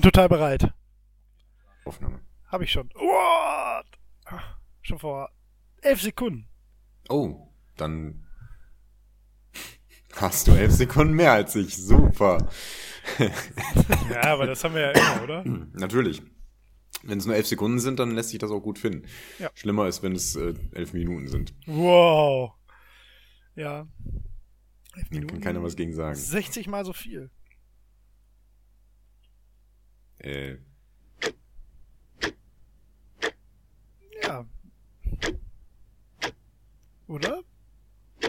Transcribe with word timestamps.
bin 0.00 0.12
total 0.12 0.28
bereit. 0.28 0.72
Aufnahme. 1.84 2.20
Habe 2.46 2.64
ich 2.64 2.72
schon. 2.72 2.88
What? 2.94 3.86
Schon 4.82 4.98
vor 4.98 5.28
elf 5.82 6.00
Sekunden. 6.00 6.48
Oh, 7.08 7.48
dann 7.76 8.26
hast 10.16 10.48
du 10.48 10.52
elf 10.52 10.72
Sekunden 10.72 11.14
mehr 11.14 11.32
als 11.32 11.54
ich. 11.54 11.76
Super. 11.76 12.48
ja, 14.10 14.24
aber 14.24 14.46
das 14.46 14.64
haben 14.64 14.74
wir 14.74 14.80
ja 14.80 14.90
immer, 14.90 15.22
oder? 15.22 15.44
Natürlich. 15.74 16.22
Wenn 17.02 17.18
es 17.18 17.26
nur 17.26 17.34
elf 17.36 17.46
Sekunden 17.46 17.78
sind, 17.78 17.98
dann 17.98 18.12
lässt 18.12 18.30
sich 18.30 18.38
das 18.38 18.50
auch 18.50 18.60
gut 18.60 18.78
finden. 18.78 19.06
Ja. 19.38 19.50
Schlimmer 19.54 19.86
ist, 19.86 20.02
wenn 20.02 20.12
es 20.12 20.36
äh, 20.36 20.54
elf 20.72 20.92
Minuten 20.92 21.28
sind. 21.28 21.54
Wow. 21.66 22.52
Ja. 23.54 23.86
Elf 24.96 25.08
Da 25.10 25.20
kann 25.20 25.40
keiner 25.40 25.62
was 25.62 25.76
gegen 25.76 25.94
sagen. 25.94 26.14
60 26.14 26.68
mal 26.68 26.84
so 26.84 26.92
viel. 26.92 27.30
Äh, 30.20 30.56
Ja. 34.22 34.46
Oder? 37.08 37.42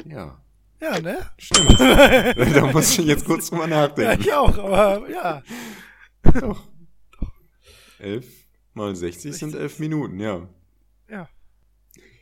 ja, 0.06 0.42
Ja, 0.80 1.00
ne? 1.00 1.30
stimmt. 1.38 1.80
da 1.80 2.72
muss 2.72 2.98
ich 2.98 3.06
jetzt 3.06 3.26
kurz 3.26 3.50
drüber 3.50 3.68
Ja, 3.68 3.88
nachdenken. 3.88 4.22
ich 4.22 4.34
auch, 4.34 4.58
aber 4.58 5.10
ja. 5.10 5.44
Doch. 6.40 6.68
Elf 8.00 8.26
mal 8.74 8.96
60 8.96 9.36
sind 9.38 9.54
elf 9.54 9.78
Minuten, 9.80 10.20
ja. 10.20 10.48
Ja. 11.10 11.30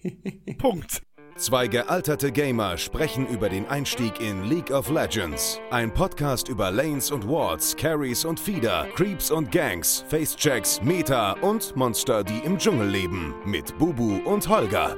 Punkt. 0.57 1.01
Zwei 1.39 1.69
gealterte 1.69 2.33
Gamer 2.33 2.77
sprechen 2.77 3.25
über 3.25 3.47
den 3.47 3.65
Einstieg 3.67 4.19
in 4.19 4.49
League 4.49 4.71
of 4.71 4.89
Legends. 4.89 5.61
Ein 5.71 5.93
Podcast 5.93 6.49
über 6.49 6.69
Lanes 6.69 7.11
und 7.11 7.25
Wards, 7.25 7.77
Carries 7.77 8.25
und 8.25 8.37
Feeder, 8.37 8.89
Creeps 8.93 9.31
und 9.31 9.49
Gangs, 9.49 10.03
Facechecks, 10.09 10.81
Meta 10.81 11.31
und 11.39 11.73
Monster, 11.77 12.25
die 12.25 12.39
im 12.39 12.57
Dschungel 12.57 12.89
leben. 12.89 13.33
Mit 13.45 13.77
Bubu 13.77 14.17
und 14.25 14.49
Holger. 14.49 14.97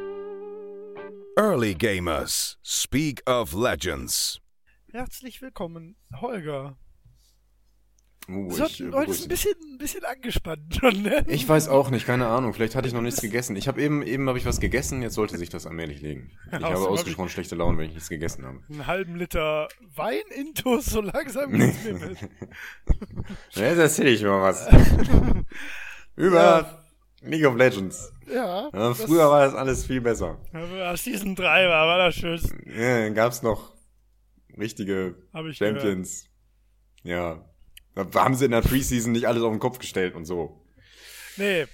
Early 1.37 1.75
Gamers. 1.75 2.57
Speak 2.63 3.21
of 3.29 3.53
Legends. 3.53 4.39
Herzlich 4.91 5.43
willkommen, 5.43 5.95
Holger. 6.21 6.75
Oh, 8.29 8.49
So, 8.51 8.65
ich, 8.65 8.81
äh, 8.81 8.91
heute 8.91 9.11
ist 9.11 9.23
ein 9.23 9.27
bisschen, 9.29 9.53
ein 9.73 9.77
bisschen 9.77 10.05
angespannt 10.05 10.75
schon, 10.75 11.01
ne? 11.01 11.25
ich 11.27 11.47
weiß 11.49 11.67
auch 11.69 11.89
nicht, 11.89 12.05
keine 12.05 12.27
Ahnung. 12.27 12.53
Vielleicht 12.53 12.75
hatte 12.75 12.87
ich 12.87 12.93
noch 12.93 13.01
nichts 13.01 13.19
gegessen. 13.19 13.55
Ich 13.55 13.67
habe 13.67 13.81
eben, 13.81 14.03
eben 14.03 14.27
habe 14.27 14.37
ich 14.37 14.45
was 14.45 14.59
gegessen. 14.59 15.01
Jetzt 15.01 15.15
sollte 15.15 15.37
sich 15.37 15.49
das 15.49 15.65
allmählich 15.65 16.01
legen. 16.01 16.31
Ich 16.47 16.53
habe 16.53 16.65
hab 16.65 16.75
ausgesprochen 16.77 17.29
schlechte 17.29 17.55
Laune, 17.55 17.77
wenn 17.79 17.87
ich 17.87 17.93
nichts 17.93 18.09
gegessen 18.09 18.45
habe. 18.45 18.59
einen 18.69 18.87
halben 18.87 19.15
Liter 19.15 19.67
Wein 19.95 20.21
intus, 20.35 20.85
so 20.85 21.01
langsam 21.01 21.51
geht's 21.51 21.83
mir 21.83 21.93
mit. 21.93 22.17
Ja, 23.53 23.63
Jetzt 23.69 23.79
erzähle 23.79 24.09
ich 24.11 24.23
mal 24.23 24.41
was. 24.41 24.67
Über 26.15 26.35
Ja. 26.43 26.83
League 27.23 27.45
of 27.45 27.55
Legends. 27.55 28.13
Ja. 28.27 28.69
Ja, 28.73 28.93
früher 28.93 29.29
war 29.29 29.45
das 29.45 29.55
alles 29.55 29.85
viel 29.85 30.01
besser. 30.01 30.39
Ja, 30.53 30.95
Season 30.95 31.35
3 31.35 31.67
war, 31.67 31.87
war 31.87 31.97
das 31.97 32.15
schön. 32.15 32.39
Ja, 32.65 32.99
dann 33.03 33.13
gab's 33.13 33.41
noch 33.43 33.73
richtige 34.57 35.15
ich 35.49 35.57
Champions. 35.57 36.25
Ja. 37.03 37.45
Da 37.95 38.07
haben 38.15 38.35
sie 38.35 38.45
in 38.45 38.51
der 38.51 38.61
Preseason 38.61 39.11
nicht 39.11 39.27
alles 39.27 39.43
auf 39.43 39.51
den 39.51 39.59
Kopf 39.59 39.79
gestellt 39.79 40.15
und 40.15 40.25
so. 40.25 40.61
Nee, 41.37 41.65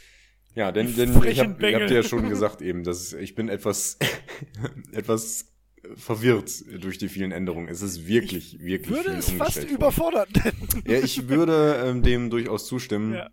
Ja, 0.56 0.72
denn, 0.72 0.96
denn 0.96 1.12
ich 1.12 1.18
frechen 1.18 1.54
hab, 1.54 1.64
ich 1.64 1.88
dir 1.88 1.94
ja 1.94 2.04
schon 2.04 2.30
gesagt 2.30 2.62
eben, 2.62 2.84
dass 2.84 3.14
ich 3.14 3.36
bin 3.36 3.50
etwas, 3.50 3.98
etwas 4.92 5.46
verwirrt 5.96 6.52
durch 6.82 6.98
die 6.98 7.10
vielen 7.10 7.32
Änderungen. 7.32 7.70
Es 7.70 7.82
ist 7.82 8.08
wirklich, 8.08 8.60
wirklich 8.60 8.90
würde 8.90 9.12
viel 9.12 9.20
es 9.20 9.30
fast 9.32 9.58
worden. 9.58 9.70
überfordert 9.70 10.30
nennen. 10.36 10.84
Ja, 10.86 11.00
ich 11.00 11.30
würde 11.30 11.84
ähm, 11.86 12.04
dem 12.04 12.30
durchaus 12.30 12.68
zustimmen. 12.68 13.14
Ja. 13.14 13.30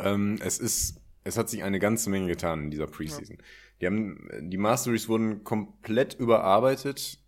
Ähm, 0.00 0.38
es 0.42 0.58
ist, 0.58 1.00
es 1.24 1.36
hat 1.36 1.48
sich 1.48 1.62
eine 1.62 1.78
ganze 1.78 2.10
Menge 2.10 2.26
getan 2.26 2.64
in 2.64 2.70
dieser 2.70 2.86
Preseason. 2.86 3.38
Die 3.80 3.86
haben, 3.86 4.28
die 4.40 4.56
Masteries 4.56 5.08
wurden 5.08 5.44
komplett 5.44 6.14
überarbeitet 6.14 7.20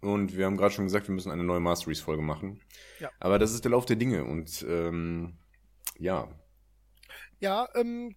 und 0.00 0.36
wir 0.36 0.46
haben 0.46 0.56
gerade 0.56 0.74
schon 0.74 0.84
gesagt, 0.84 1.08
wir 1.08 1.14
müssen 1.14 1.30
eine 1.32 1.44
neue 1.44 1.60
Masteries-Folge 1.60 2.22
machen. 2.22 2.60
Ja. 3.00 3.10
Aber 3.18 3.38
das 3.38 3.52
ist 3.52 3.64
der 3.64 3.72
Lauf 3.72 3.86
der 3.86 3.96
Dinge 3.96 4.24
und 4.24 4.64
ähm, 4.68 5.38
ja, 5.98 6.28
Ja, 7.40 7.68
ähm, 7.74 8.16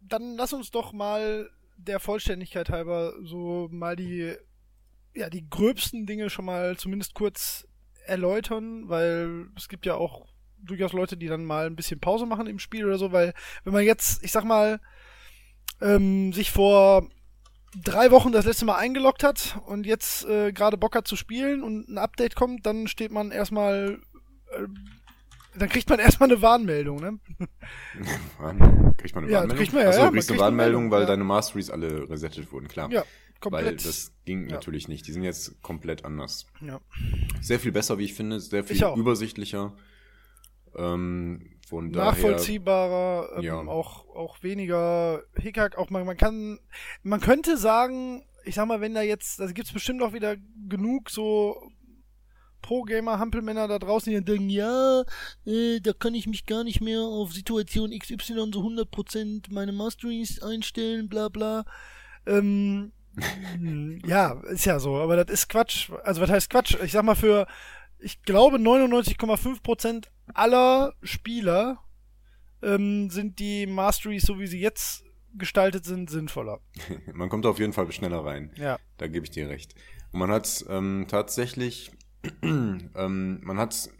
dann 0.00 0.36
lass 0.36 0.52
uns 0.52 0.70
doch 0.70 0.92
mal 0.92 1.50
der 1.76 2.00
Vollständigkeit 2.00 2.70
halber 2.70 3.14
so 3.22 3.68
mal 3.70 3.96
die, 3.96 4.34
ja, 5.14 5.30
die 5.30 5.48
gröbsten 5.48 6.06
Dinge 6.06 6.30
schon 6.30 6.44
mal 6.44 6.76
zumindest 6.76 7.14
kurz 7.14 7.66
erläutern, 8.06 8.88
weil 8.88 9.48
es 9.56 9.68
gibt 9.68 9.86
ja 9.86 9.94
auch 9.94 10.26
durchaus 10.58 10.92
Leute, 10.92 11.16
die 11.16 11.26
dann 11.26 11.44
mal 11.44 11.66
ein 11.66 11.76
bisschen 11.76 12.00
Pause 12.00 12.26
machen 12.26 12.46
im 12.46 12.58
Spiel 12.58 12.84
oder 12.84 12.98
so, 12.98 13.12
weil 13.12 13.34
wenn 13.64 13.72
man 13.72 13.84
jetzt, 13.84 14.22
ich 14.24 14.32
sag 14.32 14.44
mal, 14.44 14.80
ähm, 15.80 16.32
sich 16.32 16.50
vor 16.50 17.08
drei 17.82 18.10
Wochen 18.10 18.32
das 18.32 18.44
letzte 18.44 18.64
Mal 18.64 18.76
eingeloggt 18.76 19.22
hat 19.24 19.60
und 19.66 19.86
jetzt 19.86 20.24
äh, 20.26 20.52
gerade 20.52 20.76
Bock 20.76 20.94
hat 20.94 21.08
zu 21.08 21.16
spielen 21.16 21.62
und 21.62 21.88
ein 21.88 21.98
Update 21.98 22.34
kommt, 22.36 22.66
dann 22.66 22.86
steht 22.88 23.10
man 23.12 23.30
erstmal, 23.30 24.00
äh, 24.52 24.66
dann 25.58 25.68
kriegt 25.68 25.88
man 25.88 25.98
erstmal 26.00 26.30
eine 26.30 26.40
Warnmeldung, 26.42 27.00
ne? 27.00 27.18
Warn- 28.38 28.94
kriegt 28.96 29.14
man 29.14 29.24
eine 29.24 29.32
Ja, 29.32 29.38
Warnmeldung? 29.40 29.58
kriegt 29.58 29.72
man 29.72 29.82
ja, 29.82 29.88
Achso, 29.88 30.00
ja, 30.02 30.10
kriegst 30.10 30.30
eine 30.30 30.40
Warnmeldung, 30.40 30.82
Meldung, 30.82 30.90
weil 30.92 31.00
ja. 31.02 31.06
deine 31.06 31.24
Masteries 31.24 31.70
alle 31.70 32.08
resettet 32.08 32.52
wurden, 32.52 32.68
klar. 32.68 32.90
Ja, 32.90 33.02
Weil 33.42 33.64
komplett. 33.64 33.84
das 33.84 34.12
ging 34.24 34.46
Ja. 34.48 34.54
natürlich 34.54 34.88
nicht. 34.88 35.06
Die 35.06 35.12
sind 35.12 35.22
jetzt 35.24 35.60
komplett 35.62 36.04
anders. 36.04 36.46
ja. 36.60 36.80
Sehr 37.40 37.60
viel 37.60 37.72
besser, 37.72 37.98
wie 37.98 38.04
ich 38.04 38.14
finde, 38.14 38.40
sehr 38.40 38.64
viel 38.64 38.82
übersichtlicher. 38.96 39.74
Ähm, 40.76 41.50
von 41.74 41.92
daher, 41.92 42.12
nachvollziehbarer, 42.12 43.38
ähm, 43.38 43.42
Ja. 43.42 43.58
auch, 43.58 44.08
auch 44.14 44.42
weniger 44.42 45.22
Hickhack, 45.34 45.76
auch 45.76 45.90
man, 45.90 46.06
man 46.06 46.16
kann, 46.16 46.58
man 47.02 47.20
könnte 47.20 47.56
sagen, 47.56 48.24
ich 48.44 48.54
sag 48.54 48.66
mal, 48.66 48.80
wenn 48.80 48.94
da 48.94 49.02
jetzt, 49.02 49.40
da 49.40 49.46
gibt's 49.46 49.72
bestimmt 49.72 50.02
auch 50.02 50.12
wieder 50.12 50.36
genug 50.68 51.10
so 51.10 51.56
Pro-Gamer-Hampelmänner 52.62 53.68
da 53.68 53.78
draußen, 53.78 54.10
die 54.10 54.16
dann 54.16 54.24
denken, 54.24 54.48
ja, 54.50 55.02
äh, 55.46 55.80
da 55.80 55.92
kann 55.92 56.14
ich 56.14 56.26
mich 56.26 56.46
gar 56.46 56.64
nicht 56.64 56.80
mehr 56.80 57.00
auf 57.00 57.32
Situation 57.32 57.90
XY 57.90 58.16
so 58.52 58.60
100% 58.62 59.46
meine 59.50 59.72
Masteries 59.72 60.42
einstellen, 60.42 61.08
bla 61.08 61.28
bla. 61.28 61.64
Ähm, 62.26 62.92
ja, 64.06 64.40
ist 64.44 64.64
ja 64.64 64.78
so, 64.78 64.96
aber 64.96 65.16
das 65.22 65.32
ist 65.32 65.48
Quatsch. 65.48 65.90
Also 66.04 66.20
was 66.20 66.30
heißt 66.30 66.50
Quatsch? 66.50 66.76
Ich 66.82 66.92
sag 66.92 67.04
mal 67.04 67.14
für, 67.14 67.46
ich 67.98 68.22
glaube 68.22 68.56
99,5% 68.56 70.04
aller 70.32 70.94
Spieler 71.02 71.78
ähm, 72.62 73.10
sind 73.10 73.38
die 73.38 73.66
Masteries, 73.66 74.22
so 74.22 74.38
wie 74.38 74.46
sie 74.46 74.60
jetzt 74.60 75.04
gestaltet 75.36 75.84
sind, 75.84 76.10
sinnvoller. 76.10 76.60
man 77.12 77.28
kommt 77.28 77.46
auf 77.46 77.58
jeden 77.58 77.72
Fall 77.72 77.90
schneller 77.92 78.24
rein. 78.24 78.52
Ja. 78.56 78.78
Da 78.96 79.08
gebe 79.08 79.24
ich 79.24 79.30
dir 79.30 79.48
recht. 79.48 79.74
Und 80.12 80.20
man 80.20 80.30
hat 80.30 80.64
ähm, 80.68 81.06
tatsächlich, 81.08 81.92
ähm, 82.42 83.40
man 83.42 83.58
hat 83.58 83.90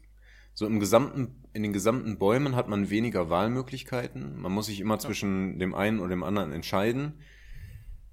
so 0.55 0.67
im 0.67 0.79
gesamten, 0.79 1.43
in 1.53 1.63
den 1.63 1.73
gesamten 1.73 2.19
Bäumen 2.19 2.55
hat 2.57 2.69
man 2.69 2.91
weniger 2.91 3.29
Wahlmöglichkeiten. 3.29 4.41
Man 4.41 4.53
muss 4.53 4.67
sich 4.67 4.81
immer 4.81 4.99
zwischen 4.99 5.59
dem 5.59 5.75
einen 5.75 5.99
oder 5.99 6.11
dem 6.11 6.23
anderen 6.23 6.53
entscheiden. 6.53 7.21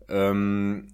Ähm, 0.09 0.87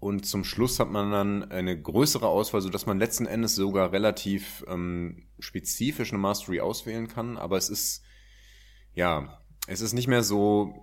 und 0.00 0.24
zum 0.26 0.44
Schluss 0.44 0.80
hat 0.80 0.90
man 0.90 1.10
dann 1.12 1.50
eine 1.50 1.80
größere 1.80 2.26
Auswahl, 2.26 2.62
sodass 2.62 2.86
man 2.86 2.98
letzten 2.98 3.26
Endes 3.26 3.54
sogar 3.54 3.92
relativ 3.92 4.64
ähm, 4.66 5.28
spezifisch 5.38 6.10
eine 6.10 6.18
Mastery 6.18 6.60
auswählen 6.60 7.06
kann. 7.06 7.36
Aber 7.36 7.56
es 7.58 7.68
ist, 7.68 8.02
ja, 8.94 9.40
es 9.66 9.80
ist 9.82 9.92
nicht 9.92 10.08
mehr 10.08 10.22
so, 10.22 10.74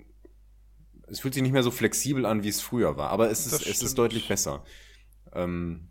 es 1.07 1.19
fühlt 1.19 1.33
sich 1.33 1.41
nicht 1.43 1.51
mehr 1.51 1.63
so 1.63 1.71
flexibel 1.71 2.25
an, 2.27 2.43
wie 2.43 2.49
es 2.49 2.61
früher 2.61 2.95
war. 2.95 3.09
Aber 3.09 3.29
es 3.31 3.43
Das 3.49 3.61
ist, 3.61 3.67
es 3.67 3.81
ist 3.81 3.97
deutlich 3.97 4.27
besser. 4.27 4.63
Ähm, 5.33 5.89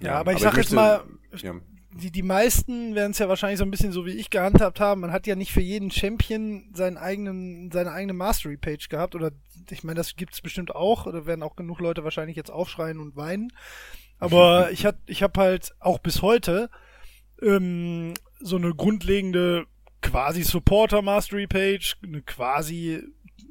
Ja, 0.00 0.18
aber 0.20 0.34
ich 0.34 0.40
sag 0.40 0.56
jetzt 0.56 0.72
möchte- 0.72 0.74
mal, 0.74 1.04
ja, 1.42 1.54
Die, 1.96 2.10
die 2.10 2.22
meisten 2.22 2.94
werden 2.94 3.12
es 3.12 3.18
ja 3.18 3.28
wahrscheinlich 3.28 3.58
so 3.58 3.64
ein 3.64 3.70
bisschen 3.70 3.92
so 3.92 4.04
wie 4.04 4.16
ich 4.16 4.30
gehandhabt 4.30 4.80
haben. 4.80 5.02
Man 5.02 5.12
hat 5.12 5.26
ja 5.26 5.36
nicht 5.36 5.52
für 5.52 5.60
jeden 5.60 5.90
Champion 5.90 6.70
seinen 6.74 6.96
eigenen, 6.96 7.70
seine 7.70 7.92
eigene 7.92 8.12
Mastery-Page 8.14 8.88
gehabt. 8.88 9.14
Oder 9.14 9.30
ich 9.70 9.84
meine, 9.84 9.98
das 9.98 10.16
gibt's 10.16 10.40
bestimmt 10.40 10.74
auch. 10.74 11.06
Oder 11.06 11.26
werden 11.26 11.42
auch 11.42 11.56
genug 11.56 11.80
Leute 11.80 12.02
wahrscheinlich 12.02 12.36
jetzt 12.36 12.50
aufschreien 12.50 12.98
und 12.98 13.16
weinen. 13.16 13.52
Aber 14.18 14.70
ich 14.72 14.84
hab, 14.86 14.96
ich 15.06 15.22
hab 15.22 15.38
halt 15.38 15.74
auch 15.78 15.98
bis 15.98 16.20
heute 16.20 16.68
ähm, 17.42 18.14
so 18.40 18.56
eine 18.56 18.74
grundlegende 18.74 19.66
quasi 20.02 20.42
Supporter 20.42 21.00
Mastery 21.00 21.46
Page, 21.46 21.96
eine 22.02 22.22
quasi 22.22 23.02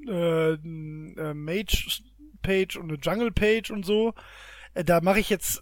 äh, 0.07 0.53
äh, 0.53 1.33
Mage 1.33 2.01
Page 2.41 2.77
und 2.77 2.89
eine 2.89 3.00
Jungle 3.00 3.31
Page 3.31 3.71
und 3.71 3.85
so. 3.85 4.13
Äh, 4.73 4.83
da 4.83 5.01
mache 5.01 5.19
ich 5.19 5.29
jetzt 5.29 5.62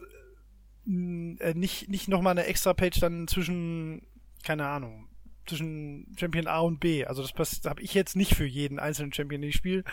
äh, 1.40 1.54
nicht 1.54 1.90
nicht 1.90 2.08
noch 2.08 2.22
mal 2.22 2.32
eine 2.32 2.46
extra 2.46 2.74
Page 2.74 3.00
dann 3.00 3.28
zwischen 3.28 4.06
keine 4.44 4.68
Ahnung 4.68 5.08
zwischen 5.48 6.14
Champion 6.18 6.48
A 6.48 6.60
und 6.60 6.80
B. 6.80 7.06
Also 7.06 7.22
das 7.22 7.34
passt, 7.34 7.66
habe 7.66 7.82
ich 7.82 7.94
jetzt 7.94 8.16
nicht 8.16 8.36
für 8.36 8.46
jeden 8.46 8.80
einzelnen 8.80 9.12
Champion, 9.12 9.42
den 9.42 9.50
ich 9.50 9.56
spiele. 9.56 9.84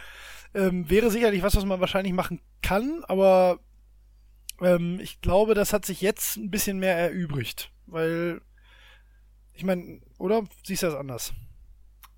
Ähm, 0.54 0.88
wäre 0.90 1.10
sicherlich 1.10 1.42
was, 1.42 1.56
was 1.56 1.64
man 1.64 1.80
wahrscheinlich 1.80 2.12
machen 2.12 2.40
kann, 2.62 3.02
aber 3.08 3.60
ähm, 4.60 4.98
ich 5.00 5.20
glaube, 5.20 5.54
das 5.54 5.72
hat 5.72 5.86
sich 5.86 6.00
jetzt 6.00 6.36
ein 6.36 6.50
bisschen 6.50 6.78
mehr 6.78 6.96
erübrigt, 6.96 7.72
weil 7.86 8.40
Ich 9.54 9.64
meine, 9.64 10.00
oder? 10.18 10.44
Siehst 10.64 10.82
du 10.82 10.86
das 10.86 10.94
anders? 10.96 11.32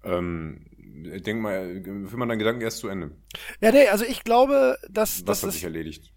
Ähm, 0.03 0.67
denk 1.25 1.41
mal, 1.41 1.83
führ 1.85 2.19
mal 2.19 2.27
deinen 2.27 2.39
Gedanken 2.39 2.63
erst 2.63 2.79
zu 2.79 2.89
Ende. 2.89 3.13
Ja, 3.61 3.73
nee, 3.73 3.89
also 3.89 4.05
ich 4.05 4.25
glaube, 4.25 4.79
dass, 4.89 5.21
Was 5.21 5.41
dass, 5.41 5.43
hat 5.45 5.53
sich 5.53 5.65
erledigt? 5.65 6.13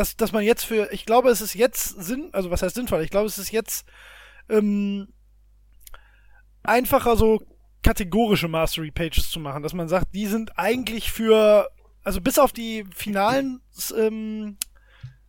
Dass, 0.00 0.16
dass 0.16 0.32
man 0.32 0.42
jetzt 0.42 0.64
für, 0.64 0.90
ich 0.92 1.04
glaube, 1.04 1.28
es 1.28 1.42
ist 1.42 1.52
jetzt 1.52 2.02
Sinn, 2.02 2.30
also 2.32 2.50
was 2.50 2.62
heißt 2.62 2.74
sinnvoll? 2.74 3.02
Ich 3.02 3.10
glaube, 3.10 3.26
es 3.26 3.36
ist 3.36 3.52
jetzt 3.52 3.86
ähm, 4.48 5.08
einfacher 6.62 7.16
so 7.16 7.42
kategorische 7.82 8.48
Mastery 8.48 8.90
Pages 8.90 9.30
zu 9.30 9.40
machen, 9.40 9.62
dass 9.62 9.74
man 9.74 9.88
sagt, 9.88 10.14
die 10.14 10.26
sind 10.26 10.58
eigentlich 10.58 11.12
für, 11.12 11.68
also 12.02 12.22
bis 12.22 12.38
auf 12.38 12.52
die 12.52 12.86
finalen 12.94 13.60
ähm, 13.94 14.56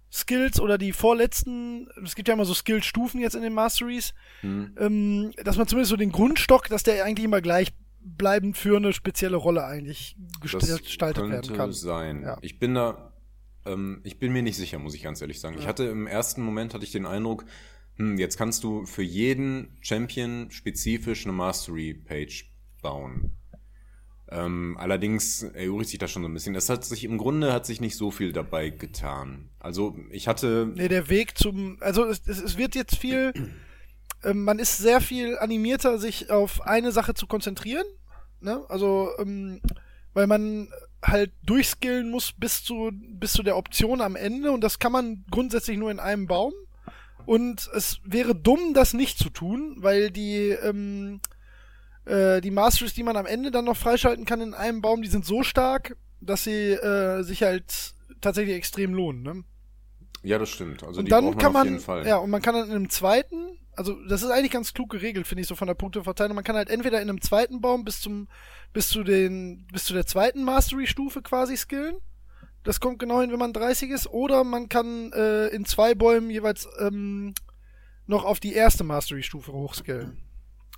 Skills 0.10 0.58
oder 0.62 0.78
die 0.78 0.94
vorletzten, 0.94 1.90
es 2.06 2.16
gibt 2.16 2.30
ja 2.30 2.34
immer 2.34 2.46
so 2.46 2.54
Skill-Stufen 2.54 3.20
jetzt 3.20 3.36
in 3.36 3.42
den 3.42 3.54
Masteries, 3.54 4.14
Hm. 4.40 4.76
ähm, 4.80 5.32
dass 5.44 5.58
man 5.58 5.68
zumindest 5.68 5.90
so 5.90 5.98
den 5.98 6.14
Grundstock, 6.14 6.70
dass 6.70 6.84
der 6.84 7.04
eigentlich 7.04 7.26
immer 7.26 7.42
gleichbleibend 7.42 8.58
für 8.58 8.78
eine 8.78 8.94
spezielle 8.94 9.36
Rolle 9.36 9.66
eigentlich 9.66 10.16
gestaltet 10.40 11.30
werden 11.30 11.56
kann. 11.58 11.74
sein. 11.74 12.24
Ja. 12.24 12.38
Ich 12.42 12.58
bin 12.58 12.74
da, 12.76 13.11
ähm, 13.66 14.02
ich 14.04 14.20
bin 14.20 14.34
mir 14.34 14.42
nicht 14.42 14.58
sicher, 14.58 14.80
muss 14.80 14.96
ich 14.96 15.04
ganz 15.04 15.22
ehrlich 15.22 15.40
sagen. 15.40 15.58
Ich 15.58 15.68
hatte 15.68 15.86
im 15.86 16.08
ersten 16.08 16.42
Moment 16.42 16.74
hatte 16.74 16.84
ich 16.84 16.92
den 16.92 17.06
Eindruck, 17.06 17.46
hm, 17.96 18.18
jetzt 18.18 18.38
kannst 18.38 18.64
du 18.64 18.86
für 18.86 19.04
jeden 19.04 19.78
Champion 19.82 20.50
spezifisch 20.52 21.26
eine 21.26 21.34
Mastery-Page 21.34 22.52
bauen. 22.82 23.38
Ähm, 24.30 24.78
allerdings 24.80 25.44
erübrigt 25.44 25.90
sich 25.90 26.00
das 26.00 26.10
schon 26.10 26.22
so 26.22 26.30
ein 26.30 26.34
bisschen. 26.34 26.56
Es 26.56 26.70
hat 26.70 26.86
sich 26.86 27.04
im 27.04 27.18
Grunde 27.18 27.52
hat 27.52 27.66
sich 27.66 27.82
nicht 27.82 27.98
so 27.98 28.12
viel 28.12 28.32
dabei 28.32 28.70
getan. 28.70 29.50
Also 29.60 29.98
ich 30.10 30.30
hatte 30.30 30.72
Nee, 30.74 30.88
der 30.88 31.10
Weg 31.10 31.38
zum, 31.38 31.78
also 31.82 32.06
es, 32.06 32.22
es, 32.26 32.42
es 32.42 32.58
wird 32.58 32.74
jetzt 32.74 32.96
viel, 32.96 33.34
ähm, 34.24 34.46
man 34.46 34.58
ist 34.58 34.78
sehr 34.78 35.02
viel 35.02 35.38
animierter, 35.38 36.00
sich 36.00 36.32
auf 36.32 36.62
eine 36.62 36.94
Sache 36.94 37.14
zu 37.14 37.28
konzentrieren, 37.28 37.86
ne? 38.40 38.64
Also, 38.70 39.10
ähm, 39.20 39.60
weil 40.14 40.28
man 40.28 40.70
halt 41.04 41.32
durchskillen 41.44 42.10
muss 42.10 42.32
bis 42.32 42.64
zu, 42.64 42.92
bis 42.94 43.34
zu 43.34 43.44
der 43.44 43.58
Option 43.58 44.02
am 44.02 44.16
Ende 44.16 44.52
und 44.52 44.62
das 44.62 44.80
kann 44.80 44.92
man 44.92 45.26
grundsätzlich 45.32 45.78
nur 45.78 45.92
in 45.92 46.00
einem 46.00 46.28
Baum. 46.28 46.54
Und 47.26 47.70
es 47.76 48.00
wäre 48.04 48.36
dumm, 48.36 48.74
das 48.74 48.94
nicht 48.94 49.18
zu 49.18 49.30
tun, 49.30 49.76
weil 49.78 50.12
die, 50.12 50.50
ähm, 50.50 51.22
äh, 52.06 52.42
die 52.42 52.52
Masteries, 52.52 52.94
die 52.94 53.04
man 53.04 53.16
am 53.16 53.26
Ende 53.26 53.52
dann 53.52 53.66
noch 53.66 53.78
freischalten 53.78 54.26
kann 54.26 54.42
in 54.42 54.54
einem 54.54 54.82
Baum, 54.82 55.02
die 55.02 55.10
sind 55.10 55.26
so 55.26 55.44
stark, 55.44 55.96
dass 56.20 56.44
sie 56.44 56.72
äh, 56.72 57.24
sich 57.24 57.44
halt 57.44 57.94
tatsächlich 58.22 58.56
extrem 58.56 58.94
lohnen. 58.94 59.24
Ne? 59.24 59.44
Ja, 60.24 60.38
das 60.38 60.50
stimmt. 60.50 60.84
Also 60.84 61.00
und 61.00 61.06
die 61.06 61.10
dann 61.10 61.26
braucht 61.26 61.36
man 61.36 61.42
kann 61.42 61.48
auf 61.48 61.54
man, 61.54 61.68
jeden 61.68 61.80
Fall. 61.80 62.08
ja, 62.08 62.18
und 62.18 62.30
man 62.30 62.42
kann 62.42 62.56
dann 62.56 62.70
in 62.70 62.76
einem 62.76 62.90
zweiten, 62.90 63.58
also 63.76 63.96
das 64.08 64.22
ist 64.22 64.30
eigentlich 64.30 64.52
ganz 64.52 64.74
klug 64.74 64.90
geregelt, 64.90 65.28
finde 65.28 65.42
ich, 65.42 65.48
so 65.48 65.56
von 65.56 65.68
der 65.68 65.76
Punkteverteilung. 65.76 66.36
Man 66.36 66.44
kann 66.44 66.56
halt 66.56 66.70
entweder 66.70 67.02
in 67.02 67.10
einem 67.10 67.22
zweiten 67.22 67.62
Baum 67.62 67.84
bis 67.84 68.02
zum, 68.02 68.28
bis 68.74 68.90
zu 68.90 69.04
den, 69.04 69.68
bis 69.72 69.86
zu 69.86 69.94
der 69.94 70.06
zweiten 70.06 70.44
Mastery-Stufe 70.44 71.22
quasi 71.22 71.58
skillen. 71.58 71.96
Das 72.64 72.80
kommt 72.80 73.00
genau 73.00 73.22
hin, 73.22 73.32
wenn 73.32 73.40
man 73.40 73.54
30 73.54 73.90
ist. 73.90 74.08
Oder 74.08 74.44
man 74.44 74.70
kann 74.70 75.12
äh, 75.14 75.48
in 75.48 75.66
zwei 75.66 75.96
Bäumen 75.96 76.30
jeweils 76.30 76.68
ähm, 76.80 77.34
noch 78.06 78.24
auf 78.24 78.40
die 78.40 78.54
erste 78.54 78.84
Mastery-Stufe 78.84 79.52
hochskillen. 79.52 80.22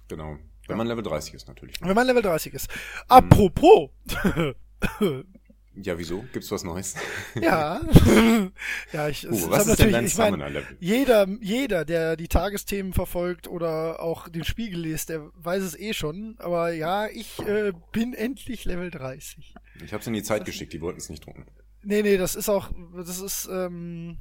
Genau. 0.07 0.37
Wenn 0.67 0.77
man 0.77 0.87
Level 0.87 1.03
30 1.03 1.33
ist 1.33 1.47
natürlich. 1.47 1.75
Wenn 1.81 1.95
man 1.95 2.07
Level 2.07 2.21
30 2.21 2.53
ist. 2.53 2.69
Apropos. 3.09 3.89
Ja, 5.75 5.97
wieso? 5.97 6.23
Gibt's 6.33 6.51
was 6.51 6.63
Neues? 6.63 6.95
ja. 7.41 7.81
ja, 8.93 9.09
ich, 9.09 9.23
es 9.23 9.43
Uh, 9.43 9.49
was 9.49 9.61
hat 9.61 9.67
ist 9.67 9.79
denn 9.79 9.91
dein 9.91 10.05
ich 10.05 10.17
mein? 10.17 10.65
Jeder, 10.79 11.27
jeder, 11.41 11.83
der 11.83 12.15
die 12.15 12.27
Tagesthemen 12.27 12.93
verfolgt 12.93 13.47
oder 13.47 13.99
auch 13.99 14.29
den 14.29 14.43
Spiegel 14.43 14.81
liest, 14.81 15.09
der 15.09 15.31
weiß 15.35 15.63
es 15.63 15.79
eh 15.79 15.93
schon. 15.93 16.35
Aber 16.37 16.71
ja, 16.71 17.07
ich 17.07 17.39
äh, 17.39 17.73
bin 17.91 18.13
endlich 18.13 18.65
Level 18.65 18.91
30. 18.91 19.55
Ich 19.83 19.93
hab's 19.93 20.05
in 20.05 20.13
die 20.13 20.23
Zeit 20.23 20.45
geschickt, 20.45 20.73
die 20.73 20.81
wollten 20.81 20.99
es 20.99 21.09
nicht 21.09 21.25
drucken. 21.25 21.45
Nee, 21.81 22.01
nee, 22.01 22.17
das 22.17 22.35
ist 22.35 22.49
auch, 22.49 22.69
das 22.95 23.19
ist, 23.19 23.49
ähm, 23.51 24.17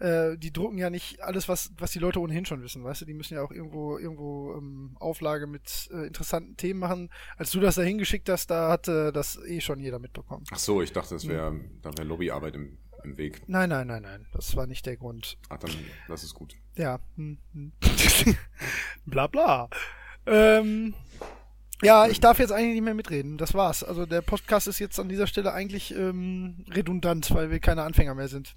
äh, 0.00 0.36
die 0.38 0.52
drucken 0.52 0.78
ja 0.78 0.90
nicht 0.90 1.22
alles, 1.22 1.48
was, 1.48 1.72
was 1.78 1.92
die 1.92 1.98
Leute 1.98 2.20
ohnehin 2.20 2.46
schon 2.46 2.62
wissen, 2.62 2.82
weißt 2.82 3.02
du? 3.02 3.04
Die 3.04 3.14
müssen 3.14 3.34
ja 3.34 3.42
auch 3.42 3.52
irgendwo, 3.52 3.98
irgendwo 3.98 4.54
ähm, 4.56 4.96
Auflage 4.98 5.46
mit 5.46 5.88
äh, 5.92 6.06
interessanten 6.06 6.56
Themen 6.56 6.80
machen. 6.80 7.10
Als 7.36 7.50
du 7.50 7.60
das 7.60 7.74
da 7.74 7.82
hingeschickt 7.82 8.28
hast, 8.28 8.50
da 8.50 8.70
hatte 8.70 9.12
das 9.12 9.38
eh 9.44 9.60
schon 9.60 9.78
jeder 9.78 9.98
mitbekommen. 9.98 10.44
Ach 10.50 10.58
so, 10.58 10.80
ich 10.82 10.92
dachte, 10.92 11.14
das 11.14 11.28
wäre, 11.28 11.60
da 11.82 11.92
wäre 11.96 12.04
Lobbyarbeit 12.04 12.54
im, 12.54 12.78
im 13.04 13.18
Weg. 13.18 13.42
Nein, 13.46 13.68
nein, 13.68 13.86
nein, 13.86 14.02
nein. 14.02 14.26
Das 14.32 14.56
war 14.56 14.66
nicht 14.66 14.86
der 14.86 14.96
Grund. 14.96 15.36
Ach, 15.50 15.58
dann, 15.58 15.70
das 16.08 16.24
ist 16.24 16.34
gut. 16.34 16.54
Ja. 16.76 16.98
hm, 17.16 17.38
hm. 17.52 17.72
bla 19.04 19.26
bla. 19.26 19.68
Ähm, 20.26 20.94
ja, 21.82 22.06
ich 22.06 22.20
darf 22.20 22.38
jetzt 22.38 22.52
eigentlich 22.52 22.74
nicht 22.74 22.84
mehr 22.84 22.94
mitreden. 22.94 23.38
Das 23.38 23.54
war's. 23.54 23.82
Also 23.84 24.06
der 24.06 24.22
Podcast 24.22 24.68
ist 24.68 24.78
jetzt 24.78 24.98
an 25.00 25.08
dieser 25.08 25.26
Stelle 25.26 25.52
eigentlich 25.52 25.94
ähm, 25.94 26.64
redundant, 26.70 27.32
weil 27.34 27.50
wir 27.50 27.60
keine 27.60 27.82
Anfänger 27.82 28.14
mehr 28.14 28.28
sind. 28.28 28.56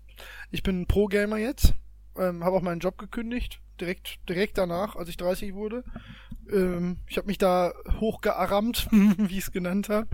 Ich 0.52 0.64
bin 0.64 0.88
Pro-Gamer 0.88 1.38
jetzt. 1.38 1.74
Ähm, 2.18 2.44
habe 2.44 2.56
auch 2.56 2.62
meinen 2.62 2.80
Job 2.80 2.98
gekündigt. 2.98 3.60
Direkt, 3.80 4.20
direkt 4.30 4.58
danach, 4.58 4.96
als 4.96 5.10
ich 5.10 5.18
30 5.18 5.54
wurde. 5.54 5.84
Ähm, 6.52 6.98
ich 7.08 7.18
habe 7.18 7.28
mich 7.28 7.38
da 7.38 7.74
hochgearammt, 8.00 8.88
wie 8.92 9.38
ich 9.38 9.46
es 9.46 9.52
genannt 9.52 9.90
habe. 9.90 10.10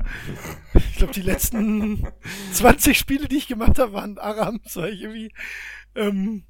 Ich 0.73 0.97
glaube, 0.97 1.13
die 1.13 1.21
letzten 1.21 2.07
20 2.53 2.97
Spiele, 2.97 3.27
die 3.27 3.37
ich 3.37 3.47
gemacht 3.47 3.79
habe, 3.79 3.93
waren 3.93 4.17
Arams, 4.17 4.75
weil 4.75 4.93
ich 4.93 5.01
irgendwie 5.01 5.31
ähm, 5.95 6.43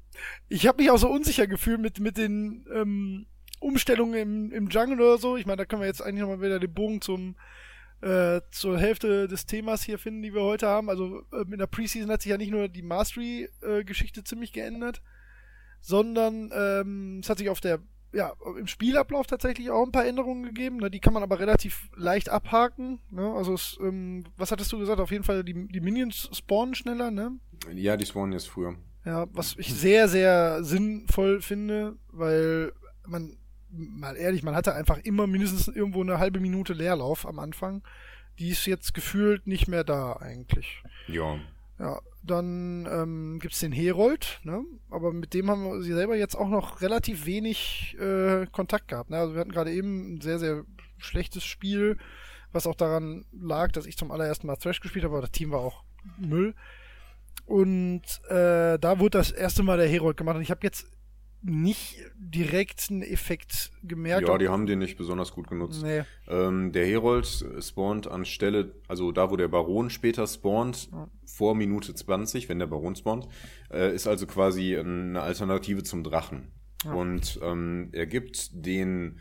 ich 0.48 0.66
habe 0.66 0.82
mich 0.82 0.90
auch 0.90 0.98
so 0.98 1.08
unsicher 1.08 1.46
gefühlt 1.46 1.80
mit, 1.80 2.00
mit 2.00 2.16
den 2.16 2.66
ähm, 2.74 3.26
Umstellungen 3.60 4.14
im, 4.14 4.52
im 4.52 4.68
Jungle 4.68 5.00
oder 5.00 5.18
so. 5.18 5.36
Ich 5.36 5.46
meine, 5.46 5.58
da 5.58 5.64
können 5.64 5.82
wir 5.82 5.86
jetzt 5.86 6.02
eigentlich 6.02 6.20
nochmal 6.20 6.40
wieder 6.40 6.58
den 6.58 6.74
Bogen 6.74 7.00
zum 7.00 7.36
äh, 8.02 8.40
zur 8.50 8.78
Hälfte 8.78 9.28
des 9.28 9.46
Themas 9.46 9.82
hier 9.82 9.98
finden, 9.98 10.22
die 10.22 10.34
wir 10.34 10.42
heute 10.42 10.66
haben. 10.66 10.88
Also 10.88 11.22
äh, 11.32 11.42
in 11.42 11.58
der 11.58 11.66
Preseason 11.66 12.10
hat 12.10 12.22
sich 12.22 12.30
ja 12.30 12.38
nicht 12.38 12.50
nur 12.50 12.68
die 12.68 12.82
Mastery-Geschichte 12.82 14.24
ziemlich 14.24 14.52
geändert, 14.52 15.02
sondern 15.80 16.50
ähm, 16.54 17.20
es 17.22 17.28
hat 17.28 17.38
sich 17.38 17.50
auf 17.50 17.60
der 17.60 17.80
ja, 18.12 18.32
im 18.58 18.66
Spielablauf 18.66 19.26
tatsächlich 19.26 19.70
auch 19.70 19.84
ein 19.84 19.92
paar 19.92 20.06
Änderungen 20.06 20.42
gegeben. 20.42 20.78
Ne? 20.78 20.90
Die 20.90 21.00
kann 21.00 21.12
man 21.12 21.22
aber 21.22 21.38
relativ 21.38 21.88
leicht 21.94 22.28
abhaken. 22.28 22.98
Ne? 23.10 23.32
Also, 23.36 23.54
es, 23.54 23.78
ähm, 23.80 24.24
was 24.36 24.50
hattest 24.50 24.72
du 24.72 24.78
gesagt? 24.78 25.00
Auf 25.00 25.12
jeden 25.12 25.24
Fall, 25.24 25.44
die, 25.44 25.68
die 25.68 25.80
Minions 25.80 26.28
spawnen 26.32 26.74
schneller, 26.74 27.10
ne? 27.10 27.38
Ja, 27.72 27.96
die 27.96 28.06
spawnen 28.06 28.32
jetzt 28.32 28.48
früher. 28.48 28.74
Ja, 29.04 29.26
was 29.32 29.54
ich 29.58 29.72
sehr, 29.72 30.08
sehr 30.08 30.64
sinnvoll 30.64 31.40
finde, 31.40 31.96
weil 32.08 32.72
man, 33.06 33.36
mal 33.72 34.16
ehrlich, 34.16 34.42
man 34.42 34.54
hatte 34.54 34.74
einfach 34.74 34.98
immer 34.98 35.26
mindestens 35.26 35.68
irgendwo 35.68 36.02
eine 36.02 36.18
halbe 36.18 36.40
Minute 36.40 36.72
Leerlauf 36.72 37.26
am 37.26 37.38
Anfang. 37.38 37.82
Die 38.38 38.48
ist 38.48 38.66
jetzt 38.66 38.94
gefühlt 38.94 39.46
nicht 39.46 39.68
mehr 39.68 39.84
da 39.84 40.14
eigentlich. 40.14 40.82
Ja. 41.08 41.38
Ja, 41.78 42.00
dann 42.22 42.86
ähm, 42.90 43.38
gibt's 43.40 43.60
den 43.60 43.72
Herold, 43.72 44.40
ne? 44.44 44.62
Aber 44.90 45.12
mit 45.12 45.32
dem 45.32 45.50
haben 45.50 45.64
wir 45.64 45.80
sie 45.80 45.94
selber 45.94 46.14
jetzt 46.14 46.34
auch 46.34 46.48
noch 46.48 46.82
relativ 46.82 47.24
wenig 47.24 47.96
äh, 47.98 48.46
Kontakt 48.52 48.88
gehabt. 48.88 49.08
Ne? 49.08 49.16
Also 49.16 49.34
wir 49.34 49.40
hatten 49.40 49.52
gerade 49.52 49.72
eben 49.72 50.14
ein 50.14 50.20
sehr, 50.20 50.38
sehr 50.38 50.64
schlechtes 50.98 51.42
Spiel, 51.42 51.96
was 52.52 52.66
auch 52.66 52.74
daran 52.74 53.24
lag, 53.32 53.72
dass 53.72 53.86
ich 53.86 53.96
zum 53.96 54.10
allerersten 54.10 54.46
Mal 54.46 54.56
Thrash 54.56 54.80
gespielt 54.80 55.04
habe, 55.04 55.14
aber 55.14 55.22
das 55.22 55.30
Team 55.32 55.52
war 55.52 55.60
auch 55.60 55.82
Müll. 56.18 56.54
Und 57.46 58.02
äh, 58.28 58.78
da 58.78 58.98
wurde 58.98 59.18
das 59.18 59.30
erste 59.30 59.62
Mal 59.62 59.78
der 59.78 59.88
Herold 59.88 60.16
gemacht. 60.16 60.36
Und 60.36 60.42
ich 60.42 60.50
habe 60.50 60.60
jetzt 60.62 60.86
nicht 61.42 61.96
direkt 62.16 62.88
einen 62.90 63.02
Effekt 63.02 63.72
gemerkt. 63.82 64.28
Ja, 64.28 64.38
die 64.38 64.48
haben 64.48 64.66
den 64.66 64.78
nicht 64.78 64.98
besonders 64.98 65.32
gut 65.32 65.48
genutzt. 65.48 65.82
Nee. 65.82 66.02
Ähm, 66.28 66.72
der 66.72 66.86
Herold 66.86 67.26
spawnt 67.60 68.08
anstelle, 68.08 68.74
also 68.88 69.10
da, 69.12 69.30
wo 69.30 69.36
der 69.36 69.48
Baron 69.48 69.90
später 69.90 70.26
spawnt, 70.26 70.90
vor 71.24 71.54
Minute 71.54 71.94
20, 71.94 72.48
wenn 72.48 72.58
der 72.58 72.66
Baron 72.66 72.94
spawnt, 72.94 73.28
äh, 73.72 73.94
ist 73.94 74.06
also 74.06 74.26
quasi 74.26 74.76
eine 74.76 75.20
Alternative 75.22 75.82
zum 75.82 76.04
Drachen. 76.04 76.52
Und 76.84 77.38
ähm, 77.42 77.90
er 77.92 78.06
gibt 78.06 78.50
den, 78.52 79.18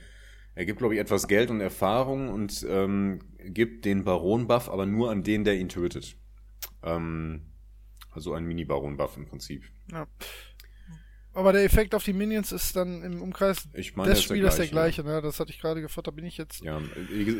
er 0.56 0.66
gibt, 0.66 0.80
glaube 0.80 0.96
ich, 0.96 1.00
etwas 1.02 1.28
Geld 1.28 1.50
und 1.50 1.60
Erfahrung 1.60 2.30
und 2.30 2.66
ähm, 2.70 3.20
gibt 3.38 3.86
den 3.86 4.04
Baron-Buff, 4.06 4.70
aber 4.70 4.86
nur 4.86 5.12
an 5.12 5.24
den, 5.24 5.44
der 5.44 5.58
ihn 5.58 5.70
tötet. 5.70 6.16
Ähm, 6.84 7.42
also 8.12 8.34
ein 8.34 8.46
Mini-Baron-Buff 8.46 9.18
im 9.18 9.26
Prinzip. 9.26 9.64
Ja. 9.92 10.08
Aber 11.40 11.54
der 11.54 11.64
Effekt 11.64 11.96
auf 11.96 12.04
die 12.04 12.14
Minions 12.14 12.52
ist 12.52 12.76
dann 12.76 13.02
im 13.02 13.22
Umkreis 13.22 13.68
Ich 13.74 13.96
meine, 13.96 14.10
des 14.10 14.20
er 14.20 14.22
ist 14.22 14.30
der 14.30 14.36
Spielers 14.36 14.56
der 14.58 14.68
gleiche. 14.68 15.02
gleiche. 15.04 15.16
Ne? 15.18 15.22
Das 15.22 15.40
hatte 15.40 15.52
ich 15.52 15.60
gerade 15.60 15.82
gefragt, 15.82 16.08
da 16.08 16.12
bin 16.12 16.26
ich 16.26 16.38
jetzt 16.38 16.62
Ja, 16.62 16.80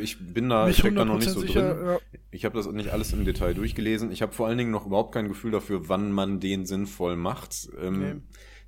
ich 0.02 0.16
bin 0.18 0.48
da, 0.48 0.68
ich 0.68 0.78
steck 0.78 0.94
da 0.96 1.04
noch 1.04 1.16
nicht 1.18 1.28
100% 1.28 1.32
so 1.32 1.40
sicher. 1.40 1.74
drin. 1.74 1.86
Ja. 1.86 1.98
Ich 2.30 2.44
habe 2.44 2.56
das 2.56 2.66
nicht 2.66 2.88
alles 2.88 3.12
im 3.12 3.24
Detail 3.24 3.54
durchgelesen. 3.54 4.10
Ich 4.10 4.22
habe 4.22 4.32
vor 4.32 4.46
allen 4.48 4.58
Dingen 4.58 4.70
noch 4.70 4.86
überhaupt 4.86 5.12
kein 5.12 5.28
Gefühl 5.28 5.50
dafür, 5.52 5.88
wann 5.88 6.10
man 6.12 6.40
den 6.40 6.66
sinnvoll 6.66 7.16
macht. 7.16 7.68
Ähm, 7.80 8.00
Nee. 8.00 8.14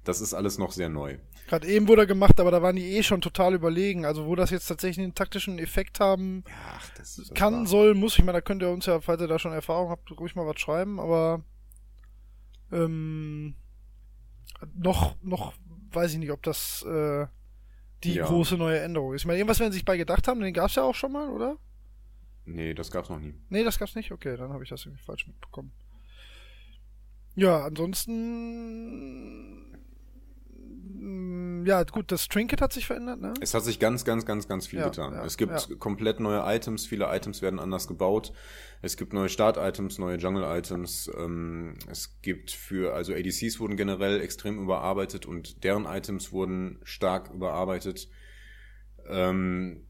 Das 0.04 0.20
ist 0.20 0.34
alles 0.34 0.58
noch 0.58 0.72
sehr 0.72 0.88
neu. 0.88 1.16
Gerade 1.46 1.68
eben 1.68 1.86
wurde 1.86 2.02
er 2.02 2.06
gemacht, 2.06 2.40
aber 2.40 2.50
da 2.50 2.60
waren 2.60 2.74
die 2.74 2.96
eh 2.96 3.04
schon 3.04 3.20
total 3.20 3.54
überlegen. 3.54 4.04
Also 4.04 4.26
wo 4.26 4.34
das 4.34 4.50
jetzt 4.50 4.66
tatsächlich 4.66 5.04
einen 5.04 5.14
taktischen 5.14 5.60
Effekt 5.60 6.00
haben 6.00 6.42
Ach, 6.74 6.88
das, 6.96 7.16
das 7.16 7.32
kann, 7.34 7.54
war- 7.60 7.66
soll, 7.66 7.94
muss. 7.94 8.18
Ich 8.18 8.24
meine, 8.24 8.38
da 8.38 8.40
könnt 8.40 8.62
ihr 8.62 8.70
uns 8.70 8.86
ja, 8.86 9.00
falls 9.00 9.20
ihr 9.20 9.28
da 9.28 9.38
schon 9.38 9.52
Erfahrung 9.52 9.90
habt, 9.90 10.10
ruhig 10.18 10.34
mal 10.34 10.44
was 10.46 10.58
schreiben. 10.60 10.98
Aber 10.98 11.44
ähm, 12.72 13.54
noch, 14.74 15.16
noch 15.22 15.54
weiß 15.92 16.12
ich 16.12 16.18
nicht, 16.18 16.30
ob 16.32 16.42
das 16.42 16.82
äh, 16.84 17.26
die 18.04 18.14
Ja. 18.14 18.26
große 18.26 18.56
neue 18.56 18.80
Änderung 18.80 19.14
ist. 19.14 19.22
Ich 19.22 19.26
meine, 19.26 19.38
irgendwas 19.38 19.60
werden 19.60 19.72
sie 19.72 19.78
sich 19.78 19.84
bei 19.84 19.96
gedacht 19.96 20.26
haben, 20.28 20.40
den 20.40 20.52
gab's 20.54 20.74
ja 20.74 20.82
auch 20.82 20.94
schon 20.94 21.12
mal, 21.12 21.28
oder? 21.30 21.56
Nee, 22.44 22.74
das 22.74 22.90
gab's 22.90 23.08
noch 23.08 23.20
nie. 23.20 23.34
Nee, 23.50 23.62
das 23.64 23.78
gab's 23.78 23.94
nicht? 23.94 24.10
Okay, 24.10 24.36
dann 24.36 24.52
habe 24.52 24.64
ich 24.64 24.70
das 24.70 24.84
irgendwie 24.84 25.02
falsch 25.04 25.26
mitbekommen. 25.26 25.72
Ja, 27.34 27.64
ansonsten. 27.64 29.71
Ja, 31.64 31.82
gut, 31.84 32.12
das 32.12 32.28
Trinket 32.28 32.60
hat 32.60 32.72
sich 32.72 32.86
verändert, 32.86 33.20
ne? 33.20 33.34
Es 33.40 33.54
hat 33.54 33.64
sich 33.64 33.78
ganz, 33.78 34.04
ganz, 34.04 34.24
ganz, 34.26 34.48
ganz 34.48 34.66
viel 34.66 34.80
Ja, 34.80 34.88
getan. 34.88 35.14
ja, 35.14 35.24
es 35.24 35.36
gibt 35.36 35.68
ja. 35.68 35.76
komplett 35.76 36.20
neue 36.20 36.42
Items, 36.44 36.86
viele 36.86 37.06
Items 37.14 37.42
werden 37.42 37.60
anders 37.60 37.88
gebaut. 37.88 38.32
Es 38.80 38.96
gibt 38.96 39.12
neue 39.12 39.28
Start-Items, 39.28 39.98
neue 39.98 40.16
Jungle-Items. 40.16 41.10
Ähm, 41.16 41.76
es 41.88 42.20
gibt 42.20 42.50
für, 42.50 42.94
also 42.94 43.12
ADCs 43.12 43.60
wurden 43.60 43.76
generell 43.76 44.20
extrem 44.20 44.58
überarbeitet 44.58 45.24
und 45.26 45.62
deren 45.64 45.84
Items 45.86 46.32
wurden 46.32 46.80
stark 46.82 47.30
überarbeitet. 47.32 48.08
Ähm, 49.06 49.86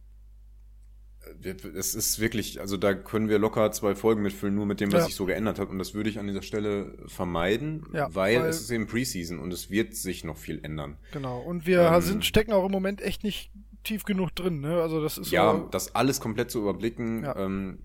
es 1.75 1.95
ist 1.95 2.21
wirklich, 2.21 2.61
also 2.61 2.77
da 2.77 2.95
können 2.95 3.29
wir 3.29 3.39
locker 3.39 3.71
zwei 3.73 3.95
Folgen 3.95 4.23
mitfüllen, 4.23 4.55
nur 4.55 4.67
mit 4.67 4.81
dem, 4.81 4.93
was 4.93 5.01
Ja. 5.01 5.07
sich 5.07 5.15
so 5.15 5.25
geändert 5.27 5.59
hat. 5.59 5.69
Und 5.71 5.79
das 5.79 5.95
würde 5.95 6.11
ich 6.11 6.19
an 6.19 6.27
dieser 6.27 6.43
Stelle 6.43 6.97
vermeiden, 7.07 7.87
Ja, 7.93 8.15
weil, 8.15 8.41
weil- 8.41 8.49
es 8.49 8.61
ist 8.61 8.71
eben 8.71 8.87
Preseason 8.87 9.39
und 9.39 9.53
es 9.53 9.71
wird 9.71 9.95
sich 9.95 10.25
noch 10.25 10.37
viel 10.37 10.61
ändern. 10.65 10.97
Genau. 11.13 11.41
Und 11.41 11.67
wir 11.67 11.81
Ähm, 11.83 12.01
sind, 12.03 12.25
stecken 12.25 12.53
auch 12.53 12.65
im 12.67 12.73
Moment 12.73 13.01
echt 13.01 13.25
nicht 13.25 13.51
tief 13.85 14.05
genug 14.05 14.35
drin, 14.35 14.61
ne? 14.61 14.81
Also 14.81 15.03
das 15.03 15.19
ist 15.19 15.31
Ja, 15.31 15.53
so. 15.53 15.69
das 15.71 15.95
alles 15.95 16.21
komplett 16.21 16.51
zu 16.51 16.61
überblicken, 16.61 17.25
Ja. 17.25 17.37
ähm, 17.37 17.79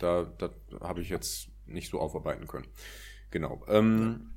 da, 0.00 0.24
da 0.38 0.50
habe 0.80 1.00
ich 1.00 1.08
jetzt 1.08 1.48
nicht 1.66 1.90
so 1.90 2.00
aufarbeiten 2.00 2.46
können. 2.46 2.66
Genau. 3.30 3.64
Ähm, 3.68 4.30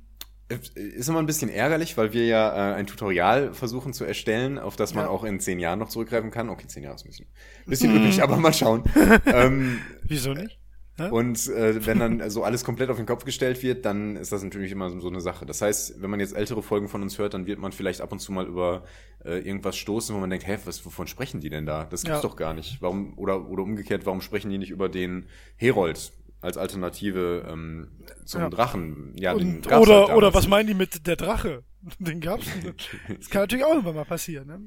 Ist 0.74 1.08
immer 1.08 1.18
ein 1.18 1.26
bisschen 1.26 1.50
ärgerlich, 1.50 1.96
weil 1.98 2.12
wir 2.14 2.24
ja 2.24 2.72
äh, 2.72 2.74
ein 2.76 2.86
Tutorial 2.86 3.52
versuchen 3.52 3.92
zu 3.92 4.04
erstellen, 4.04 4.58
auf 4.58 4.76
das 4.76 4.94
man 4.94 5.04
Ja. 5.04 5.10
auch 5.10 5.24
in 5.24 5.40
zehn 5.40 5.58
Jahren 5.58 5.78
noch 5.78 5.90
zurückgreifen 5.90 6.30
kann. 6.30 6.48
Okay, 6.48 6.66
zehn 6.66 6.82
Jahre 6.84 6.94
ist 6.94 7.04
ein 7.04 7.08
bisschen, 7.08 7.26
bisschen 7.66 7.94
üppig, 7.96 8.22
aber 8.22 8.36
mal 8.38 8.54
schauen. 8.54 8.82
ähm, 9.26 9.78
Wieso 10.04 10.32
nicht? 10.32 10.58
Hä? 11.00 11.10
und 11.10 11.46
äh, 11.50 11.86
wenn 11.86 12.00
dann 12.00 12.28
so 12.28 12.42
alles 12.42 12.64
komplett 12.64 12.90
auf 12.90 12.96
den 12.96 13.06
Kopf 13.06 13.24
gestellt 13.24 13.62
wird, 13.62 13.84
dann 13.84 14.16
ist 14.16 14.32
das 14.32 14.42
natürlich 14.42 14.72
immer 14.72 14.90
so 14.98 15.06
eine 15.06 15.20
Sache. 15.20 15.46
Das 15.46 15.62
heißt, 15.62 16.02
wenn 16.02 16.10
man 16.10 16.18
jetzt 16.18 16.34
ältere 16.34 16.60
Folgen 16.60 16.88
von 16.88 17.02
uns 17.02 17.18
hört, 17.18 17.34
dann 17.34 17.46
wird 17.46 17.60
man 17.60 17.70
vielleicht 17.70 18.00
ab 18.00 18.10
und 18.10 18.18
zu 18.18 18.32
mal 18.32 18.46
über 18.46 18.82
äh, 19.24 19.38
irgendwas 19.38 19.76
stoßen, 19.76 20.12
wo 20.16 20.18
man 20.18 20.28
denkt, 20.28 20.48
hä, 20.48 20.58
was, 20.64 20.84
wovon 20.84 21.06
sprechen 21.06 21.38
die 21.40 21.50
denn 21.50 21.66
da? 21.66 21.84
Das 21.84 22.02
gibt's 22.02 22.16
Ja. 22.16 22.22
doch 22.28 22.34
gar 22.34 22.52
nicht. 22.52 22.78
Warum, 22.82 23.16
oder, 23.16 23.48
oder 23.48 23.62
umgekehrt, 23.62 24.06
warum 24.06 24.20
sprechen 24.22 24.50
die 24.50 24.58
nicht 24.58 24.70
über 24.70 24.88
den 24.88 25.26
Herold 25.56 26.10
als 26.40 26.56
Alternative 26.56 27.46
ähm, 27.48 27.88
zum 28.24 28.42
Ja. 28.42 28.50
Drachen? 28.50 29.14
Ja, 29.18 29.34
den 29.34 29.56
Und, 29.56 29.68
gab's 29.68 29.86
oder, 29.86 30.06
halt 30.08 30.16
oder 30.16 30.34
was 30.34 30.46
meinen 30.48 30.66
die 30.68 30.74
mit 30.74 31.06
der 31.06 31.16
Drache? 31.16 31.64
Den 31.98 32.20
gab's. 32.20 32.46
Das 33.18 33.30
kann 33.30 33.42
natürlich 33.42 33.64
auch 33.64 33.70
irgendwann 33.70 33.94
mal 33.96 34.04
passieren, 34.04 34.46
ne? 34.46 34.60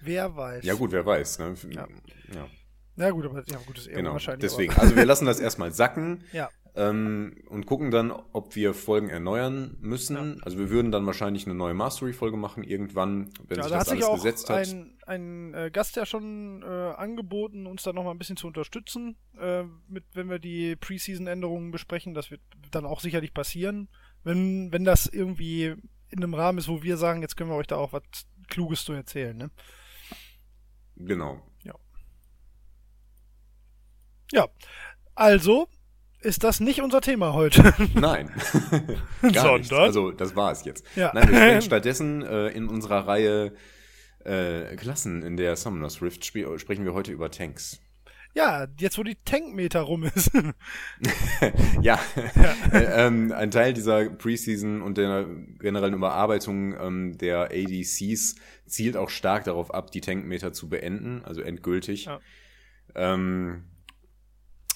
Wer 0.00 0.34
weiß. 0.36 0.64
Ja 0.64 0.74
gut, 0.74 0.92
wer 0.92 1.04
weiß. 1.04 1.38
Ne? 1.40 1.54
Ja. 1.70 1.88
ja. 2.34 2.46
Ja, 2.96 3.10
gut, 3.10 3.26
aber 3.26 3.44
ja, 3.48 3.58
gut, 3.64 3.78
ist 3.78 3.86
eher 3.86 3.96
Genau, 3.98 4.12
wahrscheinlich. 4.12 4.40
deswegen. 4.50 4.72
Aber, 4.72 4.82
Also 4.82 4.96
wir 4.96 5.04
lassen 5.06 5.24
das 5.26 5.38
erstmal 5.38 5.72
sacken 5.72 6.24
ja, 6.32 6.48
ähm, 6.78 7.36
und 7.48 7.66
gucken 7.66 7.90
dann, 7.90 8.10
ob 8.10 8.54
wir 8.56 8.72
Folgen 8.72 9.10
erneuern 9.10 9.76
müssen. 9.80 10.42
Also 10.42 10.58
wir 10.58 10.70
würden 10.70 10.92
dann 10.92 11.04
wahrscheinlich 11.06 11.46
eine 11.46 11.54
neue 11.54 11.74
Mastery-Folge 11.74 12.36
machen 12.36 12.64
irgendwann, 12.64 13.30
wenn 13.48 13.58
ja 13.58 13.64
sich 13.64 13.72
da 13.72 13.78
das 13.78 13.88
hat 13.88 13.96
sich 13.96 14.04
alles 14.04 14.06
auch 14.06 14.14
gesetzt 14.14 14.48
hat. 14.48 14.56
ein, 14.56 14.98
ein 15.06 15.54
äh, 15.54 15.70
Gast 15.70 15.96
ja 15.96 16.06
schon 16.06 16.62
äh, 16.62 16.66
angeboten, 16.66 17.66
uns 17.66 17.82
da 17.82 17.92
nochmal 17.92 18.14
ein 18.14 18.18
bisschen 18.18 18.36
zu 18.36 18.46
unterstützen, 18.46 19.16
äh, 19.38 19.64
mit, 19.88 20.04
wenn 20.14 20.30
wir 20.30 20.38
die 20.38 20.76
Preseason-Änderungen 20.76 21.70
besprechen. 21.70 22.14
Das 22.14 22.30
wird 22.30 22.40
dann 22.70 22.86
auch 22.86 23.00
sicherlich 23.00 23.34
passieren. 23.34 23.88
Wenn, 24.24 24.72
wenn 24.72 24.84
das 24.84 25.06
irgendwie 25.06 25.74
in 26.10 26.18
einem 26.18 26.34
Rahmen 26.34 26.58
ist, 26.58 26.68
wo 26.68 26.82
wir 26.82 26.96
sagen, 26.96 27.22
jetzt 27.22 27.36
können 27.36 27.50
wir 27.50 27.56
euch 27.56 27.66
da 27.66 27.76
auch 27.76 27.92
was 27.92 28.02
Kluges 28.48 28.84
zu 28.84 28.92
erzählen, 28.92 29.36
ne? 29.36 29.50
Genau. 30.96 31.42
Ja. 34.32 34.48
Also 35.14 35.68
ist 36.20 36.44
das 36.44 36.60
nicht 36.60 36.82
unser 36.82 37.00
Thema 37.00 37.32
heute. 37.32 37.72
Nein. 37.94 38.30
Gar 39.32 39.58
nicht. 39.58 39.68
Sondern? 39.68 39.86
Also 39.86 40.10
das 40.10 40.34
war 40.36 40.52
es 40.52 40.64
jetzt. 40.64 40.84
Ja. 40.96 41.10
Nein, 41.14 41.28
wir 41.28 41.36
sprechen 41.36 41.62
stattdessen 41.66 42.22
äh, 42.22 42.48
in 42.48 42.68
unserer 42.68 43.06
Reihe 43.06 43.52
äh, 44.24 44.74
Klassen 44.76 45.22
in 45.22 45.36
der 45.36 45.56
Summoners 45.56 46.02
Rift 46.02 46.24
spie- 46.24 46.58
sprechen 46.58 46.84
wir 46.84 46.92
heute 46.94 47.12
über 47.12 47.30
Tanks. 47.30 47.80
ja, 48.34 48.66
jetzt 48.78 48.98
wo 48.98 49.02
die 49.04 49.16
Tankmeter 49.24 49.80
rum 49.82 50.04
ist. 50.04 50.30
ja, 51.80 51.98
äh, 52.72 53.06
ähm, 53.06 53.32
ein 53.32 53.50
Teil 53.50 53.72
dieser 53.72 54.10
Preseason 54.10 54.82
und 54.82 54.98
der 54.98 55.24
generellen 55.60 55.94
Überarbeitung 55.94 56.74
ähm, 56.78 57.18
der 57.18 57.50
ADCs 57.52 58.34
zielt 58.66 58.96
auch 58.96 59.10
stark 59.10 59.44
darauf 59.44 59.72
ab, 59.72 59.90
die 59.92 60.00
Tankmeter 60.00 60.52
zu 60.52 60.68
beenden, 60.68 61.22
also 61.24 61.40
endgültig. 61.40 62.04
Ja. 62.06 62.20
Ähm, 62.94 63.64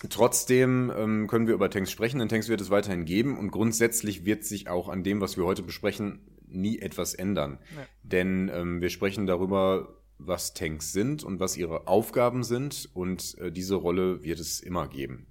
trotzdem 0.08 0.92
ähm, 0.96 1.26
können 1.26 1.46
wir 1.46 1.54
über 1.54 1.70
Tanks 1.70 1.90
sprechen, 1.90 2.18
denn 2.18 2.28
Tanks 2.28 2.48
wird 2.48 2.60
es 2.60 2.70
weiterhin 2.70 3.04
geben 3.04 3.38
und 3.38 3.50
grundsätzlich 3.50 4.24
wird 4.24 4.44
sich 4.44 4.68
auch 4.68 4.88
an 4.88 5.02
dem, 5.02 5.20
was 5.20 5.36
wir 5.36 5.44
heute 5.44 5.62
besprechen, 5.62 6.20
nie 6.46 6.78
etwas 6.78 7.14
ändern. 7.14 7.58
Nee. 7.74 7.82
Denn 8.02 8.50
ähm, 8.52 8.80
wir 8.80 8.90
sprechen 8.90 9.26
darüber, 9.26 10.00
was 10.18 10.54
Tanks 10.54 10.92
sind 10.92 11.24
und 11.24 11.40
was 11.40 11.56
ihre 11.56 11.86
Aufgaben 11.86 12.44
sind 12.44 12.88
und 12.94 13.36
äh, 13.38 13.50
diese 13.50 13.74
Rolle 13.74 14.22
wird 14.22 14.38
es 14.38 14.60
immer 14.60 14.88
geben. 14.88 15.26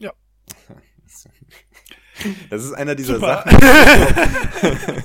Ja. 0.00 0.12
Das 2.50 2.64
ist 2.64 2.72
einer 2.72 2.94
dieser 2.94 3.14
Super. 3.16 3.44
Sachen, 3.46 5.02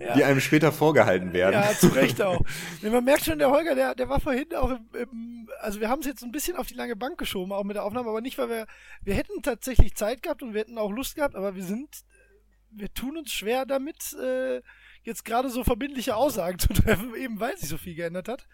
die 0.16 0.24
einem 0.24 0.40
später 0.40 0.72
vorgehalten 0.72 1.32
werden. 1.32 1.54
Ja, 1.54 1.72
zu 1.72 1.88
Recht 1.88 2.20
auch. 2.22 2.40
Nee, 2.82 2.90
man 2.90 3.04
merkt 3.04 3.24
schon, 3.24 3.38
der 3.38 3.50
Holger, 3.50 3.74
der, 3.74 3.94
der 3.94 4.08
war 4.08 4.20
vorhin 4.20 4.54
auch 4.54 4.70
im, 4.70 4.88
im 4.94 5.50
also 5.60 5.80
wir 5.80 5.88
haben 5.88 6.00
es 6.00 6.06
jetzt 6.06 6.22
ein 6.22 6.32
bisschen 6.32 6.56
auf 6.56 6.66
die 6.66 6.74
lange 6.74 6.96
Bank 6.96 7.18
geschoben, 7.18 7.52
auch 7.52 7.64
mit 7.64 7.76
der 7.76 7.84
Aufnahme, 7.84 8.08
aber 8.08 8.20
nicht, 8.20 8.38
weil 8.38 8.48
wir, 8.48 8.66
wir 9.02 9.14
hätten 9.14 9.42
tatsächlich 9.42 9.94
Zeit 9.94 10.22
gehabt 10.22 10.42
und 10.42 10.54
wir 10.54 10.60
hätten 10.60 10.78
auch 10.78 10.90
Lust 10.90 11.16
gehabt, 11.16 11.34
aber 11.34 11.54
wir 11.54 11.64
sind, 11.64 11.88
wir 12.70 12.92
tun 12.92 13.16
uns 13.16 13.32
schwer 13.32 13.66
damit, 13.66 14.14
äh, 14.14 14.62
jetzt 15.02 15.24
gerade 15.24 15.50
so 15.50 15.64
verbindliche 15.64 16.16
Aussagen 16.16 16.58
zu 16.58 16.68
treffen, 16.72 17.14
eben 17.14 17.40
weil 17.40 17.56
sich 17.56 17.68
so 17.68 17.78
viel 17.78 17.94
geändert 17.94 18.28
hat. 18.28 18.46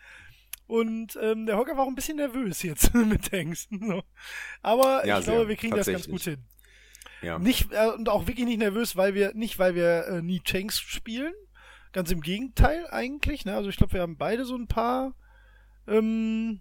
Und 0.67 1.17
ähm, 1.23 1.47
der 1.47 1.57
Holger 1.57 1.77
war 1.77 1.85
auch 1.85 1.89
ein 1.89 1.95
bisschen 1.95 2.17
nervös 2.17 2.63
jetzt 2.63 2.93
mit 2.95 3.31
Tanks. 3.31 3.69
So. 3.71 4.03
Aber 4.63 5.07
Ja, 5.07 5.19
ich 5.21 5.25
glaube, 5.25 5.49
wir 5.49 5.57
kriegen 5.57 5.77
das 5.77 5.87
ganz 5.87 6.09
gut 6.09 6.23
hin. 6.23 6.45
Ja. 7.23 7.39
Nicht, 7.39 7.73
äh, 7.73 7.89
und 7.97 8.09
auch 8.09 8.27
wirklich 8.27 8.47
nicht 8.47 8.59
nervös, 8.59 8.97
weil 8.97 9.15
wir, 9.15 9.35
nicht 9.35 9.59
weil 9.59 9.75
wir 9.75 10.07
äh, 10.07 10.23
nie 10.23 10.41
Tanks 10.41 10.79
spielen. 10.79 11.33
Ganz 11.93 12.11
im 12.11 12.21
Gegenteil 12.21 12.87
eigentlich. 12.91 13.45
Ne? 13.45 13.55
Also 13.55 13.71
ich 13.71 13.77
glaube, 13.77 13.95
wir 13.95 14.03
haben 14.03 14.17
beide 14.17 14.45
so 14.45 14.55
ein 14.55 14.67
paar 14.67 15.15
ähm, 15.87 16.61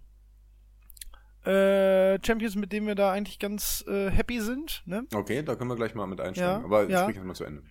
äh, 1.44 2.18
Champions, 2.24 2.56
mit 2.56 2.72
denen 2.72 2.86
wir 2.86 2.94
da 2.94 3.12
eigentlich 3.12 3.38
ganz 3.38 3.84
äh, 3.86 4.10
happy 4.10 4.40
sind. 4.40 4.82
Ne? 4.86 5.04
Okay, 5.14 5.42
da 5.42 5.54
können 5.54 5.70
wir 5.70 5.76
gleich 5.76 5.94
mal 5.94 6.06
mit 6.06 6.20
einsteigen. 6.20 6.60
Ja, 6.60 6.64
Aber 6.64 6.88
ja. 6.88 7.02
sprich 7.02 7.22
mal 7.22 7.34
zu 7.34 7.44
Ende. 7.44 7.62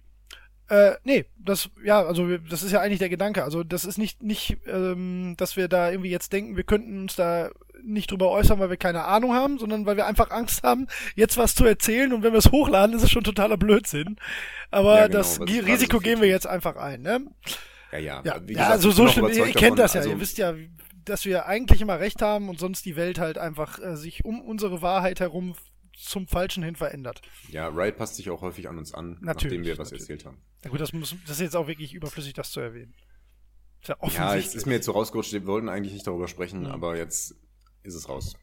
Äh, 0.67 0.93
nee, 1.03 1.25
das, 1.37 1.69
ja, 1.83 2.01
also 2.03 2.37
das 2.37 2.63
ist 2.63 2.71
ja 2.71 2.81
eigentlich 2.81 2.99
der 2.99 3.09
Gedanke. 3.09 3.43
Also 3.43 3.63
das 3.63 3.85
ist 3.85 3.97
nicht, 3.97 4.23
nicht, 4.23 4.57
ähm, 4.65 5.35
dass 5.37 5.55
wir 5.55 5.67
da 5.67 5.91
irgendwie 5.91 6.09
jetzt 6.09 6.33
denken, 6.33 6.57
wir 6.57 6.63
könnten 6.63 7.01
uns 7.01 7.15
da 7.15 7.49
nicht 7.83 8.09
drüber 8.09 8.31
äußern, 8.31 8.59
weil 8.59 8.71
wir 8.71 8.77
keine 8.77 9.03
Ahnung 9.05 9.33
haben, 9.33 9.59
sondern 9.59 9.85
weil 9.85 9.95
wir 9.95 10.07
einfach 10.07 10.31
Angst 10.31 10.63
haben, 10.63 10.87
jetzt 11.15 11.37
was 11.37 11.53
zu 11.53 11.65
erzählen 11.65 12.13
und 12.13 12.23
wenn 12.23 12.33
wir 12.33 12.39
es 12.39 12.51
hochladen, 12.51 12.95
ist 12.95 13.03
es 13.03 13.11
schon 13.11 13.23
totaler 13.23 13.57
Blödsinn. 13.57 14.17
Aber 14.71 14.97
Ja, 14.97 15.07
genau, 15.07 15.19
das 15.19 15.39
Risiko 15.39 15.99
gehen 15.99 16.19
wir 16.19 16.27
jetzt 16.27 16.47
einfach 16.47 16.75
ein, 16.77 17.03
ne? 17.03 17.27
Ja, 17.91 17.99
ja. 17.99 18.21
Ja, 18.25 18.35
Wie 18.43 18.53
ja 18.53 18.59
gesagt, 18.59 18.71
also 18.71 18.91
so 18.91 19.07
schlimm, 19.07 19.27
ihr 19.27 19.35
überzeugt 19.35 19.57
kennt 19.57 19.79
das 19.79 19.93
ja, 19.93 19.99
also- 20.01 20.09
ihr 20.11 20.19
wisst 20.19 20.37
ja, 20.39 20.53
dass 21.05 21.25
wir 21.25 21.45
eigentlich 21.45 21.81
immer 21.81 21.99
recht 21.99 22.23
haben 22.23 22.49
und 22.49 22.59
sonst 22.59 22.85
die 22.85 22.95
Welt 22.95 23.19
halt 23.19 23.37
einfach 23.37 23.77
äh, 23.79 23.95
sich 23.95 24.25
um 24.25 24.41
unsere 24.41 24.81
Wahrheit 24.81 25.19
herum 25.19 25.53
zum 25.97 26.27
Falschen 26.27 26.63
hin 26.63 26.75
verändert. 26.75 27.21
Ja, 27.49 27.67
Riot 27.69 27.97
passt 27.97 28.15
sich 28.15 28.29
auch 28.29 28.41
häufig 28.41 28.67
an 28.69 28.77
uns 28.77 28.93
an, 28.93 29.17
Natürlich, 29.21 29.25
nachdem 29.59 29.63
wir 29.65 29.77
was 29.77 29.91
natürlich. 29.91 30.01
erzählt 30.09 30.25
haben. 30.25 30.37
Na 30.63 30.69
gut, 30.69 30.79
das, 30.81 30.93
muss, 30.93 31.15
das 31.23 31.37
ist 31.37 31.41
jetzt 31.41 31.55
auch 31.55 31.67
wirklich 31.67 31.93
überflüssig, 31.93 32.33
das 32.33 32.51
zu 32.51 32.59
erwähnen. 32.59 32.93
Ist 33.81 33.89
ja 33.89 33.95
Ja, 33.95 34.01
offensichtlich. 34.03 34.45
es 34.47 34.55
ist 34.55 34.65
mir 34.65 34.73
jetzt 34.75 34.85
so 34.85 34.91
rausgerutscht, 34.93 35.33
wir 35.33 35.45
wollten 35.45 35.69
eigentlich 35.69 35.93
nicht 35.93 36.07
darüber 36.07 36.27
sprechen, 36.27 36.61
Mhm. 36.61 36.67
aber 36.67 36.97
jetzt 36.97 37.35
ist 37.83 37.93
es 37.95 38.09
raus. 38.09 38.35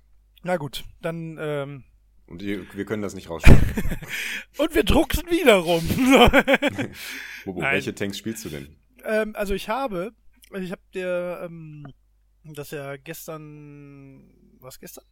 Na 0.44 0.56
gut, 0.56 0.84
dann, 1.00 1.36
ähm, 1.40 1.84
Und 2.26 2.42
wir, 2.42 2.64
wir 2.74 2.84
können 2.84 3.02
das 3.02 3.14
nicht 3.14 3.28
rausschneiden. 3.28 3.62
und 4.58 4.74
wir 4.74 4.84
drucksen 4.84 5.28
wieder 5.30 5.56
rum. 5.56 5.86
Bobo, 7.44 7.60
Nein. 7.60 7.72
welche 7.74 7.94
Tanks 7.94 8.18
spielst 8.18 8.44
du 8.44 8.48
denn? 8.50 8.76
ähm, 9.04 9.34
also 9.36 9.54
ich 9.54 9.68
habe, 9.68 10.12
also 10.50 10.64
ich 10.64 10.70
habe 10.72 10.82
dir, 10.94 11.40
ähm, 11.44 11.86
das 12.44 12.70
ja 12.72 12.96
gestern, 12.96 14.30
was 14.60 14.78
gestern? 14.80 15.04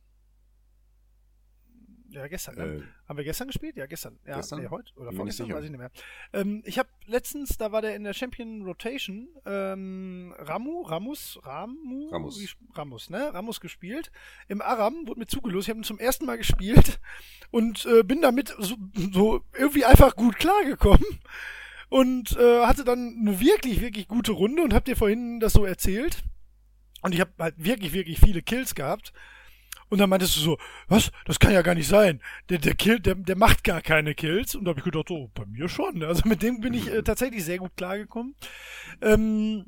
Ja, 2.11 2.27
gestern, 2.27 2.57
ne? 2.57 2.65
Äh, 2.65 2.83
Haben 3.09 3.17
wir 3.19 3.25
gestern 3.25 3.47
gespielt? 3.47 3.77
Ja, 3.77 3.87
gestern. 3.87 4.19
Ja, 4.27 4.37
Gestern? 4.37 4.61
Nee, 4.61 4.69
heute 4.69 4.93
oder 4.97 5.13
vorgestern, 5.13 5.53
weiß 5.53 5.65
ich 5.65 5.71
nicht 5.71 5.79
mehr. 5.79 5.91
Ähm, 6.33 6.63
ich 6.65 6.79
habe 6.79 6.89
letztens, 7.07 7.57
da 7.57 7.71
war 7.71 7.83
der 7.83 7.95
in 7.95 8.03
der 8.03 8.15
Champion 8.15 8.63
Rotation, 8.63 9.29
ähm, 9.47 10.35
Ramu, 10.39 10.83
Ramus, 10.83 11.39
Ramu, 11.45 12.09
Ramus. 12.11 12.41
Wie, 12.41 12.49
Ramus, 12.75 13.11
ne? 13.11 13.33
Ramus 13.33 13.61
gespielt. 13.61 14.11
Im 14.49 14.61
Aram 14.61 15.07
wurde 15.07 15.21
mir 15.21 15.27
zugelost. 15.27 15.69
Ich 15.69 15.71
habe 15.71 15.81
ihn 15.81 15.85
zum 15.85 15.99
ersten 15.99 16.27
Mal 16.27 16.39
gespielt 16.39 16.99
und 17.53 17.87
äh, 17.87 18.03
bin 18.03 18.23
damit 18.23 18.55
so, 18.59 18.77
so 19.13 19.45
irgendwie 19.57 19.85
einfach 19.85 20.17
gut 20.17 20.37
klargekommen. 20.37 21.05
Und 21.93 22.37
äh, 22.37 22.67
hatte 22.67 22.85
dann 22.85 23.17
eine 23.21 23.41
wirklich, 23.41 23.81
wirklich 23.81 24.07
gute 24.07 24.31
Runde 24.31 24.63
und 24.63 24.73
hab 24.73 24.85
dir 24.85 24.95
vorhin 24.95 25.41
das 25.41 25.55
so 25.55 25.65
erzählt. 25.65 26.23
Und 27.03 27.13
ich 27.17 27.21
habe 27.21 27.33
halt 27.37 27.57
wirklich, 27.59 27.93
wirklich 27.93 28.21
viele 28.21 28.43
Kills 28.43 28.77
gehabt. 28.77 29.13
Und 29.91 29.99
dann 29.99 30.09
meintest 30.09 30.37
du 30.37 30.41
so, 30.41 30.59
was? 30.89 31.11
Das 31.27 31.39
kann 31.39 31.53
ja 31.53 31.63
gar 31.63 31.75
nicht 31.75 31.89
sein. 31.89 32.23
Der, 32.49 32.59
der 32.59 32.75
Kill, 32.75 33.01
der, 33.01 33.17
der 33.17 33.37
macht 33.37 33.65
gar 33.65 33.83
keine 33.83 34.15
Kills. 34.15 34.55
Und 34.55 34.65
da 34.65 34.71
habe 34.71 34.81
ich 34.81 34.85
gedacht, 34.85 35.11
oh, 35.11 35.31
bei 35.35 35.45
mir 35.47 35.69
schon. 35.69 36.03
Also 36.05 36.29
mit 36.29 36.43
dem 36.43 36.61
bin 36.61 36.75
ich 36.75 36.91
äh, 36.91 37.03
tatsächlich 37.03 37.45
sehr 37.45 37.59
gut 37.59 37.77
klargekommen. 37.77 38.37
Ähm, 39.03 39.67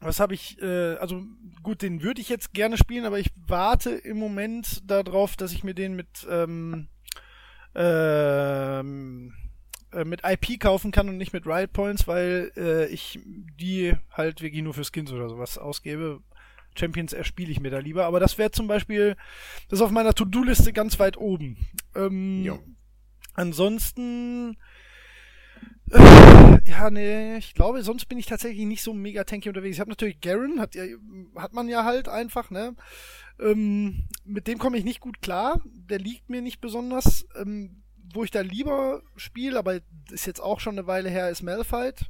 was 0.00 0.20
habe 0.20 0.34
ich, 0.34 0.60
äh, 0.60 0.96
also 0.96 1.22
gut, 1.62 1.82
den 1.82 2.02
würde 2.02 2.20
ich 2.20 2.28
jetzt 2.28 2.52
gerne 2.54 2.76
spielen, 2.76 3.04
aber 3.04 3.18
ich 3.18 3.30
warte 3.46 3.90
im 3.90 4.16
Moment 4.16 4.90
darauf, 4.90 5.36
dass 5.36 5.52
ich 5.52 5.64
mir 5.64 5.74
den 5.74 5.94
mit, 5.94 6.26
ähm, 6.28 6.88
ähm, 7.74 9.34
äh, 9.92 10.04
mit 10.04 10.22
IP 10.24 10.58
kaufen 10.60 10.90
kann 10.90 11.08
und 11.08 11.18
nicht 11.18 11.32
mit 11.32 11.46
Riot 11.46 11.72
Points, 11.72 12.08
weil 12.08 12.50
äh, 12.56 12.86
ich 12.86 13.20
die 13.24 13.94
halt 14.10 14.40
wirklich 14.42 14.62
nur 14.62 14.74
für 14.74 14.84
Skins 14.84 15.12
oder 15.12 15.28
sowas 15.28 15.58
ausgebe. 15.58 16.22
Champions 16.74 17.12
erspiele 17.12 17.50
ich 17.50 17.60
mir 17.60 17.70
da 17.70 17.78
lieber, 17.78 18.06
aber 18.06 18.20
das 18.20 18.38
wäre 18.38 18.50
zum 18.50 18.66
Beispiel, 18.66 19.16
das 19.68 19.78
ist 19.78 19.84
auf 19.84 19.90
meiner 19.90 20.14
To-Do-Liste 20.14 20.72
ganz 20.72 20.98
weit 20.98 21.16
oben. 21.16 21.56
Ähm, 21.94 22.42
jo. 22.44 22.58
Ansonsten 23.34 24.56
äh, 25.90 26.70
ja, 26.70 26.90
nee, 26.90 27.36
ich 27.36 27.54
glaube, 27.54 27.82
sonst 27.82 28.06
bin 28.06 28.18
ich 28.18 28.26
tatsächlich 28.26 28.66
nicht 28.66 28.82
so 28.82 28.94
mega 28.94 29.24
tanky 29.24 29.48
unterwegs. 29.48 29.76
Ich 29.76 29.80
habe 29.80 29.90
natürlich 29.90 30.20
Garen, 30.20 30.60
hat, 30.60 30.74
ja, 30.74 30.84
hat 31.36 31.52
man 31.52 31.68
ja 31.68 31.84
halt 31.84 32.08
einfach, 32.08 32.50
ne? 32.50 32.74
Ähm, 33.38 34.04
mit 34.24 34.46
dem 34.46 34.58
komme 34.58 34.78
ich 34.78 34.84
nicht 34.84 35.00
gut 35.00 35.20
klar. 35.20 35.60
Der 35.64 35.98
liegt 35.98 36.30
mir 36.30 36.42
nicht 36.42 36.60
besonders. 36.60 37.26
Ähm, 37.36 37.82
wo 38.14 38.24
ich 38.24 38.30
da 38.30 38.40
lieber 38.40 39.02
spiele, 39.16 39.58
aber 39.58 39.80
ist 40.10 40.26
jetzt 40.26 40.40
auch 40.40 40.60
schon 40.60 40.78
eine 40.78 40.86
Weile 40.86 41.08
her, 41.08 41.30
ist 41.30 41.42
Malphite. 41.42 42.06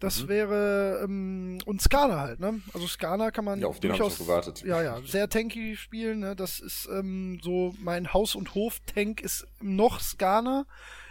Das 0.00 0.22
mhm. 0.22 0.28
wäre 0.28 1.00
ähm, 1.02 1.58
und 1.66 1.82
Skana 1.82 2.20
halt, 2.20 2.38
ne? 2.40 2.60
Also 2.72 2.86
Skana 2.86 3.30
kann 3.30 3.44
man 3.44 3.60
ja, 3.60 3.66
auf 3.66 3.80
den 3.80 3.90
durchaus 3.90 4.18
gewartet. 4.18 4.62
ja 4.64 4.82
ja 4.82 5.00
sehr 5.04 5.28
tanky 5.28 5.76
spielen. 5.76 6.20
Ne? 6.20 6.36
Das 6.36 6.60
ist 6.60 6.88
ähm, 6.92 7.40
so 7.42 7.74
mein 7.80 8.12
Haus 8.12 8.34
und 8.34 8.54
Hof 8.54 8.78
Tank 8.86 9.20
ist 9.20 9.46
noch 9.60 10.00
Skana. 10.00 10.66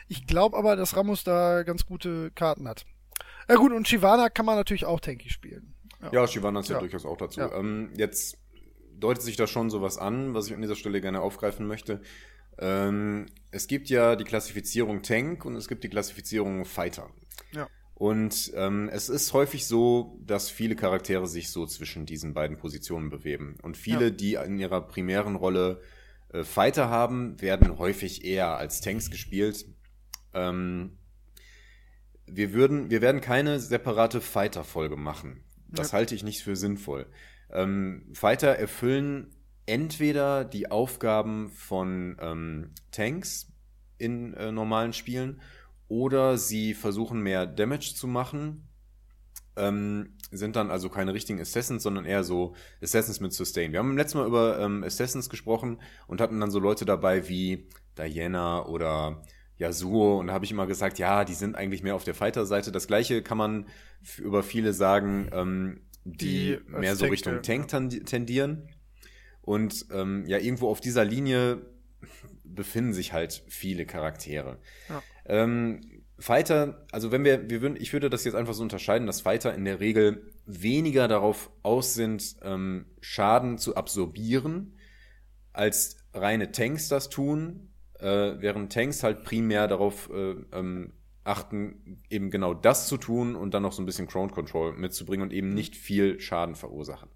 Ich 0.08 0.25
glaube 0.25 0.58
aber, 0.58 0.75
dass 0.75 0.96
Ramos 0.96 1.24
da 1.24 1.63
ganz 1.63 1.86
gute 1.86 2.32
Karten 2.32 2.67
hat. 2.67 2.86
Ja 3.50 3.56
gut, 3.56 3.72
und 3.72 3.88
Shivana 3.88 4.29
kann 4.29 4.46
man 4.46 4.56
natürlich 4.56 4.86
auch 4.86 5.00
tanky 5.00 5.29
spielen. 5.29 5.74
Ja, 6.01 6.12
ja 6.12 6.27
Shivana 6.27 6.62
ist 6.62 6.70
ja, 6.70 6.75
ja, 6.75 6.79
durchaus 6.79 7.06
auch 7.06 7.17
dazu. 7.17 7.41
Ja. 7.41 7.53
Ähm, 7.53 7.91
jetzt 7.98 8.38
deutet 9.00 9.24
sich 9.24 9.36
da 9.36 9.48
schon 9.48 9.70
sowas 9.70 9.98
an, 9.98 10.34
was 10.34 10.48
ich 10.48 10.53
an 10.53 10.62
dieser 10.62 10.75
Stelle 10.75 11.01
gerne 11.01 11.22
aufgreifen 11.22 11.67
möchte. 11.67 12.01
Ähm, 12.60 13.27
es 13.51 13.67
gibt 13.67 13.89
ja 13.89 14.15
die 14.15 14.24
Klassifizierung 14.24 15.01
Tank 15.01 15.46
und 15.46 15.56
es 15.56 15.67
gibt 15.67 15.84
die 15.84 15.89
Klassifizierung 15.89 16.65
Fighter. 16.65 17.10
Ja. 17.51 17.67
Und 17.98 18.51
ähm, 18.54 18.89
es 18.94 19.10
ist 19.10 19.34
häufig 19.34 19.66
so, 19.66 20.20
dass 20.24 20.51
viele 20.51 20.75
Charaktere 20.75 21.25
sich 21.25 21.50
so 21.50 21.66
zwischen 21.66 22.06
diesen 22.06 22.36
beiden 22.36 22.56
Positionen 22.56 23.10
bewegen. 23.10 23.58
Und 23.63 23.75
viele, 23.75 24.06
ja. 24.06 24.10
die 24.12 24.34
in 24.36 24.60
ihrer 24.60 24.82
primären 24.82 25.36
Rolle 25.36 25.82
äh, 26.30 26.44
Fighter 26.44 26.89
haben, 26.89 27.42
werden 27.42 27.80
häufig 27.80 28.24
eher 28.24 28.56
als 28.56 28.82
Tanks 28.82 29.10
gespielt. 29.10 29.66
Ähm, 30.36 31.00
wir 32.27 32.54
würden, 32.54 32.92
wir 32.92 33.01
werden 33.01 33.20
keine 33.20 33.60
separate 33.60 34.22
Fighter-Folge 34.22 34.96
machen. 34.96 35.44
Das 35.68 35.92
ja. 35.92 35.98
halte 35.98 36.13
ich 36.13 36.24
nicht 36.24 36.44
für 36.44 36.56
sinnvoll. 36.56 37.08
Ähm, 37.50 38.12
Fighter 38.13 38.50
erfüllen 38.50 39.34
entweder 39.66 40.46
die 40.46 40.70
Aufgaben 40.70 41.50
von 41.50 42.16
ähm, 42.22 42.75
Tanks 42.92 43.51
in 43.98 44.36
äh, 44.36 44.51
normalen 44.51 44.94
Spielen 44.94 45.42
oder 45.88 46.38
sie 46.38 46.74
versuchen 46.74 47.22
mehr 47.22 47.46
Damage 47.46 47.94
zu 47.96 48.08
machen. 48.08 48.67
Ähm, 49.56 50.13
sind 50.29 50.56
dann 50.56 50.70
also 50.70 50.89
keine 50.89 51.13
richtigen 51.13 51.39
Assassins, 51.39 51.82
sondern 51.82 52.06
eher 52.06 52.24
so 52.24 52.53
Assassins 52.82 53.20
mit 53.20 53.34
Sustain. 53.34 53.72
Wir 53.72 53.79
haben 53.79 53.89
im 53.89 53.98
letzten 53.98 54.20
Mal 54.20 54.27
über 54.27 54.60
ähm, 54.60 54.84
Assassins 54.84 55.29
gesprochen 55.29 55.82
und 56.06 56.22
hatten 56.22 56.39
dann 56.39 56.51
so 56.51 56.60
Leute 56.60 56.86
dabei 56.86 57.27
wie 57.27 57.68
Diana 57.98 58.66
oder 58.66 59.24
Yasuo 59.57 60.20
und 60.20 60.27
da 60.27 60.33
habe 60.33 60.46
ich 60.46 60.51
immer 60.51 60.68
gesagt, 60.68 61.00
ja, 61.00 61.25
die 61.25 61.33
sind 61.33 61.55
eigentlich 61.55 61.81
mehr 61.81 61.96
auf 61.96 62.03
der 62.03 62.14
Fighter-Seite. 62.14 62.72
Das 62.72 62.88
gleiche 62.88 63.24
kann 63.24 63.38
man 63.38 63.68
über 64.18 64.44
viele 64.44 64.74
sagen, 64.74 65.29
ähm, 65.31 65.81
die, 66.03 66.57
die 66.57 66.59
mehr 66.68 66.96
so 66.96 67.01
Tank, 67.05 67.14
Richtung 67.14 67.42
Tank 67.42 67.72
ja. 67.72 68.00
tendieren. 68.03 68.70
Und 69.42 69.88
ähm, 69.92 70.25
ja, 70.27 70.38
irgendwo 70.38 70.70
auf 70.70 70.81
dieser 70.81 71.05
Linie 71.05 71.66
befinden 72.44 72.94
sich 72.94 73.14
halt 73.14 73.44
viele 73.48 73.85
Charaktere. 73.85 74.59
Ja. 74.90 75.01
Ähm, 75.27 75.81
Fighter, 76.20 76.85
also 76.92 77.11
wenn 77.11 77.24
wir, 77.24 77.50
wir 77.50 77.61
würden, 77.61 77.77
ich 77.79 77.94
würde 77.94 78.09
das 78.09 78.24
jetzt 78.24 78.33
einfach 78.33 78.53
so 78.53 78.63
unterscheiden, 78.63 79.05
dass 79.05 79.22
Fighter 79.22 79.53
in 79.53 79.66
der 79.66 79.79
Regel 79.79 80.31
weniger 80.46 81.07
darauf 81.07 81.51
aus 81.61 81.94
sind, 81.94 82.37
ähm, 82.42 82.87
Schaden 83.01 83.57
zu 83.59 83.75
absorbieren, 83.75 84.77
als 85.53 85.98
reine 86.13 86.51
Tanks 86.51 86.87
das 86.87 87.09
tun, 87.09 87.70
äh, 88.00 88.05
während 88.40 88.74
Tanks 88.74 89.03
halt 89.03 89.24
primär 89.24 89.68
darauf 89.68 90.09
äh, 90.09 90.35
ähm, 90.53 90.94
achten, 91.24 92.01
eben 92.09 92.31
genau 92.31 92.53
das 92.53 92.87
zu 92.87 92.98
tun 92.98 93.35
und 93.35 93.53
dann 93.53 93.63
noch 93.63 93.74
so 93.74 93.81
ein 93.81 93.85
bisschen 93.85 94.07
Crown 94.07 94.31
Control 94.31 94.74
mitzubringen 94.74 95.24
und 95.24 95.33
eben 95.33 95.53
nicht 95.53 95.75
viel 95.75 96.20
Schaden 96.20 96.55
verursachen. 96.55 97.09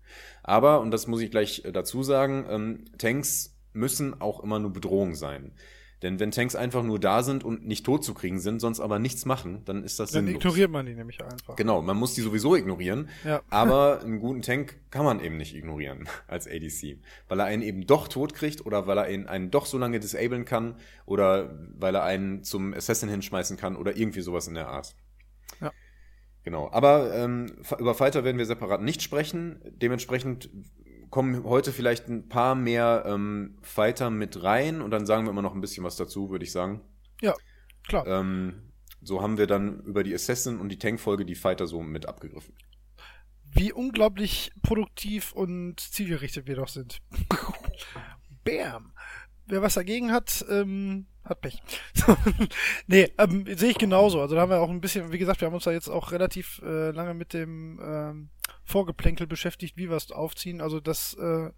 Aber, 0.43 0.82
und 0.82 0.91
das 0.91 1.08
muss 1.08 1.21
ich 1.21 1.32
gleich 1.32 1.63
äh, 1.65 1.71
dazu 1.71 2.04
sagen, 2.04 2.45
ähm, 2.50 2.86
Tanks 2.97 3.58
müssen 3.74 4.19
auch 4.19 4.43
immer 4.43 4.60
nur 4.60 4.74
Bedrohung 4.74 5.15
sein. 5.15 5.54
Denn 6.02 6.20
wenn 6.20 6.32
Tanks 6.32 6.56
einfach 6.56 6.84
nur 6.84 7.00
da 7.00 7.22
sind 7.22 7.44
und 7.44 7.68
nicht 7.68 7.86
tot 7.86 8.04
zu 8.04 8.16
kriegen 8.16 8.40
sind, 8.40 8.60
sonst 8.60 8.80
aber 8.80 8.98
nichts 8.98 9.26
machen, 9.26 9.62
dann 9.66 9.84
ist 9.84 10.00
das 10.00 10.12
dann 10.12 10.26
sinnlos. 10.26 10.42
Dann 10.42 10.52
ignoriert 10.52 10.72
man 10.72 10.86
die 10.88 10.96
nämlich 10.96 11.24
einfach. 11.24 11.56
Genau, 11.56 11.82
man 11.82 11.96
muss 11.96 12.16
die 12.16 12.22
sowieso 12.22 12.56
ignorieren. 12.56 13.10
Ja. 13.24 13.42
Aber 13.50 14.02
einen 14.04 14.20
guten 14.20 14.42
Tank 14.42 14.80
kann 14.90 15.06
man 15.06 15.20
eben 15.24 15.38
nicht 15.38 15.56
ignorieren 15.56 16.10
als 16.28 16.48
ADC. 16.48 16.98
Weil 17.28 17.40
er 17.40 17.46
einen 17.46 17.62
eben 17.62 17.86
doch 17.86 18.08
tot 18.08 18.34
kriegt 18.34 18.66
oder 18.66 18.88
weil 18.88 18.98
er 18.98 19.04
einen, 19.04 19.28
einen 19.28 19.52
doch 19.52 19.68
so 19.68 19.78
lange 19.78 20.00
disablen 20.00 20.46
kann 20.46 20.76
oder 21.06 21.56
weil 21.78 21.94
er 21.94 22.04
einen 22.04 22.44
zum 22.44 22.74
Assassin 22.74 23.10
hinschmeißen 23.10 23.58
kann 23.58 23.76
oder 23.76 23.96
irgendwie 23.96 24.22
sowas 24.22 24.48
in 24.48 24.56
der 24.56 24.70
Art. 24.70 24.96
Ja. 25.60 25.72
Genau. 26.44 26.72
Aber 26.72 27.14
ähm, 27.16 27.58
über 27.78 27.94
Fighter 27.94 28.24
werden 28.24 28.40
wir 28.40 28.46
separat 28.48 28.82
nicht 28.82 29.04
sprechen. 29.04 29.60
Dementsprechend 29.70 30.50
kommen 31.12 31.43
heute 31.43 31.71
vielleicht 31.71 32.08
ein 32.08 32.28
paar 32.30 32.56
mehr 32.56 33.04
ähm, 33.06 33.58
Fighter 33.62 34.10
mit 34.10 34.41
rein 34.41 34.82
und 34.82 34.91
dann 34.91 35.06
sagen 35.06 35.26
wir 35.26 35.32
immer 35.32 35.41
noch 35.41 35.54
ein 35.54 35.62
bisschen 35.62 35.84
was 35.84 35.97
dazu, 35.97 36.32
würde 36.32 36.45
ich 36.45 36.52
sagen. 36.52 36.82
Ja, 37.21 37.36
klar. 37.88 38.08
Ähm, 38.08 38.71
so 39.02 39.21
haben 39.21 39.38
wir 39.38 39.45
dann 39.45 39.82
über 39.82 40.04
die 40.04 40.13
Assassin 40.13 40.60
und 40.60 40.69
die 40.69 40.80
Tank-Folge 40.80 41.26
die 41.26 41.36
Fighter 41.36 41.67
so 41.67 41.82
mit 41.82 42.08
abgegriffen. 42.08 42.56
Wie 43.54 43.74
unglaublich 43.74 44.52
produktiv 44.63 45.34
und 45.34 45.80
zielgerichtet 45.80 46.47
wir 46.47 46.56
doch 46.56 46.69
sind. 46.69 47.00
Bam! 48.45 48.93
Wer 49.45 49.62
was 49.62 49.74
dagegen 49.74 50.12
hat, 50.12 50.45
ähm, 50.50 51.08
hat 51.32 51.41
Pech. 51.41 51.62
nee, 52.88 53.12
ähm, 53.17 53.46
sehe 53.56 53.72
ich 53.72 53.78
genauso. 53.78 54.22
Also 54.22 54.36
da 54.36 54.41
haben 54.41 54.52
wir 54.52 54.60
auch 54.60 54.70
ein 54.70 54.82
bisschen, 54.82 55.12
wie 55.12 55.17
gesagt, 55.17 55.41
wir 55.41 55.48
haben 55.48 55.56
uns 55.56 55.63
da 55.63 55.72
jetzt 55.72 55.89
auch 55.89 56.12
relativ 56.12 56.62
äh, 56.63 56.91
lange 56.91 57.13
mit 57.13 57.34
dem 57.34 57.80
ähm, 57.84 58.30
Vorgeplänkel 58.63 59.28
beschäftigt, 59.28 59.78
wie 59.78 59.89
wir 59.89 59.98
es 59.98 60.12
aufziehen. 60.12 60.62
Also 60.62 60.80
das 60.80 61.15
äh, 61.15 61.50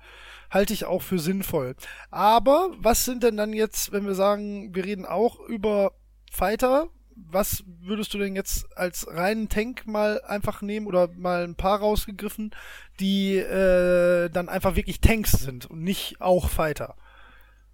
halte 0.49 0.73
ich 0.73 0.85
auch 0.85 1.01
für 1.01 1.19
sinnvoll. 1.19 1.75
Aber 2.09 2.71
was 2.77 3.05
sind 3.05 3.23
denn 3.23 3.37
dann 3.37 3.53
jetzt, 3.53 3.91
wenn 3.91 4.05
wir 4.05 4.15
sagen, 4.15 4.73
wir 4.73 4.85
reden 4.85 5.05
auch 5.05 5.39
über 5.41 5.93
Fighter, 6.31 6.87
was 7.15 7.63
würdest 7.81 8.13
du 8.13 8.17
denn 8.17 8.35
jetzt 8.35 8.75
als 8.75 9.07
reinen 9.07 9.49
Tank 9.49 9.85
mal 9.85 10.21
einfach 10.21 10.61
nehmen 10.61 10.87
oder 10.87 11.09
mal 11.09 11.43
ein 11.43 11.55
paar 11.55 11.79
rausgegriffen, 11.79 12.51
die 12.99 13.37
äh, 13.37 14.29
dann 14.29 14.49
einfach 14.49 14.75
wirklich 14.75 14.99
Tanks 15.01 15.33
sind 15.33 15.67
und 15.67 15.83
nicht 15.83 16.21
auch 16.21 16.49
Fighter? 16.49 16.95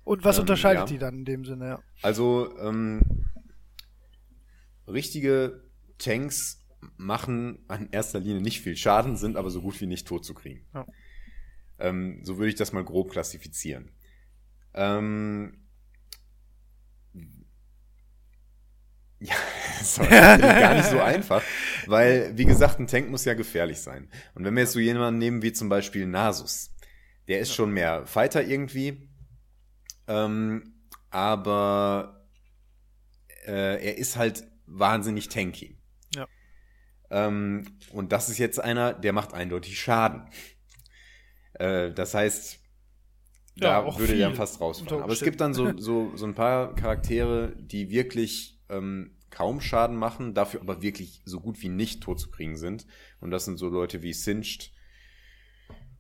Und 0.10 0.24
was 0.24 0.38
ähm, 0.38 0.42
unterscheidet 0.42 0.80
ja. 0.80 0.86
die 0.88 0.98
dann 0.98 1.20
in 1.20 1.26
dem 1.26 1.46
Sinne, 1.46 1.68
ja? 1.68 1.84
Also, 2.02 2.58
ähm, 2.58 3.00
richtige 4.88 5.62
Tanks 6.00 6.66
machen 6.98 7.60
an 7.68 7.90
erster 7.92 8.20
Linie 8.20 8.42
nicht 8.42 8.62
viel 8.62 8.76
Schaden, 8.76 9.18
sind 9.18 9.38
aber 9.38 9.52
so 9.52 9.62
gut 9.62 9.80
wie 9.80 9.86
nicht 9.86 10.08
tot 10.08 10.26
zu 10.26 10.34
kriegen. 10.34 10.66
Ja. 10.74 10.88
Ähm, 11.78 12.22
so 12.24 12.40
würde 12.40 12.50
ich 12.50 12.56
das 12.56 12.74
mal 12.74 12.84
grob 12.84 13.12
klassifizieren. 13.12 13.92
Ähm, 14.74 15.68
ja, 19.20 19.36
das 19.78 20.00
ist 20.00 20.10
gar 20.10 20.74
nicht 20.74 20.90
so 20.90 21.00
einfach, 21.02 21.44
weil, 21.86 22.36
wie 22.36 22.46
gesagt, 22.46 22.80
ein 22.80 22.88
Tank 22.88 23.12
muss 23.12 23.26
ja 23.26 23.36
gefährlich 23.36 23.80
sein. 23.80 24.10
Und 24.34 24.44
wenn 24.44 24.56
wir 24.56 24.62
jetzt 24.62 24.74
so 24.74 24.80
jemanden 24.80 25.20
nehmen 25.20 25.44
wie 25.44 25.54
zum 25.54 25.70
Beispiel 25.70 26.08
Nasus, 26.08 26.72
der 27.28 27.42
ist 27.42 27.54
schon 27.54 27.70
mehr 27.70 28.08
Fighter 28.08 28.44
irgendwie, 28.44 29.08
ähm, 30.10 30.74
aber 31.12 32.26
äh, 33.46 33.86
er 33.86 33.98
ist 33.98 34.18
halt 34.18 34.46
wahnsinnig 34.66 35.30
tanky. 35.30 35.78
Ja. 36.16 36.28
Ähm, 37.10 37.66
und 37.92 38.12
das 38.12 38.30
ist 38.30 38.40
jetzt 38.40 38.60
einer, 38.60 38.94
der 38.94 39.14
macht 39.14 39.34
eindeutig 39.34 39.80
Schaden. 39.80 40.24
Äh, 41.54 41.92
das 41.92 42.14
heißt, 42.14 42.60
da 43.58 43.86
ja, 43.86 44.00
würde 44.00 44.16
er 44.16 44.34
fast 44.34 44.60
rausfallen. 44.60 45.04
Aber 45.04 45.14
es 45.14 45.22
gibt 45.22 45.42
dann 45.42 45.54
so, 45.54 45.78
so, 45.78 46.12
so 46.16 46.26
ein 46.26 46.36
paar 46.36 46.76
Charaktere, 46.76 47.56
die 47.58 47.90
wirklich 47.90 48.60
ähm, 48.70 49.16
kaum 49.30 49.62
Schaden 49.62 49.96
machen, 49.96 50.34
dafür 50.34 50.62
aber 50.62 50.82
wirklich 50.82 51.22
so 51.26 51.40
gut 51.40 51.62
wie 51.62 51.70
nicht 51.70 52.02
tot 52.02 52.20
zu 52.20 52.32
kriegen 52.32 52.58
sind. 52.58 52.88
Und 53.20 53.32
das 53.32 53.46
sind 53.46 53.58
so 53.58 53.70
Leute 53.70 54.02
wie 54.02 54.14
Singed, 54.14 54.72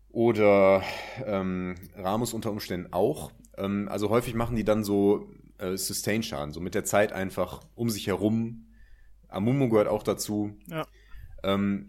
Oder 0.09 0.83
ähm, 1.25 1.75
Ramos 1.95 2.33
unter 2.33 2.51
Umständen 2.51 2.91
auch. 2.91 3.31
Ähm, 3.59 3.87
also 3.89 4.09
häufig 4.09 4.33
machen 4.33 4.55
die 4.55 4.63
dann 4.63 4.83
so 4.83 5.29
äh, 5.57 5.77
Sustain-Schaden, 5.77 6.53
so 6.53 6.59
mit 6.59 6.75
der 6.75 6.85
Zeit 6.85 7.13
einfach 7.13 7.61
um 7.75 7.89
sich 7.89 8.07
herum. 8.07 8.67
Amumu 9.27 9.69
gehört 9.69 9.87
auch 9.87 10.03
dazu. 10.03 10.57
Ja. 10.67 10.87
Ähm, 11.43 11.87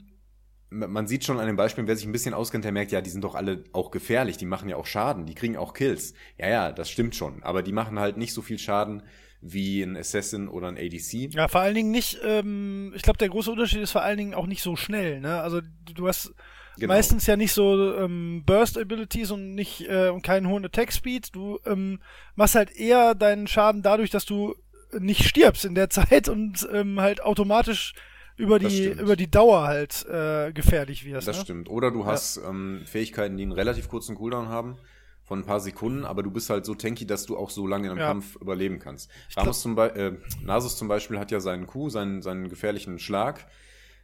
man 0.70 1.09
sieht 1.09 1.24
schon 1.24 1.40
an 1.40 1.46
den 1.46 1.56
Beispielen, 1.56 1.88
wer 1.88 1.96
sich 1.96 2.06
ein 2.06 2.12
bisschen 2.12 2.35
auskennt, 2.35 2.64
der 2.64 2.72
merkt, 2.72 2.92
ja, 2.92 3.00
die 3.00 3.11
sind 3.11 3.24
doch 3.24 3.35
alle 3.35 3.64
auch 3.72 3.90
gefährlich, 3.90 4.37
die 4.37 4.46
machen 4.46 4.68
ja 4.68 4.76
auch 4.76 4.87
Schaden, 4.87 5.26
die 5.26 5.35
kriegen 5.35 5.56
auch 5.56 5.74
Kills. 5.74 6.14
Ja, 6.38 6.48
ja, 6.48 6.72
das 6.72 6.88
stimmt 6.88 7.16
schon, 7.16 7.42
aber 7.42 7.62
die 7.62 7.72
machen 7.72 7.98
halt 7.98 8.16
nicht 8.16 8.33
so 8.33 8.40
viel 8.40 8.59
Schaden 8.59 9.02
wie 9.40 9.83
ein 9.83 9.96
Assassin 9.96 10.48
oder 10.48 10.68
ein 10.68 10.76
ADC. 10.76 11.35
Ja, 11.35 11.48
vor 11.48 11.62
allen 11.62 11.74
Dingen 11.74 11.90
nicht, 11.90 12.20
ähm, 12.22 12.92
ich 12.94 13.02
glaube, 13.02 13.18
der 13.18 13.30
große 13.30 13.50
Unterschied 13.50 13.80
ist 13.80 13.90
vor 13.90 14.02
allen 14.02 14.18
Dingen 14.18 14.35
auch 14.35 14.46
nicht 14.46 14.62
so 14.62 14.76
schnell, 14.76 15.20
ne? 15.20 15.40
Also 15.40 15.61
du 15.92 16.06
hast 16.06 16.35
genau. 16.76 16.94
meistens 16.94 17.26
ja 17.26 17.37
nicht 17.37 17.52
so 17.52 17.94
ähm, 17.96 18.42
Burst-Abilities 18.46 19.30
und 19.30 19.54
nicht 19.54 19.88
äh, 19.88 20.09
und 20.09 20.22
keinen 20.22 20.48
hohen 20.48 20.64
Attack-Speed. 20.64 21.35
Du 21.35 21.59
ähm, 21.66 22.00
machst 22.35 22.54
halt 22.54 22.70
eher 22.74 23.14
deinen 23.14 23.46
Schaden 23.46 23.83
dadurch, 23.83 24.11
dass 24.11 24.24
du 24.24 24.54
nicht 24.98 25.24
stirbst 25.24 25.64
in 25.64 25.74
der 25.74 25.90
Zeit 25.90 26.28
und 26.28 26.68
ähm, 26.72 27.00
halt 27.00 27.22
automatisch 27.22 27.94
über 28.37 28.59
die, 28.59 28.87
über 28.87 29.16
die 29.16 29.30
Dauer 29.30 29.66
halt 29.66 30.06
äh, 30.06 30.52
gefährlich 30.52 31.04
wirst. 31.04 31.28
Das 31.28 31.37
ne? 31.37 31.42
stimmt. 31.42 31.68
Oder 31.68 31.90
du 31.90 32.06
hast 32.06 32.37
ja. 32.37 32.48
ähm, 32.48 32.83
Fähigkeiten, 32.87 33.37
die 33.37 33.42
einen 33.42 33.52
relativ 33.52 33.88
kurzen 33.88 34.16
Cooldown 34.16 34.48
haben 34.48 34.78
von 35.22 35.40
ein 35.40 35.44
paar 35.44 35.61
Sekunden, 35.61 36.04
aber 36.04 36.22
du 36.22 36.30
bist 36.30 36.50
halt 36.50 36.64
so 36.64 36.74
tanky, 36.74 37.06
dass 37.06 37.26
du 37.26 37.37
auch 37.37 37.50
so 37.50 37.66
lange 37.66 37.85
in 37.87 37.90
einem 37.92 38.00
ja. 38.00 38.06
Kampf 38.06 38.37
überleben 38.37 38.80
kannst. 38.80 39.11
Ramos 39.37 39.61
zum 39.61 39.78
äh, 39.78 40.12
Nasus 40.42 40.76
zum 40.76 40.88
Beispiel 40.88 41.18
hat 41.20 41.30
ja 41.30 41.38
seinen 41.38 41.66
Q, 41.66 41.88
seinen, 41.90 42.22
seinen 42.22 42.48
gefährlichen 42.48 42.98
Schlag. 42.98 43.46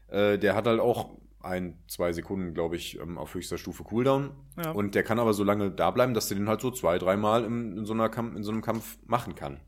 Äh, 0.09 0.39
der 0.39 0.55
hat 0.55 0.67
halt 0.67 0.79
auch 0.79 1.17
ein, 1.41 1.79
zwei 1.89 2.13
Sekunden, 2.13 2.55
glaube 2.55 2.77
ich, 2.77 2.99
ähm, 2.99 3.19
auf 3.19 3.35
höchster 3.35 3.59
Stufe 3.59 3.85
Cooldown. 3.85 4.31
Ja. 4.63 4.71
Und 4.73 4.95
der 4.95 5.03
kann 5.03 5.19
aber 5.19 5.33
so 5.33 5.45
lange 5.45 5.71
da 5.71 5.91
bleiben, 5.91 6.15
dass 6.15 6.29
der 6.29 6.37
den 6.37 6.49
halt 6.49 6.61
so 6.61 6.71
zwei, 6.71 6.99
dreimal 6.99 7.45
in, 7.45 7.77
in, 7.79 7.85
so 7.85 7.93
einer 7.93 8.17
in 8.17 8.43
so 8.43 8.51
einem 8.51 8.63
Kampf 8.63 8.99
machen 9.07 9.35
kann. 9.35 9.61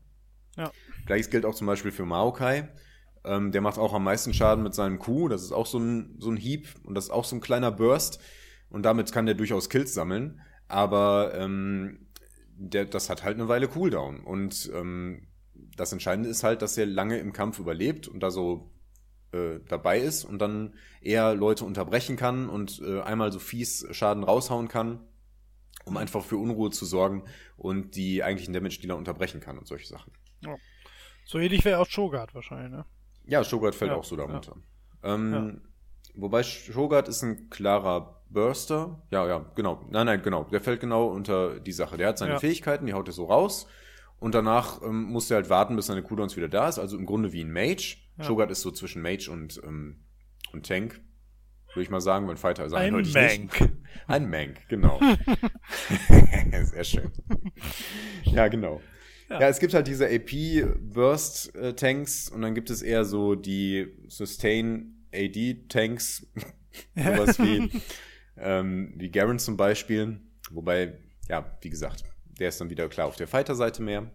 Ja. 0.57 0.71
Gleiches 1.05 1.29
gilt 1.29 1.45
auch 1.45 1.55
zum 1.55 1.67
Beispiel 1.67 1.91
für 1.91 2.05
Maokai. 2.05 2.69
Ähm, 3.23 3.51
der 3.51 3.61
macht 3.61 3.77
auch 3.77 3.93
am 3.93 4.03
meisten 4.03 4.33
Schaden 4.33 4.63
mit 4.63 4.73
seinem 4.73 4.99
Q. 4.99 5.27
Das 5.27 5.43
ist 5.43 5.51
auch 5.51 5.65
so 5.65 5.79
ein, 5.79 6.15
so 6.19 6.29
ein 6.29 6.37
Hieb 6.37 6.67
und 6.83 6.95
das 6.95 7.05
ist 7.05 7.11
auch 7.11 7.25
so 7.25 7.35
ein 7.35 7.41
kleiner 7.41 7.71
Burst. 7.71 8.19
Und 8.69 8.83
damit 8.83 9.11
kann 9.11 9.25
der 9.25 9.35
durchaus 9.35 9.69
Kills 9.69 9.93
sammeln. 9.93 10.41
Aber 10.67 11.33
ähm, 11.33 12.07
der, 12.55 12.85
das 12.85 13.09
hat 13.09 13.23
halt 13.23 13.37
eine 13.37 13.47
Weile 13.47 13.67
Cooldown. 13.67 14.19
Und 14.21 14.69
ähm, 14.73 15.27
das 15.75 15.91
Entscheidende 15.91 16.29
ist 16.29 16.43
halt, 16.43 16.61
dass 16.61 16.77
er 16.77 16.85
lange 16.85 17.17
im 17.17 17.33
Kampf 17.33 17.59
überlebt 17.59 18.07
und 18.07 18.21
da 18.21 18.31
so 18.31 18.71
äh, 19.31 19.59
dabei 19.67 19.99
ist 19.99 20.25
und 20.25 20.39
dann 20.39 20.73
eher 21.01 21.35
Leute 21.35 21.65
unterbrechen 21.65 22.15
kann 22.15 22.49
und 22.49 22.81
äh, 22.83 23.01
einmal 23.01 23.31
so 23.31 23.39
fies 23.39 23.85
Schaden 23.91 24.23
raushauen 24.23 24.67
kann, 24.67 24.99
um 25.85 25.97
einfach 25.97 26.23
für 26.23 26.37
Unruhe 26.37 26.69
zu 26.71 26.85
sorgen 26.85 27.23
und 27.57 27.95
die 27.95 28.23
eigentlichen 28.23 28.53
Damage-Dealer 28.53 28.95
unterbrechen 28.95 29.39
kann 29.39 29.57
und 29.57 29.67
solche 29.67 29.87
Sachen. 29.87 30.11
Ja. 30.41 30.55
So 31.25 31.37
ähnlich 31.37 31.63
wäre 31.65 31.79
auch 31.79 31.87
Shogat 31.87 32.33
wahrscheinlich, 32.33 32.71
ne? 32.71 32.85
Ja, 33.25 33.43
Shogat 33.43 33.75
fällt 33.75 33.91
ja, 33.91 33.97
auch 33.97 34.03
so 34.03 34.15
darunter. 34.15 34.55
Ja. 35.03 35.15
Ähm. 35.15 35.61
Wobei 36.15 36.43
Shogat 36.43 37.07
ist 37.07 37.23
ein 37.23 37.49
klarer 37.49 38.23
Burster. 38.29 39.01
Ja, 39.11 39.27
ja, 39.27 39.45
genau. 39.55 39.85
Nein, 39.89 40.05
nein, 40.05 40.21
genau. 40.21 40.43
Der 40.45 40.61
fällt 40.61 40.81
genau 40.81 41.07
unter 41.07 41.59
die 41.59 41.71
Sache. 41.71 41.97
Der 41.97 42.09
hat 42.09 42.17
seine 42.17 42.39
Fähigkeiten, 42.39 42.85
die 42.85 42.93
haut 42.93 43.07
er 43.07 43.13
so 43.13 43.25
raus. 43.25 43.67
Und 44.19 44.35
danach 44.35 44.81
ähm, 44.81 45.03
muss 45.03 45.31
er 45.31 45.35
halt 45.35 45.49
warten, 45.49 45.75
bis 45.75 45.87
seine 45.87 46.03
Cooldowns 46.03 46.35
wieder 46.35 46.49
da 46.49 46.67
ist. 46.67 46.77
Also 46.77 46.97
im 46.97 47.05
Grunde 47.05 47.31
wie 47.31 47.41
ein 47.41 47.53
Mage. 47.53 47.97
Shogat 48.21 48.51
ist 48.51 48.61
so 48.61 48.71
zwischen 48.71 49.01
Mage 49.01 49.29
und, 49.29 49.61
ähm, 49.63 50.03
und 50.51 50.65
Tank. 50.65 50.99
Würde 51.73 51.83
ich 51.83 51.89
mal 51.89 52.01
sagen, 52.01 52.27
weil 52.27 52.35
Fighter 52.35 52.65
ist 52.65 52.73
ein 52.73 52.91
Mank. 52.93 53.71
Ein 54.07 54.29
Mank, 54.29 54.67
genau. 54.69 54.99
Sehr 56.63 56.83
schön. 56.83 57.11
Ja, 58.23 58.47
genau. 58.47 58.81
Ja. 59.29 59.41
ja, 59.41 59.49
es 59.49 59.59
gibt 59.59 59.75
halt 59.75 59.85
diese 59.87 60.07
AP-Burst-Tanks 60.07 62.29
und 62.29 62.41
dann 62.41 62.55
gibt 62.55 62.71
es 62.71 62.81
eher 62.81 63.05
so 63.05 63.35
die 63.35 63.85
Sustain-AD-Tanks. 64.07 66.25
Sowas 66.95 67.37
wie, 67.39 67.69
ähm, 68.37 68.93
wie 68.95 69.11
Garen 69.11 69.37
zum 69.37 69.55
Beispiel. 69.55 70.19
Wobei, 70.49 70.97
ja, 71.27 71.55
wie 71.61 71.69
gesagt, 71.69 72.05
der 72.39 72.49
ist 72.49 72.59
dann 72.59 72.71
wieder 72.71 72.89
klar 72.89 73.05
auf 73.05 73.17
der 73.17 73.27
Fighter-Seite 73.27 73.83
mehr. 73.83 74.09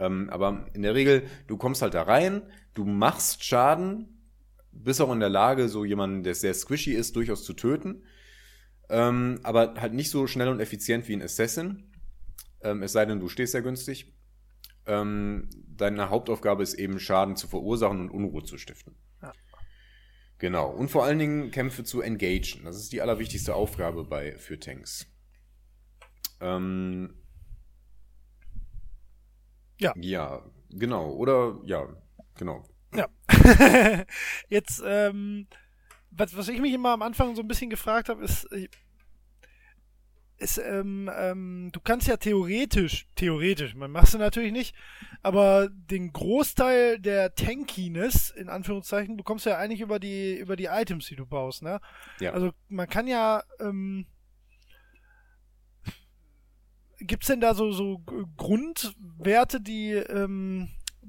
Ähm, 0.00 0.28
aber 0.30 0.66
in 0.74 0.82
der 0.82 0.96
Regel, 0.96 1.22
du 1.46 1.56
kommst 1.56 1.82
halt 1.82 1.94
da 1.94 2.02
rein, 2.02 2.42
du 2.78 2.84
machst 2.84 3.44
Schaden, 3.44 4.22
bist 4.70 5.00
auch 5.00 5.12
in 5.12 5.18
der 5.18 5.28
Lage, 5.28 5.68
so 5.68 5.84
jemanden, 5.84 6.22
der 6.22 6.36
sehr 6.36 6.54
squishy 6.54 6.92
ist, 6.92 7.16
durchaus 7.16 7.44
zu 7.44 7.52
töten. 7.52 8.04
Ähm, 8.88 9.40
aber 9.42 9.74
halt 9.74 9.94
nicht 9.94 10.10
so 10.10 10.28
schnell 10.28 10.48
und 10.48 10.60
effizient 10.60 11.08
wie 11.08 11.14
ein 11.14 11.22
Assassin. 11.22 11.92
Ähm, 12.62 12.82
es 12.84 12.92
sei 12.92 13.04
denn, 13.04 13.18
du 13.18 13.28
stehst 13.28 13.52
sehr 13.52 13.62
günstig. 13.62 14.14
Ähm, 14.86 15.50
deine 15.66 16.08
Hauptaufgabe 16.08 16.62
ist 16.62 16.74
eben, 16.74 17.00
Schaden 17.00 17.34
zu 17.34 17.48
verursachen 17.48 18.00
und 18.00 18.10
Unruhe 18.10 18.44
zu 18.44 18.56
stiften. 18.56 18.94
Ja. 19.20 19.32
Genau. 20.38 20.70
Und 20.70 20.88
vor 20.88 21.04
allen 21.04 21.18
Dingen 21.18 21.50
Kämpfe 21.50 21.82
zu 21.82 22.00
engagen. 22.00 22.62
Das 22.64 22.76
ist 22.76 22.92
die 22.92 23.02
allerwichtigste 23.02 23.56
Aufgabe 23.56 24.04
bei, 24.04 24.38
für 24.38 24.60
Tanks. 24.60 25.06
Ähm, 26.40 27.12
ja. 29.80 29.92
Ja, 29.96 30.48
genau. 30.70 31.10
Oder, 31.10 31.60
ja, 31.64 31.88
genau. 32.38 32.64
Ja. 32.94 33.08
Jetzt, 34.48 34.82
ähm, 34.84 35.46
was, 36.10 36.36
was 36.36 36.48
ich 36.48 36.60
mich 36.60 36.72
immer 36.72 36.92
am 36.92 37.02
Anfang 37.02 37.36
so 37.36 37.42
ein 37.42 37.48
bisschen 37.48 37.68
gefragt 37.68 38.08
habe, 38.08 38.24
ist, 38.24 38.48
ist, 40.38 40.58
ähm, 40.58 41.10
ähm, 41.14 41.70
du 41.72 41.80
kannst 41.80 42.06
ja 42.06 42.16
theoretisch, 42.16 43.06
theoretisch, 43.16 43.74
man 43.74 43.90
machst 43.90 44.14
du 44.14 44.18
natürlich 44.18 44.52
nicht, 44.52 44.74
aber 45.22 45.68
den 45.68 46.12
Großteil 46.12 47.00
der 47.00 47.34
Tankiness, 47.34 48.30
in 48.30 48.48
Anführungszeichen, 48.48 49.16
bekommst 49.16 49.46
du 49.46 49.50
ja 49.50 49.58
eigentlich 49.58 49.80
über 49.80 49.98
die, 49.98 50.36
über 50.36 50.56
die 50.56 50.66
Items, 50.66 51.06
die 51.06 51.16
du 51.16 51.26
baust, 51.26 51.62
ne? 51.62 51.80
Ja. 52.20 52.32
Also 52.32 52.52
man 52.68 52.88
kann 52.88 53.08
ja, 53.08 53.42
ähm, 53.58 54.06
gibt's 57.00 57.26
denn 57.26 57.40
da 57.40 57.54
so, 57.54 57.72
so 57.72 58.00
Grundwerte, 58.36 59.60
die, 59.60 59.92
ähm, 59.92 60.68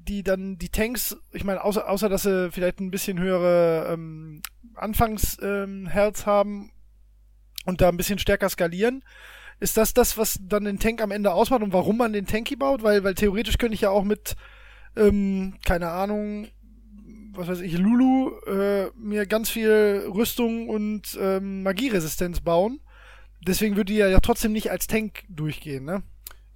die 0.09 0.23
dann 0.23 0.57
die 0.57 0.69
Tanks, 0.69 1.15
ich 1.31 1.43
meine, 1.43 1.63
außer, 1.63 1.87
außer 1.87 2.09
dass 2.09 2.23
sie 2.23 2.51
vielleicht 2.51 2.79
ein 2.79 2.91
bisschen 2.91 3.19
höhere 3.19 3.93
ähm, 3.93 4.41
Anfangs-Health 4.75 6.19
ähm, 6.19 6.25
haben, 6.25 6.71
und 7.65 7.81
da 7.81 7.89
ein 7.89 7.97
bisschen 7.97 8.19
stärker 8.19 8.49
skalieren. 8.49 9.03
Ist 9.59 9.77
das 9.77 9.93
das, 9.93 10.17
was 10.17 10.39
dann 10.41 10.65
den 10.65 10.79
Tank 10.79 11.01
am 11.01 11.11
Ende 11.11 11.33
ausmacht 11.33 11.61
und 11.61 11.73
warum 11.73 11.97
man 11.97 12.13
den 12.13 12.25
Tanky 12.25 12.55
baut? 12.55 12.83
Weil, 12.83 13.03
weil 13.03 13.15
theoretisch 13.15 13.57
könnte 13.57 13.75
ich 13.75 13.81
ja 13.81 13.89
auch 13.89 14.03
mit, 14.03 14.35
ähm, 14.95 15.55
keine 15.65 15.89
Ahnung, 15.89 16.47
was 17.33 17.47
weiß 17.47 17.61
ich, 17.61 17.77
Lulu, 17.77 18.31
äh, 18.47 18.89
mir 18.95 19.25
ganz 19.25 19.49
viel 19.49 20.05
Rüstung 20.13 20.69
und 20.69 21.17
ähm, 21.19 21.63
Magieresistenz 21.63 22.41
bauen. 22.41 22.79
Deswegen 23.45 23.75
würde 23.75 23.93
die 23.93 23.99
ja, 23.99 24.07
ja 24.07 24.19
trotzdem 24.19 24.51
nicht 24.51 24.71
als 24.71 24.87
Tank 24.87 25.23
durchgehen, 25.29 25.85
ne? 25.85 26.03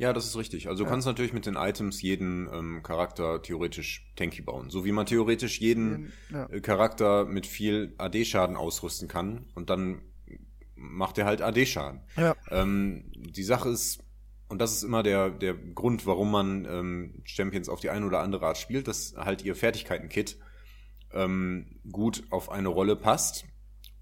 Ja, 0.04 0.12
das 0.12 0.26
ist 0.26 0.36
richtig. 0.36 0.68
Also 0.68 0.84
du 0.84 0.90
kannst 0.90 1.08
natürlich 1.08 1.32
mit 1.32 1.46
den 1.46 1.56
Items 1.56 2.02
jeden 2.02 2.50
ähm, 2.52 2.84
Charakter 2.84 3.42
theoretisch 3.42 4.12
tanky 4.18 4.42
bauen. 4.42 4.70
So 4.70 4.84
wie 4.84 4.92
man 4.92 5.06
theoretisch 5.06 5.62
jeden 5.62 6.12
ja. 6.30 6.46
äh, 6.48 6.60
Charakter 6.60 7.24
mit 7.24 7.48
viel 7.48 7.96
AD-Schaden 7.98 8.58
ausrüsten 8.58 9.08
kann 9.08 9.46
und 9.56 9.70
dann 9.70 10.02
macht 10.76 11.18
er 11.20 11.26
halt 11.26 11.42
AD-Schaden. 11.42 12.02
Ja. 12.18 12.36
Ähm, 12.52 13.14
die 13.16 13.44
Sache 13.44 13.70
ist, 13.70 14.04
und 14.50 14.60
das 14.60 14.74
ist 14.74 14.84
immer 14.84 15.04
der, 15.04 15.30
der 15.30 15.54
Grund, 15.54 16.06
warum 16.06 16.32
man 16.32 16.66
ähm, 16.66 17.22
Champions 17.24 17.70
auf 17.70 17.80
die 17.80 17.90
eine 17.90 18.06
oder 18.06 18.20
andere 18.20 18.46
Art 18.46 18.58
spielt, 18.58 18.90
dass 18.90 19.16
halt 19.16 19.46
ihr 19.46 19.56
Fertigkeiten-Kit 19.56 20.38
ähm, 21.14 21.80
gut 21.90 22.26
auf 22.30 22.52
eine 22.52 22.68
Rolle 22.68 22.98
passt 22.98 23.46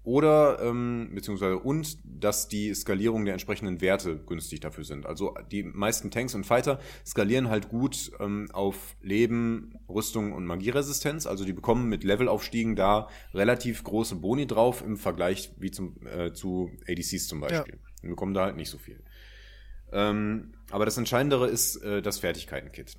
oder 0.04 0.58
ähm, 0.60 1.10
beziehungsweise 1.14 1.58
und 1.58 1.98
dass 2.04 2.48
die 2.48 2.74
Skalierung 2.74 3.24
der 3.24 3.34
entsprechenden 3.34 3.80
Werte 3.80 4.18
günstig 4.18 4.60
dafür 4.60 4.84
sind. 4.84 5.06
Also 5.06 5.34
die 5.50 5.62
meisten 5.62 6.10
Tanks 6.10 6.34
und 6.34 6.44
Fighter 6.44 6.80
skalieren 7.06 7.48
halt 7.48 7.68
gut 7.68 8.10
ähm, 8.18 8.48
auf 8.52 8.96
Leben, 9.00 9.78
Rüstung 9.88 10.32
und 10.32 10.44
Magieresistenz. 10.44 11.26
Also 11.26 11.44
die 11.44 11.52
bekommen 11.52 11.88
mit 11.88 12.02
Levelaufstiegen 12.02 12.74
da 12.74 13.08
relativ 13.32 13.84
große 13.84 14.16
Boni 14.16 14.46
drauf 14.46 14.82
im 14.84 14.96
Vergleich 14.96 15.52
wie 15.58 15.70
zum 15.70 15.96
äh, 16.06 16.32
zu 16.32 16.70
ADCs 16.88 17.28
zum 17.28 17.40
Beispiel. 17.40 17.74
Ja. 17.74 17.90
Die 18.02 18.08
bekommen 18.08 18.34
da 18.34 18.44
halt 18.44 18.56
nicht 18.56 18.70
so 18.70 18.78
viel. 18.78 19.04
Ähm, 19.92 20.54
aber 20.70 20.84
das 20.84 20.96
Entscheidendere 20.96 21.48
ist 21.48 21.76
äh, 21.76 22.02
das 22.02 22.18
Fertigkeiten-Kit. 22.18 22.96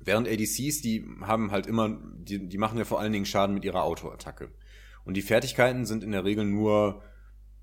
Während 0.00 0.28
ADCs, 0.28 0.80
die 0.80 1.04
haben 1.20 1.52
halt 1.52 1.66
immer, 1.66 2.00
die, 2.14 2.48
die 2.48 2.58
machen 2.58 2.78
ja 2.78 2.84
vor 2.84 3.00
allen 3.00 3.12
Dingen 3.12 3.26
Schaden 3.26 3.54
mit 3.54 3.64
ihrer 3.64 3.82
Autoattacke. 3.82 4.50
Und 5.04 5.16
die 5.16 5.22
Fertigkeiten 5.22 5.86
sind 5.86 6.04
in 6.04 6.12
der 6.12 6.24
Regel 6.24 6.44
nur 6.44 7.02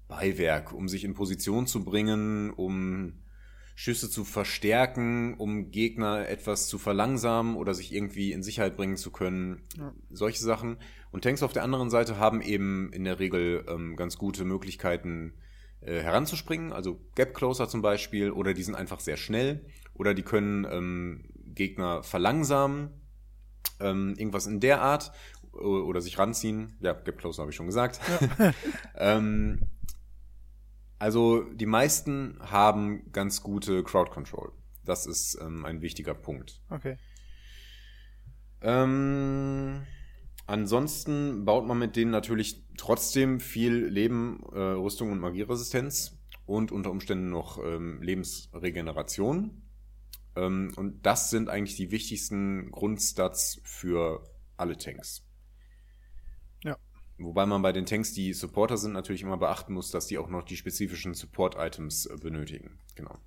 Beiwerk, 0.07 0.73
um 0.73 0.87
sich 0.87 1.03
in 1.03 1.13
Position 1.13 1.67
zu 1.67 1.83
bringen, 1.83 2.51
um 2.51 3.13
Schüsse 3.75 4.09
zu 4.09 4.25
verstärken, 4.25 5.35
um 5.35 5.71
Gegner 5.71 6.27
etwas 6.27 6.67
zu 6.67 6.77
verlangsamen 6.77 7.55
oder 7.55 7.73
sich 7.73 7.93
irgendwie 7.93 8.33
in 8.33 8.43
Sicherheit 8.43 8.75
bringen 8.75 8.97
zu 8.97 9.09
können. 9.09 9.61
Ja. 9.77 9.93
Solche 10.09 10.43
Sachen. 10.43 10.77
Und 11.11 11.23
Tanks 11.23 11.43
auf 11.43 11.53
der 11.53 11.63
anderen 11.63 11.89
Seite 11.89 12.17
haben 12.17 12.41
eben 12.41 12.91
in 12.91 13.05
der 13.05 13.19
Regel 13.19 13.65
ähm, 13.69 13.95
ganz 13.95 14.17
gute 14.17 14.43
Möglichkeiten, 14.43 15.33
äh, 15.81 16.01
heranzuspringen, 16.01 16.73
also 16.73 16.99
Gap 17.15 17.33
Closer 17.33 17.69
zum 17.69 17.81
Beispiel, 17.81 18.31
oder 18.31 18.53
die 18.53 18.63
sind 18.63 18.75
einfach 18.75 18.99
sehr 18.99 19.15
schnell, 19.15 19.65
oder 19.93 20.13
die 20.13 20.23
können 20.23 20.67
ähm, 20.69 21.23
Gegner 21.55 22.03
verlangsamen, 22.03 22.89
ähm, 23.79 24.13
irgendwas 24.17 24.45
in 24.45 24.59
der 24.59 24.81
Art, 24.81 25.13
oder 25.59 26.01
sich 26.01 26.17
ranziehen. 26.17 26.77
Ja, 26.79 26.93
Gap 26.93 27.17
Closer 27.17 27.41
habe 27.41 27.51
ich 27.51 27.55
schon 27.55 27.65
gesagt. 27.65 27.99
Ja. 28.39 28.53
ähm, 28.95 29.59
also 30.99 31.43
die 31.43 31.65
meisten 31.65 32.37
haben 32.41 33.11
ganz 33.11 33.41
gute 33.41 33.83
Crowd 33.83 34.11
Control. 34.11 34.51
Das 34.85 35.05
ist 35.05 35.37
ähm, 35.41 35.65
ein 35.65 35.81
wichtiger 35.81 36.13
Punkt. 36.13 36.61
Okay. 36.69 36.97
Ähm, 38.61 39.85
ansonsten 40.45 41.45
baut 41.45 41.65
man 41.65 41.79
mit 41.79 41.95
denen 41.95 42.11
natürlich 42.11 42.65
trotzdem 42.77 43.39
viel 43.39 43.85
Leben, 43.85 44.43
äh, 44.51 44.59
Rüstung 44.59 45.11
und 45.11 45.19
Magieresistenz 45.19 46.17
und 46.45 46.71
unter 46.71 46.91
Umständen 46.91 47.29
noch 47.29 47.63
ähm, 47.63 48.01
Lebensregeneration. 48.01 49.61
Ähm, 50.35 50.73
und 50.75 51.05
das 51.05 51.29
sind 51.29 51.49
eigentlich 51.49 51.77
die 51.77 51.91
wichtigsten 51.91 52.71
Grundstats 52.71 53.61
für 53.63 54.23
alle 54.57 54.77
Tanks. 54.77 55.28
Wobei 57.19 57.45
man 57.45 57.61
bei 57.61 57.71
den 57.71 57.85
Tanks, 57.85 58.13
die 58.13 58.33
Supporter 58.33 58.77
sind, 58.77 58.93
natürlich 58.93 59.21
immer 59.21 59.37
beachten 59.37 59.73
muss, 59.73 59.91
dass 59.91 60.07
die 60.07 60.17
auch 60.17 60.29
noch 60.29 60.43
die 60.43 60.57
spezifischen 60.57 61.13
Support-Items 61.13 62.05
äh, 62.05 62.17
benötigen. 62.17 62.79
Genau. 62.95 63.17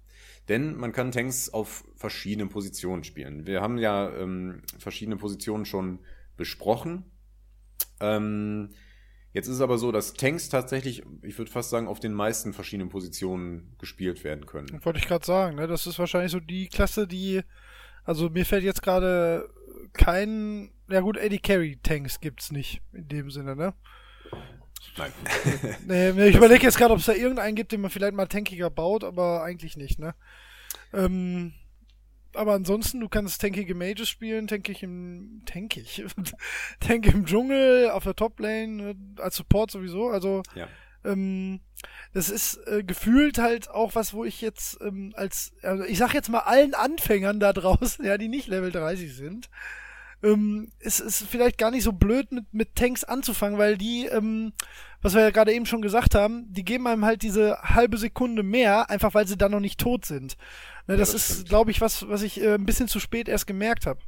Denn 0.48 0.76
man 0.76 0.92
kann 0.92 1.12
Tanks 1.12 1.50
auf 1.50 1.84
verschiedenen 1.94 2.48
Positionen 2.48 3.04
spielen. 3.04 3.46
Wir 3.46 3.60
haben 3.60 3.78
ja 3.78 4.10
ähm, 4.16 4.62
verschiedene 4.78 5.16
Positionen 5.16 5.64
schon 5.64 6.00
besprochen. 6.36 7.04
Ähm, 8.00 8.70
jetzt 9.32 9.46
ist 9.46 9.56
es 9.56 9.60
aber 9.60 9.78
so, 9.78 9.92
dass 9.92 10.14
Tanks 10.14 10.48
tatsächlich, 10.48 11.04
ich 11.22 11.38
würde 11.38 11.50
fast 11.50 11.70
sagen, 11.70 11.86
auf 11.86 12.00
den 12.00 12.12
meisten 12.12 12.52
verschiedenen 12.52 12.88
Positionen 12.88 13.76
gespielt 13.78 14.24
werden 14.24 14.46
können. 14.46 14.84
Wollte 14.84 14.98
ich 14.98 15.06
gerade 15.06 15.24
sagen, 15.24 15.56
ne? 15.56 15.66
Das 15.68 15.86
ist 15.86 15.98
wahrscheinlich 15.98 16.32
so 16.32 16.40
die 16.40 16.68
Klasse, 16.68 17.06
die. 17.06 17.42
Also 18.04 18.28
mir 18.30 18.44
fällt 18.44 18.64
jetzt 18.64 18.82
gerade 18.82 19.48
kein. 19.92 20.70
Ja 20.88 21.00
gut, 21.00 21.16
Eddie 21.16 21.38
Carry 21.38 21.78
Tanks 21.82 22.20
gibt's 22.20 22.52
nicht 22.52 22.82
in 22.92 23.08
dem 23.08 23.30
Sinne, 23.30 23.56
ne? 23.56 23.74
Nein. 24.96 25.12
nee, 25.86 26.28
ich 26.28 26.36
überlege 26.36 26.64
jetzt 26.64 26.76
gerade, 26.76 26.92
ob 26.92 27.00
es 27.00 27.06
da 27.06 27.12
irgendeinen 27.12 27.56
gibt, 27.56 27.72
den 27.72 27.80
man 27.80 27.90
vielleicht 27.90 28.14
mal 28.14 28.26
tankiger 28.26 28.70
baut, 28.70 29.04
aber 29.04 29.42
eigentlich 29.42 29.76
nicht, 29.76 29.98
ne? 29.98 30.14
Ähm, 30.92 31.54
aber 32.34 32.54
ansonsten, 32.54 33.00
du 33.00 33.08
kannst 33.08 33.40
tankige 33.40 33.74
Mages 33.74 34.08
spielen, 34.08 34.46
tankig 34.46 34.82
im, 34.82 35.42
tankig, 35.46 36.04
tank 36.80 37.06
im 37.06 37.26
Dschungel, 37.26 37.90
auf 37.90 38.04
der 38.04 38.16
Toplane, 38.16 38.68
ne, 38.68 38.94
als 39.18 39.36
Support 39.36 39.70
sowieso, 39.70 40.08
also, 40.08 40.42
ja. 40.54 40.68
Ähm, 41.04 41.60
das 42.12 42.30
ist 42.30 42.56
äh, 42.66 42.82
gefühlt 42.82 43.38
halt 43.38 43.70
auch 43.70 43.94
was, 43.94 44.12
wo 44.12 44.24
ich 44.24 44.40
jetzt 44.40 44.78
ähm, 44.80 45.12
als, 45.16 45.52
also 45.62 45.84
ich 45.84 45.98
sag 45.98 46.14
jetzt 46.14 46.28
mal 46.28 46.40
allen 46.40 46.74
Anfängern 46.74 47.40
da 47.40 47.52
draußen, 47.52 48.04
ja, 48.04 48.18
die 48.18 48.28
nicht 48.28 48.48
Level 48.48 48.70
30 48.70 49.14
sind, 49.14 49.48
ähm, 50.22 50.70
es 50.78 51.00
ist 51.00 51.24
vielleicht 51.24 51.58
gar 51.58 51.70
nicht 51.70 51.82
so 51.82 51.92
blöd, 51.92 52.30
mit, 52.30 52.52
mit 52.52 52.74
Tanks 52.76 53.02
anzufangen, 53.04 53.58
weil 53.58 53.76
die, 53.76 54.06
ähm, 54.06 54.52
was 55.00 55.14
wir 55.14 55.22
ja 55.22 55.30
gerade 55.30 55.52
eben 55.52 55.66
schon 55.66 55.82
gesagt 55.82 56.14
haben, 56.14 56.46
die 56.48 56.64
geben 56.64 56.86
einem 56.86 57.04
halt 57.04 57.22
diese 57.22 57.58
halbe 57.62 57.98
Sekunde 57.98 58.42
mehr, 58.42 58.88
einfach 58.88 59.14
weil 59.14 59.26
sie 59.26 59.36
dann 59.36 59.50
noch 59.50 59.60
nicht 59.60 59.80
tot 59.80 60.04
sind. 60.04 60.36
Ne, 60.86 60.96
das, 60.96 61.08
ja, 61.08 61.14
das 61.14 61.30
ist, 61.30 61.48
glaube 61.48 61.72
ich, 61.72 61.80
was, 61.80 62.08
was 62.08 62.22
ich 62.22 62.40
äh, 62.40 62.54
ein 62.54 62.66
bisschen 62.66 62.88
zu 62.88 63.00
spät 63.00 63.28
erst 63.28 63.46
gemerkt 63.46 63.86
habe. 63.86 64.00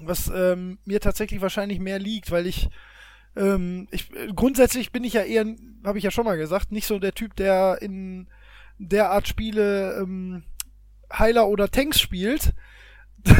Was 0.00 0.30
ähm, 0.34 0.78
mir 0.84 1.00
tatsächlich 1.00 1.40
wahrscheinlich 1.40 1.78
mehr 1.80 1.98
liegt, 1.98 2.30
weil 2.30 2.46
ich 2.46 2.68
ähm, 3.38 3.88
ich, 3.90 4.10
grundsätzlich 4.34 4.90
bin 4.92 5.04
ich 5.04 5.12
ja 5.12 5.22
eher, 5.22 5.46
habe 5.84 5.98
ich 5.98 6.04
ja 6.04 6.10
schon 6.10 6.24
mal 6.24 6.36
gesagt, 6.36 6.72
nicht 6.72 6.86
so 6.86 6.98
der 6.98 7.14
Typ, 7.14 7.36
der 7.36 7.78
in 7.80 8.26
der 8.78 9.10
Art 9.10 9.28
Spiele 9.28 9.98
ähm, 10.00 10.42
Heiler 11.12 11.48
oder 11.48 11.70
Tanks 11.70 12.00
spielt. 12.00 12.52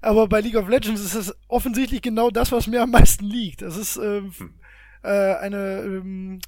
Aber 0.00 0.28
bei 0.28 0.40
League 0.40 0.56
of 0.56 0.68
Legends 0.68 1.00
ist 1.02 1.14
es 1.14 1.34
offensichtlich 1.48 2.02
genau 2.02 2.30
das, 2.30 2.52
was 2.52 2.66
mir 2.66 2.82
am 2.82 2.90
meisten 2.90 3.24
liegt. 3.24 3.62
Das 3.62 3.76
ist 3.76 3.96
ähm, 3.96 4.32
hm. 4.36 4.54
äh, 5.02 5.34
eine 5.36 5.80
ähm, 5.80 6.40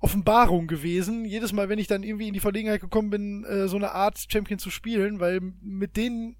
Offenbarung 0.00 0.66
gewesen. 0.66 1.24
Jedes 1.24 1.52
Mal, 1.52 1.68
wenn 1.68 1.78
ich 1.78 1.86
dann 1.86 2.02
irgendwie 2.02 2.28
in 2.28 2.34
die 2.34 2.40
Verlegenheit 2.40 2.80
gekommen 2.80 3.10
bin, 3.10 3.44
äh, 3.44 3.68
so 3.68 3.76
eine 3.76 3.92
Art 3.92 4.24
Champion 4.30 4.58
zu 4.58 4.70
spielen, 4.70 5.20
weil 5.20 5.40
mit 5.62 5.96
denen, 5.96 6.36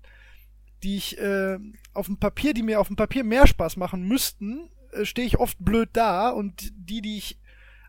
die 0.83 0.97
ich 0.97 1.19
äh, 1.19 1.59
auf 1.95 2.07
dem 2.07 2.19
Papier, 2.19 2.55
die 2.55 2.63
mir 2.63 2.81
auf 2.81 2.89
dem 2.89 2.97
Papier 2.97 3.25
mehr 3.25 3.47
Spaß 3.47 3.77
machen 3.77 4.07
müssten, 4.07 4.69
stehe 5.05 5.27
ich 5.27 5.39
oft 5.39 5.59
blöd 5.59 5.91
da 5.93 6.31
und 6.31 6.73
die, 6.75 7.03
die 7.03 7.19
ich 7.19 7.39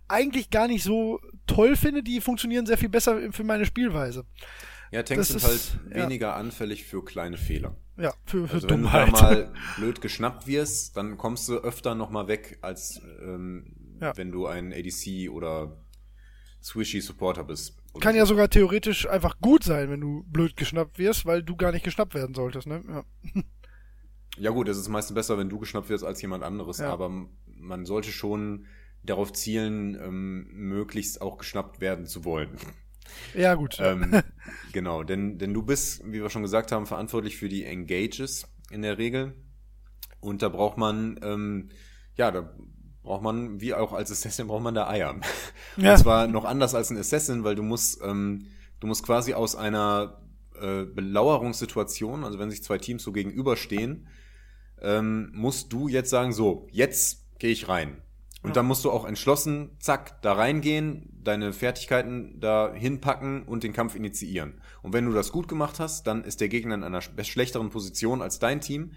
eigentlich 0.07 0.49
gar 0.49 0.67
nicht 0.67 0.83
so 0.83 1.19
toll 1.45 1.75
finde, 1.75 2.03
die 2.03 2.21
funktionieren 2.21 2.65
sehr 2.65 2.77
viel 2.77 2.89
besser 2.89 3.31
für 3.31 3.43
meine 3.43 3.65
Spielweise. 3.65 4.25
Ja, 4.91 5.03
Tanks 5.03 5.29
das 5.29 5.41
sind 5.41 5.53
ist, 5.53 5.73
halt 5.73 5.95
weniger 5.95 6.27
ja. 6.27 6.35
anfällig 6.35 6.85
für 6.85 7.03
kleine 7.03 7.37
Fehler. 7.37 7.75
Ja, 7.97 8.13
für, 8.25 8.47
für 8.47 8.55
also 8.55 8.67
Dummheit. 8.67 9.07
Wenn 9.07 9.13
du 9.13 9.19
da 9.19 9.23
mal 9.23 9.53
blöd 9.77 10.01
geschnappt 10.01 10.47
wirst, 10.47 10.95
dann 10.95 11.17
kommst 11.17 11.49
du 11.49 11.55
öfter 11.55 11.95
nochmal 11.95 12.27
weg, 12.27 12.59
als 12.61 13.01
ähm, 13.21 13.97
ja. 13.99 14.15
wenn 14.15 14.31
du 14.31 14.47
ein 14.47 14.71
ADC 14.71 15.29
oder 15.29 15.77
Swishy 16.61 17.01
Supporter 17.01 17.43
bist. 17.43 17.77
Kann 17.99 18.13
so. 18.13 18.19
ja 18.19 18.25
sogar 18.25 18.49
theoretisch 18.49 19.07
einfach 19.07 19.39
gut 19.39 19.63
sein, 19.63 19.89
wenn 19.89 20.01
du 20.01 20.23
blöd 20.27 20.55
geschnappt 20.55 20.99
wirst, 20.99 21.25
weil 21.25 21.43
du 21.43 21.55
gar 21.55 21.71
nicht 21.71 21.83
geschnappt 21.83 22.13
werden 22.13 22.35
solltest, 22.35 22.67
ne? 22.67 22.81
Ja. 22.87 23.03
Ja 24.39 24.51
gut, 24.51 24.67
es 24.67 24.77
ist 24.77 24.87
meistens 24.87 25.15
besser, 25.15 25.37
wenn 25.37 25.49
du 25.49 25.59
geschnappt 25.59 25.89
wirst 25.89 26.03
als 26.03 26.21
jemand 26.21 26.43
anderes, 26.43 26.77
ja. 26.77 26.91
aber 26.91 27.11
man 27.45 27.85
sollte 27.85 28.11
schon 28.11 28.65
darauf 29.03 29.33
zielen, 29.33 29.95
ähm, 29.95 30.47
möglichst 30.51 31.21
auch 31.21 31.37
geschnappt 31.37 31.81
werden 31.81 32.05
zu 32.05 32.25
wollen. 32.25 32.57
Ja, 33.33 33.55
gut. 33.55 33.77
ähm, 33.79 34.21
genau, 34.73 35.01
denn, 35.01 35.37
denn 35.37 35.53
du 35.53 35.63
bist, 35.63 36.03
wie 36.05 36.21
wir 36.21 36.29
schon 36.29 36.41
gesagt 36.41 36.73
haben, 36.73 36.85
verantwortlich 36.85 37.37
für 37.37 37.47
die 37.47 37.63
Engages 37.63 38.45
in 38.69 38.81
der 38.81 38.97
Regel. 38.97 39.33
Und 40.19 40.41
da 40.41 40.49
braucht 40.49 40.77
man, 40.77 41.17
ähm, 41.23 41.69
ja, 42.15 42.31
da 42.31 42.53
braucht 43.03 43.23
man, 43.23 43.61
wie 43.61 43.73
auch 43.73 43.93
als 43.93 44.11
Assassin, 44.11 44.47
braucht 44.47 44.63
man 44.63 44.75
da 44.75 44.89
Eier. 44.89 45.15
Ja. 45.77 45.93
Und 45.93 45.99
zwar 45.99 46.27
noch 46.27 46.43
anders 46.43 46.75
als 46.75 46.89
ein 46.89 46.97
Assassin, 46.97 47.45
weil 47.45 47.55
du 47.55 47.63
musst, 47.63 48.01
ähm, 48.03 48.47
du 48.81 48.87
musst 48.87 49.05
quasi 49.05 49.33
aus 49.33 49.55
einer 49.55 50.21
äh, 50.59 50.83
Belauerungssituation, 50.85 52.23
also 52.23 52.39
wenn 52.39 52.49
sich 52.49 52.63
zwei 52.63 52.77
Teams 52.77 53.03
so 53.03 53.11
gegenüberstehen, 53.11 54.07
ähm, 54.81 55.31
musst 55.33 55.73
du 55.73 55.87
jetzt 55.87 56.09
sagen, 56.09 56.33
so, 56.33 56.67
jetzt 56.71 57.39
gehe 57.39 57.51
ich 57.51 57.67
rein. 57.67 58.01
Und 58.43 58.51
ja. 58.51 58.53
dann 58.53 58.67
musst 58.67 58.85
du 58.85 58.91
auch 58.91 59.05
entschlossen, 59.05 59.71
zack, 59.79 60.21
da 60.21 60.33
reingehen, 60.33 61.09
deine 61.23 61.53
Fertigkeiten 61.53 62.39
da 62.39 62.73
hinpacken 62.73 63.43
und 63.43 63.63
den 63.63 63.73
Kampf 63.73 63.95
initiieren. 63.95 64.61
Und 64.83 64.93
wenn 64.93 65.05
du 65.05 65.11
das 65.11 65.31
gut 65.31 65.47
gemacht 65.47 65.79
hast, 65.79 66.07
dann 66.07 66.23
ist 66.23 66.39
der 66.39 66.49
Gegner 66.49 66.75
in 66.75 66.83
einer 66.83 67.01
schlechteren 67.01 67.69
Position 67.69 68.21
als 68.21 68.39
dein 68.39 68.61
Team 68.61 68.91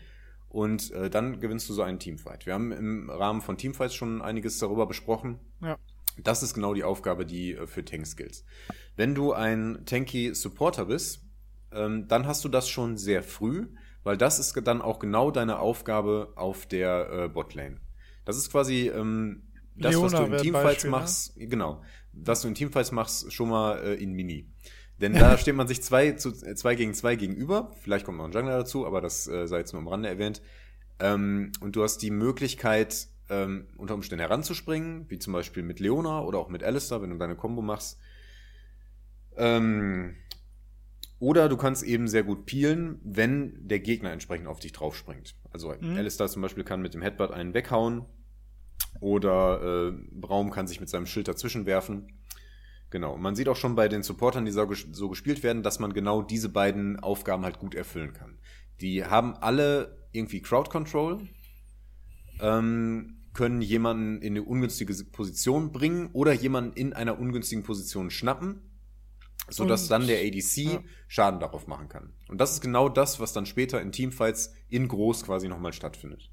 und 0.50 0.90
äh, 0.90 1.08
dann 1.08 1.40
gewinnst 1.40 1.68
du 1.68 1.72
so 1.72 1.82
einen 1.82 1.98
Teamfight. 1.98 2.44
Wir 2.44 2.54
haben 2.54 2.72
im 2.72 3.08
Rahmen 3.08 3.40
von 3.40 3.56
Teamfights 3.56 3.94
schon 3.94 4.20
einiges 4.20 4.58
darüber 4.58 4.86
besprochen. 4.86 5.38
Ja. 5.60 5.78
Das 6.22 6.42
ist 6.42 6.54
genau 6.54 6.74
die 6.74 6.84
Aufgabe, 6.84 7.24
die 7.24 7.54
äh, 7.54 7.66
für 7.66 7.84
Tank 7.84 8.06
Skills. 8.06 8.44
Wenn 8.96 9.14
du 9.14 9.32
ein 9.32 9.82
tanky 9.86 10.34
Supporter 10.34 10.86
bist, 10.86 11.22
ähm, 11.72 12.08
dann 12.08 12.26
hast 12.26 12.44
du 12.44 12.48
das 12.48 12.68
schon 12.68 12.96
sehr 12.96 13.22
früh, 13.22 13.68
weil 14.04 14.16
das 14.16 14.38
ist 14.38 14.54
dann 14.66 14.82
auch 14.82 14.98
genau 14.98 15.30
deine 15.30 15.58
Aufgabe 15.58 16.32
auf 16.36 16.66
der 16.66 17.10
äh, 17.10 17.28
Botlane. 17.28 17.78
Das 18.24 18.36
ist 18.36 18.50
quasi 18.50 18.88
ähm, 18.88 19.42
das, 19.76 19.92
Leona 19.92 20.04
was 20.04 20.28
du 20.28 20.36
in 20.36 20.42
Teamfights 20.42 20.64
Beispiel, 20.64 20.90
ne? 20.90 20.96
machst, 20.96 21.36
ne? 21.36 21.48
genau, 21.48 21.82
was 22.12 22.42
du 22.42 22.48
in 22.48 22.54
Teamfights 22.54 22.92
machst, 22.92 23.32
schon 23.32 23.48
mal 23.48 23.78
äh, 23.78 23.94
in 23.94 24.12
Mini. 24.12 24.48
Denn 25.00 25.14
da 25.14 25.38
steht 25.38 25.54
man 25.54 25.68
sich 25.68 25.82
zwei, 25.82 26.12
zu, 26.12 26.30
äh, 26.30 26.54
zwei 26.54 26.74
gegen 26.74 26.94
zwei 26.94 27.16
gegenüber. 27.16 27.72
Vielleicht 27.80 28.04
kommt 28.04 28.18
noch 28.18 28.26
ein 28.26 28.32
Jungler 28.32 28.58
dazu, 28.58 28.86
aber 28.86 29.00
das 29.00 29.26
äh, 29.26 29.46
sei 29.46 29.58
jetzt 29.58 29.72
nur 29.72 29.80
am 29.80 29.88
Rande 29.88 30.08
erwähnt. 30.08 30.42
Ähm, 30.98 31.52
und 31.60 31.76
du 31.76 31.82
hast 31.82 31.98
die 31.98 32.10
Möglichkeit, 32.10 33.08
ähm, 33.30 33.68
unter 33.76 33.94
Umständen 33.94 34.20
heranzuspringen, 34.20 35.06
wie 35.08 35.18
zum 35.18 35.32
Beispiel 35.32 35.62
mit 35.62 35.80
Leona 35.80 36.22
oder 36.22 36.38
auch 36.38 36.48
mit 36.48 36.62
Alistair, 36.62 37.00
wenn 37.00 37.10
du 37.10 37.16
deine 37.16 37.36
Combo 37.36 37.62
machst. 37.62 37.98
Ähm, 39.36 40.16
oder 41.20 41.50
du 41.50 41.56
kannst 41.56 41.82
eben 41.82 42.08
sehr 42.08 42.24
gut 42.24 42.46
peelen, 42.46 42.98
wenn 43.04 43.68
der 43.68 43.78
Gegner 43.78 44.10
entsprechend 44.10 44.48
auf 44.48 44.58
dich 44.58 44.72
draufspringt. 44.72 45.36
Also 45.52 45.72
mhm. 45.78 45.96
Alistair 45.96 46.28
zum 46.28 46.42
Beispiel 46.42 46.64
kann 46.64 46.80
mit 46.80 46.94
dem 46.94 47.02
Headbutt 47.02 47.30
einen 47.30 47.54
weghauen 47.54 48.06
oder 49.00 49.90
äh, 49.90 49.92
Braum 50.10 50.50
kann 50.50 50.66
sich 50.66 50.80
mit 50.80 50.88
seinem 50.88 51.06
Schild 51.06 51.28
dazwischen 51.28 51.66
werfen. 51.66 52.16
Genau. 52.88 53.16
man 53.16 53.36
sieht 53.36 53.48
auch 53.48 53.56
schon 53.56 53.76
bei 53.76 53.86
den 53.86 54.02
Supportern, 54.02 54.44
die 54.44 54.50
so, 54.50 54.66
so 54.90 55.08
gespielt 55.10 55.44
werden, 55.44 55.62
dass 55.62 55.78
man 55.78 55.92
genau 55.92 56.22
diese 56.22 56.48
beiden 56.48 56.98
Aufgaben 56.98 57.44
halt 57.44 57.60
gut 57.60 57.76
erfüllen 57.76 58.14
kann. 58.14 58.40
Die 58.80 59.04
haben 59.04 59.34
alle 59.36 60.08
irgendwie 60.10 60.42
Crowd 60.42 60.70
Control, 60.70 61.20
ähm, 62.40 63.18
können 63.32 63.62
jemanden 63.62 64.20
in 64.22 64.32
eine 64.32 64.42
ungünstige 64.42 64.92
Position 65.04 65.70
bringen 65.70 66.08
oder 66.12 66.32
jemanden 66.32 66.72
in 66.72 66.92
einer 66.92 67.20
ungünstigen 67.20 67.62
Position 67.62 68.10
schnappen, 68.10 68.69
sodass 69.50 69.82
Und, 69.82 69.90
dann 69.90 70.06
der 70.06 70.20
ADC 70.20 70.56
ja. 70.56 70.82
Schaden 71.08 71.40
darauf 71.40 71.66
machen 71.66 71.88
kann. 71.88 72.12
Und 72.28 72.40
das 72.40 72.52
ist 72.52 72.60
genau 72.60 72.88
das, 72.88 73.20
was 73.20 73.32
dann 73.32 73.46
später 73.46 73.80
in 73.80 73.92
Teamfights 73.92 74.54
in 74.68 74.88
groß 74.88 75.24
quasi 75.24 75.48
nochmal 75.48 75.72
stattfindet. 75.72 76.30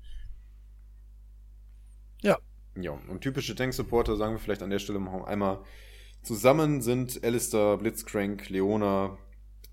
Ja. 2.21 2.37
Ja, 2.79 2.91
und 2.91 3.21
typische 3.21 3.55
Tank-Supporter 3.55 4.15
sagen 4.15 4.35
wir 4.35 4.39
vielleicht 4.39 4.61
an 4.61 4.69
der 4.69 4.79
Stelle 4.79 4.99
einmal, 5.25 5.63
Zusammen 6.27 6.81
sind 6.81 7.23
Alistair, 7.23 7.77
Blitzcrank, 7.77 8.49
Leona, 8.49 9.17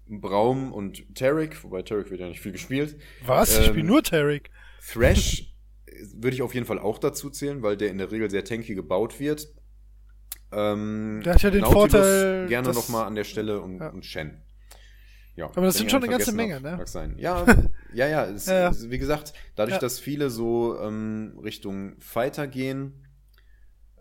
Braum 0.07 0.73
und 0.73 1.15
Tarek, 1.17 1.65
wobei 1.65 1.83
Tarek 1.83 2.11
wird 2.11 2.21
ja 2.21 2.29
nicht 2.29 2.41
viel 2.41 2.53
gespielt. 2.53 2.97
Was? 3.27 3.59
ich 3.59 3.67
Ähm, 3.67 3.73
spiele 3.73 3.87
nur 3.89 4.05
Tarek. 4.05 4.51
Thrash 4.87 5.53
würde 6.15 6.37
ich 6.37 6.43
auf 6.43 6.55
jeden 6.55 6.67
Fall 6.67 6.79
auch 6.79 6.99
dazu 6.99 7.29
zählen, 7.31 7.63
weil 7.63 7.77
der 7.77 7.91
in 7.91 7.99
der 7.99 8.13
Regel 8.13 8.31
sehr 8.31 8.45
tanky 8.45 8.77
gebaut 8.77 9.19
wird. 9.19 9.49
Ähm, 10.55 11.21
Der 11.25 11.35
hat 11.35 11.43
ja 11.43 11.51
den 11.51 11.63
Nautilus 11.63 11.93
Vorteil, 11.93 12.47
Gerne 12.49 12.73
nochmal 12.73 13.07
an 13.07 13.15
der 13.15 13.25
Stelle 13.25 13.61
und, 13.61 13.79
Ja. 13.81 13.89
und 13.89 14.05
Shen. 14.05 14.41
Ja, 15.37 15.47
Aber 15.47 15.63
das 15.67 15.77
sind 15.79 15.91
schon 15.91 16.03
eine 16.03 16.13
ganze 16.13 16.33
Menge, 16.33 16.61
ne? 16.61 16.77
Mag 16.77 16.87
sein. 16.89 17.17
Ja, 17.19 17.45
ja, 17.93 18.07
ja, 18.07 18.25
es, 18.27 18.47
Ja, 18.47 18.71
ja. 18.71 18.73
Wie 18.91 18.99
gesagt, 18.99 19.33
dadurch, 19.57 19.75
Ja. 19.77 19.81
dass 19.81 19.99
viele 19.99 20.31
so 20.31 20.79
ähm, 20.81 21.39
Richtung 21.43 21.97
Fighter 21.99 22.47
gehen, 22.47 23.05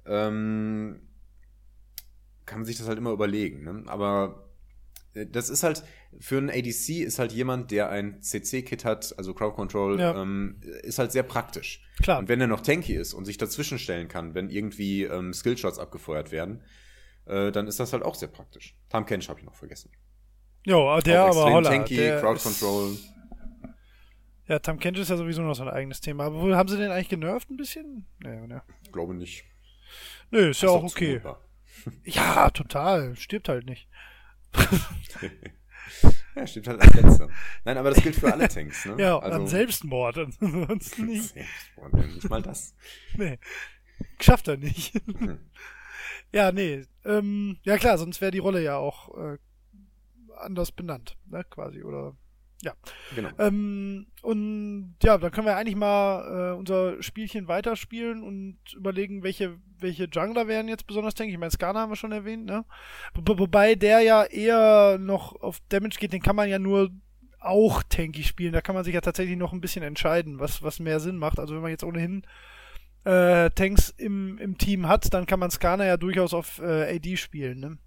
ähm, 0.05 0.99
kann 2.45 2.59
man 2.59 2.65
sich 2.65 2.77
das 2.77 2.87
halt 2.87 2.97
immer 2.97 3.11
überlegen. 3.11 3.63
Ne? 3.63 3.83
Aber 3.87 4.49
das 5.13 5.49
ist 5.49 5.63
halt, 5.63 5.83
für 6.19 6.37
einen 6.37 6.49
ADC 6.49 6.89
ist 7.01 7.19
halt 7.19 7.31
jemand, 7.31 7.71
der 7.71 7.89
ein 7.89 8.21
CC-Kit 8.21 8.83
hat, 8.85 9.13
also 9.17 9.33
Crowd 9.33 9.55
Control, 9.55 9.99
Ja. 9.99 10.19
ähm, 10.21 10.59
ist 10.83 10.97
halt 10.99 11.11
sehr 11.11 11.23
praktisch. 11.23 11.81
Klar. 12.01 12.19
Und 12.19 12.29
wenn 12.29 12.41
er 12.41 12.47
noch 12.47 12.61
tanky 12.61 12.93
ist 12.95 13.13
und 13.13 13.25
sich 13.25 13.37
dazwischen 13.37 13.77
stellen 13.79 14.07
kann, 14.07 14.33
wenn 14.33 14.49
irgendwie 14.49 15.03
ähm, 15.03 15.33
Skillshots 15.33 15.77
abgefeuert 15.79 16.31
werden, 16.31 16.63
äh, 17.25 17.51
dann 17.51 17.67
ist 17.67 17.79
das 17.79 17.93
halt 17.93 18.03
auch 18.03 18.15
sehr 18.15 18.27
praktisch. 18.29 18.75
Tam 18.89 19.05
Kench 19.05 19.29
habe 19.29 19.39
ich 19.39 19.45
noch 19.45 19.55
vergessen. 19.55 19.91
Jo, 20.65 20.99
der 21.01 21.25
auch 21.25 21.29
aber 21.31 21.51
holla. 21.53 21.69
tanky, 21.69 21.95
der 21.97 22.19
Crowd 22.19 22.37
ist- 22.37 22.43
Control. 22.43 22.97
Ja, 24.47 24.59
Tam 24.59 24.77
Kench 24.79 24.99
ist 24.99 25.09
ja 25.09 25.15
sowieso 25.17 25.41
noch 25.41 25.53
so 25.55 25.63
ein 25.63 25.69
eigenes 25.69 26.01
Thema. 26.01 26.25
Aber 26.25 26.41
wo- 26.41 26.53
haben 26.55 26.67
sie 26.67 26.77
den 26.77 26.91
eigentlich 26.91 27.09
genervt 27.09 27.49
ein 27.49 27.55
bisschen? 27.57 28.05
Nee, 28.19 28.45
ne. 28.47 28.61
Glaube 28.91 29.13
nicht. 29.13 29.45
Nö, 30.31 30.49
ist 30.49 30.61
ja 30.61 30.69
Ist 30.69 30.73
auch 30.75 30.83
okay. 30.83 31.19
zumutbar. 31.21 31.41
Ja, 32.03 32.49
total. 32.49 33.15
Stirbt 33.15 33.47
halt 33.49 33.65
nicht. 33.65 33.87
Ja, 36.35 36.47
stimmt 36.47 36.67
halt 36.67 36.81
als 36.81 36.93
letzter. 36.95 37.29
Nein, 37.63 37.77
aber 37.77 37.91
das 37.91 38.01
gilt 38.01 38.15
für 38.15 38.33
alle 38.33 38.47
Tanks, 38.47 38.85
ne? 38.85 38.95
Ja, 38.99 39.19
an 39.19 39.47
Selbstmord. 39.47 40.17
Ansonsten 40.17 41.05
nicht. 41.05 41.33
Selbstmord, 41.33 41.93
nicht 41.93 42.29
mal 42.29 42.41
das. 42.41 42.75
Nee. 43.17 43.37
Schafft 44.19 44.47
er 44.47 44.57
nicht. 44.57 44.95
Hm. 45.05 45.39
ja, 46.31 46.51
nee. 46.51 46.85
Ähm, 47.05 47.57
ja 47.63 47.77
klar, 47.77 47.97
sonst 47.97 48.21
wäre 48.21 48.31
die 48.31 48.39
Rolle 48.39 48.63
ja 48.63 48.77
auch 48.77 49.15
äh, 49.15 49.37
anders 50.37 50.71
benannt, 50.71 51.15
ne, 51.25 51.43
quasi, 51.49 51.83
oder 51.83 52.15
ja. 52.63 52.73
Genau. 53.15 53.29
Ähm, 53.39 54.07
und 54.21 54.95
ja, 55.03 55.17
dann 55.17 55.31
können 55.31 55.47
wir 55.47 55.57
eigentlich 55.57 55.75
mal 55.75 56.53
äh, 56.53 56.57
unser 56.57 57.01
Spielchen 57.03 57.47
weiterspielen 57.47 58.23
und 58.23 58.57
überlegen, 58.73 59.21
welche, 59.21 59.59
welche 59.83 60.05
Jungler 60.11 60.47
wären 60.47 60.67
jetzt 60.67 60.87
besonders 60.87 61.13
tanky. 61.13 61.33
Ich 61.33 61.37
meine, 61.37 61.51
Skana 61.51 61.81
haben 61.81 61.91
wir 61.91 61.95
schon 61.95 62.11
erwähnt, 62.11 62.45
ne? 62.45 62.65
Wo- 63.13 63.37
Wobei 63.37 63.75
der 63.75 63.99
ja 64.01 64.23
eher 64.23 64.97
noch 64.99 65.39
auf 65.41 65.59
Damage 65.69 65.97
geht, 65.99 66.13
den 66.13 66.21
kann 66.23 66.35
man 66.35 66.49
ja 66.49 66.57
nur 66.57 66.89
auch 67.39 67.83
tanky 67.83 68.23
spielen. 68.23 68.53
Da 68.53 68.61
kann 68.61 68.73
man 68.73 68.83
sich 68.83 68.95
ja 68.95 69.01
tatsächlich 69.01 69.37
noch 69.37 69.53
ein 69.53 69.61
bisschen 69.61 69.83
entscheiden, 69.83 70.39
was, 70.39 70.63
was 70.63 70.79
mehr 70.79 70.99
Sinn 70.99 71.17
macht. 71.17 71.37
Also 71.39 71.53
wenn 71.53 71.61
man 71.61 71.71
jetzt 71.71 71.83
ohnehin 71.83 72.25
äh, 73.03 73.49
Tanks 73.51 73.89
im, 73.97 74.37
im 74.39 74.57
Team 74.57 74.87
hat, 74.87 75.13
dann 75.13 75.25
kann 75.25 75.39
man 75.39 75.51
Skana 75.51 75.85
ja 75.85 75.97
durchaus 75.97 76.33
auf 76.33 76.59
äh, 76.59 76.95
AD 76.95 77.17
spielen, 77.17 77.59
ne? 77.59 77.77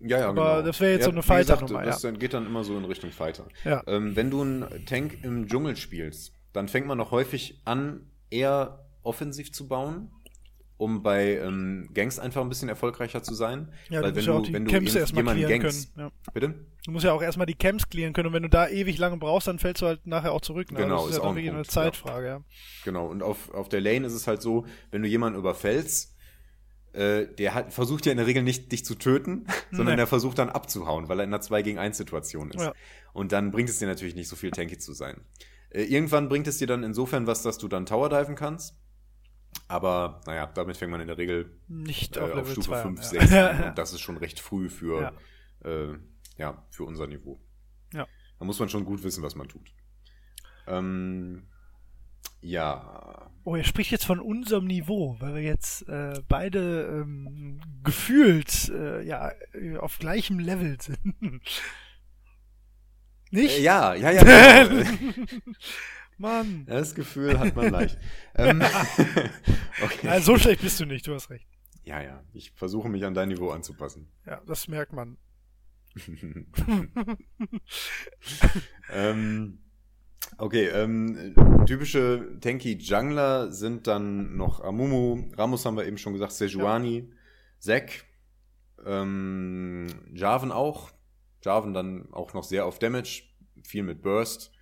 Ja, 0.00 0.18
ja, 0.20 0.28
aber 0.28 0.56
genau. 0.56 0.66
das 0.66 0.80
wäre 0.80 0.92
jetzt 0.92 1.04
so 1.04 1.10
eine 1.10 1.22
Fighter-Nummer, 1.22 1.82
Das 1.82 2.02
dann 2.02 2.18
geht 2.18 2.34
dann 2.34 2.44
immer 2.44 2.64
so 2.64 2.76
in 2.76 2.84
Richtung 2.84 3.10
Fighter. 3.12 3.46
Ja. 3.64 3.82
Ähm, 3.86 4.14
wenn 4.14 4.30
du 4.30 4.42
einen 4.42 4.84
Tank 4.84 5.18
im 5.24 5.46
Dschungel 5.48 5.74
spielst, 5.76 6.34
dann 6.52 6.68
fängt 6.68 6.86
man 6.86 6.98
noch 6.98 7.12
häufig 7.12 7.62
an, 7.64 8.10
eher 8.30 8.84
offensiv 9.02 9.52
zu 9.52 9.68
bauen, 9.68 10.10
um 10.78 11.02
bei 11.02 11.38
ähm, 11.38 11.88
Gangs 11.94 12.18
einfach 12.18 12.42
ein 12.42 12.48
bisschen 12.48 12.68
erfolgreicher 12.68 13.22
zu 13.22 13.34
sein. 13.34 13.72
Ja, 13.88 14.02
Weil 14.02 14.12
du 14.12 14.16
wenn 14.16 14.24
ja 14.24 14.32
du, 14.32 14.42
die 14.42 14.52
wenn 14.52 14.64
du 14.66 14.70
Camps 14.70 14.94
erstmal 14.94 15.24
jemanden 15.24 15.48
gankst, 15.48 15.94
können. 15.94 16.10
Ja. 16.26 16.32
Bitte? 16.32 16.54
Du 16.84 16.90
musst 16.90 17.04
ja 17.04 17.12
auch 17.12 17.22
erstmal 17.22 17.46
die 17.46 17.54
Camps 17.54 17.88
clearen 17.88 18.12
können 18.12 18.28
und 18.28 18.34
wenn 18.34 18.42
du 18.42 18.48
da 18.48 18.68
ewig 18.68 18.98
lange 18.98 19.16
brauchst, 19.16 19.48
dann 19.48 19.58
fällst 19.58 19.82
du 19.82 19.86
halt 19.86 20.06
nachher 20.06 20.32
auch 20.32 20.40
zurück. 20.42 20.70
Ne? 20.70 20.78
Genau, 20.78 20.96
das 20.96 21.04
ist, 21.04 21.10
ist 21.12 21.16
ja 21.22 21.28
auch 21.28 21.34
ein 21.34 21.48
eine 21.48 21.64
Zeitfrage, 21.64 22.26
ja. 22.26 22.40
Genau, 22.84 23.06
und 23.06 23.22
auf, 23.22 23.52
auf 23.54 23.68
der 23.68 23.80
Lane 23.80 24.06
ist 24.06 24.12
es 24.12 24.26
halt 24.26 24.42
so, 24.42 24.66
wenn 24.90 25.02
du 25.02 25.08
jemanden 25.08 25.38
überfällst, 25.38 26.14
äh, 26.92 27.26
der 27.26 27.54
hat, 27.54 27.72
versucht 27.72 28.06
ja 28.06 28.12
in 28.12 28.18
der 28.18 28.26
Regel 28.26 28.42
nicht, 28.42 28.70
dich 28.72 28.84
zu 28.84 28.94
töten, 28.94 29.46
sondern 29.70 29.94
Nee. 29.94 29.96
der 29.96 30.06
versucht 30.06 30.38
dann 30.38 30.48
abzuhauen, 30.50 31.08
weil 31.08 31.20
er 31.20 31.24
in 31.24 31.30
einer 31.30 31.40
2 31.40 31.62
gegen 31.62 31.78
1 31.78 31.96
Situation 31.96 32.50
ist. 32.50 32.62
Ja. 32.62 32.72
Und 33.12 33.32
dann 33.32 33.50
bringt 33.50 33.68
es 33.68 33.78
dir 33.78 33.86
natürlich 33.86 34.14
nicht 34.14 34.28
so 34.28 34.36
viel 34.36 34.50
tanky 34.50 34.78
zu 34.78 34.92
sein. 34.92 35.20
Äh, 35.70 35.84
irgendwann 35.84 36.28
bringt 36.28 36.46
es 36.46 36.58
dir 36.58 36.66
dann 36.66 36.82
insofern 36.84 37.26
was, 37.26 37.42
dass 37.42 37.58
du 37.58 37.68
dann 37.68 37.86
Tower 37.86 38.08
diven 38.08 38.34
kannst. 38.34 38.74
Aber 39.68 40.20
naja, 40.26 40.46
damit 40.46 40.76
fängt 40.76 40.92
man 40.92 41.00
in 41.00 41.08
der 41.08 41.18
Regel 41.18 41.58
Nicht 41.68 42.16
äh, 42.16 42.20
auf, 42.20 42.50
Stufe 42.50 42.68
2 42.68 42.82
5, 42.82 42.98
an, 42.98 43.04
6 43.04 43.30
ja. 43.30 43.50
an. 43.50 43.64
Und 43.64 43.78
das 43.78 43.92
ist 43.92 44.00
schon 44.00 44.16
recht 44.16 44.40
früh 44.40 44.68
für, 44.68 45.00
Ja. 45.62 45.70
Äh, 45.70 45.98
ja, 46.38 46.62
für 46.70 46.84
unser 46.84 47.06
Niveau. 47.06 47.40
Ja. 47.92 48.06
Da 48.38 48.44
muss 48.44 48.58
man 48.58 48.68
schon 48.68 48.84
gut 48.84 49.02
wissen, 49.02 49.22
was 49.22 49.34
man 49.34 49.48
tut. 49.48 49.72
Ähm, 50.66 51.46
ja, 52.40 53.30
Oh, 53.48 53.54
er 53.54 53.62
spricht 53.62 53.92
jetzt 53.92 54.04
von 54.04 54.18
unserem 54.18 54.66
Niveau, 54.66 55.14
weil 55.20 55.36
wir 55.36 55.42
jetzt 55.42 55.88
äh, 55.88 56.20
beide 56.26 57.02
ähm, 57.04 57.60
gefühlt 57.84 58.68
äh, 58.70 59.04
ja 59.04 59.30
auf 59.78 60.00
gleichem 60.00 60.40
Level 60.40 60.76
sind. 60.80 61.14
Nicht? 63.30 63.58
Äh, 63.58 63.62
ja, 63.62 63.94
ja, 63.94 64.10
ja. 64.10 64.66
Mann. 66.18 66.64
das 66.66 66.94
Gefühl 66.94 67.38
hat 67.38 67.54
man 67.56 67.70
leicht. 67.70 67.98
ähm, 68.34 68.62
okay. 69.82 70.06
Ja, 70.06 70.20
so 70.20 70.38
schlecht 70.38 70.62
bist 70.62 70.80
du 70.80 70.86
nicht, 70.86 71.06
du 71.06 71.14
hast 71.14 71.30
recht. 71.30 71.46
ja, 71.84 72.00
ja. 72.00 72.22
Ich 72.32 72.52
versuche 72.52 72.88
mich 72.88 73.04
an 73.04 73.14
dein 73.14 73.28
Niveau 73.28 73.50
anzupassen. 73.50 74.08
Ja, 74.26 74.40
das 74.46 74.68
merkt 74.68 74.92
man. 74.92 75.18
ähm, 78.92 79.58
okay, 80.38 80.66
ähm, 80.68 81.34
typische 81.66 82.38
Tanky 82.40 82.76
Jungler 82.76 83.50
sind 83.50 83.86
dann 83.86 84.36
noch 84.36 84.60
Amumu, 84.60 85.30
Ramos 85.36 85.64
haben 85.64 85.76
wir 85.76 85.86
eben 85.86 85.96
schon 85.98 86.12
gesagt, 86.12 86.32
Sejuani, 86.32 87.10
Zack, 87.58 88.04
ähm, 88.84 89.86
Jarvan 90.12 90.52
auch. 90.52 90.90
Jarvan 91.42 91.74
dann 91.74 92.12
auch 92.12 92.34
noch 92.34 92.44
sehr 92.44 92.66
auf 92.66 92.78
Damage, 92.78 93.22
viel 93.62 93.82
mit 93.82 94.02
Burst. 94.02 94.52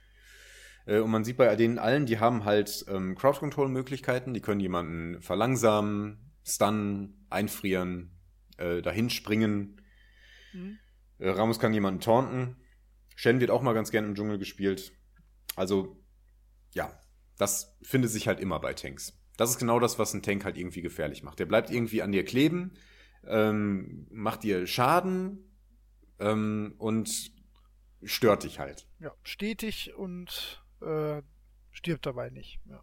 Äh, 0.87 0.99
und 0.99 1.11
man 1.11 1.25
sieht 1.25 1.37
bei 1.37 1.55
denen 1.57 1.79
allen, 1.79 2.07
die 2.07 2.18
haben 2.18 2.44
halt 2.44 2.85
ähm, 2.88 3.14
Crowd-Control-Möglichkeiten, 3.14 4.35
die 4.35 4.40
können 4.40 4.61
jemanden 4.61 5.20
verlangsamen, 5.23 6.33
stunnen, 6.44 7.27
einfrieren, 7.31 8.18
äh, 8.59 8.83
dahin 8.83 9.11
springen. 9.11 9.81
Mhm. 10.53 10.79
Äh, 11.18 11.31
Ramos 11.31 11.59
kann 11.59 11.75
jemanden 11.75 12.01
taunten. 12.01 12.57
Shen 13.16 13.40
wird 13.40 13.51
auch 13.51 13.62
mal 13.62 13.75
ganz 13.75 13.90
gern 13.90 14.05
im 14.05 14.14
Dschungel 14.14 14.38
gespielt. 14.38 14.92
Also, 15.57 16.03
ja, 16.73 16.92
das 17.38 17.77
findet 17.83 18.11
sich 18.11 18.27
halt 18.27 18.40
immer 18.40 18.61
bei 18.61 18.75
Tanks. 18.75 19.18
Das 19.37 19.51
ist 19.51 19.59
genau 19.59 19.81
das, 19.81 19.99
was 19.99 20.14
ein 20.14 20.23
Tank 20.23 20.44
halt 20.44 20.57
irgendwie 20.57 20.83
gefährlich 20.83 21.23
macht. 21.23 21.38
Der 21.38 21.47
bleibt 21.47 21.70
irgendwie 21.70 22.03
an 22.03 22.12
dir 22.12 22.25
kleben, 22.25 22.75
ähm, 23.27 24.07
macht 24.11 24.42
dir 24.42 24.66
Schaden 24.66 25.57
ähm, 26.18 26.75
und 26.79 27.33
stört 28.03 28.44
dich 28.44 28.59
halt. 28.59 28.87
Ja, 29.01 29.12
stetig 29.23 29.94
und 29.97 30.63
äh, 30.85 31.23
stirbt 31.70 32.07
dabei 32.07 32.31
nicht. 32.31 32.61
Ja. 32.68 32.81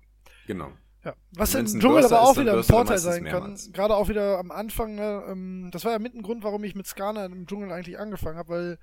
Genau. 0.47 0.71
Ja, 1.03 1.15
was 1.31 1.55
im 1.55 1.65
Dschungel 1.65 2.05
aber 2.05 2.21
auch 2.21 2.37
wieder 2.37 2.55
ein 2.55 2.63
Vorteil 2.63 2.99
sein 2.99 3.25
kann. 3.25 3.57
Gerade 3.73 3.95
auch 3.95 4.07
wieder 4.07 4.37
am 4.37 4.51
Anfang, 4.51 4.95
ne, 4.95 5.23
ähm, 5.27 5.69
das 5.71 5.83
war 5.83 5.93
ja 5.93 5.99
mit 5.99 6.13
ein 6.13 6.21
Grund, 6.21 6.43
warum 6.43 6.63
ich 6.63 6.75
mit 6.75 6.85
Skana 6.85 7.25
im 7.25 7.47
Dschungel 7.47 7.71
eigentlich 7.71 7.97
angefangen 7.97 8.37
habe, 8.37 8.49
weil 8.49 8.79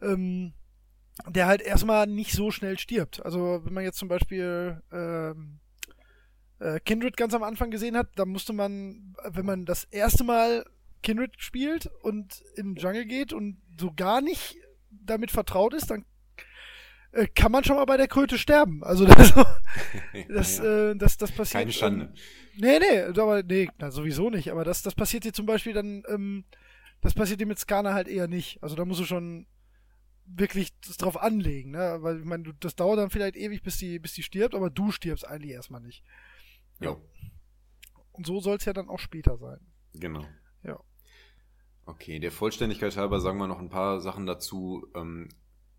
ähm, 0.00 0.52
der 1.26 1.46
halt 1.46 1.60
erstmal 1.60 2.06
nicht 2.06 2.32
so 2.32 2.52
schnell 2.52 2.78
stirbt. 2.78 3.24
Also 3.24 3.62
wenn 3.64 3.72
man 3.72 3.82
jetzt 3.82 3.98
zum 3.98 4.08
Beispiel 4.08 4.80
ähm, 4.92 5.58
äh, 6.60 6.78
Kindred 6.80 7.16
ganz 7.16 7.34
am 7.34 7.42
Anfang 7.42 7.72
gesehen 7.72 7.96
hat, 7.96 8.08
da 8.14 8.24
musste 8.24 8.52
man, 8.52 9.16
wenn 9.24 9.46
man 9.46 9.64
das 9.64 9.82
erste 9.84 10.22
Mal 10.22 10.64
Kindred 11.02 11.32
spielt 11.38 11.90
und 12.02 12.42
in 12.54 12.74
den 12.74 12.76
Jungle 12.76 13.06
geht 13.06 13.32
und 13.32 13.60
so 13.78 13.92
gar 13.94 14.20
nicht 14.20 14.56
damit 14.90 15.30
vertraut 15.30 15.74
ist, 15.74 15.90
dann 15.90 16.04
äh, 17.12 17.26
kann 17.26 17.52
man 17.52 17.64
schon 17.64 17.76
mal 17.76 17.84
bei 17.84 17.96
der 17.96 18.08
Kröte 18.08 18.38
sterben. 18.38 18.82
Also 18.84 19.04
das, 19.06 19.34
das, 20.28 20.58
Ja. 20.58 20.90
äh, 20.90 20.96
das, 20.96 21.16
das 21.16 21.32
passiert. 21.32 21.60
Keine 21.60 21.72
Schande. 21.72 22.06
Ähm, 22.06 22.12
nee, 22.58 22.78
nee, 22.78 23.00
aber 23.20 23.42
nee, 23.42 23.68
na, 23.78 23.90
sowieso 23.90 24.30
nicht. 24.30 24.50
Aber 24.50 24.64
das, 24.64 24.82
das 24.82 24.94
passiert 24.94 25.24
dir 25.24 25.32
zum 25.32 25.46
Beispiel 25.46 25.72
dann, 25.72 26.02
ähm, 26.08 26.44
das 27.00 27.14
passiert 27.14 27.40
dir 27.40 27.46
mit 27.46 27.58
Skana 27.58 27.94
halt 27.94 28.08
eher 28.08 28.28
nicht. 28.28 28.62
Also 28.62 28.74
da 28.76 28.84
musst 28.84 29.00
du 29.00 29.04
schon 29.04 29.46
wirklich 30.26 30.78
das 30.80 30.96
drauf 30.98 31.16
anlegen, 31.20 31.70
ne? 31.70 31.98
Weil 32.00 32.18
ich 32.18 32.24
meine, 32.24 32.52
das 32.60 32.76
dauert 32.76 32.98
dann 32.98 33.08
vielleicht 33.10 33.36
ewig, 33.36 33.62
bis 33.62 33.78
die, 33.78 33.98
bis 33.98 34.12
die 34.12 34.22
stirbt, 34.22 34.54
aber 34.54 34.68
du 34.68 34.90
stirbst 34.92 35.26
eigentlich 35.26 35.52
erstmal 35.52 35.80
nicht. 35.80 36.04
Jo, 36.80 37.00
Und 38.12 38.26
so 38.26 38.38
soll 38.40 38.56
es 38.56 38.64
ja 38.66 38.72
dann 38.74 38.88
auch 38.90 38.98
später 39.00 39.38
sein. 39.38 39.58
genau. 39.94 40.24
Ja. 40.62 40.78
Okay, 41.86 42.18
der 42.18 42.30
Vollständigkeit 42.30 42.94
halber 42.98 43.20
sagen 43.20 43.38
wir 43.38 43.46
noch 43.46 43.60
ein 43.60 43.70
paar 43.70 44.00
Sachen 44.00 44.26
dazu 44.26 44.86
ähm, 44.94 45.30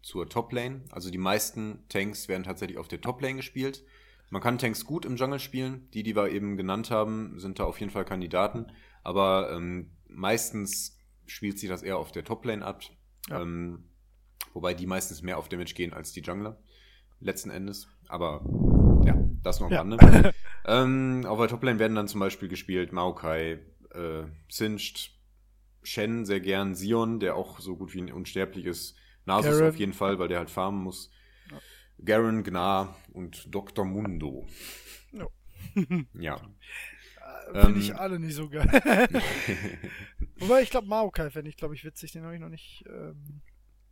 zur 0.01 0.29
Top-Lane. 0.29 0.81
Also 0.91 1.11
die 1.11 1.17
meisten 1.17 1.83
Tanks 1.89 2.27
werden 2.27 2.43
tatsächlich 2.43 2.77
auf 2.77 2.87
der 2.87 3.01
Top-Lane 3.01 3.35
gespielt. 3.35 3.83
Man 4.29 4.41
kann 4.41 4.57
Tanks 4.57 4.85
gut 4.85 5.05
im 5.05 5.15
Jungle 5.15 5.39
spielen. 5.39 5.89
Die, 5.93 6.03
die 6.03 6.15
wir 6.15 6.29
eben 6.29 6.57
genannt 6.57 6.91
haben, 6.91 7.39
sind 7.39 7.59
da 7.59 7.63
auf 7.63 7.79
jeden 7.79 7.91
Fall 7.91 8.05
Kandidaten. 8.05 8.67
Aber 9.03 9.51
ähm, 9.51 9.91
meistens 10.07 10.97
spielt 11.25 11.59
sich 11.59 11.69
das 11.69 11.83
eher 11.83 11.97
auf 11.97 12.11
der 12.11 12.23
Toplane 12.23 12.65
ab. 12.65 12.81
Ja. 13.29 13.41
Ähm, 13.41 13.89
wobei 14.53 14.73
die 14.73 14.87
meistens 14.87 15.21
mehr 15.21 15.37
auf 15.37 15.49
Damage 15.49 15.73
gehen 15.73 15.93
als 15.93 16.11
die 16.11 16.21
Jungler. 16.21 16.61
Letzten 17.19 17.49
Endes. 17.49 17.87
Aber 18.07 18.43
ja, 19.05 19.15
das 19.43 19.59
noch 19.59 19.67
am 19.71 19.91
Ja. 19.91 19.97
Rande. 19.97 20.33
ähm, 20.65 21.25
auf 21.27 21.39
der 21.39 21.47
Toplane 21.47 21.79
werden 21.79 21.95
dann 21.95 22.07
zum 22.07 22.19
Beispiel 22.19 22.49
gespielt 22.49 22.91
Maokai, 22.91 23.59
äh, 23.91 24.23
Singed, 24.49 25.11
Shen 25.83 26.25
sehr 26.25 26.39
gern, 26.39 26.75
Sion, 26.75 27.19
der 27.19 27.35
auch 27.35 27.59
so 27.59 27.77
gut 27.77 27.93
wie 27.93 28.01
ein 28.01 28.11
unsterbliches 28.11 28.95
Nasus 29.29 29.61
auf 29.61 29.75
jeden 29.77 29.93
Fall, 29.93 30.19
weil 30.19 30.27
der 30.27 30.39
halt 30.39 30.49
farmen 30.49 30.83
muss. 30.83 31.09
Garen, 32.03 32.43
Gnar 32.43 32.95
und 33.13 33.53
Dr. 33.53 33.85
Mundo. 33.85 34.47
Ja. 35.11 35.27
ja. 36.13 36.37
Finde 37.51 37.69
Ähm. 37.71 37.79
ich 37.79 37.95
alle 37.95 38.19
nicht 38.19 38.35
so 38.35 38.47
geil. 38.49 38.67
Wobei, 40.37 40.61
ich 40.61 40.69
glaube, 40.69 40.87
Maokai 40.87 41.29
fände 41.29 41.49
ich, 41.49 41.57
glaube 41.57 41.75
ich, 41.75 41.83
witzig. 41.83 42.11
Den 42.11 42.23
habe 42.23 42.35
ich 42.35 42.39
noch 42.39 42.49
nicht. 42.49 42.83
Ähm, 42.87 43.41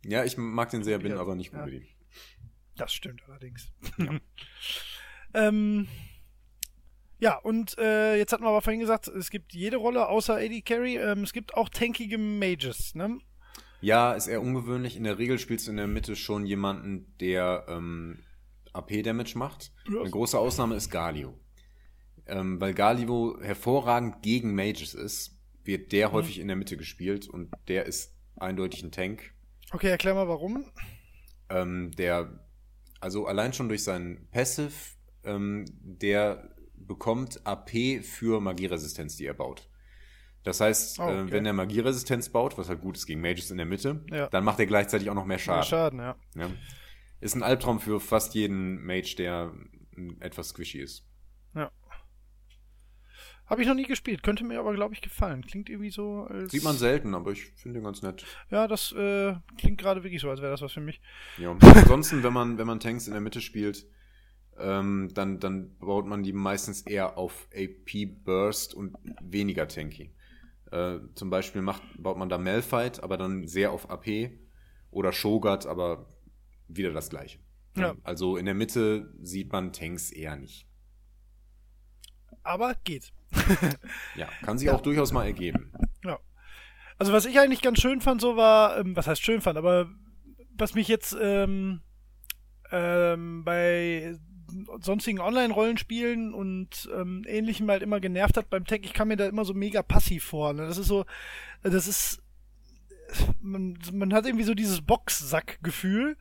Ja, 0.04 0.24
ich 0.24 0.36
mag 0.36 0.70
den 0.70 0.84
sehr, 0.84 0.98
bin 0.98 1.12
Ja. 1.12 1.20
aber 1.20 1.34
nicht 1.34 1.50
gut 1.52 1.60
Ja. 1.60 1.66
ihm. 1.66 1.86
das 2.76 2.92
stimmt 2.92 3.22
allerdings. 3.28 3.72
Ja. 3.98 4.18
ähm, 5.34 5.88
ja, 7.18 7.36
und 7.36 7.76
äh, 7.78 8.16
jetzt 8.16 8.32
hatten 8.32 8.44
wir 8.44 8.48
aber 8.50 8.62
vorhin 8.62 8.80
gesagt, 8.80 9.08
es 9.08 9.28
gibt 9.30 9.52
jede 9.52 9.76
Rolle 9.76 10.08
außer 10.08 10.36
AD 10.36 10.62
Carry. 10.62 10.96
Ähm, 10.96 11.24
es 11.24 11.32
gibt 11.32 11.54
auch 11.54 11.68
tankige 11.68 12.16
Mages, 12.16 12.94
ne? 12.94 13.18
Ja, 13.80 14.12
ist 14.14 14.26
eher 14.26 14.42
ungewöhnlich. 14.42 14.96
In 14.96 15.04
der 15.04 15.18
Regel 15.18 15.38
spielst 15.38 15.66
du 15.66 15.70
in 15.70 15.76
der 15.76 15.86
Mitte 15.86 16.16
schon 16.16 16.44
jemanden, 16.46 17.14
der 17.20 17.66
ähm, 17.68 18.18
AP-Damage 18.72 19.38
macht. 19.38 19.72
Eine 19.86 20.10
große 20.10 20.38
Ausnahme 20.38 20.74
ist 20.74 20.90
Galio. 20.90 21.38
Ähm, 22.26 22.60
weil 22.60 22.74
Galio 22.74 23.38
hervorragend 23.40 24.22
gegen 24.22 24.54
Mages 24.54 24.94
ist, 24.94 25.38
wird 25.64 25.86
Mhm. 25.86 25.88
der 25.90 26.12
häufig 26.12 26.38
in 26.40 26.48
der 26.48 26.56
Mitte 26.56 26.76
gespielt 26.76 27.28
und 27.28 27.50
der 27.68 27.86
ist 27.86 28.14
eindeutig 28.36 28.82
ein 28.82 28.92
Tank. 28.92 29.32
Okay, 29.70 29.88
erklär 29.88 30.14
mal 30.14 30.28
warum. 30.28 30.64
Ähm, 31.50 31.92
der, 31.92 32.46
also 33.00 33.26
allein 33.26 33.52
schon 33.52 33.68
durch 33.68 33.84
seinen 33.84 34.28
Passive, 34.30 34.72
ähm, 35.24 35.64
der 35.82 36.54
bekommt 36.74 37.46
AP 37.46 38.00
für 38.02 38.40
Magieresistenz, 38.40 39.16
die 39.16 39.26
er 39.26 39.34
baut. 39.34 39.68
Das 40.48 40.62
heißt, 40.62 40.98
Oh, 40.98 41.02
okay. 41.02 41.26
wenn 41.30 41.44
er 41.44 41.52
Magieresistenz 41.52 42.30
baut, 42.30 42.56
was 42.56 42.70
halt 42.70 42.80
gut 42.80 42.96
ist 42.96 43.04
gegen 43.04 43.20
Mages 43.20 43.50
in 43.50 43.58
der 43.58 43.66
Mitte, 43.66 44.02
Ja. 44.10 44.28
dann 44.28 44.44
macht 44.44 44.58
er 44.58 44.64
gleichzeitig 44.64 45.10
auch 45.10 45.14
noch 45.14 45.26
mehr 45.26 45.38
Schaden, 45.38 45.60
ja. 45.60 45.68
Schaden, 45.68 45.98
ja. 46.00 46.16
Ja. 46.36 46.50
Ist 47.20 47.34
ein 47.34 47.42
Albtraum 47.42 47.80
für 47.80 48.00
fast 48.00 48.34
jeden 48.34 48.82
Mage, 48.82 49.14
der 49.18 49.52
etwas 50.20 50.48
squishy 50.48 50.78
ist. 50.80 51.04
Habe 53.46 53.62
ich 53.62 53.68
noch 53.68 53.74
nie 53.74 53.86
gespielt, 53.86 54.22
könnte 54.22 54.44
mir 54.44 54.58
aber, 54.60 54.74
glaube 54.74 54.92
ich, 54.94 55.00
gefallen. 55.00 55.44
Klingt 55.46 55.68
irgendwie 55.70 55.90
so 55.90 56.24
als. 56.28 56.50
Sieht 56.52 56.64
man 56.64 56.76
selten, 56.76 57.14
aber 57.14 57.30
ich 57.32 57.44
finde 57.56 57.78
den 57.78 57.84
ganz 57.84 58.02
nett. 58.02 58.24
Ja, 58.50 58.68
das 58.68 58.92
äh, 58.92 59.34
klingt 59.58 59.78
gerade 59.78 60.02
wirklich 60.04 60.20
so, 60.20 60.28
als 60.30 60.40
wäre 60.42 60.50
das 60.50 60.60
was 60.62 60.72
für 60.72 60.80
mich. 60.82 61.00
Ja. 61.38 61.52
Ansonsten, 61.60 62.22
wenn 62.22 62.32
man, 62.34 62.58
wenn 62.58 62.66
man 62.66 62.78
Tanks 62.80 63.06
in 63.06 63.12
der 63.14 63.22
Mitte 63.22 63.40
spielt, 63.40 63.86
ähm, 64.58 65.08
dann, 65.14 65.40
dann 65.40 65.76
baut 65.78 66.04
man 66.06 66.22
die 66.22 66.34
meistens 66.34 66.82
eher 66.82 67.16
auf 67.16 67.48
AP 67.54 68.06
Burst 68.22 68.74
und 68.74 68.94
weniger 69.22 69.66
tanky. 69.66 70.12
Äh, 70.70 70.98
zum 71.14 71.30
Beispiel 71.30 71.62
macht, 71.62 71.82
baut 71.96 72.16
man 72.18 72.28
da 72.28 72.38
Malphite, 72.38 73.02
aber 73.02 73.16
dann 73.16 73.46
sehr 73.46 73.72
auf 73.72 73.90
AP 73.90 74.30
oder 74.90 75.12
Shogat, 75.12 75.66
aber 75.66 76.06
wieder 76.68 76.92
das 76.92 77.10
gleiche. 77.10 77.38
Ja. 77.76 77.94
Also 78.02 78.36
in 78.36 78.44
der 78.46 78.54
Mitte 78.54 79.12
sieht 79.22 79.52
man 79.52 79.72
Tanks 79.72 80.10
eher 80.10 80.36
nicht. 80.36 80.66
Aber 82.42 82.74
geht. 82.84 83.12
Ja, 84.16 84.26
kann 84.42 84.58
sich 84.58 84.66
Ja. 84.66 84.74
auch 84.74 84.80
durchaus 84.80 85.12
mal 85.12 85.24
ergeben. 85.26 85.72
Also 87.00 87.12
was 87.12 87.26
ich 87.26 87.38
eigentlich 87.38 87.62
ganz 87.62 87.80
schön 87.80 88.00
fand, 88.00 88.20
so 88.20 88.36
war, 88.36 88.76
ähm, 88.78 88.96
was 88.96 89.06
heißt 89.06 89.22
schön 89.22 89.40
fand, 89.40 89.56
aber 89.56 89.88
was 90.56 90.74
mich 90.74 90.88
jetzt 90.88 91.16
ähm, 91.20 91.80
ähm, 92.72 93.44
bei 93.44 94.18
sonstigen 94.80 95.20
Online-Rollenspielen 95.20 96.32
und 96.34 96.88
ähm, 96.96 97.24
ähnlichem 97.26 97.68
halt 97.70 97.82
immer 97.82 98.00
genervt 98.00 98.36
hat 98.36 98.50
beim 98.50 98.64
Tech, 98.64 98.80
ich 98.82 98.92
kam 98.94 99.08
mir 99.08 99.16
da 99.16 99.26
immer 99.26 99.44
so 99.44 99.54
mega 99.54 99.82
passiv 99.82 100.24
vor. 100.24 100.52
Ne? 100.52 100.66
Das 100.66 100.78
ist 100.78 100.86
so, 100.88 101.04
das 101.62 101.86
ist, 101.86 102.22
man, 103.40 103.78
man 103.92 104.12
hat 104.12 104.26
irgendwie 104.26 104.44
so 104.44 104.54
dieses 104.54 104.80
Boxsack-Gefühl. 104.82 106.16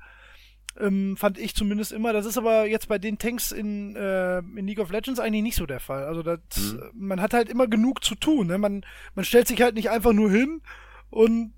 Ähm, 0.79 1.17
fand 1.17 1.39
ich 1.39 1.55
zumindest 1.55 1.91
immer. 1.91 2.13
Das 2.13 2.25
ist 2.27 2.37
aber 2.37 2.67
jetzt 2.67 2.87
bei 2.87 2.99
den 2.99 3.17
Tanks 3.17 3.51
in, 3.51 3.95
äh, 3.95 4.37
in 4.39 4.67
League 4.67 4.79
of 4.79 4.91
Legends 4.91 5.19
eigentlich 5.19 5.41
nicht 5.41 5.55
so 5.55 5.65
der 5.65 5.79
Fall. 5.79 6.03
Also 6.05 6.21
das, 6.21 6.39
Mhm. 6.57 6.81
man 6.93 7.21
hat 7.21 7.33
halt 7.33 7.49
immer 7.49 7.65
genug 7.67 8.03
zu 8.03 8.13
tun. 8.13 8.47
Ne? 8.47 8.57
Man, 8.59 8.85
man 9.15 9.25
stellt 9.25 9.47
sich 9.47 9.59
halt 9.61 9.73
nicht 9.73 9.89
einfach 9.89 10.13
nur 10.13 10.29
hin 10.29 10.61
und 11.09 11.53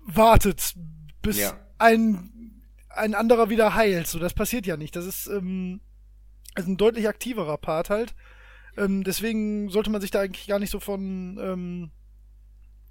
wartet, 0.00 0.74
bis 1.20 1.38
Ja. 1.38 1.52
ein, 1.78 2.62
ein 2.88 3.14
anderer 3.14 3.50
wieder 3.50 3.74
heilt. 3.74 4.06
So, 4.06 4.18
das 4.18 4.32
passiert 4.32 4.66
ja 4.66 4.76
nicht. 4.78 4.96
Das 4.96 5.04
ist, 5.04 5.26
ähm, 5.26 5.80
ist 6.56 6.68
ein 6.68 6.76
deutlich 6.76 7.08
aktiverer 7.08 7.56
Part 7.58 7.90
halt. 7.90 8.14
Ähm, 8.76 9.04
deswegen 9.04 9.68
sollte 9.68 9.90
man 9.90 10.00
sich 10.00 10.10
da 10.10 10.20
eigentlich 10.20 10.46
gar 10.46 10.58
nicht 10.58 10.70
so 10.70 10.80
von, 10.80 11.38
ähm, 11.40 11.90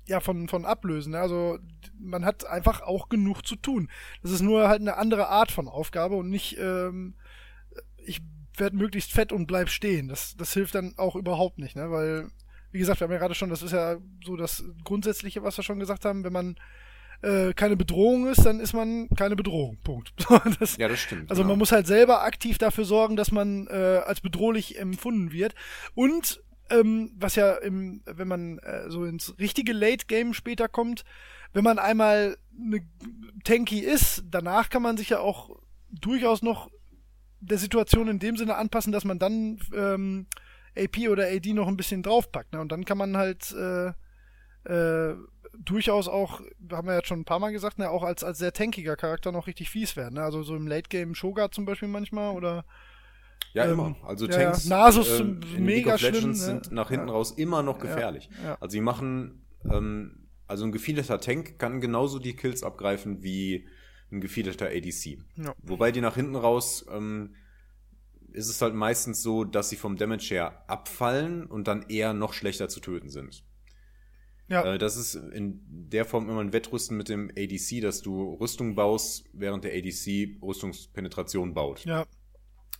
ja, 0.05 0.19
von, 0.19 0.47
von 0.47 0.65
ablösen. 0.65 1.13
ne? 1.13 1.19
Also 1.19 1.59
man 1.99 2.25
hat 2.25 2.45
einfach 2.45 2.81
auch 2.81 3.09
genug 3.09 3.45
zu 3.45 3.55
tun. 3.55 3.89
Das 4.21 4.31
ist 4.31 4.41
nur 4.41 4.67
halt 4.67 4.81
eine 4.81 4.97
andere 4.97 5.27
Art 5.27 5.51
von 5.51 5.67
Aufgabe 5.67 6.15
und 6.15 6.29
nicht, 6.29 6.57
ähm, 6.59 7.15
ich 7.97 8.21
werde 8.57 8.75
möglichst 8.75 9.11
fett 9.11 9.31
und 9.31 9.47
bleib 9.47 9.69
stehen. 9.69 10.07
Das, 10.07 10.35
das 10.35 10.53
hilft 10.53 10.75
dann 10.75 10.93
auch 10.97 11.15
überhaupt 11.15 11.57
nicht, 11.57 11.75
ne? 11.75 11.89
Weil, 11.91 12.29
wie 12.71 12.79
gesagt, 12.79 12.99
wir 12.99 13.05
haben 13.05 13.13
ja 13.13 13.19
gerade 13.19 13.35
schon, 13.35 13.49
das 13.49 13.63
ist 13.63 13.71
ja 13.71 13.97
so 14.23 14.35
das 14.35 14.63
Grundsätzliche, 14.83 15.43
was 15.43 15.57
wir 15.57 15.63
schon 15.63 15.79
gesagt 15.79 16.05
haben, 16.05 16.23
wenn 16.23 16.33
man 16.33 16.55
äh, 17.21 17.53
keine 17.53 17.77
Bedrohung 17.77 18.27
ist, 18.27 18.45
dann 18.45 18.59
ist 18.59 18.73
man 18.73 19.07
keine 19.15 19.35
Bedrohung. 19.35 19.77
Punkt. 19.83 20.13
das, 20.59 20.77
Ja, 20.77 20.87
das 20.87 20.99
stimmt. 20.99 21.29
also 21.29 21.41
genau. 21.41 21.53
man 21.53 21.59
muss 21.59 21.71
halt 21.71 21.87
selber 21.87 22.23
aktiv 22.23 22.57
dafür 22.57 22.85
sorgen, 22.85 23.15
dass 23.15 23.31
man 23.31 23.67
äh, 23.67 24.01
als 24.05 24.21
bedrohlich 24.21 24.79
empfunden 24.79 25.31
wird. 25.31 25.53
Und 25.93 26.41
ähm, 26.69 27.11
was 27.15 27.35
ja 27.35 27.53
im, 27.53 28.01
wenn 28.05 28.27
man 28.27 28.57
äh, 28.59 28.89
so 28.89 29.05
ins 29.05 29.37
richtige 29.39 29.73
Late 29.73 30.05
Game 30.07 30.33
später 30.33 30.67
kommt, 30.67 31.03
wenn 31.53 31.63
man 31.63 31.79
einmal 31.79 32.37
eine 32.57 32.81
Tanky 33.43 33.79
ist, 33.79 34.23
danach 34.29 34.69
kann 34.69 34.81
man 34.81 34.97
sich 34.97 35.09
ja 35.09 35.19
auch 35.19 35.49
durchaus 35.89 36.41
noch 36.41 36.69
der 37.39 37.57
Situation 37.57 38.07
in 38.07 38.19
dem 38.19 38.37
Sinne 38.37 38.55
anpassen, 38.55 38.93
dass 38.93 39.03
man 39.03 39.19
dann 39.19 39.59
ähm, 39.75 40.27
AP 40.77 41.09
oder 41.09 41.25
AD 41.27 41.53
noch 41.53 41.67
ein 41.67 41.77
bisschen 41.77 42.03
draufpackt. 42.03 42.53
Ne? 42.53 42.61
Und 42.61 42.71
dann 42.71 42.85
kann 42.85 42.97
man 42.97 43.17
halt 43.17 43.51
äh, 43.51 43.91
äh, 44.63 45.15
durchaus 45.57 46.07
auch, 46.07 46.41
haben 46.71 46.87
wir 46.87 46.95
jetzt 46.95 47.07
schon 47.07 47.21
ein 47.21 47.25
paar 47.25 47.39
Mal 47.39 47.51
gesagt, 47.51 47.77
ne, 47.79 47.89
auch 47.89 48.03
als, 48.03 48.23
als 48.23 48.37
sehr 48.39 48.53
tankiger 48.53 48.95
Charakter 48.95 49.31
noch 49.31 49.47
richtig 49.47 49.69
fies 49.69 49.95
werden. 49.95 50.15
Ne? 50.15 50.23
Also 50.23 50.43
so 50.43 50.55
im 50.55 50.67
Late 50.67 50.89
Game 50.89 51.13
Shogat 51.15 51.53
zum 51.53 51.65
Beispiel 51.65 51.87
manchmal 51.89 52.35
oder 52.35 52.65
Ja, 53.53 53.65
Ähm, 53.65 53.71
immer. 53.73 53.95
Also 54.03 54.27
ja, 54.27 54.31
Tanks 54.37 54.65
ja. 54.67 54.77
Nasus 54.77 55.09
äh, 55.09 55.17
sind 55.17 55.45
in 55.55 55.65
mega 55.65 55.91
League 55.91 55.95
of 55.95 56.01
Legends 56.01 56.19
schlimm, 56.43 56.55
ne? 56.55 56.63
sind 56.63 56.71
nach 56.71 56.89
hinten 56.89 57.07
Ja. 57.07 57.13
raus 57.13 57.31
immer 57.31 57.63
noch 57.63 57.77
Ja, 57.77 57.81
gefährlich. 57.83 58.29
ja. 58.43 58.57
Also 58.61 58.75
die 58.77 58.81
machen, 58.81 59.45
ähm, 59.69 60.27
also 60.47 60.63
ein 60.65 60.71
gefiederter 60.71 61.19
Tank 61.19 61.59
kann 61.59 61.81
genauso 61.81 62.19
die 62.19 62.35
Kills 62.35 62.63
abgreifen 62.63 63.21
wie 63.23 63.67
ein 64.11 64.21
gefiederter 64.21 64.67
ADC. 64.67 65.19
Ja. 65.37 65.53
Wobei 65.63 65.91
die 65.91 66.01
nach 66.01 66.15
hinten 66.15 66.35
raus 66.35 66.85
ähm, 66.91 67.35
ist 68.33 68.47
es 68.49 68.61
halt 68.61 68.73
meistens 68.73 69.21
so, 69.21 69.43
dass 69.43 69.69
sie 69.69 69.75
vom 69.75 69.97
Damage 69.97 70.27
her 70.29 70.63
abfallen 70.67 71.45
und 71.45 71.67
dann 71.67 71.83
eher 71.89 72.13
noch 72.13 72.33
schlechter 72.33 72.69
zu 72.69 72.79
töten 72.79 73.09
sind. 73.09 73.43
Ja, 74.47 74.73
Äh, 74.73 74.77
das 74.77 74.97
ist 74.97 75.15
in 75.15 75.61
der 75.67 76.05
Form 76.05 76.29
immer 76.29 76.41
ein 76.41 76.53
Wettrüsten 76.53 76.97
mit 76.97 77.09
dem 77.09 77.29
ADC, 77.37 77.81
dass 77.81 78.01
du 78.01 78.33
Rüstung 78.33 78.75
baust, 78.75 79.25
während 79.33 79.63
der 79.63 79.73
ADC 79.73 80.37
Rüstungspenetration 80.41 81.53
baut. 81.53 81.85
ja. 81.85 82.05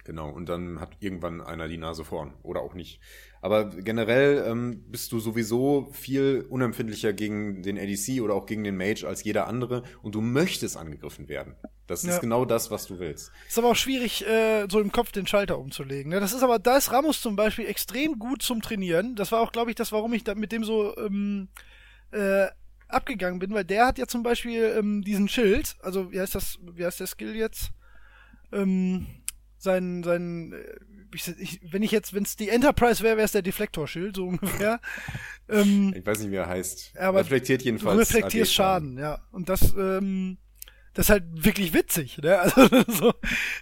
Genau, 0.03 0.29
und 0.29 0.49
dann 0.49 0.79
hat 0.79 0.97
irgendwann 0.99 1.41
einer 1.41 1.67
die 1.67 1.77
Nase 1.77 2.03
vorn 2.03 2.33
oder 2.41 2.61
auch 2.61 2.73
nicht. 2.73 2.99
Aber 3.39 3.65
generell 3.69 4.43
ähm, 4.47 4.83
bist 4.87 5.11
du 5.11 5.19
sowieso 5.19 5.89
viel 5.91 6.45
unempfindlicher 6.49 7.13
gegen 7.13 7.61
den 7.61 7.77
ADC 7.77 8.21
oder 8.21 8.33
auch 8.33 8.45
gegen 8.47 8.63
den 8.63 8.77
Mage 8.77 9.07
als 9.07 9.23
jeder 9.23 9.47
andere 9.47 9.83
und 10.01 10.15
du 10.15 10.21
möchtest 10.21 10.75
angegriffen 10.77 11.29
werden. 11.29 11.55
Das 11.87 12.03
Ja. 12.03 12.13
ist 12.15 12.21
genau 12.21 12.45
das, 12.45 12.71
was 12.71 12.87
du 12.87 12.99
willst. 12.99 13.31
Ist 13.47 13.57
aber 13.59 13.69
auch 13.69 13.75
schwierig, 13.75 14.25
äh, 14.25 14.65
so 14.71 14.79
im 14.79 14.91
Kopf 14.91 15.11
den 15.11 15.27
Schalter 15.27 15.59
umzulegen. 15.59 16.11
Ne? 16.11 16.19
Das 16.19 16.33
ist 16.33 16.41
aber, 16.43 16.57
da 16.57 16.77
ist 16.77 16.91
Ramos 16.91 17.21
zum 17.21 17.35
Beispiel 17.35 17.65
extrem 17.67 18.17
gut 18.17 18.41
zum 18.41 18.61
Trainieren. 18.61 19.15
Das 19.15 19.31
war 19.31 19.41
auch, 19.41 19.51
glaube 19.51 19.69
ich, 19.71 19.75
das, 19.75 19.91
warum 19.91 20.13
ich 20.13 20.23
da 20.23 20.33
mit 20.33 20.51
dem 20.51 20.63
so 20.63 20.95
ähm, 20.97 21.49
äh, 22.11 22.47
abgegangen 22.87 23.39
bin, 23.39 23.53
weil 23.53 23.65
der 23.65 23.85
hat 23.87 23.97
ja 23.97 24.07
zum 24.07 24.23
Beispiel 24.23 24.63
ähm, 24.77 25.01
diesen 25.03 25.27
Schild, 25.29 25.75
also 25.81 26.11
wie 26.11 26.19
heißt 26.19 26.35
das, 26.35 26.57
wie 26.73 26.85
heißt 26.85 26.99
der 26.99 27.07
Skill 27.07 27.35
jetzt? 27.35 27.71
Ähm, 28.53 29.05
sein, 29.61 30.03
sein, 30.03 30.53
äh, 30.53 30.75
ich, 31.13 31.27
ich, 31.39 31.59
wenn 31.71 31.83
ich 31.83 31.91
jetzt, 31.91 32.13
wenn 32.13 32.23
es 32.23 32.35
die 32.35 32.49
Enterprise 32.49 33.03
wäre, 33.03 33.17
wäre 33.17 33.25
es 33.25 33.31
der 33.33 33.41
Deflektorschild, 33.41 34.15
so 34.15 34.25
ungefähr. 34.27 34.79
ähm, 35.49 35.93
Ich 35.95 36.05
weiß 36.05 36.19
nicht, 36.19 36.31
wie 36.31 36.35
er 36.35 36.47
heißt. 36.47 36.93
Aber 36.97 37.19
Reflektiert 37.19 37.61
du 37.61 37.65
jedenfalls. 37.65 37.99
reflektierst 37.99 38.51
AD-Schaden. 38.53 38.97
Schaden, 38.97 38.99
ja. 38.99 39.21
Und 39.31 39.49
das, 39.49 39.73
ähm, 39.77 40.37
das 40.93 41.05
ist 41.05 41.09
halt 41.09 41.23
wirklich 41.33 41.73
witzig, 41.73 42.17
ne? 42.17 42.39
Also 42.41 42.67
so, 42.87 43.13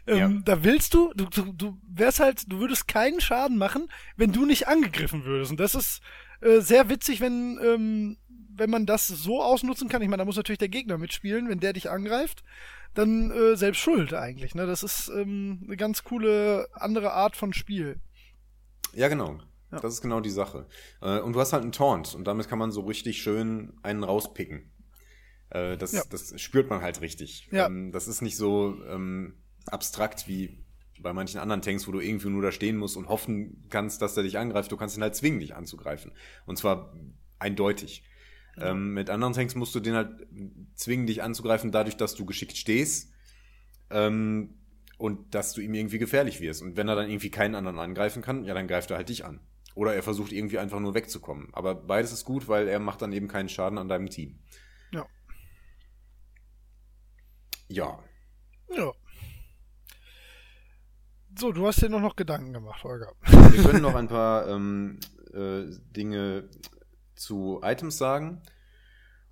ähm, 0.07 0.17
Ja. 0.17 0.29
da 0.45 0.63
willst 0.63 0.93
du, 0.93 1.11
du, 1.15 1.25
du, 1.25 1.51
du 1.53 1.77
wärst 1.87 2.19
halt, 2.19 2.51
du 2.51 2.59
würdest 2.59 2.87
keinen 2.87 3.19
Schaden 3.21 3.57
machen, 3.57 3.87
wenn 4.15 4.31
du 4.31 4.45
nicht 4.45 4.67
angegriffen 4.67 5.25
würdest. 5.25 5.51
Und 5.51 5.59
das 5.59 5.75
ist 5.75 6.01
äh, 6.41 6.59
sehr 6.61 6.89
witzig, 6.89 7.19
wenn, 7.21 7.59
ähm, 7.63 8.17
wenn 8.59 8.69
man 8.69 8.85
das 8.85 9.07
so 9.07 9.41
ausnutzen 9.41 9.89
kann, 9.89 10.01
ich 10.01 10.07
meine, 10.07 10.21
da 10.21 10.25
muss 10.25 10.37
natürlich 10.37 10.59
der 10.59 10.69
Gegner 10.69 10.97
mitspielen, 10.97 11.49
wenn 11.49 11.59
der 11.59 11.73
dich 11.73 11.89
angreift, 11.89 12.43
dann 12.93 13.31
äh, 13.31 13.55
selbst 13.55 13.79
schuld 13.79 14.13
eigentlich. 14.13 14.55
Ne? 14.55 14.65
Das 14.65 14.83
ist 14.83 15.09
ähm, 15.09 15.61
eine 15.65 15.77
ganz 15.77 16.03
coole 16.03 16.67
andere 16.73 17.13
Art 17.13 17.35
von 17.35 17.53
Spiel. 17.53 17.99
Ja, 18.93 19.07
genau. 19.07 19.39
Ja. 19.71 19.79
Das 19.79 19.93
ist 19.93 20.01
genau 20.01 20.19
die 20.19 20.29
Sache. 20.29 20.65
Äh, 21.01 21.19
und 21.19 21.33
du 21.33 21.39
hast 21.39 21.53
halt 21.53 21.63
einen 21.63 21.71
Taunt 21.71 22.15
und 22.15 22.25
damit 22.25 22.47
kann 22.47 22.59
man 22.59 22.71
so 22.71 22.81
richtig 22.81 23.21
schön 23.21 23.73
einen 23.83 24.03
rauspicken. 24.03 24.71
Äh, 25.49 25.77
das, 25.77 25.91
ja. 25.93 26.03
das 26.09 26.39
spürt 26.41 26.69
man 26.69 26.81
halt 26.81 27.01
richtig. 27.01 27.47
Ja. 27.51 27.67
Ähm, 27.67 27.91
das 27.91 28.07
ist 28.07 28.21
nicht 28.21 28.37
so 28.37 28.75
ähm, 28.87 29.35
abstrakt 29.67 30.27
wie 30.27 30.65
bei 31.01 31.13
manchen 31.13 31.39
anderen 31.39 31.61
Tanks, 31.61 31.87
wo 31.87 31.91
du 31.91 31.99
irgendwie 31.99 32.29
nur 32.29 32.41
da 32.41 32.51
stehen 32.51 32.77
musst 32.77 32.97
und 32.97 33.07
hoffen 33.07 33.65
kannst, 33.69 34.01
dass 34.01 34.17
er 34.17 34.23
dich 34.23 34.37
angreift. 34.37 34.71
Du 34.71 34.77
kannst 34.77 34.97
ihn 34.97 35.03
halt 35.03 35.15
zwingen, 35.15 35.39
dich 35.39 35.55
anzugreifen. 35.55 36.11
Und 36.45 36.57
zwar 36.57 36.93
eindeutig. 37.37 38.03
Ja. 38.57 38.71
Ähm, 38.71 38.93
mit 38.93 39.09
anderen 39.09 39.33
Tanks 39.33 39.55
musst 39.55 39.73
du 39.75 39.79
den 39.79 39.95
halt 39.95 40.27
zwingen, 40.75 41.07
dich 41.07 41.23
anzugreifen, 41.23 41.71
dadurch, 41.71 41.97
dass 41.97 42.15
du 42.15 42.25
geschickt 42.25 42.57
stehst. 42.57 43.11
Ähm, 43.89 44.55
und 44.99 45.33
dass 45.33 45.53
du 45.53 45.61
ihm 45.61 45.73
irgendwie 45.73 45.97
gefährlich 45.97 46.41
wirst. 46.41 46.61
Und 46.61 46.75
wenn 46.75 46.89
er 46.89 46.95
dann 46.95 47.09
irgendwie 47.09 47.31
keinen 47.31 47.55
anderen 47.55 47.79
angreifen 47.79 48.21
kann, 48.21 48.43
ja, 48.43 48.53
dann 48.53 48.67
greift 48.67 48.91
er 48.91 48.97
halt 48.97 49.07
dich 49.07 49.23
an. 49.23 49.39
Oder 49.73 49.95
er 49.95 50.03
versucht 50.03 50.33
irgendwie 50.33 50.59
einfach 50.59 50.81
nur 50.81 50.93
wegzukommen. 50.93 51.47
Aber 51.53 51.73
beides 51.73 52.11
ist 52.11 52.25
gut, 52.25 52.49
weil 52.49 52.67
er 52.67 52.79
macht 52.79 53.01
dann 53.01 53.13
eben 53.13 53.29
keinen 53.29 53.47
Schaden 53.47 53.77
an 53.77 53.87
deinem 53.87 54.09
Team. 54.09 54.39
Ja. 54.91 55.05
Ja. 57.69 58.03
Ja. 58.75 58.91
So, 61.37 61.53
du 61.53 61.65
hast 61.65 61.81
dir 61.81 61.87
noch, 61.87 62.01
noch 62.01 62.17
Gedanken 62.17 62.51
gemacht, 62.51 62.83
Holger. 62.83 63.13
Wir 63.25 63.63
können 63.63 63.81
noch 63.81 63.95
ein 63.95 64.09
paar 64.09 64.49
ähm, 64.49 64.99
äh, 65.33 65.63
Dinge 65.95 66.49
zu 67.19 67.61
Items 67.63 67.97
sagen. 67.97 68.41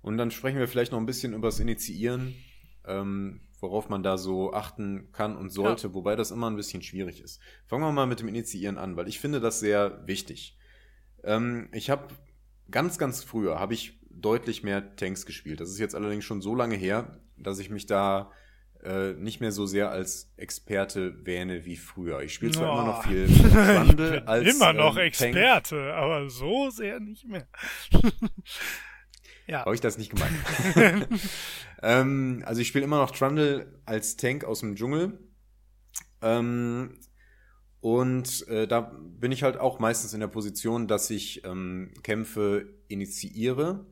Und 0.02 0.16
dann 0.18 0.30
sprechen 0.30 0.58
wir 0.58 0.68
vielleicht 0.68 0.92
noch 0.92 0.98
ein 0.98 1.06
bisschen 1.06 1.32
über 1.34 1.48
das 1.48 1.60
Initiieren. 1.60 2.34
Ähm, 2.86 3.40
worauf 3.60 3.88
man 3.88 4.02
da 4.02 4.18
so 4.18 4.52
achten 4.52 5.10
kann 5.12 5.36
und 5.36 5.50
sollte, 5.50 5.88
ja. 5.88 5.94
wobei 5.94 6.16
das 6.16 6.30
immer 6.30 6.48
ein 6.48 6.56
bisschen 6.56 6.82
schwierig 6.82 7.20
ist. 7.20 7.40
Fangen 7.66 7.82
wir 7.82 7.92
mal 7.92 8.06
mit 8.06 8.20
dem 8.20 8.28
Initiieren 8.28 8.78
an, 8.78 8.96
weil 8.96 9.08
ich 9.08 9.18
finde 9.18 9.40
das 9.40 9.60
sehr 9.60 10.06
wichtig. 10.06 10.56
Ähm, 11.24 11.68
ich 11.72 11.90
habe 11.90 12.14
ganz, 12.70 12.98
ganz 12.98 13.24
früher 13.24 13.58
habe 13.58 13.74
ich 13.74 13.98
deutlich 14.10 14.62
mehr 14.62 14.96
Tanks 14.96 15.26
gespielt. 15.26 15.60
Das 15.60 15.70
ist 15.70 15.78
jetzt 15.78 15.94
allerdings 15.94 16.24
schon 16.24 16.40
so 16.40 16.54
lange 16.54 16.76
her, 16.76 17.20
dass 17.36 17.58
ich 17.58 17.70
mich 17.70 17.86
da 17.86 18.30
äh, 18.84 19.12
nicht 19.14 19.40
mehr 19.40 19.52
so 19.52 19.66
sehr 19.66 19.90
als 19.90 20.32
Experte 20.36 21.26
wähne 21.26 21.64
wie 21.64 21.76
früher. 21.76 22.20
Ich 22.22 22.34
spiele 22.34 22.52
zwar 22.52 22.70
oh. 22.70 22.78
immer 22.78 22.86
noch 22.86 23.02
viel 23.04 23.26
Trundle 23.50 24.26
als 24.26 24.54
immer 24.54 24.72
noch 24.72 24.96
ähm, 24.96 25.04
Experte, 25.04 25.76
Tank. 25.76 25.94
aber 25.94 26.30
so 26.30 26.70
sehr 26.70 27.00
nicht 27.00 27.26
mehr. 27.26 27.48
Ja. 29.50 29.64
Habe 29.64 29.74
ich 29.74 29.80
das 29.80 29.96
nicht 29.96 30.10
gemeint. 30.10 30.36
ähm, 31.82 32.42
also 32.44 32.60
ich 32.60 32.68
spiele 32.68 32.84
immer 32.84 32.98
noch 32.98 33.12
Trundle 33.12 33.80
als 33.86 34.16
Tank 34.16 34.44
aus 34.44 34.60
dem 34.60 34.76
Dschungel. 34.76 35.18
Ähm, 36.20 36.98
und 37.80 38.46
äh, 38.48 38.66
da 38.66 38.80
bin 38.80 39.32
ich 39.32 39.42
halt 39.42 39.56
auch 39.56 39.78
meistens 39.78 40.12
in 40.12 40.20
der 40.20 40.26
Position, 40.26 40.86
dass 40.86 41.08
ich 41.08 41.44
ähm, 41.44 41.94
Kämpfe 42.02 42.74
initiiere. 42.88 43.86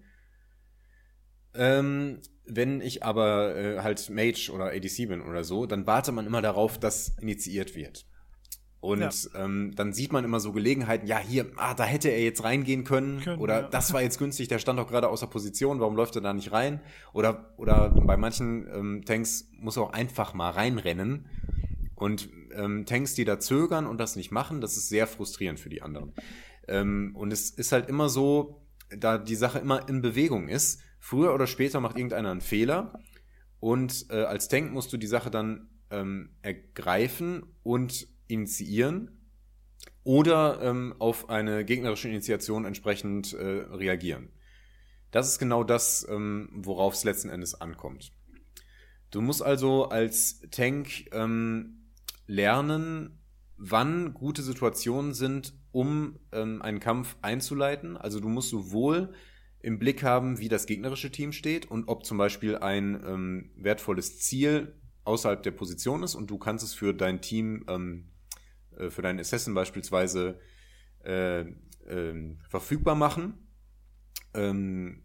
Ähm, 1.55 2.21
wenn 2.47 2.81
ich 2.81 3.03
aber 3.05 3.57
äh, 3.57 3.79
halt 3.81 4.09
Mage 4.11 4.51
oder 4.53 4.67
ADC 4.67 5.09
bin 5.09 5.21
oder 5.21 5.45
so, 5.45 5.67
dann 5.67 5.87
wartet 5.87 6.15
man 6.15 6.27
immer 6.27 6.43
darauf, 6.43 6.79
dass 6.79 7.17
initiiert 7.21 7.75
wird. 7.75 8.07
Und 8.81 9.01
ja. 9.01 9.11
ähm, 9.35 9.73
dann 9.75 9.93
sieht 9.93 10.13
man 10.13 10.25
immer 10.25 10.39
so 10.39 10.53
Gelegenheiten, 10.53 11.09
ja, 11.09 11.19
hier, 11.19 11.47
ah, 11.57 11.75
da 11.75 11.83
hätte 11.85 12.09
er 12.09 12.23
jetzt 12.23 12.45
reingehen 12.45 12.85
können. 12.85 13.21
können 13.21 13.41
oder 13.41 13.63
ja. 13.63 13.69
das 13.69 13.93
war 13.93 14.03
jetzt 14.03 14.19
günstig, 14.19 14.49
der 14.49 14.61
stand 14.61 14.79
doch 14.79 14.87
gerade 14.87 15.09
außer 15.09 15.27
Position, 15.27 15.81
warum 15.81 15.97
läuft 15.97 16.15
er 16.15 16.23
da 16.23 16.33
nicht 16.33 16.53
rein? 16.53 16.81
Oder, 17.13 17.53
oder 17.57 17.91
bei 17.91 18.17
manchen 18.17 18.69
ähm, 18.73 19.03
Tanks 19.05 19.51
muss 19.59 19.77
er 19.77 19.85
auch 19.85 19.93
einfach 19.93 20.35
mal 20.35 20.51
reinrennen. 20.51 21.27
Und 21.97 22.29
ähm, 22.55 22.85
Tanks, 22.87 23.15
die 23.15 23.25
da 23.25 23.41
zögern 23.41 23.87
und 23.87 23.99
das 23.99 24.15
nicht 24.15 24.31
machen, 24.31 24.61
das 24.61 24.77
ist 24.77 24.89
sehr 24.89 25.07
frustrierend 25.07 25.59
für 25.59 25.71
die 25.71 25.83
anderen. 25.83 26.13
Ähm, 26.69 27.17
und 27.17 27.33
es 27.33 27.51
ist 27.51 27.73
halt 27.73 27.89
immer 27.89 28.09
so, 28.09 28.63
da 28.91 29.19
die 29.19 29.35
Sache 29.35 29.59
immer 29.59 29.89
in 29.89 30.03
Bewegung 30.03 30.49
ist, 30.49 30.81
früher 31.07 31.33
oder 31.33 31.47
später 31.47 31.79
macht 31.79 31.97
irgendeiner 31.97 32.33
einen 32.33 32.41
Fehler. 32.41 33.01
Und 33.61 34.07
äh, 34.11 34.25
als 34.25 34.49
Tank 34.49 34.73
musst 34.73 34.93
du 34.93 34.97
die 34.97 35.07
Sache 35.07 35.31
dann 35.31 35.69
ähm, 35.91 36.31
ergreifen 36.43 37.45
und 37.63 38.09
initiieren 38.27 39.13
oder 40.03 40.61
ähm, 40.63 40.97
auf 40.99 41.31
eine 41.31 41.65
gegnerische 41.65 42.09
Initiation 42.09 42.65
entsprechend 42.65 43.33
äh, 43.35 43.45
reagieren. 43.71 44.31
Das 45.13 45.29
ist 45.29 45.39
genau 45.39 45.63
das, 45.63 46.05
ähm, 46.11 46.49
worauf 46.53 46.95
es 46.95 47.05
letzten 47.05 47.29
Endes 47.29 47.55
ankommt. 47.55 48.11
Du 49.13 49.21
musst 49.21 49.43
also 49.43 49.89
als 49.89 50.41
Tank 50.51 51.09
ähm, 51.13 51.93
lernen, 52.27 53.21
wann 53.57 54.13
gute 54.13 54.43
Situationen 54.43 55.15
sind, 55.15 55.55
um 55.71 56.19
ähm, 56.33 56.63
einen 56.63 56.81
Kampf 56.81 57.17
einzuleiten. 57.23 57.97
Also 57.97 58.19
du 58.19 58.29
musst 58.29 58.51
sowohl 58.51 59.15
im 59.61 59.79
Blick 59.79 60.03
haben, 60.03 60.39
wie 60.39 60.49
das 60.49 60.67
gegnerische 60.67 61.11
Team 61.11 61.33
steht 61.33 61.67
und 61.67 61.89
ob 61.89 62.05
zum 62.05 62.19
Beispiel 62.19 62.57
ein 62.57 63.03
ähm, 63.07 63.51
wertvolles 63.57 64.21
Ziel 64.21 64.75
außerhalb 65.05 65.43
der 65.43 65.53
Position 65.53 66.03
ist 66.03 66.15
und 66.15 66.31
du 66.31 66.39
kannst 66.39 66.65
es 66.65 66.75
für 66.75 66.93
dein 66.93 67.21
Team 67.21 67.65
ähm, 67.69 68.11
äh, 68.77 68.91
für 68.91 69.03
deinen 69.03 69.21
Assassin 69.21 69.55
beispielsweise 69.55 70.39
äh, 71.05 71.41
äh, 71.41 72.37
verfügbar 72.49 72.95
machen. 72.95 73.35
Ähm, 74.35 75.03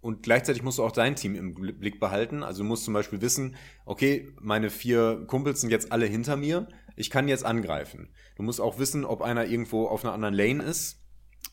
und 0.00 0.22
gleichzeitig 0.22 0.62
musst 0.62 0.78
du 0.78 0.84
auch 0.84 0.92
dein 0.92 1.16
Team 1.16 1.34
im 1.34 1.54
Blick 1.54 1.98
behalten. 1.98 2.42
Also 2.42 2.62
du 2.62 2.68
musst 2.68 2.84
zum 2.84 2.92
Beispiel 2.92 3.22
wissen, 3.22 3.56
okay, 3.86 4.28
meine 4.38 4.68
vier 4.68 5.24
Kumpels 5.26 5.62
sind 5.62 5.70
jetzt 5.70 5.92
alle 5.92 6.04
hinter 6.04 6.36
mir. 6.36 6.68
Ich 6.94 7.08
kann 7.08 7.26
jetzt 7.26 7.44
angreifen. 7.44 8.10
Du 8.36 8.42
musst 8.42 8.60
auch 8.60 8.78
wissen, 8.78 9.06
ob 9.06 9.22
einer 9.22 9.46
irgendwo 9.46 9.86
auf 9.86 10.04
einer 10.04 10.12
anderen 10.12 10.34
Lane 10.34 10.62
ist 10.62 11.02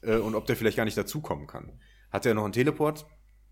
äh, 0.02 0.18
und 0.18 0.36
ob 0.36 0.48
der 0.48 0.58
vielleicht 0.58 0.76
gar 0.76 0.84
nicht 0.84 0.98
dazukommen 0.98 1.48
kann. 1.48 1.80
Hat 2.12 2.26
er 2.26 2.34
noch 2.34 2.44
einen 2.44 2.54
Teleport 2.54 3.06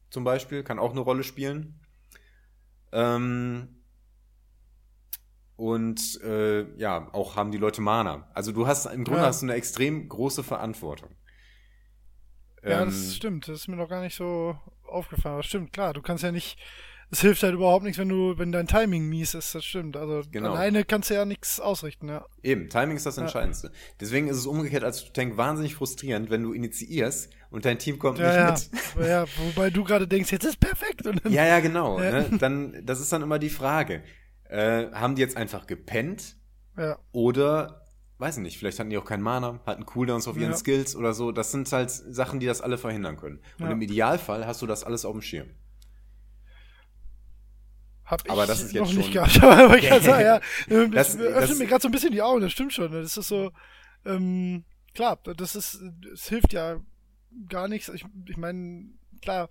zum 0.09 0.23
Beispiel? 0.23 0.63
Kann 0.63 0.79
auch 0.79 0.91
eine 0.91 0.99
Rolle 0.99 1.23
spielen. 1.23 1.79
Ähm, 2.91 3.83
und 5.55 6.21
äh, 6.23 6.73
ja, 6.77 7.09
auch 7.13 7.35
haben 7.35 7.51
die 7.51 7.57
Leute 7.57 7.81
Mana. 7.81 8.29
Also 8.33 8.51
du 8.51 8.65
hast 8.67 8.85
im 8.85 9.03
Grunde 9.03 9.21
ja. 9.21 9.27
hast 9.27 9.41
du 9.41 9.45
eine 9.45 9.55
extrem 9.55 10.07
große 10.07 10.43
Verantwortung. 10.43 11.09
Ja, 12.63 12.81
ähm, 12.81 12.89
das 12.89 13.15
stimmt. 13.15 13.47
Das 13.47 13.61
ist 13.61 13.67
mir 13.67 13.75
noch 13.75 13.89
gar 13.89 14.01
nicht 14.01 14.15
so 14.15 14.57
aufgefallen. 14.83 15.33
Aber 15.33 15.43
stimmt, 15.43 15.73
klar, 15.73 15.93
du 15.93 16.01
kannst 16.01 16.23
ja 16.23 16.31
nicht. 16.31 16.57
Es 17.11 17.21
hilft 17.21 17.41
halt 17.41 17.55
überhaupt 17.55 17.83
nichts, 17.83 17.97
wenn 17.97 18.09
du, 18.09 18.37
wenn 18.37 18.51
dein 18.51 18.67
Timing 18.67 19.07
mies 19.07 19.33
ist, 19.33 19.55
das 19.55 19.65
stimmt. 19.65 19.97
Also 19.97 20.21
genau. 20.31 20.53
alleine 20.53 20.85
kannst 20.85 21.09
du 21.09 21.15
ja 21.15 21.25
nichts 21.25 21.59
ausrichten, 21.59 22.07
ja. 22.07 22.25
Eben, 22.43 22.69
Timing 22.69 22.97
ist 22.97 23.05
das 23.05 23.17
Entscheidendste. 23.17 23.67
Ja. 23.67 23.73
Deswegen 23.99 24.27
ist 24.27 24.37
es 24.37 24.45
umgekehrt 24.45 24.83
als 24.83 25.11
Tank 25.11 25.35
wahnsinnig 25.35 25.73
frustrierend, 25.73 26.29
wenn 26.29 26.43
du 26.43 26.53
initiierst 26.53 27.31
und 27.49 27.65
dein 27.65 27.79
Team 27.79 27.97
kommt 27.97 28.19
ja, 28.19 28.51
nicht 28.51 28.71
mit. 28.95 29.07
Ja, 29.07 29.25
wobei 29.37 29.71
du 29.71 29.83
gerade 29.83 30.07
denkst, 30.07 30.31
jetzt 30.31 30.45
ist 30.45 30.59
perfekt. 30.59 31.01
Ja, 31.29 31.45
ja, 31.45 31.59
genau. 31.59 31.99
Ne? 31.99 32.29
Dann, 32.39 32.79
das 32.85 32.99
ist 32.99 33.11
dann 33.11 33.23
immer 33.23 33.39
die 33.39 33.49
Frage. 33.49 34.03
Äh, 34.43 34.91
haben 34.91 35.15
die 35.15 35.21
jetzt 35.21 35.37
einfach 35.37 35.65
gepennt? 35.65 36.35
Ja. 36.77 36.97
Oder, 37.11 37.87
weiß 38.19 38.37
ich 38.37 38.43
nicht, 38.43 38.57
vielleicht 38.59 38.79
hatten 38.79 38.89
die 38.91 38.97
auch 38.97 39.05
keinen 39.05 39.23
Mana, 39.23 39.59
hatten 39.65 39.85
Cooldowns 39.85 40.27
auf 40.27 40.37
ihren 40.37 40.51
ja. 40.51 40.57
Skills 40.57 40.95
oder 40.95 41.13
so. 41.13 41.31
Das 41.31 41.51
sind 41.51 41.71
halt 41.71 41.89
Sachen, 41.89 42.39
die 42.39 42.45
das 42.45 42.61
alle 42.61 42.77
verhindern 42.77 43.17
können. 43.17 43.39
Und 43.59 43.65
ja. 43.65 43.71
im 43.71 43.81
Idealfall 43.81 44.45
hast 44.45 44.61
du 44.61 44.67
das 44.67 44.83
alles 44.83 45.05
auf 45.05 45.13
dem 45.13 45.21
Schirm. 45.21 45.49
Hab 48.09 48.25
ich 48.25 48.31
aber 48.31 48.47
das 48.47 48.63
ist 48.63 48.71
jetzt 48.73 48.81
noch 48.81 48.89
schon 48.89 48.97
nicht 48.97 49.13
gehabt. 49.13 49.41
Aber 49.43 49.77
ich 49.77 49.87
kann 49.87 50.01
sagen, 50.01 50.23
ja, 50.23 50.39
das, 50.87 51.15
das 51.15 51.17
öffnet 51.17 51.59
mir 51.59 51.67
gerade 51.67 51.81
so 51.81 51.87
ein 51.87 51.91
bisschen 51.91 52.11
die 52.11 52.23
Augen, 52.23 52.41
das 52.41 52.51
stimmt 52.51 52.73
schon. 52.73 52.91
Das 52.91 53.15
ist 53.15 53.27
so, 53.27 53.51
ähm, 54.03 54.65
klar, 54.95 55.19
das 55.23 55.55
ist, 55.55 55.79
es 56.11 56.27
hilft 56.27 56.51
ja 56.51 56.79
gar 57.47 57.67
nichts. 57.67 57.87
Ich, 57.89 58.03
ich 58.27 58.37
meine, 58.37 58.85
klar, 59.21 59.49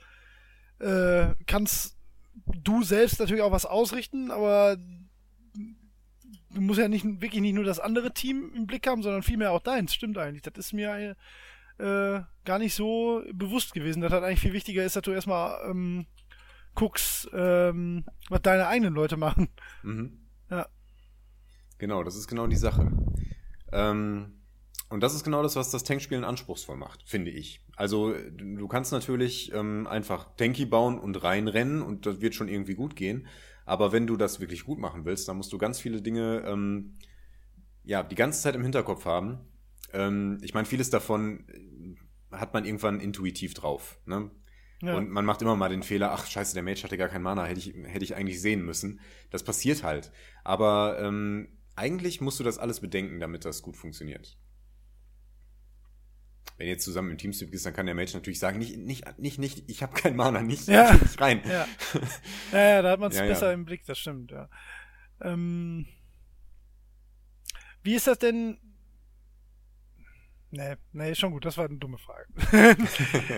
äh, 0.80 1.34
kannst 1.46 1.96
du 2.44 2.82
selbst 2.82 3.20
natürlich 3.20 3.42
auch 3.42 3.52
was 3.52 3.64
ausrichten, 3.66 4.32
aber 4.32 4.76
du 4.76 6.60
musst 6.60 6.80
ja 6.80 6.88
nicht 6.88 7.04
wirklich 7.04 7.42
nicht 7.42 7.54
nur 7.54 7.64
das 7.64 7.78
andere 7.78 8.12
Team 8.12 8.52
im 8.56 8.66
Blick 8.66 8.86
haben, 8.88 9.02
sondern 9.02 9.22
vielmehr 9.22 9.52
auch 9.52 9.60
deins. 9.60 9.94
Stimmt 9.94 10.18
eigentlich. 10.18 10.42
Das 10.42 10.56
ist 10.56 10.72
mir 10.72 11.16
äh, 11.78 12.20
gar 12.44 12.58
nicht 12.58 12.74
so 12.74 13.22
bewusst 13.32 13.72
gewesen. 13.72 14.00
Das 14.00 14.12
hat 14.12 14.24
eigentlich 14.24 14.40
viel 14.40 14.52
wichtiger 14.52 14.84
ist, 14.84 14.96
dass 14.96 15.02
du 15.02 15.12
erstmal 15.12 15.70
ähm, 15.70 16.06
guckst, 16.78 17.28
ähm, 17.32 18.04
was 18.28 18.42
deine 18.42 18.68
eigenen 18.68 18.94
Leute 18.94 19.16
machen. 19.16 19.48
Mhm. 19.82 20.20
Ja. 20.48 20.68
Genau, 21.78 22.04
das 22.04 22.16
ist 22.16 22.28
genau 22.28 22.46
die 22.46 22.56
Sache. 22.56 22.92
Ähm, 23.72 24.40
und 24.88 25.02
das 25.02 25.14
ist 25.14 25.24
genau 25.24 25.42
das, 25.42 25.56
was 25.56 25.70
das 25.70 25.82
Tankspielen 25.82 26.24
anspruchsvoll 26.24 26.76
macht, 26.76 27.02
finde 27.04 27.32
ich. 27.32 27.66
Also 27.76 28.14
du 28.14 28.68
kannst 28.68 28.92
natürlich 28.92 29.52
ähm, 29.52 29.86
einfach 29.88 30.34
Tanky 30.36 30.66
bauen 30.66 30.98
und 30.98 31.22
reinrennen 31.22 31.82
und 31.82 32.06
das 32.06 32.20
wird 32.20 32.34
schon 32.34 32.48
irgendwie 32.48 32.74
gut 32.74 32.94
gehen. 32.94 33.26
Aber 33.66 33.92
wenn 33.92 34.06
du 34.06 34.16
das 34.16 34.40
wirklich 34.40 34.64
gut 34.64 34.78
machen 34.78 35.04
willst, 35.04 35.28
dann 35.28 35.36
musst 35.36 35.52
du 35.52 35.58
ganz 35.58 35.80
viele 35.80 36.00
Dinge 36.00 36.44
ähm, 36.46 36.96
ja 37.82 38.02
die 38.04 38.14
ganze 38.14 38.40
Zeit 38.40 38.54
im 38.54 38.62
Hinterkopf 38.62 39.04
haben. 39.04 39.40
Ähm, 39.92 40.38
ich 40.42 40.54
meine, 40.54 40.64
vieles 40.66 40.90
davon 40.90 41.44
äh, 41.48 42.36
hat 42.36 42.54
man 42.54 42.64
irgendwann 42.64 43.00
intuitiv 43.00 43.54
drauf. 43.54 43.98
Ne? 44.06 44.30
Ja. 44.80 44.96
Und 44.96 45.10
man 45.10 45.24
macht 45.24 45.42
immer 45.42 45.56
mal 45.56 45.68
den 45.68 45.82
Fehler, 45.82 46.12
ach 46.12 46.26
scheiße, 46.26 46.54
der 46.54 46.62
Mage 46.62 46.82
hatte 46.82 46.96
gar 46.96 47.08
kein 47.08 47.22
Mana, 47.22 47.44
hätte 47.44 47.58
ich, 47.58 47.74
hätte 47.84 48.04
ich 48.04 48.14
eigentlich 48.14 48.40
sehen 48.40 48.64
müssen. 48.64 49.00
Das 49.30 49.42
passiert 49.42 49.82
halt. 49.82 50.12
Aber 50.44 50.98
ähm, 51.00 51.48
eigentlich 51.74 52.20
musst 52.20 52.38
du 52.38 52.44
das 52.44 52.58
alles 52.58 52.80
bedenken, 52.80 53.18
damit 53.18 53.44
das 53.44 53.62
gut 53.62 53.76
funktioniert. 53.76 54.38
Wenn 56.56 56.66
ihr 56.66 56.72
jetzt 56.72 56.84
zusammen 56.84 57.12
im 57.12 57.18
Teamspeak 57.18 57.50
bist, 57.50 57.66
dann 57.66 57.72
kann 57.72 57.86
der 57.86 57.94
Mage 57.94 58.12
natürlich 58.14 58.38
sagen, 58.38 58.58
nicht, 58.58 58.76
nicht, 58.76 59.18
nicht, 59.18 59.38
nicht, 59.38 59.70
ich 59.70 59.82
habe 59.82 59.94
kein 59.94 60.16
Mana, 60.16 60.42
nicht, 60.42 60.66
ja. 60.66 60.92
nicht 60.92 61.20
rein. 61.20 61.42
Ja, 61.44 61.66
ja, 62.52 62.58
ja 62.58 62.82
da 62.82 62.90
hat 62.90 63.00
man 63.00 63.12
es 63.12 63.18
besser 63.18 63.52
im 63.52 63.64
Blick, 63.64 63.84
das 63.84 63.98
stimmt, 63.98 64.32
ja. 64.32 64.48
Ähm, 65.20 65.86
wie 67.82 67.94
ist 67.94 68.06
das 68.06 68.18
denn 68.18 68.58
Nee, 70.50 70.76
nee, 70.92 71.14
schon 71.14 71.32
gut, 71.32 71.44
das 71.44 71.58
war 71.58 71.66
eine 71.66 71.76
dumme 71.76 71.98
Frage. 71.98 72.26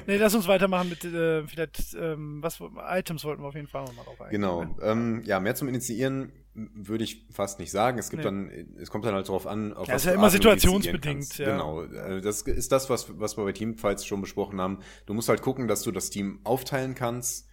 nee, 0.07 0.17
lass 0.17 0.35
uns 0.35 0.47
weitermachen 0.47 0.91
mit 0.91 1.05
äh, 1.05 1.45
vielleicht, 1.45 1.95
ähm, 1.95 2.41
was 2.41 2.61
Items 2.61 3.25
wollten 3.25 3.43
wir 3.43 3.49
auf 3.49 3.55
jeden 3.55 3.67
Fall 3.67 3.85
nochmal 3.85 4.05
drauf 4.05 4.21
eingehen. 4.21 4.41
Genau. 4.41 4.77
Ähm, 4.81 5.23
ja, 5.25 5.41
mehr 5.41 5.57
zum 5.57 5.69
Initiieren 5.69 6.33
würde 6.55 7.03
ich 7.05 7.27
fast 7.31 7.59
nicht 7.59 7.73
sagen. 7.73 7.99
Es 7.99 8.11
gibt 8.11 8.23
nee. 8.23 8.25
dann, 8.25 8.51
es 8.81 8.91
kommt 8.91 9.05
dann 9.05 9.15
halt 9.15 9.29
darauf 9.29 9.47
an, 9.47 9.73
auf 9.73 9.89
ja, 9.89 9.95
was 9.95 10.03
ist 10.03 10.07
ja 10.07 10.15
immer 10.15 10.31
situationsbedingt. 10.31 11.39
Ja. 11.39 11.53
Genau. 11.53 11.83
Äh, 11.83 12.21
das 12.21 12.43
ist 12.43 12.71
das, 12.71 12.91
was, 12.91 13.19
was 13.19 13.37
wir 13.37 13.45
bei 13.45 13.53
Teamfights 13.53 14.07
schon 14.07 14.21
besprochen 14.21 14.61
haben. 14.61 14.79
Du 15.07 15.15
musst 15.15 15.29
halt 15.29 15.43
gucken, 15.43 15.67
dass 15.67 15.83
du 15.83 15.91
das 15.91 16.11
Team 16.11 16.41
aufteilen 16.45 16.95
kannst. 16.95 17.49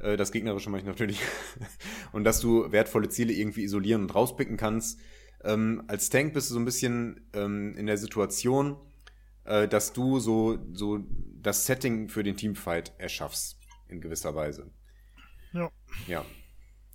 Äh, 0.00 0.16
das 0.16 0.32
gegnerische 0.32 0.70
mache 0.70 0.80
ich 0.80 0.86
natürlich. 0.86 1.20
und 2.12 2.24
dass 2.24 2.40
du 2.40 2.72
wertvolle 2.72 3.08
Ziele 3.08 3.32
irgendwie 3.32 3.64
isolieren 3.64 4.02
und 4.02 4.14
rauspicken 4.14 4.56
kannst. 4.56 4.98
Ähm, 5.42 5.82
als 5.88 6.08
Tank 6.08 6.32
bist 6.32 6.50
du 6.50 6.54
so 6.54 6.60
ein 6.60 6.64
bisschen 6.64 7.28
ähm, 7.34 7.76
in 7.76 7.86
der 7.86 7.98
Situation, 7.98 8.76
äh, 9.44 9.68
dass 9.68 9.92
du 9.92 10.18
so, 10.18 10.58
so 10.72 11.00
das 11.40 11.66
Setting 11.66 12.08
für 12.08 12.22
den 12.22 12.36
Teamfight 12.36 12.92
erschaffst, 12.98 13.58
in 13.88 14.00
gewisser 14.00 14.34
Weise. 14.34 14.70
Ja. 15.52 15.70
Ja. 16.06 16.24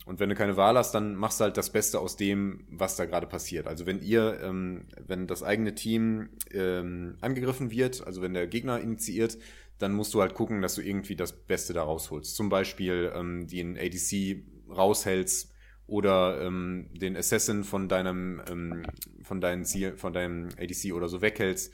Und 0.05 0.19
wenn 0.19 0.29
du 0.29 0.35
keine 0.35 0.57
Wahl 0.57 0.75
hast, 0.75 0.93
dann 0.93 1.15
machst 1.15 1.39
du 1.39 1.43
halt 1.43 1.57
das 1.57 1.71
Beste 1.71 1.99
aus 1.99 2.17
dem, 2.17 2.65
was 2.71 2.95
da 2.95 3.05
gerade 3.05 3.27
passiert. 3.27 3.67
Also 3.67 3.85
wenn 3.85 4.01
ihr, 4.01 4.39
ähm, 4.41 4.87
wenn 5.05 5.27
das 5.27 5.43
eigene 5.43 5.75
Team 5.75 6.29
ähm, 6.51 7.17
angegriffen 7.21 7.69
wird, 7.69 8.05
also 8.07 8.21
wenn 8.21 8.33
der 8.33 8.47
Gegner 8.47 8.79
initiiert, 8.79 9.37
dann 9.77 9.93
musst 9.93 10.13
du 10.13 10.21
halt 10.21 10.33
gucken, 10.33 10.61
dass 10.61 10.75
du 10.75 10.81
irgendwie 10.81 11.15
das 11.15 11.45
Beste 11.45 11.73
da 11.73 11.83
rausholst. 11.83 12.35
Zum 12.35 12.49
Beispiel 12.49 13.11
ähm, 13.15 13.47
den 13.47 13.77
ADC 13.77 14.43
raushältst 14.69 15.53
oder 15.85 16.41
ähm, 16.41 16.89
den 16.93 17.15
Assassin 17.15 17.63
von 17.63 17.87
deinem, 17.87 18.41
ähm, 18.49 18.83
von 19.23 19.41
deinem 19.41 19.63
Ziel, 19.63 19.95
von 19.95 20.13
deinem 20.13 20.49
ADC 20.57 20.93
oder 20.93 21.07
so 21.07 21.21
weghältst. 21.21 21.73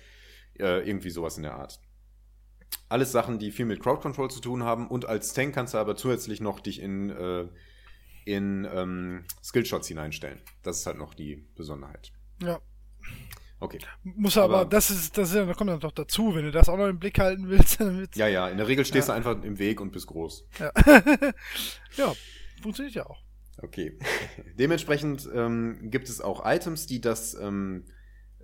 Äh, 0.59 0.87
irgendwie 0.87 1.09
sowas 1.09 1.37
in 1.37 1.43
der 1.43 1.55
Art. 1.55 1.79
Alles 2.87 3.11
Sachen, 3.11 3.39
die 3.39 3.51
viel 3.51 3.65
mit 3.65 3.81
Crowd 3.81 4.01
Control 4.01 4.29
zu 4.29 4.39
tun 4.39 4.63
haben. 4.63 4.87
Und 4.87 5.05
als 5.05 5.33
Tank 5.33 5.53
kannst 5.53 5.73
du 5.73 5.77
aber 5.77 5.95
zusätzlich 5.95 6.39
noch 6.39 6.59
dich 6.59 6.81
in, 6.81 7.09
äh, 7.09 7.47
in 8.25 8.67
ähm, 8.71 9.25
Skillshots 9.43 9.87
hineinstellen. 9.87 10.41
Das 10.63 10.79
ist 10.79 10.85
halt 10.85 10.97
noch 10.97 11.13
die 11.13 11.47
Besonderheit. 11.55 12.11
Ja. 12.41 12.59
Okay. 13.59 13.79
Muss 14.03 14.37
aber, 14.37 14.59
aber, 14.61 14.69
das 14.69 14.91
ist, 14.91 15.17
das 15.17 15.29
ist 15.29 15.35
da 15.35 15.53
kommt 15.53 15.69
dann 15.69 15.79
doch 15.79 15.91
dazu, 15.91 16.35
wenn 16.35 16.43
du 16.43 16.51
das 16.51 16.69
auch 16.69 16.77
noch 16.77 16.87
im 16.87 16.99
Blick 16.99 17.17
halten 17.19 17.49
willst. 17.49 17.79
ja, 18.15 18.27
ja, 18.27 18.49
in 18.49 18.57
der 18.57 18.67
Regel 18.67 18.85
stehst 18.85 19.07
ja. 19.07 19.13
du 19.13 19.17
einfach 19.17 19.43
im 19.43 19.57
Weg 19.59 19.79
und 19.79 19.91
bist 19.91 20.07
groß. 20.07 20.45
Ja, 20.59 20.71
ja 21.97 22.13
funktioniert 22.61 22.95
ja 22.95 23.05
auch. 23.05 23.23
Okay. 23.61 23.97
Dementsprechend 24.59 25.27
ähm, 25.33 25.89
gibt 25.89 26.09
es 26.09 26.21
auch 26.21 26.45
Items, 26.45 26.85
die 26.85 26.99
das 26.99 27.33
ähm, 27.35 27.85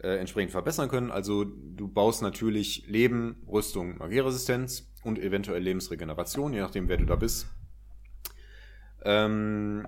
äh, 0.01 0.17
entsprechend 0.17 0.51
verbessern 0.51 0.89
können. 0.89 1.11
Also 1.11 1.43
du 1.43 1.87
baust 1.87 2.21
natürlich 2.21 2.85
Leben, 2.87 3.43
Rüstung, 3.47 3.97
Magieresistenz 3.97 4.91
und 5.03 5.19
eventuell 5.19 5.61
Lebensregeneration, 5.61 6.53
je 6.53 6.59
nachdem, 6.59 6.87
wer 6.87 6.97
du 6.97 7.05
da 7.05 7.15
bist. 7.15 7.47
Ähm, 9.03 9.87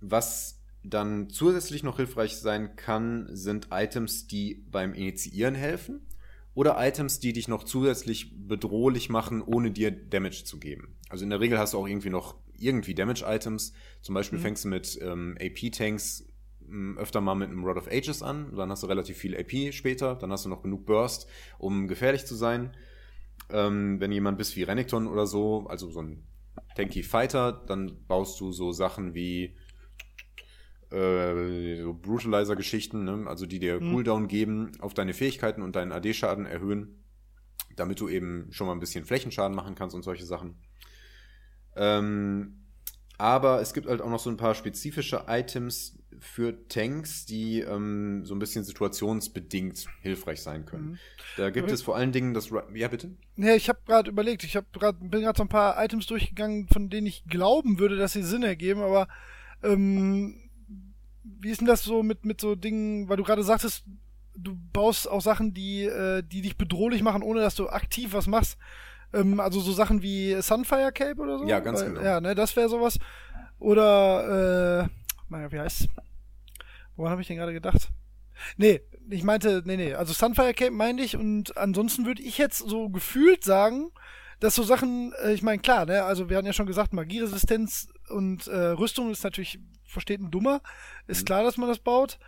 was 0.00 0.62
dann 0.84 1.28
zusätzlich 1.28 1.82
noch 1.82 1.96
hilfreich 1.96 2.36
sein 2.36 2.76
kann, 2.76 3.28
sind 3.30 3.68
Items, 3.70 4.26
die 4.26 4.64
beim 4.70 4.94
Initiieren 4.94 5.54
helfen 5.54 6.06
oder 6.54 6.76
Items, 6.78 7.20
die 7.20 7.32
dich 7.32 7.48
noch 7.48 7.64
zusätzlich 7.64 8.32
bedrohlich 8.48 9.10
machen, 9.10 9.42
ohne 9.42 9.70
dir 9.70 9.90
Damage 9.90 10.44
zu 10.44 10.58
geben. 10.58 10.96
Also 11.08 11.24
in 11.24 11.30
der 11.30 11.40
Regel 11.40 11.58
hast 11.58 11.74
du 11.74 11.78
auch 11.78 11.86
irgendwie 11.86 12.10
noch 12.10 12.36
irgendwie 12.58 12.94
Damage-Items. 12.94 13.72
Zum 14.02 14.14
Beispiel 14.14 14.38
mhm. 14.38 14.42
fängst 14.42 14.64
du 14.64 14.68
mit 14.68 14.98
ähm, 15.00 15.36
AP-Tanks 15.40 16.27
öfter 16.96 17.20
mal 17.20 17.34
mit 17.34 17.50
einem 17.50 17.64
Rod 17.64 17.76
of 17.76 17.88
Ages 17.88 18.22
an, 18.22 18.54
dann 18.56 18.70
hast 18.70 18.82
du 18.82 18.86
relativ 18.86 19.16
viel 19.16 19.36
AP 19.36 19.72
später, 19.72 20.14
dann 20.14 20.32
hast 20.32 20.44
du 20.44 20.48
noch 20.48 20.62
genug 20.62 20.86
Burst, 20.86 21.28
um 21.58 21.88
gefährlich 21.88 22.26
zu 22.26 22.34
sein. 22.34 22.76
Ähm, 23.50 24.00
wenn 24.00 24.12
jemand 24.12 24.38
bist 24.38 24.56
wie 24.56 24.62
Renekton 24.62 25.06
oder 25.06 25.26
so, 25.26 25.66
also 25.68 25.90
so 25.90 26.02
ein 26.02 26.22
Tanky 26.76 27.02
Fighter, 27.02 27.52
dann 27.52 28.04
baust 28.06 28.40
du 28.40 28.52
so 28.52 28.72
Sachen 28.72 29.14
wie 29.14 29.56
äh, 30.90 31.82
so 31.82 31.94
Brutalizer-Geschichten, 31.94 33.04
ne? 33.04 33.24
also 33.26 33.46
die 33.46 33.58
dir 33.58 33.80
mhm. 33.80 33.92
Cooldown 33.92 34.28
geben, 34.28 34.72
auf 34.80 34.94
deine 34.94 35.14
Fähigkeiten 35.14 35.62
und 35.62 35.76
deinen 35.76 35.92
AD-Schaden 35.92 36.46
erhöhen, 36.46 37.04
damit 37.76 38.00
du 38.00 38.08
eben 38.08 38.48
schon 38.50 38.66
mal 38.66 38.72
ein 38.72 38.80
bisschen 38.80 39.04
Flächenschaden 39.04 39.56
machen 39.56 39.74
kannst 39.74 39.94
und 39.94 40.02
solche 40.02 40.24
Sachen. 40.24 40.56
Ähm, 41.76 42.64
aber 43.18 43.60
es 43.60 43.74
gibt 43.74 43.88
halt 43.88 44.00
auch 44.00 44.10
noch 44.10 44.20
so 44.20 44.30
ein 44.30 44.36
paar 44.36 44.54
spezifische 44.54 45.24
Items 45.26 45.97
für 46.20 46.66
Tanks, 46.68 47.26
die 47.26 47.60
ähm, 47.60 48.24
so 48.24 48.34
ein 48.34 48.38
bisschen 48.38 48.64
situationsbedingt 48.64 49.86
hilfreich 50.00 50.42
sein 50.42 50.64
können. 50.64 50.90
Mhm. 50.90 50.98
Da 51.36 51.50
gibt 51.50 51.70
es 51.70 51.82
vor 51.82 51.96
allen 51.96 52.12
Dingen 52.12 52.34
das. 52.34 52.50
Ja, 52.74 52.88
bitte? 52.88 53.10
Ja, 53.36 53.54
ich 53.54 53.68
habe 53.68 53.80
gerade 53.86 54.10
überlegt, 54.10 54.42
ich 54.44 54.56
hab 54.56 54.72
grad, 54.72 54.96
bin 55.00 55.22
gerade 55.22 55.36
so 55.36 55.44
ein 55.44 55.48
paar 55.48 55.82
Items 55.82 56.06
durchgegangen, 56.06 56.68
von 56.68 56.88
denen 56.88 57.06
ich 57.06 57.24
glauben 57.26 57.78
würde, 57.78 57.96
dass 57.96 58.14
sie 58.14 58.22
Sinn 58.22 58.42
ergeben, 58.42 58.80
aber 58.80 59.08
ähm, 59.62 60.50
wie 61.22 61.50
ist 61.50 61.60
denn 61.60 61.66
das 61.68 61.84
so 61.84 62.02
mit, 62.02 62.24
mit 62.24 62.40
so 62.40 62.54
Dingen, 62.54 63.08
weil 63.08 63.16
du 63.16 63.22
gerade 63.22 63.42
sagtest, 63.42 63.84
du 64.34 64.56
baust 64.72 65.08
auch 65.08 65.20
Sachen, 65.20 65.52
die, 65.52 65.84
äh, 65.84 66.22
die 66.22 66.42
dich 66.42 66.56
bedrohlich 66.56 67.02
machen, 67.02 67.22
ohne 67.22 67.40
dass 67.40 67.54
du 67.54 67.68
aktiv 67.68 68.12
was 68.12 68.26
machst. 68.26 68.56
Ähm, 69.12 69.40
also 69.40 69.60
so 69.60 69.72
Sachen 69.72 70.02
wie 70.02 70.40
Sunfire 70.40 70.92
Cape 70.92 71.20
oder 71.20 71.38
so? 71.38 71.46
Ja, 71.46 71.60
ganz 71.60 71.80
Weil, 71.80 71.88
genau. 71.88 72.02
Ja, 72.02 72.20
ne, 72.20 72.34
das 72.34 72.56
wäre 72.56 72.68
sowas. 72.68 72.98
Oder, 73.58 74.84
äh, 74.84 74.88
mein, 75.30 75.50
wie 75.52 75.58
heißt's? 75.58 75.88
Woran 76.96 77.12
habe 77.12 77.22
ich 77.22 77.28
denn 77.28 77.36
gerade 77.36 77.52
gedacht? 77.52 77.90
Nee, 78.56 78.80
ich 79.10 79.24
meinte, 79.24 79.62
nee, 79.64 79.76
nee, 79.76 79.94
also 79.94 80.12
Sunfire 80.12 80.54
Cape 80.54 80.70
meinte 80.70 81.02
ich 81.02 81.16
und 81.16 81.56
ansonsten 81.56 82.06
würde 82.06 82.22
ich 82.22 82.38
jetzt 82.38 82.58
so 82.58 82.88
gefühlt 82.88 83.44
sagen, 83.44 83.90
dass 84.40 84.54
so 84.54 84.62
Sachen, 84.62 85.12
äh, 85.24 85.32
ich 85.32 85.42
meine, 85.42 85.60
klar, 85.60 85.86
ne, 85.86 86.04
also 86.04 86.28
wir 86.28 86.36
hatten 86.36 86.46
ja 86.46 86.52
schon 86.52 86.66
gesagt, 86.66 86.92
Magieresistenz 86.92 87.88
und 88.08 88.46
äh, 88.46 88.56
Rüstung 88.56 89.10
ist 89.10 89.24
natürlich, 89.24 89.58
versteht 89.84 90.20
ein 90.20 90.30
Dummer, 90.30 90.60
ist 91.06 91.22
mhm. 91.22 91.26
klar, 91.26 91.42
dass 91.42 91.56
man 91.56 91.68
das 91.68 91.78
baut. 91.78 92.18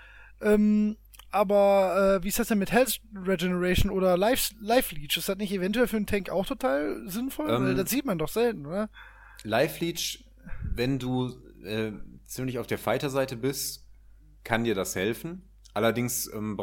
Ähm, 0.40 0.96
aber 1.32 2.18
äh, 2.18 2.24
wie 2.24 2.28
ist 2.28 2.40
das 2.40 2.48
denn 2.48 2.59
mit 2.59 2.72
Health 2.72 3.01
Regeneration 3.14 3.92
oder 3.92 4.16
Life, 4.16 4.53
Life 4.61 4.94
Leech? 4.94 5.16
Ist 5.16 5.28
das 5.28 5.38
nicht 5.38 5.53
eventuell 5.53 5.86
für 5.86 5.96
einen 5.96 6.07
Tank 6.07 6.28
auch 6.28 6.44
total 6.44 7.09
sinnvoll? 7.09 7.51
Ähm, 7.51 7.76
das 7.76 7.90
sieht 7.90 8.05
man 8.05 8.18
doch 8.18 8.28
selten, 8.28 8.66
oder? 8.66 8.90
Life 9.44 9.84
Leech, 9.84 10.24
wenn 10.64 10.98
du 10.98 11.32
äh, 11.64 11.92
ziemlich 12.31 12.59
auf 12.59 12.66
der 12.66 12.78
Fighter-Seite 12.78 13.37
bist, 13.37 13.87
kann 14.45 14.64
dir 14.64 14.74
das 14.74 14.95
helfen. 14.95 15.49
Allerdings 15.74 16.33
ähm, 16.33 16.59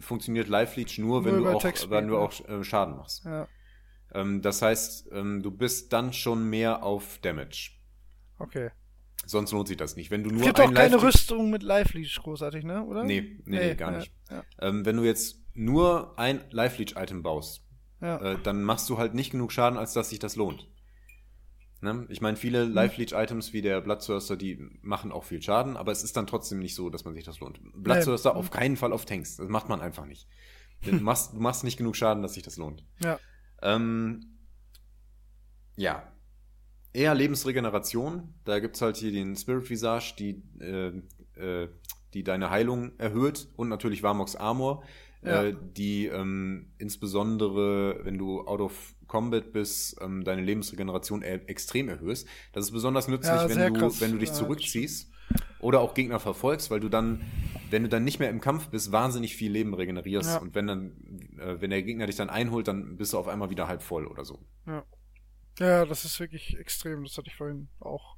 funktioniert 0.00 0.48
Life 0.48 0.78
Leech 0.78 0.98
nur, 0.98 1.24
wenn 1.24 1.36
nur 1.36 1.52
du 1.52 1.56
auch, 1.56 1.90
wenn 1.90 2.08
du 2.08 2.18
auch 2.18 2.32
äh, 2.48 2.62
Schaden 2.62 2.96
machst. 2.96 3.24
Ja. 3.24 3.48
Ähm, 4.12 4.42
das 4.42 4.62
heißt, 4.62 5.10
ähm, 5.12 5.42
du 5.42 5.50
bist 5.50 5.92
dann 5.92 6.12
schon 6.12 6.48
mehr 6.48 6.82
auf 6.82 7.18
Damage. 7.22 7.70
Okay. 8.38 8.70
Sonst 9.24 9.52
lohnt 9.52 9.68
sich 9.68 9.76
das 9.76 9.96
nicht. 9.96 10.10
Wenn 10.10 10.24
du 10.24 10.30
nur 10.30 10.40
es 10.40 10.46
gibt 10.46 10.60
auch 10.60 10.74
keine 10.74 11.00
Rüstung 11.00 11.50
mit 11.50 11.62
Life 11.62 11.96
Leech 11.96 12.18
großartig, 12.22 12.64
ne? 12.64 12.84
Oder? 12.84 13.04
Nee, 13.04 13.20
nee, 13.20 13.58
nee, 13.58 13.68
nee 13.68 13.74
gar 13.74 13.92
nicht. 13.92 14.12
Ja, 14.30 14.44
Ähm, 14.60 14.84
wenn 14.84 14.96
du 14.96 15.04
jetzt 15.04 15.36
nur 15.54 16.18
ein 16.18 16.40
Life 16.50 16.78
Leech 16.78 16.96
Item 16.96 17.22
baust, 17.22 17.64
ja. 18.00 18.18
äh, 18.18 18.38
dann 18.42 18.64
machst 18.64 18.90
du 18.90 18.98
halt 18.98 19.14
nicht 19.14 19.30
genug 19.30 19.52
Schaden, 19.52 19.78
als 19.78 19.92
dass 19.92 20.10
sich 20.10 20.18
das 20.18 20.34
lohnt. 20.36 20.68
Ne? 21.82 22.06
Ich 22.10 22.20
meine, 22.20 22.36
viele 22.36 22.64
mhm. 22.66 22.72
Life 22.72 23.00
Leech 23.00 23.12
Items 23.12 23.52
wie 23.52 23.60
der 23.60 23.80
Bloodthirster, 23.80 24.36
die 24.36 24.56
machen 24.82 25.10
auch 25.10 25.24
viel 25.24 25.42
Schaden, 25.42 25.76
aber 25.76 25.90
es 25.90 26.04
ist 26.04 26.16
dann 26.16 26.28
trotzdem 26.28 26.60
nicht 26.60 26.76
so, 26.76 26.90
dass 26.90 27.04
man 27.04 27.12
sich 27.12 27.24
das 27.24 27.40
lohnt. 27.40 27.60
Bloodthirster 27.74 28.34
nee. 28.34 28.38
auf 28.38 28.50
keinen 28.52 28.76
Fall 28.76 28.92
auf 28.92 29.04
Tanks. 29.04 29.36
Das 29.36 29.48
macht 29.48 29.68
man 29.68 29.80
einfach 29.80 30.06
nicht. 30.06 30.28
du, 30.84 30.92
machst, 31.00 31.34
du 31.34 31.40
machst 31.40 31.64
nicht 31.64 31.76
genug 31.76 31.96
Schaden, 31.96 32.22
dass 32.22 32.34
sich 32.34 32.44
das 32.44 32.56
lohnt. 32.56 32.84
Ja. 33.00 33.18
Ähm, 33.62 34.38
ja, 35.76 36.06
eher 36.92 37.16
Lebensregeneration. 37.16 38.32
Da 38.44 38.60
gibt's 38.60 38.80
halt 38.80 38.96
hier 38.96 39.10
den 39.10 39.34
Spirit 39.34 39.68
Visage, 39.68 40.14
die, 40.16 40.40
äh, 40.60 40.92
äh, 41.34 41.68
die 42.14 42.22
deine 42.22 42.50
Heilung 42.50 42.96
erhöht 42.98 43.48
und 43.56 43.68
natürlich 43.68 44.04
Warmox 44.04 44.36
Armor, 44.36 44.84
ja. 45.24 45.44
äh, 45.44 45.56
die 45.76 46.06
ähm, 46.06 46.72
insbesondere, 46.78 48.04
wenn 48.04 48.18
du 48.18 48.42
out 48.42 48.60
of 48.60 48.94
combat 49.12 49.52
bist, 49.52 49.98
ähm, 50.00 50.24
deine 50.24 50.40
Lebensregeneration 50.40 51.20
e 51.22 51.40
extrem 51.46 51.90
erhöhst. 51.90 52.26
Das 52.54 52.64
ist 52.64 52.70
besonders 52.70 53.08
nützlich, 53.08 53.30
ja, 53.34 53.46
wenn, 53.48 53.74
du, 53.74 54.00
wenn 54.00 54.12
du 54.12 54.18
dich 54.18 54.32
zurückziehst 54.32 55.10
oder 55.60 55.80
auch 55.82 55.92
Gegner 55.92 56.18
verfolgst, 56.18 56.70
weil 56.70 56.80
du 56.80 56.88
dann, 56.88 57.20
wenn 57.70 57.82
du 57.82 57.90
dann 57.90 58.04
nicht 58.04 58.18
mehr 58.20 58.30
im 58.30 58.40
Kampf 58.40 58.68
bist, 58.68 58.90
wahnsinnig 58.90 59.36
viel 59.36 59.52
Leben 59.52 59.74
regenerierst. 59.74 60.30
Ja. 60.30 60.38
Und 60.38 60.54
wenn 60.54 60.66
dann, 60.66 60.92
äh, 61.38 61.60
wenn 61.60 61.68
der 61.68 61.82
Gegner 61.82 62.06
dich 62.06 62.16
dann 62.16 62.30
einholt, 62.30 62.68
dann 62.68 62.96
bist 62.96 63.12
du 63.12 63.18
auf 63.18 63.28
einmal 63.28 63.50
wieder 63.50 63.68
halb 63.68 63.82
voll 63.82 64.06
oder 64.06 64.24
so. 64.24 64.38
Ja. 64.66 64.82
Ja, 65.58 65.84
das 65.84 66.06
ist 66.06 66.18
wirklich 66.18 66.56
extrem. 66.58 67.04
Das 67.04 67.18
hatte 67.18 67.28
ich 67.28 67.36
vorhin 67.36 67.68
auch 67.80 68.16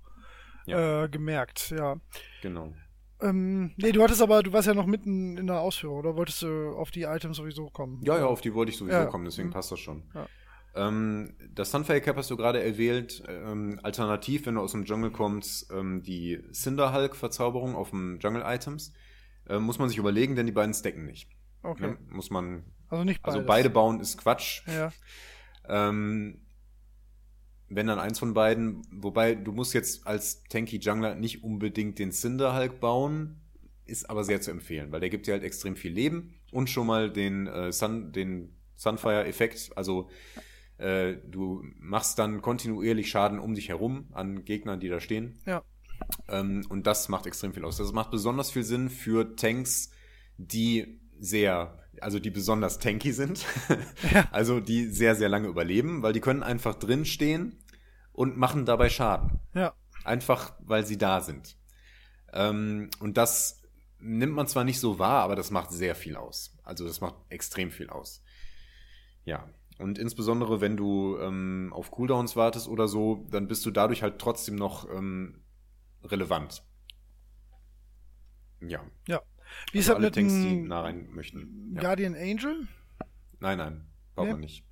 Ja. 0.67 1.05
äh, 1.05 1.09
gemerkt, 1.09 1.71
ja. 1.77 1.97
Genau. 2.41 2.73
Ähm, 3.21 3.73
nee, 3.79 3.91
du 3.93 4.01
hattest 4.03 4.23
aber, 4.23 4.43
du 4.45 4.53
warst 4.53 4.69
ja 4.69 4.75
noch 4.75 4.87
mitten 4.87 5.37
in 5.39 5.47
der 5.49 5.61
Ausführung, 5.61 5.99
oder 5.99 6.15
wolltest 6.17 6.43
du 6.43 6.71
auf 6.77 6.91
die 6.93 7.03
Items 7.03 7.37
sowieso 7.39 7.69
kommen? 7.71 8.01
Ja, 8.05 8.19
ja, 8.19 8.27
auf 8.27 8.41
die 8.41 8.55
wollte 8.55 8.71
ich 8.71 8.77
sowieso 8.79 8.97
Ja. 8.99 9.07
kommen, 9.07 9.25
deswegen 9.25 9.49
Mhm. 9.49 9.53
passt 9.53 9.73
das 9.73 9.81
schon. 9.81 10.03
Ja. 10.15 10.29
Ähm, 10.77 11.35
das 11.55 11.71
Sunfire 11.71 12.01
Cap 12.01 12.17
hast 12.17 12.31
du 12.31 12.37
gerade 12.37 12.63
erwähnt. 12.63 13.23
Ähm, 13.29 13.79
alternativ, 13.83 14.47
wenn 14.47 14.57
du 14.57 14.61
aus 14.61 14.73
dem 14.73 14.85
Jungle 14.85 15.11
kommst, 15.11 15.71
ähm, 15.73 16.03
die 16.03 16.43
Cinder 16.53 16.93
Hulk 16.93 17.15
Verzauberung 17.17 17.75
auf 17.77 17.91
dem 17.91 18.19
Jungle 18.19 18.43
Items. 18.45 18.93
Äh, 19.49 19.59
muss 19.59 19.79
man 19.79 19.89
sich 19.89 19.99
überlegen, 19.99 20.37
denn 20.37 20.47
die 20.47 20.53
beiden 20.53 20.75
stacken 20.75 21.05
nicht. 21.05 21.29
Okay. 21.63 21.89
Ne? 21.89 21.99
Muss 22.09 22.31
man, 22.31 22.65
Also 22.89 23.05
nicht 23.05 23.23
beides. 23.23 23.37
also 23.37 23.47
beide 23.47 23.71
bauen 23.71 24.01
ist 24.01 24.19
Quatsch. 24.19 24.63
Ja. 24.67 24.93
Ähm, 25.69 26.41
wenn 27.69 27.87
dann 27.87 27.99
eins 27.99 28.19
von 28.19 28.35
beiden, 28.35 28.83
wobei 28.91 29.35
du 29.35 29.53
musst 29.53 29.75
jetzt 29.75 30.07
als 30.07 30.45
Tanky 30.45 30.79
Jungler 30.79 31.15
nicht 31.15 31.43
unbedingt 31.43 31.99
den 31.99 32.13
Cinder 32.13 32.55
Hulk 32.57 32.81
bauen, 32.81 33.41
ist 33.87 34.09
aber 34.09 34.25
sehr 34.25 34.41
zu 34.41 34.51
empfehlen, 34.51 34.93
weil 34.93 35.01
der 35.01 35.11
gibt 35.11 35.27
dir 35.27 35.33
halt 35.33 35.43
extrem 35.43 35.77
viel 35.77 35.93
Leben 35.93 36.35
und 36.53 36.71
schon 36.71 36.87
mal 36.87 37.11
den 37.11 37.47
äh, 37.47 37.73
Sun, 37.73 38.13
den 38.13 38.55
Sunfire-Effekt, 38.77 39.71
also 39.77 40.09
äh, 40.79 41.17
du 41.27 41.65
machst 41.79 42.19
dann 42.19 42.43
kontinuierlich 42.43 43.09
Schaden 43.09 43.39
um 43.39 43.55
dich 43.55 43.69
herum 43.69 44.09
an 44.13 44.45
Gegnern, 44.45 44.81
die 44.81 44.89
da 44.89 45.01
stehen. 45.01 45.39
Ja. 45.47 45.63
Ähm, 46.29 46.65
und 46.69 46.87
das 46.87 47.09
macht 47.09 47.27
extrem 47.27 47.55
viel 47.55 47.65
aus. 47.65 47.77
Das 47.77 47.93
macht 47.93 48.11
besonders 48.11 48.51
viel 48.51 48.65
Sinn 48.65 48.91
für 48.91 49.37
Tanks, 49.37 49.91
die 50.37 51.01
sehr, 51.19 51.79
also 52.01 52.19
die 52.19 52.31
besonders 52.31 52.79
tanky 52.79 53.13
sind. 53.13 53.45
Ja. 54.13 54.29
Also 54.33 54.61
die 54.61 54.87
sehr, 54.87 55.15
sehr 55.15 55.29
lange 55.29 55.49
überleben, 55.49 56.03
weil 56.03 56.13
die 56.13 56.21
können 56.21 56.43
einfach 56.43 56.75
drin 56.75 57.05
stehen 57.05 57.59
und 58.13 58.37
machen 58.37 58.67
dabei 58.67 58.91
Schaden. 58.91 59.41
Ja. 59.55 59.75
Einfach, 60.05 60.53
weil 60.61 60.85
sie 60.85 60.99
da 60.99 61.21
sind. 61.21 61.57
Ähm, 62.33 62.91
und 63.01 63.17
das 63.17 63.63
nimmt 63.99 64.35
man 64.35 64.47
zwar 64.47 64.65
nicht 64.65 64.79
so 64.79 64.99
wahr, 64.99 65.23
aber 65.23 65.37
das 65.37 65.51
macht 65.51 65.71
sehr 65.71 65.95
viel 65.95 66.17
aus. 66.17 66.57
Also 66.63 66.87
das 66.87 67.01
macht 67.01 67.15
extrem 67.29 67.71
viel 67.71 67.89
aus. 67.89 68.23
Ja. 69.25 69.49
Und 69.79 69.99
insbesondere, 69.99 70.61
wenn 70.61 70.77
du 70.77 71.19
ähm, 71.19 71.73
auf 71.73 71.91
Cooldowns 71.91 72.37
wartest 72.37 72.69
oder 72.69 72.87
so, 72.89 73.27
dann 73.31 73.49
bist 73.49 73.67
du 73.67 73.71
dadurch 73.71 74.03
halt 74.03 74.19
trotzdem 74.21 74.55
noch 74.55 74.89
ähm, 74.91 75.43
relevant. 76.05 76.63
Ja. 78.61 78.85
Wie 79.73 79.79
ist 79.79 79.89
Also 79.91 79.91
das 79.91 79.97
alle 79.97 80.07
mit 80.07 80.15
Tanks, 80.15 80.33
die 80.33 80.57
nah 80.63 80.81
rein 80.83 81.09
möchten. 81.11 81.73
Ja. 81.75 81.81
Guardian 81.83 82.15
Angel? 82.15 82.67
Nein, 83.41 83.59
nein, 83.59 83.87
baut 84.15 84.27
Nee? 84.27 84.33
man 84.33 84.41
nicht. 84.41 84.65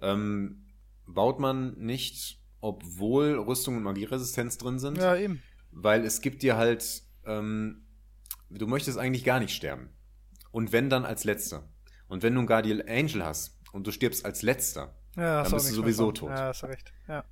Ähm, 0.00 0.66
baut 1.06 1.40
man 1.40 1.74
nicht, 1.78 2.40
obwohl 2.60 3.34
Rüstung 3.38 3.76
und 3.76 3.82
Magieresistenz 3.82 4.58
drin 4.58 4.78
sind, 4.78 4.98
Ja, 4.98 5.16
eben. 5.16 5.42
weil 5.70 6.04
es 6.04 6.20
gibt 6.20 6.42
dir 6.42 6.56
halt, 6.56 7.02
ähm, 7.24 7.86
du 8.50 8.66
möchtest 8.66 8.98
eigentlich 8.98 9.24
gar 9.24 9.40
nicht 9.40 9.54
sterben. 9.54 9.90
Und 10.50 10.72
wenn 10.72 10.90
dann 10.90 11.04
als 11.04 11.24
letzter. 11.24 11.68
Und 12.06 12.22
wenn 12.22 12.34
du 12.34 12.40
einen 12.40 12.46
Guardian 12.46 12.82
Angel 12.82 13.24
hast 13.24 13.58
und 13.72 13.86
du 13.86 13.90
stirbst 13.90 14.24
als 14.24 14.42
letzter, 14.42 14.94
Ja, 15.16 15.42
Dann 15.42 15.52
bist 15.52 15.70
du 15.70 15.74
sowieso 15.74 16.12
tot. 16.12 16.30
Ja, 16.30 16.46
hast 16.48 16.62
du 16.62 16.66
recht. 16.66 16.92
Ja. 17.08 17.24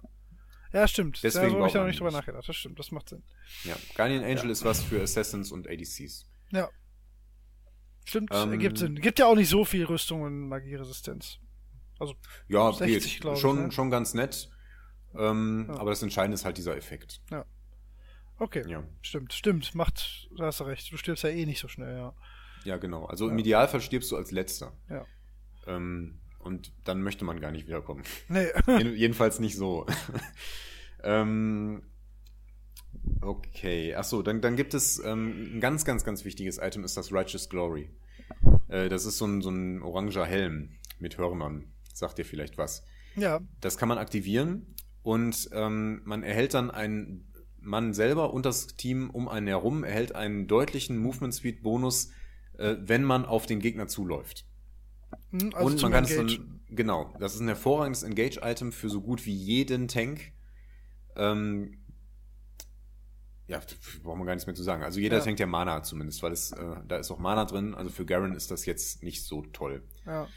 Ja, 0.72 0.86
stimmt. 0.86 1.20
Deswegen 1.22 1.51
so 1.51 1.57
habe 1.59 1.66
ich 1.66 1.72
da 1.72 1.80
noch 1.80 1.86
nicht 1.88 1.99
drüber 1.99 2.11
nachgedacht. 2.12 2.49
Das 2.49 2.55
stimmt, 2.57 2.78
das 2.78 2.91
macht 2.93 3.09
Sinn. 3.09 3.22
ja, 3.64 3.74
Guardian 3.97 4.22
Angel 4.22 4.51
ist 4.51 4.64
was 4.64 4.82
für 4.82 5.03
Assassins 5.03 5.51
und 5.51 5.66
ADCs. 5.68 6.26
Ja. 6.51 6.68
Stimmt, 8.05 8.30
Ähm, 8.32 8.53
ergibt 8.53 8.78
Sinn. 8.78 8.97
Gibt 9.01 9.18
ja 9.18 9.26
auch 9.26 9.34
nicht 9.36 9.49
so 9.49 9.64
viel 9.64 9.84
Rüstung 9.84 10.22
und 10.22 10.49
Magieresistenz. 10.49 11.38
Also, 11.99 12.14
Ja, 12.49 12.72
60, 12.72 13.12
geht. 13.12 13.20
glaub 13.20 13.34
ich, 13.34 13.41
schon, 13.41 13.64
ne? 13.64 13.72
schon 13.72 13.91
ganz 13.91 14.14
nett. 14.14 14.49
Ähm, 15.16 15.66
Ja. 15.68 15.74
Aber 15.78 15.91
das 15.91 16.03
Entscheidende 16.03 16.34
ist 16.36 16.45
halt 16.45 16.57
dieser 16.57 16.76
Effekt. 16.76 17.20
okay. 18.38 18.64
Ja. 18.68 18.82
Stimmt, 19.03 19.32
stimmt. 19.32 19.74
Macht, 19.74 20.28
da 20.38 20.47
hast 20.47 20.61
du 20.61 20.64
recht. 20.64 20.91
Du 20.93 20.97
stirbst 20.97 21.24
ja 21.24 21.30
eh 21.30 21.47
nicht 21.47 21.61
so 21.61 21.68
schnell, 21.68 21.97
ja. 21.97 22.14
Ja, 22.64 22.76
genau. 22.78 23.05
Also 23.07 23.26
Ja. 23.26 23.32
im 23.32 23.38
Idealfall 23.38 23.80
stirbst 23.80 24.11
du 24.12 24.16
als 24.16 24.30
letzter. 24.30 24.72
Ja. 24.88 25.05
Ähm, 25.66 26.20
und 26.41 26.72
dann 26.84 27.03
möchte 27.03 27.24
man 27.24 27.41
gar 27.41 27.51
nicht 27.53 27.66
wiederkommen. 27.66 28.03
Nee. 28.28 28.47
Jeden- 28.66 28.97
Jedenfalls 28.97 29.38
nicht 29.41 29.57
so. 29.57 29.86
ähm, 31.03 31.82
okay, 33.20 33.95
achso, 33.95 34.22
dann, 34.22 34.41
dann 34.41 34.57
gibt 34.57 34.74
es 34.74 34.99
ähm, 35.05 35.57
ein 35.57 35.61
ganz, 35.61 35.84
ganz, 35.84 36.05
ganz 36.05 36.24
wichtiges 36.24 36.59
Item, 36.59 36.84
ist 36.84 36.97
das 36.97 37.12
Righteous 37.12 37.49
Glory. 37.49 37.91
Äh, 38.68 38.88
das 38.88 39.05
ist 39.05 39.18
so 39.18 39.26
ein, 39.26 39.43
so 39.43 39.51
ein 39.51 39.82
oranger 39.82 40.26
Helm 40.26 40.70
mit 40.99 41.18
Hörnern. 41.18 41.72
Sagt 41.93 42.18
dir 42.18 42.24
vielleicht 42.24 42.57
was. 42.59 42.84
ja. 43.16 43.41
Das 43.61 43.76
kann 43.76 43.88
man 43.88 43.99
aktivieren 43.99 44.74
und 45.03 45.51
ähm, 45.53 46.03
man 46.05 46.22
erhält 46.22 46.55
dann 46.55 46.70
einen 46.70 47.26
Mann 47.62 47.93
selber 47.93 48.32
und 48.32 48.47
das 48.47 48.68
Team 48.68 49.11
um 49.11 49.28
einen 49.28 49.47
herum 49.47 49.84
erhält 49.84 50.14
einen 50.14 50.47
deutlichen 50.47 50.97
Movement 50.99 51.34
Speed 51.34 51.62
Bonus, 51.62 52.11
äh, 52.59 52.76
wenn 52.80 53.05
man 53.05 53.26
auf 53.26 53.45
den 53.45 53.61
Gegner 53.61 53.86
zuläuft. 53.86 54.47
Hm, 55.31 55.53
Also 55.55 55.67
und 55.67 55.83
man 55.83 55.93
kann 55.93 56.05
es 56.05 56.11
Engage. 56.13 56.39
dann, 56.39 56.61
genau, 56.71 57.15
das 57.19 57.35
ist 57.35 57.41
ein 57.41 57.49
hervorragendes 57.49 58.03
Engage-Item 58.03 58.73
für 58.73 58.89
so 58.89 59.01
gut 59.01 59.27
wie 59.27 59.35
jeden 59.35 59.89
Tank. 59.89 60.33
Ähm, 61.17 61.79
ja, 63.47 63.61
braucht 64.05 64.17
man 64.17 64.27
gar 64.27 64.35
nichts 64.35 64.47
mehr 64.47 64.55
zu 64.55 64.63
sagen. 64.63 64.83
Also 64.85 65.01
jeder 65.01 65.19
Ja. 65.19 65.25
Tank, 65.25 65.37
der 65.39 65.47
Mana 65.49 65.83
zumindest, 65.83 66.23
weil 66.23 66.33
es, 66.33 66.53
äh, 66.53 66.77
da 66.87 66.97
ist 66.99 67.11
auch 67.11 67.19
Mana 67.19 67.45
drin. 67.45 67.75
Also 67.75 67.91
für 67.91 68.07
Garen 68.07 68.35
ist 68.35 68.51
das 68.51 68.65
jetzt 68.67 69.03
nicht 69.03 69.25
so 69.25 69.43
toll. 69.43 69.83
Ja. 70.07 70.29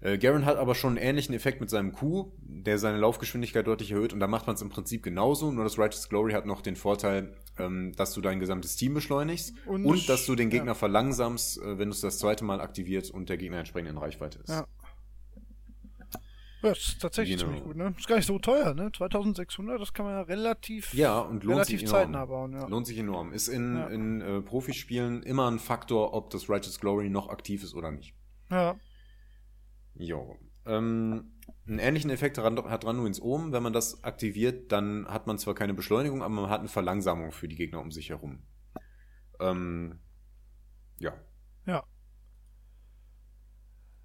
Äh, 0.00 0.16
Garen 0.18 0.44
hat 0.46 0.58
aber 0.58 0.76
schon 0.76 0.96
einen 0.96 1.04
ähnlichen 1.08 1.34
Effekt 1.34 1.60
mit 1.60 1.70
seinem 1.70 1.92
Q, 1.92 2.30
der 2.42 2.78
seine 2.78 2.98
Laufgeschwindigkeit 2.98 3.66
deutlich 3.66 3.90
erhöht 3.90 4.12
und 4.12 4.20
da 4.20 4.28
macht 4.28 4.46
man 4.46 4.54
es 4.54 4.62
im 4.62 4.68
Prinzip 4.68 5.02
genauso, 5.02 5.50
nur 5.50 5.64
das 5.64 5.76
Righteous 5.76 6.08
Glory 6.08 6.32
hat 6.34 6.46
noch 6.46 6.60
den 6.60 6.76
Vorteil, 6.76 7.34
ähm, 7.58 7.92
dass 7.96 8.12
du 8.14 8.20
dein 8.20 8.38
gesamtes 8.38 8.76
Team 8.76 8.94
beschleunigst 8.94 9.54
Und- 9.66 9.84
und, 9.86 10.08
dass 10.08 10.24
du 10.26 10.36
den 10.36 10.50
Gegner 10.50 10.68
ja. 10.68 10.74
verlangsamst, 10.74 11.58
äh, 11.58 11.78
wenn 11.78 11.88
du 11.88 11.94
es 11.94 12.00
das 12.00 12.18
zweite 12.18 12.44
Mal 12.44 12.60
aktiviert 12.60 13.10
und 13.10 13.28
der 13.28 13.38
Gegner 13.38 13.58
entsprechend 13.58 13.90
in 13.90 13.98
Reichweite 13.98 14.38
ist. 14.38 14.50
Ja. 14.50 14.66
Ja, 16.60 16.70
das 16.70 16.78
ist 16.78 17.00
tatsächlich 17.00 17.36
Genau. 17.36 17.46
ziemlich 17.52 17.64
gut, 17.64 17.76
ne? 17.76 17.94
Ist 17.96 18.08
gar 18.08 18.16
nicht 18.16 18.26
so 18.26 18.38
teuer, 18.40 18.74
ne? 18.74 18.90
2600, 18.92 19.80
das 19.80 19.92
kann 19.92 20.06
man 20.06 20.14
ja 20.16 20.22
relativ, 20.22 20.92
Ja, 20.92 21.20
und 21.20 21.44
lohnt 21.44 21.54
relativ 21.58 21.78
sich 21.80 21.88
enorm. 21.88 22.02
zeitnah 22.02 22.24
bauen, 22.26 22.52
ja. 22.52 22.66
Lohnt 22.66 22.84
sich 22.86 22.98
enorm. 22.98 23.32
Ist 23.32 23.46
in, 23.46 23.76
Ja. 23.76 23.86
in 23.86 24.20
äh, 24.20 24.40
Profispielen 24.42 25.22
immer 25.22 25.48
ein 25.48 25.60
Faktor, 25.60 26.14
ob 26.14 26.30
das 26.30 26.48
Righteous 26.50 26.80
Glory 26.80 27.10
noch 27.10 27.28
aktiv 27.28 27.62
ist 27.62 27.74
oder 27.74 27.92
nicht. 27.92 28.12
Ja. 28.50 28.74
Jo. 29.98 30.36
Ähm, 30.64 31.32
einen 31.66 31.78
ähnlichen 31.78 32.10
Effekt 32.10 32.38
hat 32.38 32.84
Randuins 32.84 33.20
Ohm. 33.20 33.52
Wenn 33.52 33.62
man 33.62 33.72
das 33.72 34.04
aktiviert, 34.04 34.70
dann 34.72 35.06
hat 35.08 35.26
man 35.26 35.38
zwar 35.38 35.54
keine 35.54 35.74
Beschleunigung, 35.74 36.22
aber 36.22 36.34
man 36.34 36.50
hat 36.50 36.60
eine 36.60 36.68
Verlangsamung 36.68 37.32
für 37.32 37.48
die 37.48 37.56
Gegner 37.56 37.80
um 37.80 37.90
sich 37.90 38.10
herum. 38.10 38.42
Ähm, 39.40 39.98
ja. 40.98 41.14
Ja. 41.66 41.84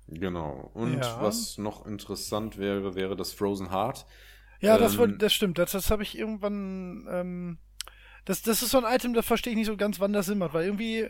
Genau. 0.08 0.72
Und 0.74 0.98
Ja. 0.98 1.22
was 1.22 1.58
noch 1.58 1.86
interessant 1.86 2.58
wäre, 2.58 2.96
wäre 2.96 3.16
das 3.16 3.34
Frozen 3.34 3.72
Heart. 3.72 4.06
Ja, 4.60 4.78
das, 4.78 4.94
Ähm, 4.94 5.00
wollte- 5.00 5.18
das 5.18 5.34
stimmt. 5.34 5.58
Das, 5.58 5.72
das 5.72 5.90
habe 5.92 6.04
ich 6.04 6.18
irgendwann. 6.18 7.08
Ähm, 7.10 7.58
das, 8.26 8.42
das 8.42 8.62
ist 8.62 8.72
so 8.72 8.84
ein 8.84 8.96
Item, 8.96 9.14
das 9.14 9.26
verstehe 9.26 9.52
ich 9.52 9.58
nicht 9.58 9.68
so 9.68 9.76
ganz, 9.76 10.00
wann 10.00 10.14
das 10.14 10.28
Sinn 10.28 10.38
macht, 10.38 10.54
weil 10.54 10.66
irgendwie. 10.66 11.10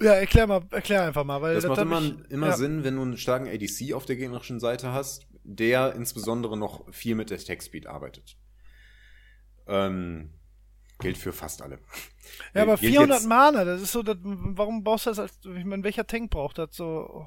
Ja, 0.00 0.12
erklär 0.12 0.46
mal, 0.46 0.62
erklär 0.70 1.04
einfach 1.04 1.24
mal, 1.24 1.40
weil 1.40 1.54
Das 1.54 1.64
macht 1.66 1.78
hab 1.78 1.86
immer, 1.86 2.02
ich, 2.02 2.30
immer 2.30 2.48
ja, 2.48 2.56
Sinn, 2.56 2.84
wenn 2.84 2.96
du 2.96 3.02
einen 3.02 3.16
starken 3.16 3.48
ADC 3.48 3.94
auf 3.94 4.04
der 4.04 4.16
gegnerischen 4.16 4.60
Seite 4.60 4.92
hast, 4.92 5.26
der 5.44 5.94
insbesondere 5.94 6.56
noch 6.58 6.92
viel 6.92 7.14
mit 7.14 7.30
der 7.30 7.38
Attack-Speed 7.38 7.86
arbeitet. 7.86 8.36
Ähm, 9.66 10.30
gilt 10.98 11.16
für 11.18 11.32
fast 11.32 11.62
alle. 11.62 11.78
Ja, 12.54 12.62
aber 12.62 12.76
Gilt 12.76 12.92
400 12.92 13.18
jetzt- 13.20 13.28
Mana, 13.28 13.64
das 13.64 13.80
ist 13.82 13.92
so, 13.92 14.02
das, 14.02 14.16
warum 14.22 14.82
brauchst 14.84 15.06
du 15.06 15.10
das 15.10 15.18
als, 15.18 15.38
ich 15.44 15.64
meine, 15.64 15.82
welcher 15.84 16.06
Tank 16.06 16.30
braucht 16.30 16.58
das 16.58 16.74
so? 16.76 17.26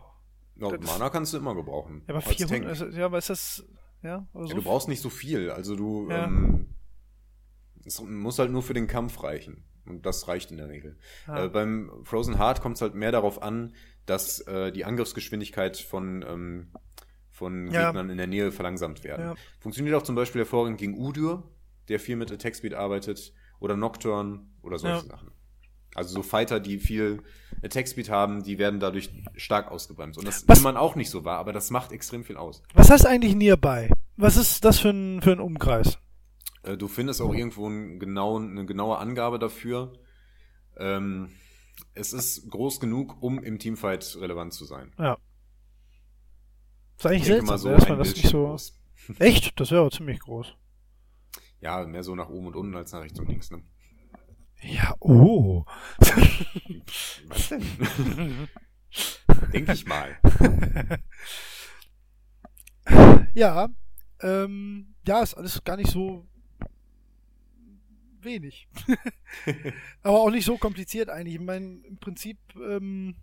Ja, 0.56 0.76
das- 0.76 0.86
Mana 0.86 1.10
kannst 1.10 1.34
du 1.34 1.38
immer 1.38 1.56
gebrauchen. 1.56 2.04
Ja, 2.08 2.16
aber 2.16 2.26
als 2.26 2.36
400, 2.36 2.50
Tank. 2.50 2.70
also, 2.70 2.98
ja, 3.00 3.06
aber 3.06 3.18
ist 3.18 3.30
das, 3.30 3.66
ja, 4.04 4.28
so 4.34 4.46
Ja, 4.46 4.54
du 4.56 4.62
brauchst 4.62 4.88
nicht 4.88 5.02
so 5.02 5.10
viel. 5.10 5.50
Also 5.52 5.76
du, 5.76 6.10
Ja. 6.10 6.26
ähm, 6.26 6.76
es 7.86 8.02
muss 8.02 8.40
halt 8.40 8.52
nur 8.52 8.62
für 8.64 8.74
den 8.74 8.88
Kampf 8.88 9.24
reichen. 9.24 9.64
Und 9.86 10.06
das 10.06 10.28
reicht 10.28 10.52
in 10.52 10.58
der 10.58 10.70
Regel. 10.70 10.98
Ja. 11.28 11.46
Äh, 11.46 11.50
beim 11.50 11.92
Frozen 12.04 12.38
Heart 12.38 12.62
kommt 12.62 12.76
es 12.76 12.82
halt 12.82 12.96
mehr 12.96 13.12
darauf 13.12 13.42
an, 13.42 13.74
dass 14.06 14.40
äh, 14.42 14.72
die 14.72 14.86
Angriffsgeschwindigkeit 14.86 15.78
von, 15.78 16.24
ähm, 16.28 16.72
von 17.30 17.72
Ja. 17.72 17.88
Gegnern 17.88 18.10
in 18.10 18.18
der 18.18 18.28
Nähe 18.28 18.52
verlangsamt 18.52 19.04
werden. 19.04 19.26
Ja. 19.28 19.36
Funktioniert 19.60 19.96
auch 19.96 20.04
zum 20.04 20.16
Beispiel 20.16 20.42
hervorragend 20.42 20.78
gegen 20.80 20.98
Udyr, 20.98 21.44
der 21.88 22.00
viel 22.00 22.16
mit 22.16 22.32
Attack 22.32 22.56
Speed 22.56 22.74
arbeitet, 22.74 23.34
oder 23.60 23.76
Nocturne 23.76 24.42
oder 24.62 24.78
solche 24.80 24.98
Ja. 25.08 25.12
Sachen. 25.12 25.32
Also 25.96 26.14
so 26.14 26.22
Fighter, 26.24 26.60
die 26.60 26.78
viel 26.78 27.24
Attack 27.64 27.88
Speed 27.88 28.10
haben, 28.10 28.44
die 28.44 28.60
werden 28.60 28.80
dadurch 28.80 29.10
stark 29.36 29.72
ausgebremst. 29.72 30.20
Und 30.20 30.28
das 30.28 30.48
Was- 30.48 30.58
nimmt 30.60 30.64
man 30.66 30.78
auch 30.78 30.96
nicht 30.96 31.10
so 31.10 31.26
wahr, 31.26 31.40
aber 31.40 31.52
das 31.52 31.72
macht 31.72 31.92
extrem 31.92 32.24
viel 32.24 32.38
aus. 32.38 32.62
Was 32.76 32.90
heißt 32.92 33.08
eigentlich 33.08 33.36
Nearby? 33.36 33.90
Was 34.16 34.38
ist 34.38 34.64
das 34.66 34.80
für 34.80 34.90
ein, 34.92 35.22
für 35.22 35.32
ein 35.32 35.40
Umkreis? 35.40 35.98
Äh, 36.64 36.78
Du 36.78 36.88
findest 36.88 37.22
auch 37.22 37.34
irgendwo 37.34 37.68
einen 37.68 38.00
genauen, 38.00 38.52
eine 38.52 38.66
genaue 38.66 38.98
Angabe 38.98 39.40
dafür. 39.40 39.94
Ähm, 40.78 41.30
es 41.94 42.14
ist 42.14 42.50
groß 42.50 42.80
genug, 42.80 43.22
um 43.22 43.44
im 43.44 43.60
Teamfight 43.60 44.18
relevant 44.20 44.54
zu 44.54 44.66
sein. 44.66 44.94
Ja. 44.98 45.18
Ist 46.98 47.06
eigentlich 47.06 47.26
seltsam, 47.26 47.58
so 47.58 47.70
dass 47.70 47.88
man 47.88 47.98
das 47.98 48.14
nicht 48.14 48.28
so. 48.28 48.48
groß. 48.48 48.80
Echt? 49.20 49.60
Das 49.60 49.72
wäre 49.72 49.82
aber 49.82 49.92
ziemlich 49.92 50.20
groß. 50.20 50.56
Ja, 51.62 51.86
mehr 51.86 52.04
so 52.04 52.16
nach 52.16 52.30
oben 52.30 52.48
und 52.48 52.56
unten 52.56 52.76
als 52.76 52.92
nach 52.92 53.02
rechts 53.02 53.20
und 53.20 53.30
links, 53.30 53.52
ne? 53.52 53.62
Ja, 54.62 54.94
oh. 55.00 55.64
Was 57.28 57.50
denn? 57.50 57.64
Denke 59.54 59.74
ich 59.74 59.86
mal. 59.86 60.18
Ja, 63.34 63.70
ähm, 64.22 64.96
ja, 65.08 65.22
ist 65.22 65.36
alles 65.36 65.64
gar 65.64 65.78
nicht 65.78 65.92
so 65.92 66.28
wenig. 68.30 68.68
Aber 70.04 70.22
auch 70.22 70.30
nicht 70.32 70.46
so 70.46 70.58
kompliziert 70.58 71.10
eigentlich. 71.10 71.36
Ich 71.36 71.42
meine, 71.42 71.80
im 71.86 71.98
Prinzip 71.98 72.38
ähm, 72.56 73.16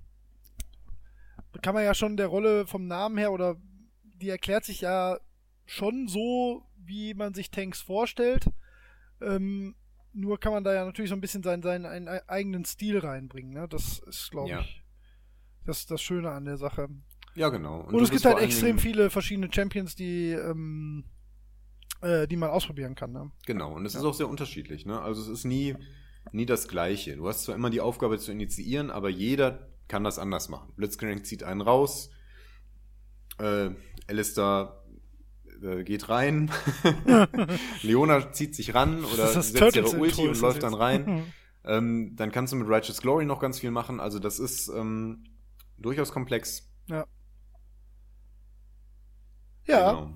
kann 1.63 1.75
man 1.75 1.85
ja 1.85 1.95
schon 1.95 2.17
der 2.17 2.27
Rolle 2.27 2.67
vom 2.67 2.87
Namen 2.87 3.17
her 3.17 3.33
oder 3.33 3.57
die 4.03 4.29
erklärt 4.29 4.65
sich 4.65 4.83
ja 4.83 5.19
schon 5.65 6.09
so, 6.09 6.65
wie 6.77 7.15
man 7.15 7.35
sich 7.35 7.51
Tanks 7.51 7.81
vorstellt. 7.81 8.47
Ähm, 9.21 9.75
nur 10.13 10.39
kann 10.41 10.53
man 10.53 10.65
da 10.65 10.73
ja 10.75 10.85
natürlich 10.85 11.11
so 11.11 11.17
ein 11.17 11.21
bisschen 11.21 11.43
seinen, 11.43 11.63
seinen 11.63 11.87
einen 11.87 12.09
eigenen 12.09 12.65
Stil 12.65 12.99
reinbringen. 12.99 13.53
Ne? 13.53 13.69
Das 13.69 13.99
ist, 14.01 14.31
glaube 14.31 14.51
Ja. 14.51 14.61
ich, 14.61 14.83
das, 15.65 15.87
das 15.87 16.01
Schöne 16.01 16.31
an 16.31 16.45
der 16.45 16.57
Sache. 16.57 16.89
Ja, 17.35 17.51
genau. 17.51 17.81
Und, 17.81 17.93
du 17.93 18.01
es 18.01 18.11
gibt 18.11 18.25
halt 18.25 18.39
extrem 18.39 18.79
viele 18.79 19.11
verschiedene 19.11 19.53
Champions, 19.53 19.95
die, 19.95 20.31
ähm, 20.33 21.05
äh, 22.07 22.27
die 22.29 22.37
man 22.37 22.51
ausprobieren 22.51 22.95
kann. 22.95 23.13
Ne? 23.13 23.31
Genau, 23.47 23.73
und 23.75 23.85
es 23.87 23.95
Ja. 23.95 24.01
ist 24.01 24.07
auch 24.07 24.15
sehr 24.15 24.29
unterschiedlich. 24.29 24.87
Ne? 24.87 25.01
Also 25.01 25.23
es 25.23 25.29
ist 25.29 25.45
nie, 25.45 25.75
nie 26.33 26.47
das 26.47 26.69
Gleiche. 26.69 27.17
Du 27.17 27.27
hast 27.29 27.43
zwar 27.45 27.55
immer 27.55 27.71
die 27.71 27.81
Aufgabe 27.81 28.19
zu 28.19 28.33
initiieren, 28.33 28.91
aber 28.91 29.09
jeder 29.09 29.69
kann 29.89 30.05
das 30.05 30.19
anders 30.19 30.49
machen. 30.49 30.73
Blitzcrank 30.77 31.25
zieht 31.27 31.43
einen 31.43 31.61
raus, 31.61 32.11
äh, 33.39 33.71
Alistair 34.09 34.83
äh, 35.63 35.85
geht 35.85 36.09
rein, 36.09 36.51
Leona 37.83 38.33
zieht 38.33 38.55
sich 38.55 38.75
ran 38.75 39.05
oder 39.05 39.29
setzt 39.29 39.55
ihre 39.55 39.71
Turtles-Intro, 39.73 40.03
Ulti 40.03 40.29
und 40.29 40.41
läuft 40.41 40.63
dann 40.63 40.75
rein. 40.75 41.25
Ähm, 41.69 42.15
dann 42.15 42.31
kannst 42.31 42.53
du 42.53 42.57
mit 42.57 42.69
Righteous 42.69 43.01
Glory 43.03 43.25
noch 43.25 43.41
ganz 43.41 43.59
viel 43.59 43.73
machen. 43.73 43.99
Also 43.99 44.21
das 44.21 44.39
ist 44.39 44.69
ähm, 44.69 45.25
durchaus 45.79 46.13
komplex. 46.13 46.71
ja, 46.87 47.05
Genau. 49.67 50.15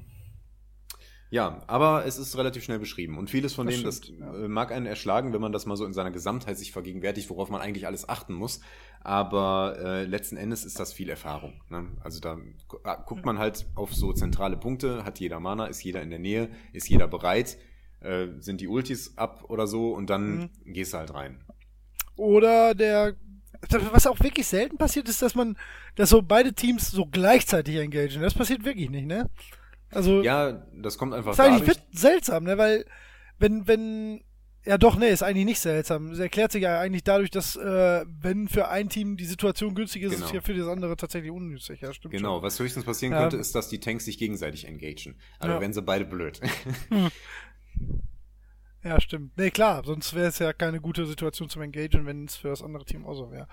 Ja, 1.33 1.63
aber 1.69 2.05
es 2.07 2.19
ist 2.19 2.37
relativ 2.37 2.65
schnell 2.65 2.81
beschrieben. 2.81 3.17
Und 3.17 3.31
vieles 3.31 3.55
von 3.55 3.67
Das 3.67 3.77
dem, 3.77 3.85
das 3.85 3.99
stimmt, 3.99 4.19
ja. 4.21 4.35
äh, 4.35 4.49
mag 4.49 4.73
einen 4.73 4.87
erschlagen, 4.87 5.33
wenn 5.33 5.41
man 5.41 5.53
das 5.53 5.65
mal 5.65 5.77
so 5.77 5.85
in 5.85 5.93
seiner 5.93 6.11
Gesamtheit 6.11 6.59
sich 6.59 6.73
vergegenwärtigt, 6.73 7.31
worauf 7.31 7.51
man 7.51 7.61
eigentlich 7.61 7.87
alles 7.87 8.09
achten 8.09 8.35
muss. 8.35 8.61
Aber 9.01 9.77
äh, 9.79 10.05
letzten 10.07 10.37
Endes 10.37 10.65
ist 10.65 10.81
das 10.81 10.93
viel 10.93 11.09
Erfahrung. 11.09 11.63
Ne? 11.71 11.87
Also 12.03 12.19
da 12.21 12.37
ah, 12.83 12.97
guckt 12.97 13.25
man 13.25 13.39
halt 13.39 13.67
auf 13.77 13.95
so 13.95 14.13
zentrale 14.13 14.57
Punkte, 14.57 15.05
hat 15.05 15.21
jeder 15.21 15.39
Mana, 15.39 15.67
ist 15.67 15.83
jeder 15.85 16.03
in 16.03 16.11
der 16.11 16.19
Nähe, 16.19 16.51
ist 16.73 16.89
jeder 16.89 17.07
bereit, 17.07 17.59
äh, 18.01 18.27
sind 18.41 18.61
die 18.61 18.67
Ultis 18.69 19.17
ab 19.17 19.45
oder 19.49 19.67
so 19.69 19.95
und 19.95 20.11
dann 20.11 20.51
Mhm. 20.65 20.73
gehst 20.73 20.95
du 20.95 20.99
halt 20.99 21.15
rein. 21.15 21.45
Oder 22.17 22.75
der, 22.75 23.15
was 23.93 24.07
auch 24.07 24.19
wirklich 24.21 24.47
selten 24.49 24.79
passiert, 24.79 25.09
ist, 25.09 25.23
dass 25.23 25.35
man, 25.35 25.57
dass 25.95 26.11
so 26.11 26.23
beide 26.23 26.53
Teams 26.55 26.91
so 26.91 27.07
gleichzeitig 27.07 27.77
engagieren. 27.77 28.23
Das 28.23 28.35
passiert 28.35 28.65
wirklich 28.65 28.91
nicht, 28.91 29.07
ne? 29.07 29.31
Also, 29.91 30.23
Ja, 30.23 30.53
das 30.75 30.99
kommt 30.99 31.15
einfach 31.15 31.33
ist 31.33 31.41
eigentlich 31.41 31.67
dadurch. 31.77 31.85
seltsam, 31.93 32.45
ne? 32.45 32.57
Weil, 32.59 32.85
wenn, 33.39 33.67
wenn, 33.67 34.23
ja 34.65 34.77
doch, 34.79 34.97
ne, 34.97 35.09
ist 35.09 35.23
eigentlich 35.23 35.47
nicht 35.47 35.59
seltsam. 35.61 36.11
Es 36.13 36.19
erklärt 36.19 36.53
sich 36.53 36.63
ja 36.63 36.79
eigentlich 36.79 37.03
dadurch, 37.03 37.31
dass, 37.31 37.57
äh, 37.57 38.05
wenn 38.07 38.47
für 38.49 38.69
ein 38.69 38.89
Team 38.89 39.17
die 39.17 39.25
Situation 39.25 39.75
günstig 39.75 40.03
ist, 40.03 40.11
ist 40.13 40.17
Genau. 40.19 40.27
es 40.29 40.33
ja 40.33 40.41
für 40.43 40.55
das 40.55 40.69
andere 40.69 40.97
tatsächlich 40.97 41.31
ungünstig. 41.33 41.81
Ja, 41.81 41.93
stimmt 41.93 42.13
Genau, 42.13 42.35
schon. 42.37 42.43
was 42.43 42.59
höchstens 42.61 42.85
passieren 42.85 43.13
Ja. 43.15 43.21
könnte, 43.23 43.37
ist, 43.39 43.55
dass 43.55 43.69
die 43.69 43.81
Tanks 43.81 44.05
sich 44.05 44.19
gegenseitig 44.19 44.67
engagen. 44.69 45.17
Aber 45.39 45.55
Ja. 45.55 45.61
wenn 45.61 45.73
sie 45.73 45.83
beide 45.83 46.05
blöd. 46.05 46.41
Ja, 48.83 48.99
stimmt. 49.01 49.37
Nee, 49.37 49.51
klar, 49.51 49.83
sonst 49.85 50.15
wäre 50.15 50.29
es 50.29 50.39
ja 50.39 50.53
keine 50.55 50.81
gute 50.81 51.05
Situation 51.05 51.49
zum 51.51 51.61
Engagen, 51.63 52.07
wenn 52.07 52.25
es 52.25 52.37
für 52.37 52.49
das 52.49 52.63
andere 52.63 52.85
Team 52.85 53.05
auch 53.05 53.15
so 53.15 53.31
wäre. 53.31 53.47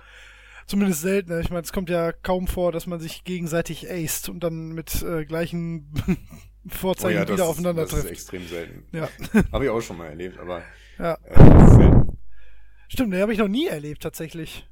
Zumindest 0.67 1.01
selten. 1.01 1.31
ne? 1.31 1.39
Ich 1.41 1.49
meine, 1.49 1.61
es 1.63 1.71
kommt 1.73 1.89
ja 1.89 2.11
kaum 2.11 2.45
vor, 2.47 2.71
dass 2.71 2.85
man 2.87 2.99
sich 2.99 3.23
gegenseitig 3.23 3.89
aced 3.89 4.29
und 4.29 4.41
dann 4.43 4.69
mit 4.73 5.01
äh, 5.01 5.25
gleichen 5.25 5.93
Vorzeichen 6.67 7.27
wieder 7.29 7.45
aufeinander 7.47 7.83
Oh 7.83 7.85
das 7.85 7.93
ist 7.93 7.99
trifft. 8.01 8.11
extrem 8.13 8.45
selten. 8.47 8.83
Ja. 8.91 9.07
Habe 9.53 9.63
ich 9.65 9.69
auch 9.69 9.81
schon 9.81 9.97
mal 9.97 10.07
erlebt, 10.07 10.37
aber 10.39 10.61
ja. 10.99 11.13
äh, 11.23 11.35
das 11.35 11.75
selten. 11.75 12.17
Stimmt, 12.89 13.13
den 13.13 13.21
habe 13.21 13.33
ich 13.33 13.39
noch 13.39 13.47
nie 13.49 13.67
erlebt, 13.67 14.01
tatsächlich. 14.01 14.65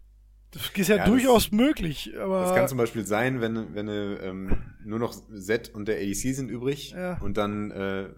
Das 0.52 0.70
ist 0.74 0.88
ja, 0.88 0.96
Ja, 0.96 1.02
das- 1.04 1.10
durchaus 1.12 1.52
möglich, 1.52 2.12
aber. 2.18 2.44
Das 2.44 2.56
kann 2.56 2.68
zum 2.70 2.78
Beispiel 2.78 3.06
sein, 3.06 3.42
wenn, 3.42 3.76
wenn 3.76 3.88
ähm, 3.90 4.58
nur 4.86 5.00
noch 5.00 5.14
Z 5.38 5.70
und 5.74 5.88
der 5.90 5.98
ADC 5.98 6.34
sind 6.34 6.50
übrig 6.50 6.92
Ja. 6.92 7.18
und 7.22 7.36
dann 7.36 7.72
äh, 7.72 8.10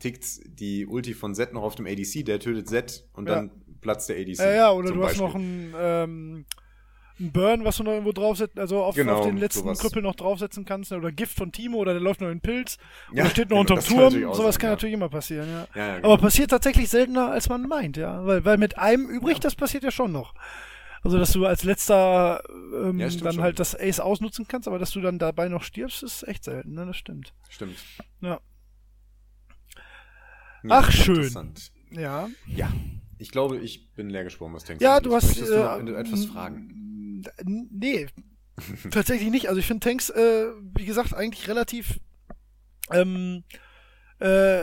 tickt 0.00 0.24
die 0.60 0.86
Ulti 0.86 1.14
von 1.14 1.34
Z 1.36 1.52
noch 1.52 1.62
auf 1.62 1.76
dem 1.76 1.86
ADC, 1.86 2.24
der 2.24 2.40
tötet 2.40 2.68
Z 2.68 3.08
und 3.12 3.28
Ja. 3.28 3.36
dann 3.36 3.50
platzt 3.80 4.08
der 4.08 4.16
ADC. 4.16 4.38
ja, 4.38 4.52
ja, 4.54 4.70
oder 4.72 4.90
du 4.92 5.02
hast 5.04 5.18
Beispiel. 5.18 5.22
noch 5.26 5.34
einen, 5.36 5.74
ähm, 5.78 6.46
einen 7.18 7.32
Burn, 7.32 7.64
was 7.64 7.76
du 7.76 7.84
noch 7.84 7.92
irgendwo 7.92 8.12
draufsetzen, 8.12 8.58
also 8.60 8.82
auf, 8.82 8.94
Genau, 8.96 9.18
auf 9.18 9.26
den 9.26 9.36
letzten 9.36 9.60
sowas. 9.60 9.78
Krüppel 9.78 10.02
noch 10.02 10.14
draufsetzen 10.16 10.64
kannst, 10.64 10.90
oder 10.92 11.12
Gift 11.12 11.36
von 11.36 11.52
Timo, 11.52 11.78
oder 11.78 11.92
der 11.92 12.02
läuft 12.02 12.20
noch 12.20 12.28
in 12.30 12.40
Pilz, 12.40 12.76
Ja, 13.12 13.22
oder 13.22 13.30
steht 13.30 13.50
noch 13.50 13.64
genau, 13.64 13.78
unterm 13.78 13.80
Turm, 14.10 14.34
sowas 14.34 14.54
sein, 14.54 14.60
kann 14.60 14.68
ja. 14.70 14.74
natürlich 14.74 14.94
immer 14.94 15.08
passieren, 15.08 15.48
ja. 15.48 15.66
Ja, 15.74 15.86
ja, 15.86 15.92
Aber 15.98 16.02
genau. 16.02 16.16
passiert 16.16 16.50
tatsächlich 16.50 16.88
seltener, 16.88 17.30
als 17.30 17.48
man 17.48 17.62
meint, 17.68 17.96
ja. 17.96 18.26
Weil, 18.26 18.44
weil 18.44 18.56
mit 18.58 18.78
einem 18.78 19.06
übrig, 19.08 19.38
das 19.40 19.54
passiert 19.54 19.84
ja 19.84 19.90
schon 19.90 20.10
noch. 20.12 20.34
Also, 21.02 21.18
dass 21.18 21.32
du 21.32 21.44
als 21.44 21.64
letzter 21.64 22.42
ähm, 22.74 22.98
Ja, 22.98 23.08
dann 23.08 23.34
schon. 23.34 23.42
halt 23.42 23.60
das 23.60 23.78
Ace 23.78 24.00
ausnutzen 24.00 24.48
kannst, 24.48 24.66
aber 24.66 24.78
dass 24.78 24.90
du 24.90 25.02
dann 25.02 25.18
dabei 25.18 25.48
noch 25.48 25.62
stirbst, 25.62 26.02
ist 26.02 26.22
echt 26.26 26.44
selten, 26.44 26.72
ne? 26.72 26.86
Das 26.86 26.96
stimmt. 26.96 27.34
Stimmt. 27.50 27.76
Ja. 28.22 28.40
Ja, 30.62 30.70
Ach, 30.70 30.90
schön. 30.90 31.52
Ja. 31.90 32.28
Ja, 32.46 32.72
ich 33.18 33.30
glaube, 33.30 33.58
ich 33.58 33.92
bin 33.92 34.08
leer 34.08 34.24
gesprochen, 34.24 34.54
was 34.54 34.64
Tanks 34.64 34.82
Ja, 34.82 34.98
du 34.98 35.14
hast. 35.14 35.24
Möchtest 35.26 35.50
du 35.50 35.58
noch 35.58 35.78
äh, 35.94 36.00
etwas 36.00 36.24
fragen? 36.24 36.73
Nee. 37.44 38.06
Tatsächlich 38.90 39.30
nicht. 39.30 39.48
Also 39.48 39.58
ich 39.58 39.66
finde 39.66 39.80
Tanks, 39.88 40.10
äh, 40.10 40.46
wie 40.76 40.84
gesagt, 40.84 41.12
eigentlich 41.14 41.48
relativ 41.48 41.98
ähm, 42.90 43.42
äh, 44.20 44.62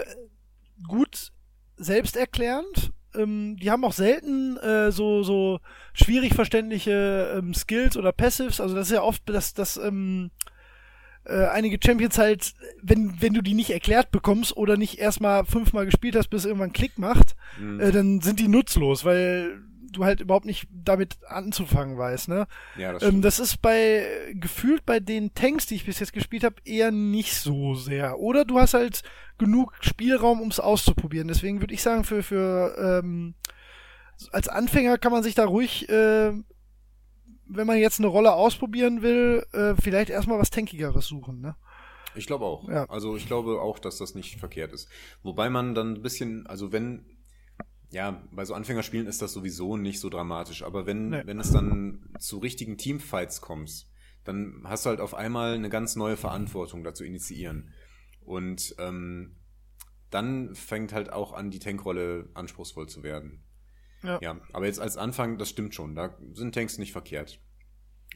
gut 0.88 1.32
selbsterklärend. 1.76 2.92
Ähm, 3.14 3.58
die 3.58 3.70
haben 3.70 3.84
auch 3.84 3.92
selten 3.94 4.56
äh, 4.58 4.92
so, 4.92 5.24
so 5.24 5.60
schwierig 5.94 6.34
verständliche 6.34 7.36
ähm, 7.38 7.54
Skills 7.54 7.98
oder 7.98 8.14
Passives. 8.14 8.62
Also 8.62 8.76
das 8.76 8.88
ist 8.88 8.94
ja 8.94 9.02
oft, 9.02 9.28
dass, 9.28 9.54
dass 9.54 9.76
ähm, 9.76 10.32
äh, 11.26 11.48
einige 11.48 11.78
Champions 11.84 12.18
halt, 12.18 12.54
wenn, 12.82 13.22
wenn 13.22 13.34
du 13.34 13.42
die 13.42 13.54
nicht 13.54 13.72
erklärt 13.72 14.12
bekommst 14.12 14.56
oder 14.56 14.78
nicht 14.78 15.00
erstmal 15.00 15.46
fünfmal 15.46 15.86
gespielt 15.86 16.16
hast, 16.16 16.30
bis 16.30 16.46
irgendwann 16.46 16.74
Klick 16.74 16.98
macht, 16.98 17.36
Hm. 17.58 17.82
äh, 17.82 17.92
dann 17.92 18.22
sind 18.22 18.40
die 18.40 18.48
nutzlos, 18.48 19.04
weil 19.04 19.62
du 19.92 20.06
halt 20.06 20.22
überhaupt 20.22 20.46
nicht 20.46 20.68
damit 20.72 21.18
anzufangen 21.28 21.98
weißt, 21.98 22.30
ne? 22.30 22.48
ja, 22.78 22.94
das 22.94 23.04
Ähm, 23.04 23.22
das 23.22 23.40
ist 23.40 23.62
bei 23.62 24.06
gefühlt 24.34 24.86
bei 24.86 25.00
den 25.00 25.34
Tanks, 25.34 25.66
die 25.66 25.76
ich 25.76 25.86
bis 25.86 26.00
jetzt 26.00 26.14
gespielt 26.14 26.44
habe, 26.44 26.56
eher 26.66 26.92
nicht 26.92 27.36
so 27.36 27.76
sehr. 27.76 28.20
Oder 28.20 28.46
du 28.46 28.60
hast 28.60 28.74
halt 28.74 29.04
genug 29.38 29.74
Spielraum, 29.82 30.42
um 30.42 30.50
es 30.50 30.60
auszuprobieren. 30.60 31.28
Deswegen 31.28 31.62
würde 31.62 31.74
ich 31.74 31.82
sagen, 31.82 32.04
für 32.04 32.24
für 32.24 32.76
ähm, 33.04 33.36
als 34.32 34.48
Anfänger 34.48 34.98
kann 34.98 35.12
man 35.12 35.24
sich 35.24 35.36
da 35.36 35.46
ruhig, 35.46 35.90
äh, 35.90 36.32
wenn 37.48 37.68
man 37.68 37.78
jetzt 37.78 38.00
eine 38.00 38.08
Rolle 38.08 38.34
ausprobieren 38.34 39.02
will, 39.02 39.46
äh, 39.52 39.74
vielleicht 39.82 40.10
erstmal 40.10 40.40
was 40.40 40.52
Tankigeres 40.52 41.08
suchen, 41.08 41.42
ne? 41.42 41.56
Ich 42.16 42.28
glaube 42.28 42.46
auch. 42.46 42.68
Ja. 42.68 42.90
Also 42.90 43.16
ich 43.16 43.28
glaube 43.28 43.62
auch, 43.62 43.80
dass 43.80 43.98
das 43.98 44.16
nicht 44.16 44.40
verkehrt 44.40 44.74
ist. 44.74 44.90
Wobei 45.24 45.50
man 45.50 45.74
dann 45.76 45.94
ein 45.96 46.02
bisschen, 46.02 46.46
also 46.48 46.72
wenn, 46.72 47.06
ja, 47.92 48.24
bei 48.32 48.44
so 48.46 48.54
Anfängerspielen 48.54 49.06
ist 49.08 49.22
das 49.22 49.34
sowieso 49.34 49.78
nicht 49.78 50.00
so 50.00 50.10
dramatisch, 50.10 50.64
aber 50.64 50.86
wenn, 50.86 51.10
Nee. 51.10 51.22
wenn 51.26 51.40
es 51.40 51.52
dann 51.52 52.10
zu 52.20 52.40
richtigen 52.40 52.78
Teamfights 52.78 53.42
kommt, 53.42 53.88
dann 54.24 54.62
hast 54.66 54.86
du 54.86 54.90
halt 54.90 55.02
auf 55.02 55.14
einmal 55.14 55.54
eine 55.54 55.70
ganz 55.70 55.96
neue 55.96 56.18
Verantwortung 56.18 56.84
dazu 56.84 57.04
initiieren. 57.04 57.74
Und 58.22 58.76
ähm, 58.80 59.36
dann 60.10 60.54
fängt 60.56 60.94
halt 60.94 61.12
auch 61.12 61.34
an, 61.34 61.52
die 61.52 61.60
Tankrolle 61.60 62.30
anspruchsvoll 62.34 62.88
zu 62.88 63.04
werden. 63.04 63.44
Ja. 64.04 64.20
Ja, 64.22 64.40
aber 64.54 64.66
jetzt 64.66 64.80
als 64.80 64.98
Anfang, 64.98 65.38
das 65.38 65.50
stimmt 65.50 65.76
schon, 65.76 65.96
da 65.96 66.18
sind 66.34 66.54
Tanks 66.56 66.78
nicht 66.78 66.92
verkehrt. 66.92 67.40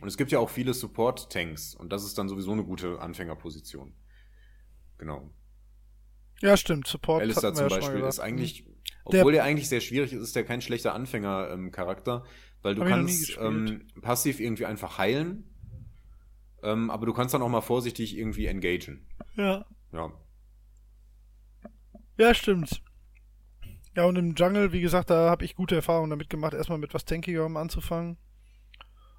Und 0.01 0.07
es 0.07 0.17
gibt 0.17 0.31
ja 0.31 0.39
auch 0.39 0.49
viele 0.49 0.73
Support-Tanks 0.73 1.73
und 1.75 1.91
das 1.91 2.03
ist 2.03 2.17
dann 2.17 2.27
sowieso 2.27 2.51
eine 2.51 2.63
gute 2.65 2.99
Anfängerposition. 2.99 3.93
Genau. 4.97 5.31
Ja, 6.41 6.57
stimmt. 6.57 6.87
Support 6.87 7.21
Alistair 7.21 7.53
zum 7.53 7.63
ja 7.69 7.75
Beispiel 7.75 7.95
gesagt. 7.95 8.13
ist 8.13 8.19
eigentlich, 8.19 8.65
Der- 8.65 8.74
obwohl 9.05 9.31
der 9.31 9.43
eigentlich 9.43 9.69
sehr 9.69 9.81
schwierig 9.81 10.13
ist, 10.13 10.21
ist 10.21 10.35
der 10.35 10.43
kein 10.43 10.61
schlechter 10.61 10.93
Anfänger-Charakter, 10.93 12.25
weil 12.61 12.75
du 12.75 12.83
kannst 12.83 13.37
ähm, 13.39 13.87
passiv 14.01 14.39
irgendwie 14.39 14.65
einfach 14.65 14.97
heilen, 14.97 15.49
ähm, 16.63 16.89
aber 16.89 17.05
du 17.05 17.13
kannst 17.13 17.33
dann 17.33 17.41
auch 17.41 17.49
mal 17.49 17.61
vorsichtig 17.61 18.17
irgendwie 18.17 18.47
engagen. 18.47 19.07
Ja. 19.35 19.65
Ja. 19.93 20.11
Ja, 22.17 22.33
stimmt. 22.33 22.81
Ja, 23.95 24.05
und 24.05 24.17
im 24.17 24.33
Jungle, 24.35 24.73
wie 24.73 24.81
gesagt, 24.81 25.09
da 25.09 25.29
habe 25.29 25.45
ich 25.45 25.55
gute 25.55 25.75
Erfahrungen 25.75 26.09
damit 26.09 26.29
gemacht, 26.29 26.53
erstmal 26.53 26.77
mit 26.77 26.93
was 26.93 27.05
Tankigerem 27.05 27.55
anzufangen. 27.55 28.17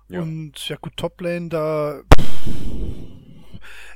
Ja. 0.09 0.21
Und 0.21 0.69
ja, 0.69 0.77
gut, 0.77 0.97
Toplane, 0.97 1.49
da. 1.49 2.03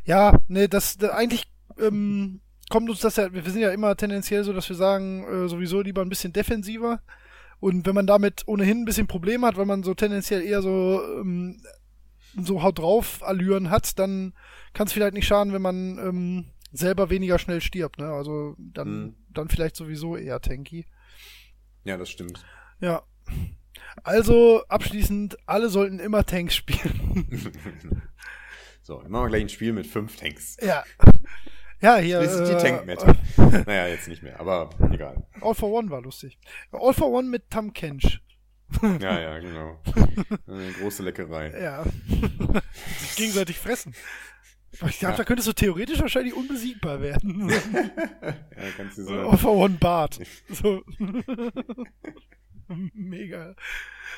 Ja, 0.04 0.38
ne, 0.48 0.68
das, 0.68 0.96
da 0.96 1.10
eigentlich 1.10 1.52
ähm, 1.78 2.40
kommt 2.70 2.88
uns 2.88 3.00
das 3.00 3.16
ja, 3.16 3.30
wir 3.32 3.42
sind 3.42 3.60
ja 3.60 3.70
immer 3.70 3.94
tendenziell 3.96 4.42
so, 4.44 4.52
dass 4.54 4.68
wir 4.68 4.76
sagen, 4.76 5.24
äh, 5.24 5.48
sowieso 5.48 5.82
lieber 5.82 6.00
ein 6.00 6.08
bisschen 6.08 6.32
defensiver. 6.32 7.02
Und 7.58 7.84
wenn 7.86 7.94
man 7.94 8.06
damit 8.06 8.44
ohnehin 8.46 8.78
ein 8.80 8.84
bisschen 8.86 9.06
Probleme 9.06 9.46
hat, 9.46 9.58
weil 9.58 9.66
man 9.66 9.82
so 9.82 9.92
tendenziell 9.92 10.40
eher 10.42 10.62
so, 10.62 11.02
ähm, 11.20 11.60
so 12.40 12.62
haut 12.62 12.78
drauf 12.78 13.22
Allüren 13.22 13.68
hat, 13.70 13.98
dann 13.98 14.32
kann 14.72 14.86
es 14.86 14.94
vielleicht 14.94 15.12
nicht 15.14 15.26
schaden, 15.26 15.52
wenn 15.52 15.60
man 15.60 15.98
ähm, 15.98 16.46
selber 16.72 17.10
weniger 17.10 17.38
schnell 17.38 17.60
stirbt. 17.60 17.98
Ne? 17.98 18.06
Also 18.06 18.54
dann, 18.58 18.88
Mhm. 19.02 19.16
dann 19.30 19.48
vielleicht 19.50 19.76
sowieso 19.76 20.16
eher 20.16 20.40
tanky. 20.40 20.86
Ja, 21.84 21.96
das 21.98 22.08
stimmt. 22.08 22.42
Ja. 22.80 23.02
Also 24.04 24.62
abschließend, 24.68 25.36
alle 25.46 25.68
sollten 25.68 25.98
immer 25.98 26.24
Tanks 26.24 26.54
spielen. 26.56 27.26
so, 28.82 29.00
dann 29.02 29.10
machen 29.10 29.24
wir 29.24 29.28
gleich 29.30 29.42
ein 29.42 29.48
Spiel 29.48 29.72
mit 29.72 29.86
fünf 29.86 30.16
Tanks. 30.16 30.56
ja. 30.62 30.84
Ja, 31.80 31.96
hier. 31.96 32.20
Das 32.20 32.34
ist 32.34 32.48
die 32.48 32.52
äh, 32.54 32.58
Tank-Meta. 32.58 33.14
naja, 33.66 33.86
jetzt 33.88 34.08
nicht 34.08 34.22
mehr, 34.22 34.38
aber 34.38 34.70
egal. 34.92 35.26
All 35.40 35.54
for 35.54 35.70
One 35.70 35.90
war 35.90 36.02
lustig. 36.02 36.38
All 36.72 36.92
for 36.92 37.10
One 37.10 37.28
mit 37.28 37.50
Tam 37.50 37.72
Kench. 37.72 38.20
Ja, 39.00 39.18
ja, 39.20 39.38
genau. 39.40 39.80
Eine 40.46 40.72
große 40.80 41.02
Leckerei. 41.02 41.50
Ja. 41.60 41.84
Sich 42.98 43.16
gegenseitig 43.16 43.58
fressen. 43.58 43.94
Ich 44.72 44.98
glaube, 45.00 45.12
Ja. 45.14 45.16
da 45.16 45.24
könntest 45.24 45.48
du 45.48 45.52
theoretisch 45.52 46.00
wahrscheinlich 46.00 46.34
unbesiegbar 46.34 47.00
werden. 47.00 47.48
Ja, 47.50 48.34
kannst 48.76 48.98
du 48.98 49.02
so 49.02 49.12
All 49.12 49.36
for 49.36 49.56
One 49.56 49.76
Bart. 49.80 50.20
So. 50.48 50.82
Mega. 52.94 53.56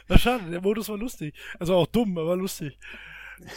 Na 0.08 0.18
schade, 0.18 0.50
der 0.50 0.60
Modus 0.60 0.88
war 0.90 0.98
lustig. 0.98 1.34
Also 1.58 1.74
auch 1.74 1.86
dumm, 1.86 2.18
aber 2.18 2.36
lustig. 2.36 2.78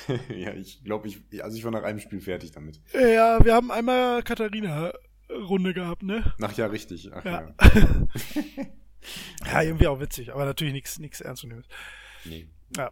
ja, 0.36 0.53
ich 0.53 0.83
glaube, 0.83 1.07
ich, 1.07 1.21
also 1.43 1.57
ich 1.57 1.63
war 1.63 1.71
nach 1.71 1.83
einem 1.83 1.99
Spiel 1.99 2.21
fertig 2.21 2.51
damit. 2.51 2.81
Ja, 2.93 3.43
wir 3.43 3.53
haben 3.53 3.71
einmal 3.71 4.23
Katharina-Runde 4.23 5.73
gehabt, 5.73 6.03
ne? 6.03 6.33
Ach 6.41 6.53
ja, 6.57 6.67
richtig. 6.67 7.11
Ach 7.13 7.23
Ja. 7.23 7.41
ja. 7.41 7.55
Ja, 9.45 9.61
irgendwie 9.61 9.88
auch 9.88 9.99
witzig, 9.99 10.33
aber 10.33 10.45
natürlich 10.45 10.73
nichts 10.73 10.97
nichts 10.99 11.21
Ernstzunehmendes. 11.21 11.69
Nee. 12.25 12.47
Ja. 12.75 12.91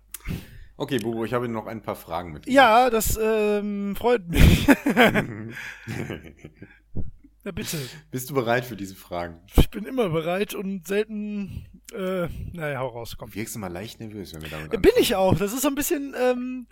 Okay, 0.75 0.97
Bubo, 0.97 1.23
ich 1.23 1.33
habe 1.33 1.47
noch 1.47 1.67
ein 1.67 1.81
paar 1.81 1.95
Fragen 1.95 2.33
mit. 2.33 2.47
Ja, 2.47 2.89
das 2.89 3.17
ähm, 3.21 3.95
freut 3.95 4.27
mich. 4.27 4.67
ja, 7.43 7.51
bitte. 7.51 7.77
Bist 8.09 8.29
du 8.29 8.33
bereit 8.33 8.65
für 8.65 8.75
diese 8.75 8.95
Fragen? 8.95 9.39
Ich 9.55 9.69
bin 9.69 9.85
immer 9.85 10.09
bereit 10.09 10.55
und 10.55 10.87
selten. 10.87 11.67
Äh, 11.93 12.27
naja, 12.53 12.79
hau 12.79 12.87
raus, 12.87 13.15
komm. 13.17 13.29
Du 13.29 13.35
wirkst 13.35 13.55
immer 13.55 13.69
leicht 13.69 13.99
nervös, 13.99 14.33
wenn 14.33 14.41
wir 14.41 14.49
damit 14.49 14.73
Ja, 14.73 14.79
Bin 14.79 14.91
ich 14.99 15.15
auch. 15.15 15.35
Das 15.35 15.53
ist 15.53 15.61
so 15.61 15.67
ein 15.67 15.75
bisschen. 15.75 16.15
Ähm, 16.19 16.67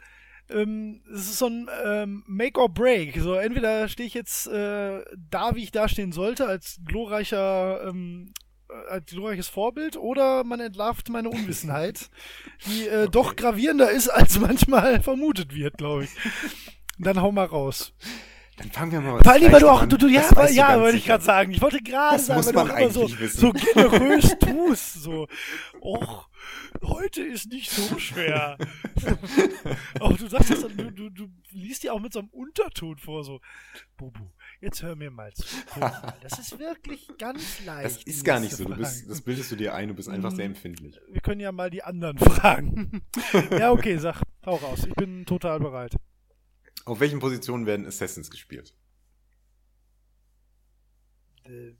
ähm, 0.49 1.01
das 1.09 1.22
ist 1.22 1.39
so 1.39 1.47
ein 1.47 1.69
ähm, 1.86 2.24
Make 2.28 2.59
or 2.59 2.69
Break. 2.69 3.17
So, 3.19 3.36
entweder 3.36 3.88
stehe 3.88 4.07
ich 4.07 4.13
jetzt 4.13 4.47
äh, 4.47 5.01
da, 5.30 5.55
wie 5.55 5.63
ich 5.63 5.72
dastehen 5.72 6.11
sollte, 6.11 6.47
als 6.47 6.80
glorreicher. 6.86 7.88
Ähm, 7.88 8.34
äh, 8.69 8.89
als 8.89 9.11
glorreiches 9.11 9.47
Vorbild 9.47 9.97
oder 9.97 10.43
man 10.43 10.59
entlarvt 10.59 11.09
meine 11.09 11.30
Unwissenheit, 11.30 12.09
die 12.65 12.88
äh, 12.88 13.07
doch 13.09 13.36
gravierender 13.36 13.91
ist, 13.91 14.09
als 14.09 14.39
manchmal 14.39 15.01
vermutet 15.01 15.53
wird, 15.53 15.78
glaube 15.78 16.05
ich. 16.05 16.09
Dann 16.97 17.22
hau 17.22 17.32
mal 17.32 17.45
raus. 17.45 17.93
Dann 18.62 18.72
fangen 18.72 18.91
wir 18.91 19.01
mal 19.01 19.24
Vor 19.24 19.32
allem, 19.32 19.51
weil 19.51 19.59
du 19.59 19.70
auch, 19.70 19.82
an. 19.82 19.89
du, 19.89 19.97
du, 19.97 20.07
ja, 20.07 20.22
du 20.30 20.53
ja, 20.53 20.80
wollte 20.80 20.97
ich 20.97 21.05
gerade 21.05 21.24
sagen. 21.24 21.51
Ich 21.51 21.62
wollte 21.62 21.82
gerade 21.82 22.20
sagen, 22.20 22.45
weil 22.45 22.53
du 22.53 22.59
auch 22.59 22.78
immer 22.78 22.89
so, 22.89 23.20
wissen. 23.20 23.39
so 23.39 23.51
generös 23.51 24.36
tust, 24.39 24.93
so. 25.03 25.28
Och, 25.82 26.30
heute 26.84 27.22
ist 27.24 27.49
nicht 27.51 27.72
so 27.72 27.97
schwer. 27.97 28.57
auch 29.99 30.16
du 30.18 30.28
sagst 30.28 30.51
das, 30.51 30.62
du, 30.62 30.91
du, 30.91 31.09
du 31.09 31.28
liest 31.51 31.84
ja 31.84 31.93
auch 31.93 31.99
mit 31.99 32.14
so 32.14 32.20
einem 32.20 32.30
Unterton 32.30 32.97
vor, 32.97 33.24
so. 33.24 33.39
Bubu, 33.97 34.22
jetzt 34.62 34.82
hör 34.84 34.95
mir 34.95 35.12
mal 35.12 35.32
zu. 35.34 35.45
Das 36.22 36.39
ist 36.39 36.57
wirklich 36.59 37.07
ganz 37.18 37.64
leicht. 37.66 37.86
Das 37.86 38.03
ist 38.03 38.24
gar 38.26 38.39
nicht 38.39 38.55
so. 38.55 38.66
Du 38.66 38.76
bist, 38.76 39.09
das 39.09 39.22
bildest 39.22 39.51
du 39.51 39.55
dir 39.55 39.74
ein, 39.76 39.88
du 39.89 39.93
bist 39.93 40.09
einfach 40.09 40.32
Mhm. 40.32 40.36
sehr 40.36 40.45
empfindlich. 40.45 40.99
Wir 41.09 41.22
können 41.22 41.41
ja 41.41 41.51
mal 41.51 41.70
die 41.70 41.84
anderen 41.84 42.18
fragen. 42.20 43.01
ja, 43.51 43.72
okay, 43.72 43.97
sag, 43.97 44.22
hau 44.45 44.55
raus. 44.55 44.86
Ich 44.88 44.93
bin 44.95 45.26
total 45.26 45.59
bereit. 45.59 45.95
Auf 46.86 47.00
welchen 47.00 47.20
Positionen 47.20 47.66
werden 47.66 47.86
Assassins 47.86 48.30
gespielt? 48.30 48.76
Äh, 51.44 51.74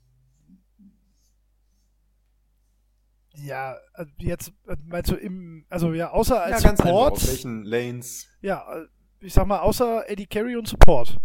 Ja, 3.34 3.76
äh, 3.94 4.04
jetzt 4.18 4.52
äh, 4.66 4.76
meinst 4.84 5.10
du 5.10 5.14
im, 5.16 5.64
also 5.70 5.92
ja, 5.94 6.10
außer 6.10 6.42
als 6.42 6.64
einfach. 6.64 6.84
Support, 6.84 7.12
Auf 7.14 7.26
welchen 7.28 7.64
Lanes? 7.64 8.28
ja, 8.42 8.84
ich 9.20 9.32
sag 9.32 9.46
mal, 9.46 9.60
außer 9.60 10.08
Eddie 10.10 10.26
Carey 10.26 10.56
und 10.56 10.68
Support. 10.68 11.18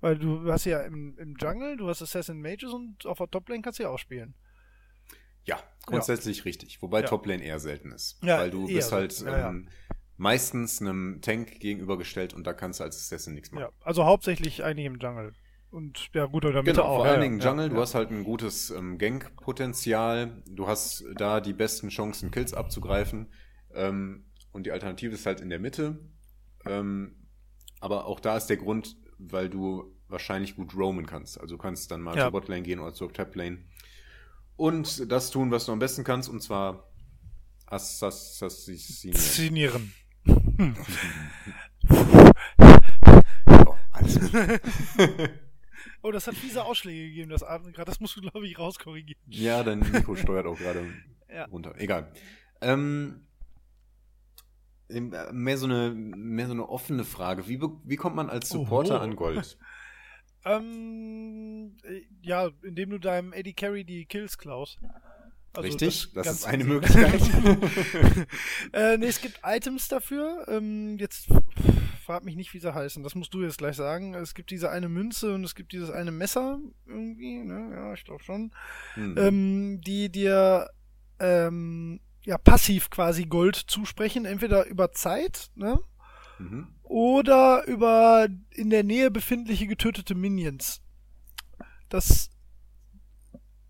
Weil 0.00 0.18
du 0.18 0.50
hast 0.52 0.64
ja 0.66 0.80
im, 0.82 1.16
im 1.18 1.36
Jungle, 1.36 1.76
du 1.76 1.88
hast 1.88 2.02
Assassin 2.02 2.40
Mages 2.40 2.72
und 2.72 3.06
auf 3.06 3.18
der 3.18 3.30
Toplane 3.30 3.62
kannst 3.62 3.78
du 3.78 3.84
ja 3.84 3.88
auch 3.88 3.98
spielen. 3.98 4.34
Ja, 5.44 5.60
grundsätzlich 5.86 6.44
richtig. 6.44 6.80
Wobei 6.82 7.00
Ja. 7.00 7.08
Toplane 7.08 7.42
eher 7.42 7.58
selten 7.58 7.90
ist. 7.92 8.22
Ja, 8.22 8.38
weil 8.38 8.50
du 8.50 8.66
bist 8.66 8.92
halt. 8.92 9.18
Ja, 9.20 9.38
ja. 9.38 9.48
ähm, 9.50 9.68
meistens 10.16 10.80
einem 10.80 11.20
Tank 11.22 11.58
gegenübergestellt 11.60 12.34
und 12.34 12.46
da 12.46 12.52
kannst 12.52 12.80
du 12.80 12.84
als 12.84 12.96
Assassin 12.96 13.34
nichts 13.34 13.50
machen. 13.50 13.64
Ja, 13.64 13.70
also 13.86 14.04
hauptsächlich 14.04 14.62
eigentlich 14.64 14.86
im 14.86 14.98
Jungle. 14.98 15.32
Und 15.70 16.10
ja, 16.12 16.26
gut, 16.26 16.44
oder 16.44 16.62
Mitte 16.62 16.72
Genau, 16.80 16.84
auch. 16.84 16.96
vor 16.98 17.06
allen 17.06 17.22
Dingen 17.22 17.40
ja, 17.40 17.48
Jungle, 17.48 17.70
du 17.70 17.76
ja. 17.76 17.80
hast 17.80 17.94
halt 17.94 18.10
ein 18.10 18.24
gutes 18.24 18.70
ähm, 18.70 18.98
Gank-Potenzial, 18.98 20.42
du 20.46 20.66
hast 20.66 21.04
da 21.16 21.40
die 21.40 21.54
besten 21.54 21.88
Chancen, 21.88 22.30
Kills 22.30 22.52
abzugreifen. 22.52 23.32
Ähm, 23.74 24.26
und 24.52 24.66
die 24.66 24.72
Alternative 24.72 25.14
ist 25.14 25.24
halt 25.24 25.40
in 25.40 25.48
der 25.48 25.58
Mitte. 25.58 25.98
Ähm, 26.66 27.16
aber 27.80 28.04
auch 28.06 28.20
da 28.20 28.36
ist 28.36 28.48
der 28.48 28.58
Grund, 28.58 28.96
weil 29.18 29.48
du 29.48 29.96
wahrscheinlich 30.08 30.56
gut 30.56 30.76
roamen 30.76 31.06
kannst. 31.06 31.40
Also 31.40 31.56
du 31.56 31.62
kannst 31.62 31.90
dann 31.90 32.02
mal 32.02 32.14
Ja. 32.16 32.24
zur 32.24 32.32
Botlane 32.32 32.62
gehen 32.62 32.78
oder 32.78 32.92
zur 32.92 33.10
Taplane. 33.10 33.64
Und 34.56 35.10
das 35.10 35.30
tun, 35.30 35.50
was 35.50 35.64
du 35.64 35.72
am 35.72 35.78
besten 35.78 36.04
kannst, 36.04 36.28
und 36.28 36.42
zwar 36.42 36.92
Assassinieren. 37.66 39.94
Oh, 43.48 43.74
alles 43.92 44.20
gut. 44.20 45.30
Oh, 46.02 46.10
das 46.10 46.26
hat 46.26 46.34
fiese 46.34 46.64
Ausschläge 46.64 47.08
gegeben, 47.08 47.30
das 47.30 47.42
Atmen 47.42 47.72
gerade. 47.72 47.90
Das 47.90 48.00
musst 48.00 48.16
du, 48.16 48.20
glaube 48.20 48.46
ich, 48.46 48.58
rauskorrigieren. 48.58 49.20
Ja, 49.28 49.62
dein 49.62 49.80
Mikro 49.80 50.16
steuert 50.16 50.46
auch 50.46 50.58
gerade 50.58 50.84
Ja. 51.32 51.44
runter. 51.46 51.74
Egal. 51.78 52.12
Ähm, 52.60 53.26
ähm, 54.90 55.14
mehr, 55.32 55.56
so 55.56 55.66
eine, 55.66 55.90
mehr 55.94 56.46
so 56.46 56.52
eine 56.52 56.68
offene 56.68 57.04
Frage. 57.04 57.48
Wie, 57.48 57.60
wie 57.84 57.96
kommt 57.96 58.16
man 58.16 58.28
als 58.28 58.48
Supporter 58.50 58.96
Oho. 58.96 59.02
an 59.04 59.16
Gold? 59.16 59.58
Ähm, 60.44 61.76
äh, 61.84 62.00
ja, 62.20 62.50
indem 62.64 62.90
du 62.90 62.98
deinem 62.98 63.32
Eddie 63.32 63.52
Carey 63.54 63.84
die 63.84 64.06
Kills 64.06 64.38
klaust. 64.38 64.80
Also 65.54 65.68
Richtig? 65.68 66.12
Das, 66.14 66.24
ganz 66.24 66.38
ist 66.38 66.46
eine. 66.46 66.64
Möglichkeit. 66.64 67.20
äh, 68.72 68.96
nee, 68.96 69.06
es 69.06 69.20
gibt 69.20 69.40
Items 69.44 69.88
dafür. 69.88 70.46
Ähm, 70.48 70.96
jetzt 70.98 71.28
frag 72.04 72.24
mich 72.24 72.36
nicht, 72.36 72.54
wie 72.54 72.58
sie 72.58 72.74
heißen. 72.74 73.02
Das 73.02 73.14
musst 73.14 73.34
du 73.34 73.42
jetzt 73.42 73.58
gleich 73.58 73.76
sagen. 73.76 74.14
Es 74.14 74.34
gibt 74.34 74.50
diese 74.50 74.70
eine 74.70 74.88
Münze 74.88 75.34
und 75.34 75.44
es 75.44 75.54
gibt 75.54 75.72
dieses 75.72 75.90
eine 75.90 76.10
Messer 76.10 76.58
irgendwie. 76.86 77.42
Ne? 77.42 77.70
Ja, 77.74 77.92
ich 77.92 78.04
glaube 78.04 78.22
schon. 78.22 78.52
Hm. 78.94 79.18
Ähm, 79.18 79.80
die 79.82 80.10
dir 80.10 80.70
ähm, 81.20 82.00
ja 82.24 82.38
passiv 82.38 82.88
quasi 82.88 83.24
Gold 83.24 83.56
zusprechen, 83.56 84.24
entweder 84.24 84.66
über 84.66 84.92
Zeit, 84.92 85.50
ne? 85.54 85.78
mhm. 86.42 86.68
oder 86.82 87.64
über 87.66 88.28
in 88.50 88.70
der 88.70 88.84
Nähe 88.84 89.10
befindliche 89.10 89.66
getötete 89.66 90.14
Minions. 90.14 90.82
Das 91.88 92.30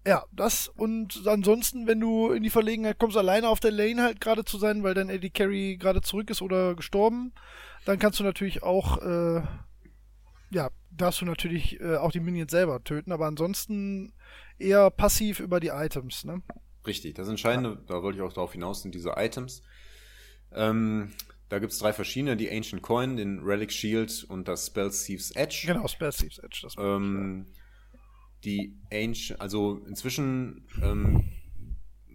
ja, 0.06 0.24
das 0.32 0.68
und 0.68 1.26
ansonsten, 1.26 1.86
wenn 1.86 2.00
du 2.00 2.32
in 2.32 2.42
die 2.42 2.50
Verlegenheit 2.50 2.98
kommst, 2.98 3.16
alleine 3.16 3.48
auf 3.48 3.60
der 3.60 3.70
Lane 3.70 4.02
halt 4.02 4.20
gerade 4.20 4.44
zu 4.44 4.58
sein, 4.58 4.82
weil 4.82 4.94
dein 4.94 5.08
Eddie 5.08 5.30
Carey 5.30 5.76
gerade 5.76 6.00
zurück 6.00 6.30
ist 6.30 6.42
oder 6.42 6.74
gestorben, 6.74 7.32
dann 7.84 7.98
kannst 7.98 8.18
du 8.18 8.24
natürlich 8.24 8.62
auch, 8.62 8.98
äh, 8.98 9.42
ja, 10.50 10.70
darfst 10.90 11.20
du 11.20 11.24
natürlich 11.24 11.80
äh, 11.80 11.96
auch 11.96 12.10
die 12.10 12.20
Minions 12.20 12.50
selber 12.50 12.82
töten, 12.82 13.12
aber 13.12 13.26
ansonsten 13.26 14.12
eher 14.58 14.90
passiv 14.90 15.40
über 15.40 15.60
die 15.60 15.68
Items, 15.68 16.24
ne? 16.24 16.42
Richtig, 16.84 17.14
das 17.14 17.28
Entscheidende, 17.28 17.80
da 17.86 18.02
wollte 18.02 18.18
ich 18.18 18.22
auch 18.22 18.32
darauf 18.32 18.52
hinaus, 18.52 18.82
sind 18.82 18.94
diese 18.94 19.14
Items. 19.16 19.62
Ähm, 20.52 21.12
da 21.48 21.60
gibt 21.60 21.72
es 21.72 21.78
drei 21.78 21.92
verschiedene, 21.92 22.36
die 22.36 22.50
Ancient 22.50 22.82
Coin, 22.82 23.16
den 23.16 23.38
Relic 23.40 23.72
Shield 23.72 24.24
und 24.28 24.48
das 24.48 24.66
Spell 24.66 24.90
Thieves 24.90 25.30
Edge. 25.32 25.64
Genau, 25.66 25.86
Spell 25.86 26.10
Thieves 26.10 26.38
Edge. 26.38 26.60
Das 26.62 26.74
Ähm, 26.76 27.46
die 28.44 28.76
Ancient, 28.92 29.40
also 29.40 29.82
inzwischen, 29.86 30.66
ähm, 30.82 31.24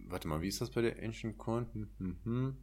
warte 0.08 0.28
mal, 0.28 0.42
wie 0.42 0.48
ist 0.48 0.62
das 0.62 0.72
bei 0.72 0.82
der 0.82 1.02
Ancient 1.04 1.38
Coin? 1.38 1.68
Hm, 1.74 1.90
hm, 1.98 2.18
hm. 2.24 2.58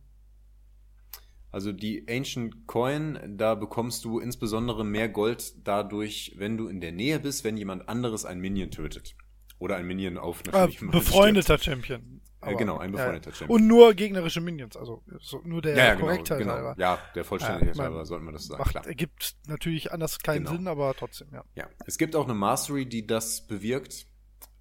Also 1.50 1.70
die 1.70 2.06
Ancient 2.08 2.66
Coin, 2.66 3.36
da 3.38 3.54
bekommst 3.54 4.04
du 4.04 4.18
insbesondere 4.18 4.84
mehr 4.84 5.08
Gold 5.08 5.54
dadurch, 5.62 6.34
wenn 6.36 6.56
du 6.56 6.66
in 6.66 6.80
der 6.80 6.90
Nähe 6.90 7.20
bist, 7.20 7.44
wenn 7.44 7.56
jemand 7.56 7.88
anderes 7.88 8.24
ein 8.24 8.40
Minion 8.40 8.72
tötet. 8.72 9.14
Oder 9.60 9.76
ein 9.76 9.86
Minion 9.86 10.18
auf 10.18 10.42
ah, 10.48 10.50
natürlich 10.50 10.80
jemanden 10.80 10.98
befreundeter 10.98 11.58
Champion. 11.58 12.20
Aber, 12.46 12.56
genau, 12.56 12.78
ein 12.78 12.92
befreundeter 12.92 13.30
ja, 13.30 13.36
Champion. 13.36 13.60
Und 13.60 13.66
nur 13.66 13.94
gegnerische 13.94 14.40
Minions, 14.40 14.76
also 14.76 15.02
so, 15.20 15.40
nur 15.44 15.62
der 15.62 15.76
ja, 15.76 15.84
ja, 15.84 15.94
genau, 15.94 16.06
Korrektheit 16.06 16.38
genau. 16.38 16.52
halber. 16.52 16.74
Ja, 16.78 16.98
der 17.14 17.24
Vollständigkeit 17.24 17.76
Ja, 17.76 17.82
halber 17.82 17.96
man 17.96 18.06
sollten 18.06 18.24
wir 18.24 18.32
das 18.32 18.46
sagen. 18.46 18.60
Macht, 18.60 18.70
Klar. 18.70 18.86
ergibt 18.86 19.36
natürlich 19.46 19.92
anders 19.92 20.18
keinen 20.18 20.44
Genau. 20.44 20.56
Sinn, 20.56 20.68
aber 20.68 20.94
trotzdem, 20.94 21.28
ja. 21.32 21.44
Ja, 21.54 21.68
es 21.86 21.98
gibt 21.98 22.16
auch 22.16 22.24
eine 22.24 22.34
Mastery, 22.34 22.86
die 22.86 23.06
das 23.06 23.46
bewirkt. 23.46 24.06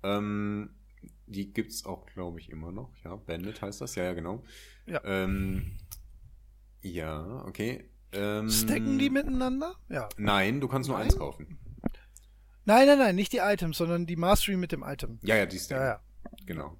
Ähm, 0.03 0.69
die 1.25 1.53
gibt's 1.53 1.85
auch, 1.85 2.05
glaube 2.07 2.39
ich, 2.39 2.49
immer 2.49 2.71
noch. 2.71 2.91
Ja, 3.03 3.15
Bandit 3.15 3.61
heißt 3.61 3.81
das. 3.81 3.95
Ja, 3.95 4.03
ja, 4.03 4.13
genau. 4.13 4.43
Ja. 4.85 5.01
Ähm, 5.05 5.77
ja, 6.81 7.43
okay. 7.45 7.89
Ähm, 8.11 8.49
Stacken 8.49 8.99
die 8.99 9.09
miteinander? 9.09 9.75
Ja. 9.89 10.09
Nein, 10.17 10.61
du 10.61 10.67
kannst 10.67 10.89
nur 10.89 10.97
Nein? 10.97 11.07
eins 11.07 11.17
kaufen. 11.17 11.57
Nein, 12.65 12.87
nein, 12.87 12.97
nein, 12.97 13.15
nicht 13.15 13.33
die 13.33 13.39
Items, 13.39 13.77
sondern 13.77 14.05
die 14.05 14.15
Mastery 14.15 14.55
mit 14.55 14.71
dem 14.71 14.83
Item. 14.83 15.19
Ja, 15.21 15.35
ja, 15.35 15.45
die 15.45 15.59
Stacken. 15.59 15.81
Ja, 15.81 15.87
ja. 15.87 16.01
Genau. 16.45 16.77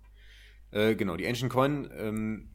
Äh, 0.73 0.95
genau, 0.95 1.15
die 1.15 1.27
Ancient 1.27 1.51
Coin, 1.51 1.89
ähm, 1.95 2.49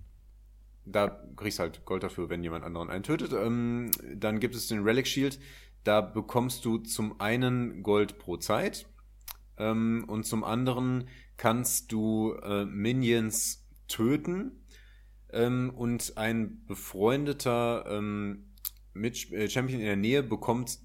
da 0.85 1.09
kriegst 1.37 1.59
halt 1.59 1.85
Gold 1.85 2.03
dafür, 2.03 2.29
wenn 2.29 2.43
jemand 2.43 2.65
anderen 2.65 2.91
einen 2.91 3.05
tötet. 3.05 3.33
Ähm, 3.33 3.91
dann 4.15 4.41
gibt 4.41 4.55
es 4.55 4.67
den 4.67 4.83
Relic 4.83 5.07
Shield. 5.07 5.39
Da 5.85 6.01
bekommst 6.01 6.65
du 6.65 6.79
zum 6.79 7.21
einen 7.21 7.83
Gold 7.83 8.19
pro 8.19 8.37
Zeit 8.37 8.87
ähm, 9.57 10.05
und 10.09 10.25
zum 10.25 10.43
anderen 10.45 11.09
kannst 11.37 11.93
du 11.93 12.33
äh, 12.43 12.65
Minions 12.65 13.67
töten 13.87 14.65
ähm, 15.33 15.73
und 15.75 16.17
ein 16.17 16.65
befreundeter 16.67 17.85
ähm, 17.89 18.53
mit 18.93 19.31
äh, 19.33 19.49
Champion 19.49 19.81
in 19.81 19.87
der 19.87 19.97
Nähe 19.97 20.23
bekommt 20.25 20.79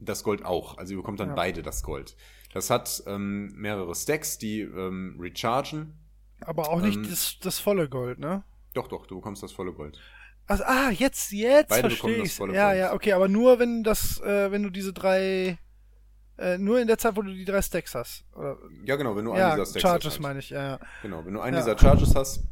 das 0.00 0.24
Gold 0.24 0.44
auch. 0.44 0.78
Also 0.78 0.94
ihr 0.94 0.98
bekommt 0.98 1.20
dann 1.20 1.28
Ja. 1.30 1.34
beide 1.34 1.62
das 1.62 1.82
Gold. 1.84 2.16
Das 2.52 2.70
hat 2.70 3.02
ähm, 3.06 3.52
mehrere 3.54 3.94
Stacks, 3.94 4.36
die 4.38 4.60
ähm, 4.62 5.16
rechargen. 5.20 6.01
Aber 6.46 6.68
auch 6.70 6.80
nicht 6.80 6.96
Ähm, 6.96 7.08
das, 7.08 7.38
das 7.40 7.58
volle 7.58 7.88
Gold, 7.88 8.18
ne? 8.18 8.42
Doch, 8.74 8.88
doch, 8.88 9.06
du 9.06 9.16
bekommst 9.16 9.42
das 9.42 9.52
volle 9.52 9.72
Gold. 9.72 9.98
Also, 10.46 10.64
ah, 10.64 10.90
jetzt, 10.90 11.30
jetzt 11.32 11.68
Beide 11.68 11.82
verstehe 11.82 11.96
bekommen 11.98 12.18
das 12.18 12.26
ich's. 12.28 12.36
volle 12.36 12.54
Ja, 12.54 12.68
Gold. 12.68 12.78
ja, 12.78 12.92
okay, 12.94 13.12
aber 13.12 13.28
nur 13.28 13.58
wenn 13.58 13.84
das, 13.84 14.20
äh, 14.20 14.50
wenn 14.50 14.62
du 14.62 14.70
diese 14.70 14.92
drei, 14.92 15.58
äh, 16.38 16.58
nur 16.58 16.80
in 16.80 16.88
der 16.88 16.98
Zeit, 16.98 17.16
wo 17.16 17.22
du 17.22 17.32
die 17.32 17.44
drei 17.44 17.62
Stacks 17.62 17.94
hast. 17.94 18.24
Oder, 18.34 18.58
Ja, 18.84 18.96
genau, 18.96 19.14
wenn 19.16 19.24
du 19.24 19.30
einen 19.32 19.40
ja, 19.40 19.50
dieser 19.54 19.66
Stacks 19.66 19.82
Charges 19.82 20.12
hast. 20.14 20.20
meine 20.20 20.38
ich, 20.40 20.50
ja, 20.50 20.62
ja. 20.62 20.80
Genau, 21.02 21.24
wenn 21.24 21.34
du 21.34 21.40
einen 21.40 21.54
Ja. 21.56 21.60
dieser 21.62 21.78
Charges 21.78 22.14
hast, 22.16 22.42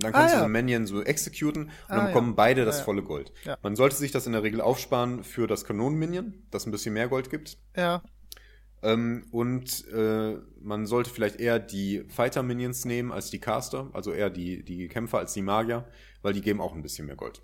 dann 0.00 0.12
kannst 0.12 0.34
Ah, 0.34 0.36
du 0.36 0.42
ja. 0.42 0.46
so 0.46 0.48
Minion 0.48 0.86
so 0.86 1.02
executen 1.02 1.64
und 1.64 1.70
Ah, 1.88 1.96
dann 1.96 1.98
ja. 1.98 2.06
bekommen 2.06 2.36
beide 2.36 2.64
das 2.64 2.76
Ja, 2.76 2.80
ja. 2.80 2.84
volle 2.84 3.02
Gold. 3.02 3.32
Ja. 3.44 3.58
Man 3.62 3.74
sollte 3.74 3.96
sich 3.96 4.12
das 4.12 4.26
in 4.26 4.32
der 4.32 4.44
Regel 4.44 4.60
aufsparen 4.60 5.24
für 5.24 5.48
das 5.48 5.64
Kanonen-Minion, 5.64 6.34
das 6.52 6.66
ein 6.66 6.70
bisschen 6.70 6.94
mehr 6.94 7.08
Gold 7.08 7.30
gibt. 7.30 7.58
Ja, 7.74 8.02
Ähm, 8.82 9.24
und 9.32 9.88
äh, 9.88 10.36
man 10.60 10.86
sollte 10.86 11.10
vielleicht 11.10 11.40
eher 11.40 11.58
die 11.58 12.04
Fighter-Minions 12.08 12.84
nehmen 12.84 13.10
als 13.12 13.30
die 13.30 13.40
Caster, 13.40 13.90
also 13.92 14.12
eher 14.12 14.30
die, 14.30 14.62
die 14.62 14.88
Kämpfer 14.88 15.18
als 15.18 15.32
die 15.32 15.42
Magier, 15.42 15.88
weil 16.22 16.32
die 16.32 16.40
geben 16.40 16.60
auch 16.60 16.74
ein 16.74 16.82
bisschen 16.82 17.06
mehr 17.06 17.16
Gold. 17.16 17.42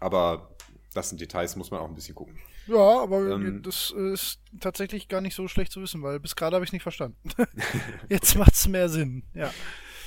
Aber 0.00 0.56
das 0.94 1.10
sind 1.10 1.20
Details, 1.20 1.56
muss 1.56 1.70
man 1.70 1.80
auch 1.80 1.88
ein 1.88 1.94
bisschen 1.94 2.14
gucken. 2.14 2.38
ja, 2.66 3.02
aber 3.02 3.32
Ähm, 3.32 3.62
das 3.62 3.90
ist 3.90 4.40
tatsächlich 4.60 5.08
gar 5.08 5.20
nicht 5.20 5.34
so 5.34 5.46
schlecht 5.48 5.72
zu 5.72 5.82
wissen, 5.82 6.02
weil 6.02 6.20
bis 6.20 6.36
gerade 6.36 6.56
habe 6.56 6.64
ich 6.64 6.72
nicht 6.72 6.82
verstanden. 6.82 7.18
jetzt 8.08 8.36
macht's 8.36 8.66
mehr 8.68 8.88
Sinn, 8.88 9.24
ja. 9.34 9.50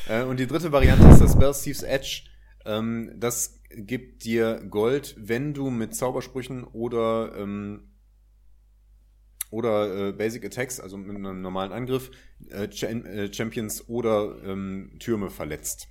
Äh, 0.07 0.23
und 0.23 0.39
die 0.39 0.47
dritte 0.47 0.71
Variante 0.71 1.07
ist 1.07 1.21
das 1.21 1.33
Spell 1.33 1.53
Thieves 1.53 1.83
Edge. 1.83 2.23
Ähm, 2.65 3.13
das 3.17 3.59
gibt 3.69 4.23
dir 4.23 4.65
Gold, 4.69 5.15
wenn 5.17 5.53
du 5.53 5.69
mit 5.69 5.95
Zaubersprüchen 5.95 6.63
oder 6.63 7.35
ähm, 7.37 7.91
oder 9.55 10.09
äh, 10.09 10.11
Basic 10.11 10.43
Attacks, 10.43 10.81
also 10.81 10.97
mit 10.97 11.15
einem 11.15 11.41
normalen 11.41 11.71
Angriff, 11.71 12.11
äh, 12.49 12.65
äh, 12.65 13.33
Champions 13.33 13.87
oder 13.87 14.35
ähm, 14.43 14.97
Türme 14.99 15.29
verletzt. 15.29 15.87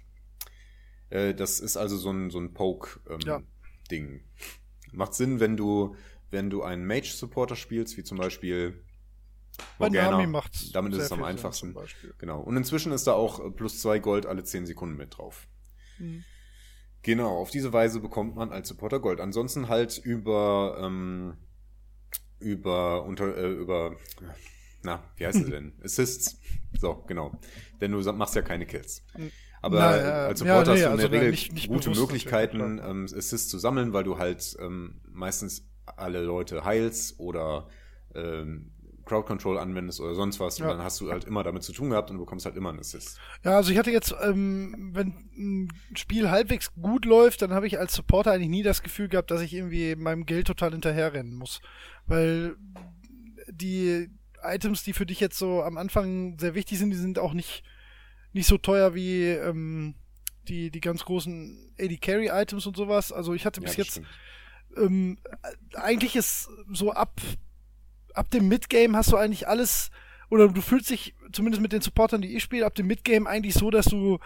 Äh, 1.08 1.34
das 1.34 1.60
ist 1.60 1.78
also 1.78 1.96
so 1.96 2.10
ein, 2.10 2.28
so 2.28 2.38
ein 2.40 2.48
Ja. 2.48 2.52
Poke-Ding. 2.52 4.20
Macht 4.92 5.14
Sinn, 5.14 5.40
wenn 5.40 5.56
du, 5.56 5.96
wenn 6.30 6.50
du 6.50 6.62
einen 6.62 6.86
Mage-Supporter 6.86 7.56
spielst, 7.56 7.96
wie 7.96 8.04
zum 8.04 8.18
Beispiel 8.18 8.84
Bei 9.78 9.86
Morgana. 9.88 10.10
Nami 10.10 10.26
macht's. 10.26 10.70
Damit 10.72 10.92
ist 10.92 11.04
es 11.04 11.12
am 11.12 11.24
einfachsten. 11.24 11.74
Genau. 12.18 12.40
Und 12.42 12.58
inzwischen 12.58 12.92
ist 12.92 13.06
da 13.06 13.14
auch 13.14 13.42
äh, 13.44 13.50
plus 13.50 13.80
zwei 13.80 13.98
Gold 13.98 14.26
alle 14.26 14.44
10 14.44 14.66
Sekunden 14.66 14.96
mit 14.96 15.16
drauf. 15.16 15.48
Mhm. 15.98 16.22
Genau, 17.00 17.36
auf 17.38 17.50
diese 17.50 17.72
Weise 17.72 18.00
bekommt 18.00 18.36
man 18.36 18.50
als 18.50 18.68
Supporter 18.68 19.00
Gold. 19.00 19.20
Ansonsten 19.20 19.68
halt 19.68 19.96
über, 19.98 20.78
ähm, 20.82 21.38
über, 22.44 23.04
unter, 23.04 23.36
äh, 23.36 23.50
über, 23.52 23.96
na, 24.82 25.02
wie 25.16 25.26
heißt 25.26 25.40
es 25.40 25.50
denn? 25.50 25.72
Assists. 25.84 26.38
So, 26.78 27.02
genau. 27.06 27.32
Denn 27.80 27.92
du 27.92 27.98
machst 28.12 28.34
ja 28.34 28.42
keine 28.42 28.66
Kills. 28.66 29.04
Aber 29.62 29.78
Na, 29.78 29.96
äh, 29.96 30.04
ja, 30.04 30.26
als 30.26 30.40
ja, 30.40 30.46
Supporter 30.46 30.74
nee, 30.74 30.80
hast 30.80 30.82
du 30.82 30.86
in 30.86 30.92
also 30.92 31.08
der 31.08 31.20
Regel 31.20 31.30
nicht- 31.30 31.52
nicht 31.54 31.68
gute 31.68 31.90
Möglichkeiten, 31.90 32.80
ähm, 32.84 33.04
Assists 33.06 33.48
zu 33.48 33.58
sammeln, 33.58 33.92
weil 33.92 34.04
du 34.04 34.18
halt 34.18 34.56
ähm, 34.60 35.00
meistens 35.10 35.66
alle 35.96 36.22
Leute 36.22 36.64
heilst 36.64 37.18
oder 37.18 37.68
ähm, 38.14 38.70
Crowd 39.06 39.26
Control 39.26 39.58
anwendest 39.58 40.00
oder 40.00 40.14
sonst 40.14 40.40
was. 40.40 40.58
Und 40.58 40.66
Ja. 40.66 40.72
dann 40.72 40.82
hast 40.82 40.98
du 41.00 41.10
halt 41.10 41.24
immer 41.24 41.42
damit 41.42 41.62
zu 41.62 41.72
tun 41.72 41.90
gehabt 41.90 42.10
und 42.10 42.16
bekommst 42.18 42.46
halt 42.46 42.56
immer 42.56 42.70
einen 42.70 42.78
Assist. 42.80 43.18
Ja, 43.44 43.56
also 43.56 43.70
ich 43.70 43.76
hatte 43.78 43.90
jetzt, 43.90 44.14
ähm, 44.22 44.90
wenn 44.94 45.08
ein 45.36 45.68
Spiel 45.94 46.30
halbwegs 46.30 46.72
gut 46.74 47.04
läuft, 47.04 47.42
dann 47.42 47.52
habe 47.52 47.66
ich 47.66 47.78
als 47.78 47.92
Supporter 47.94 48.32
eigentlich 48.32 48.48
nie 48.48 48.62
das 48.62 48.82
Gefühl 48.82 49.08
gehabt, 49.08 49.30
dass 49.30 49.42
ich 49.42 49.52
irgendwie 49.52 49.94
meinem 49.94 50.24
Geld 50.24 50.46
total 50.46 50.72
hinterherrennen 50.72 51.34
muss. 51.34 51.60
Weil 52.06 52.56
die 53.48 54.08
Items, 54.42 54.82
die 54.82 54.92
für 54.92 55.06
dich 55.06 55.20
jetzt 55.20 55.38
so 55.38 55.62
am 55.62 55.78
Anfang 55.78 56.38
sehr 56.38 56.54
wichtig 56.54 56.78
sind, 56.78 56.90
die 56.90 56.96
sind 56.96 57.18
auch 57.18 57.32
nicht, 57.32 57.62
nicht 58.32 58.46
so 58.46 58.58
teuer 58.58 58.94
wie 58.94 59.24
ähm, 59.24 59.94
die, 60.48 60.70
die 60.70 60.80
ganz 60.80 61.04
großen 61.04 61.72
AD 61.80 61.96
Carry 61.98 62.28
Items 62.28 62.66
und 62.66 62.76
sowas. 62.76 63.12
Also 63.12 63.32
ich 63.34 63.46
hatte 63.46 63.60
bis 63.60 63.76
das 63.76 63.76
jetzt 63.76 64.02
ähm, 64.76 65.18
eigentlich 65.74 66.16
ist 66.16 66.48
so 66.72 66.92
ab, 66.92 67.20
ab 68.14 68.30
dem 68.30 68.48
Midgame 68.48 68.96
hast 68.96 69.12
du 69.12 69.16
eigentlich 69.16 69.48
alles, 69.48 69.90
oder 70.30 70.48
du 70.48 70.60
fühlst 70.60 70.90
dich, 70.90 71.14
zumindest 71.32 71.62
mit 71.62 71.72
den 71.72 71.80
Supportern, 71.80 72.22
die 72.22 72.36
ich 72.36 72.42
spiele, 72.42 72.66
ab 72.66 72.74
dem 72.74 72.86
Midgame 72.86 73.28
eigentlich 73.28 73.54
so, 73.54 73.70
dass 73.70 73.86
du 73.86 74.18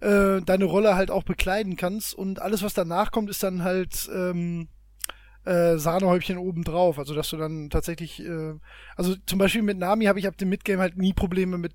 äh, 0.00 0.40
deine 0.42 0.64
Rolle 0.64 0.94
halt 0.94 1.10
auch 1.10 1.22
bekleiden 1.22 1.76
kannst 1.76 2.14
und 2.14 2.40
alles, 2.40 2.62
was 2.62 2.74
danach 2.74 3.10
kommt, 3.10 3.30
ist 3.30 3.42
dann 3.42 3.62
halt 3.62 4.08
ähm, 4.12 4.68
äh, 5.44 5.76
Sahnehäubchen 5.78 6.38
obendrauf. 6.38 6.98
Also 6.98 7.14
dass 7.14 7.28
du 7.30 7.36
dann 7.36 7.70
tatsächlich, 7.70 8.20
äh, 8.24 8.54
also 8.96 9.14
zum 9.26 9.38
Beispiel 9.38 9.62
mit 9.62 9.78
Nami 9.78 10.06
habe 10.06 10.18
ich 10.18 10.26
ab 10.26 10.36
dem 10.38 10.48
Midgame 10.48 10.80
halt 10.80 10.96
nie 10.96 11.12
Probleme 11.12 11.58
mit 11.58 11.72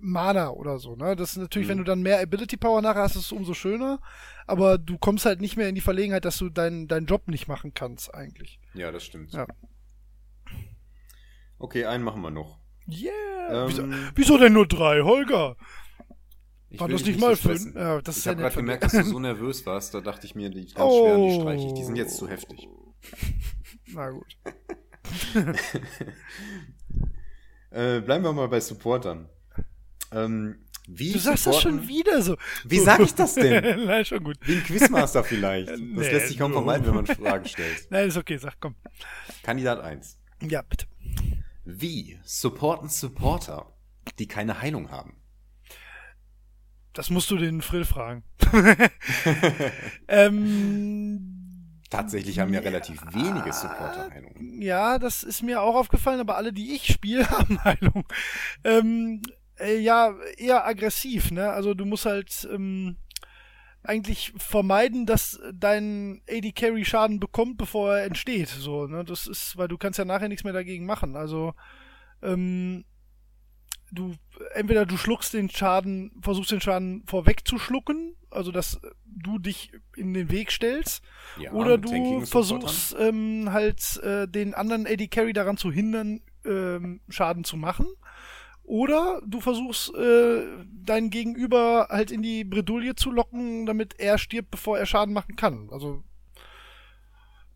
Mana 0.00 0.50
oder 0.50 0.78
so, 0.78 0.94
ne? 0.94 1.16
Das 1.16 1.32
ist 1.32 1.38
natürlich, 1.38 1.66
Mhm. 1.66 1.70
wenn 1.72 1.78
du 1.78 1.84
dann 1.84 2.02
mehr 2.02 2.20
Ability 2.20 2.56
Power 2.56 2.80
nachher 2.82 3.02
hast, 3.02 3.16
ist 3.16 3.22
es 3.26 3.32
umso 3.32 3.52
schöner. 3.52 3.98
Aber 4.46 4.78
du 4.78 4.96
kommst 4.96 5.26
halt 5.26 5.40
nicht 5.40 5.56
mehr 5.56 5.68
in 5.68 5.74
die 5.74 5.80
Verlegenheit, 5.80 6.24
dass 6.24 6.38
du 6.38 6.50
deinen 6.50 6.86
deinen 6.86 7.06
Job 7.06 7.26
nicht 7.26 7.48
machen 7.48 7.74
kannst, 7.74 8.14
eigentlich. 8.14 8.60
Ja, 8.74 8.92
das 8.92 9.04
stimmt. 9.04 9.32
Ja. 9.32 9.46
Okay, 11.58 11.84
einen 11.84 12.04
machen 12.04 12.22
wir 12.22 12.30
noch. 12.30 12.60
Yeah! 12.88 13.10
Ähm, 13.50 13.68
wieso, 13.68 13.84
wieso 14.14 14.38
denn 14.38 14.52
nur 14.52 14.66
drei, 14.66 15.02
Holger? 15.02 15.56
Ich 16.70 16.80
will 16.80 16.88
das 16.88 17.04
nicht 17.04 17.18
mal 17.18 17.34
so. 17.34 17.50
Ja, 17.50 18.00
das 18.00 18.18
ist 18.18 18.20
ich 18.20 18.24
ja 18.26 18.32
habe 18.32 18.42
nett 18.42 18.52
gerade 18.52 18.56
gemerkt, 18.56 18.84
dass 18.84 18.92
du 18.92 19.02
so 19.04 19.18
nervös 19.18 19.66
warst. 19.66 19.94
Da 19.94 20.00
dachte 20.00 20.26
ich 20.26 20.34
mir, 20.34 20.50
die 20.50 20.66
ganz 20.66 20.94
schweren, 20.94 21.22
die 21.26 21.34
streiche 21.34 21.66
ich. 21.66 21.74
Die 21.74 21.84
sind 21.84 21.96
jetzt 21.96 22.16
zu 22.16 22.28
heftig. 22.28 22.68
Na 23.86 24.10
gut. 24.10 24.36
Äh, 27.70 28.00
bleiben 28.00 28.24
wir 28.24 28.32
mal 28.32 28.48
bei 28.48 28.60
Supportern. 28.60 29.28
Ähm, 30.10 30.64
wie 30.88 31.12
Du 31.12 31.18
sagst 31.18 31.46
das 31.46 31.60
schon 31.60 31.86
wieder 31.86 32.22
so. 32.22 32.36
Wie 32.64 32.78
sag 32.78 33.00
ich 33.00 33.14
das 33.14 33.34
denn? 33.34 33.84
Nein, 33.86 34.06
schon 34.06 34.24
gut. 34.24 34.38
Wie 34.40 34.56
ein 34.56 34.64
Quizmaster 34.64 35.22
vielleicht. 35.22 35.68
Das 35.70 35.78
Nee, 35.80 36.10
lässt 36.10 36.28
sich 36.28 36.38
kaum 36.38 36.52
vermeiden, 36.52 36.86
wenn 36.86 36.94
man 36.94 37.06
Fragen 37.06 37.44
stellt. 37.44 37.90
Nein, 37.90 38.08
ist 38.08 38.16
okay, 38.16 38.38
sag, 38.38 38.54
komm. 38.58 38.74
Kandidat 39.42 39.80
1. 39.80 40.18
Ja, 40.48 40.62
bitte. 40.62 40.86
Wie 41.66 42.18
supporten 42.24 42.88
Supporter, 42.88 43.70
die 44.18 44.26
keine 44.26 44.62
Heilung 44.62 44.90
haben? 44.90 45.20
Das 46.94 47.10
musst 47.10 47.30
du 47.30 47.36
den 47.36 47.60
Frill 47.60 47.84
fragen. 47.84 48.24
ähm, 50.08 51.37
Tatsächlich 51.90 52.38
haben 52.38 52.52
ja 52.52 52.60
relativ 52.60 53.02
wenige 53.12 53.52
Supporter 53.52 54.10
Heilung. 54.10 54.60
ja, 54.60 54.98
das 54.98 55.22
ist 55.22 55.42
mir 55.42 55.62
auch 55.62 55.74
aufgefallen, 55.74 56.20
aber 56.20 56.36
alle, 56.36 56.52
die 56.52 56.74
ich 56.74 56.86
spiele, 56.86 57.28
haben 57.30 57.62
Heilung. 57.64 58.06
Ähm, 58.62 59.22
äh, 59.58 59.78
ja, 59.78 60.14
eher 60.36 60.66
aggressiv, 60.66 61.30
ne? 61.30 61.50
Also 61.50 61.72
du 61.74 61.86
musst 61.86 62.04
halt 62.04 62.46
ähm, 62.52 62.96
eigentlich 63.82 64.34
vermeiden, 64.36 65.06
dass 65.06 65.40
dein 65.54 66.20
AD 66.28 66.52
Carry 66.52 66.84
Schaden 66.84 67.20
bekommt, 67.20 67.56
bevor 67.56 67.96
er 67.96 68.04
entsteht. 68.04 68.48
So, 68.48 68.86
ne? 68.86 69.04
Das 69.04 69.26
ist, 69.26 69.56
weil 69.56 69.68
du 69.68 69.78
kannst 69.78 69.98
ja 69.98 70.04
nachher 70.04 70.28
nichts 70.28 70.44
mehr 70.44 70.52
dagegen 70.52 70.84
machen. 70.84 71.16
Also 71.16 71.54
ähm, 72.22 72.84
du 73.90 74.14
entweder 74.54 74.84
du 74.84 74.98
schluckst 74.98 75.32
den 75.32 75.48
Schaden, 75.48 76.12
versuchst 76.20 76.52
den 76.52 76.60
Schaden 76.60 77.02
vorwegzuschlucken, 77.06 78.14
also 78.30 78.52
dass 78.52 78.80
du 79.04 79.38
dich 79.38 79.72
in 79.96 80.14
den 80.14 80.30
Weg 80.30 80.52
stellst, 80.52 81.02
Ja, 81.38 81.52
oder 81.52 81.78
du 81.78 82.20
versuchst 82.24 82.94
ähm, 82.98 83.52
halt 83.52 83.98
äh, 84.02 84.28
den 84.28 84.54
anderen 84.54 84.86
AD 84.86 85.08
Carry 85.08 85.32
daran 85.32 85.56
zu 85.56 85.70
hindern, 85.72 86.20
ähm, 86.44 87.00
Schaden 87.08 87.44
zu 87.44 87.56
machen. 87.56 87.86
Oder 88.62 89.22
du 89.26 89.40
versuchst, 89.40 89.94
äh, 89.94 90.44
deinen 90.70 91.08
Gegenüber 91.08 91.88
halt 91.90 92.10
in 92.10 92.20
die 92.20 92.44
Bredouille 92.44 92.94
zu 92.94 93.10
locken, 93.10 93.64
damit 93.64 93.98
er 93.98 94.18
stirbt, 94.18 94.50
bevor 94.50 94.78
er 94.78 94.84
Schaden 94.84 95.14
machen 95.14 95.36
kann. 95.36 95.70
Also, 95.72 96.04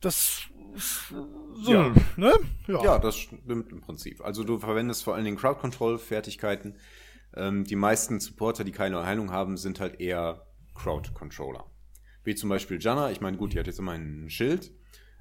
das 0.01 0.49
so, 0.75 1.73
Ja. 1.73 1.95
ne? 2.17 2.33
Ja, 2.67 2.99
das 2.99 3.19
stimmt 3.19 3.71
im 3.71 3.81
Prinzip. 3.81 4.25
Also 4.25 4.43
du 4.43 4.59
verwendest 4.59 5.05
vor 5.05 5.15
allen 5.15 5.25
Dingen 5.25 5.37
Crowd 5.37 5.61
Control 5.61 5.99
Fertigkeiten. 5.99 6.77
Ähm, 7.35 7.65
die 7.65 7.77
meisten 7.77 8.21
Supporter, 8.21 8.65
die 8.65 8.73
keine 8.73 9.05
Heilung 9.05 9.31
haben, 9.31 9.57
sind 9.57 9.81
halt 9.81 10.01
eher 10.01 10.47
Crowd 10.83 11.13
Controller. 11.15 11.65
Wie 12.25 12.35
zum 12.35 12.49
Beispiel 12.49 12.79
Janna. 12.81 13.11
Ich 13.11 13.21
meine, 13.21 13.37
gut, 13.37 13.53
die 13.53 13.59
hat 13.59 13.67
jetzt 13.67 13.79
immer 13.79 13.93
ein 13.93 14.29
Schild. 14.29 14.73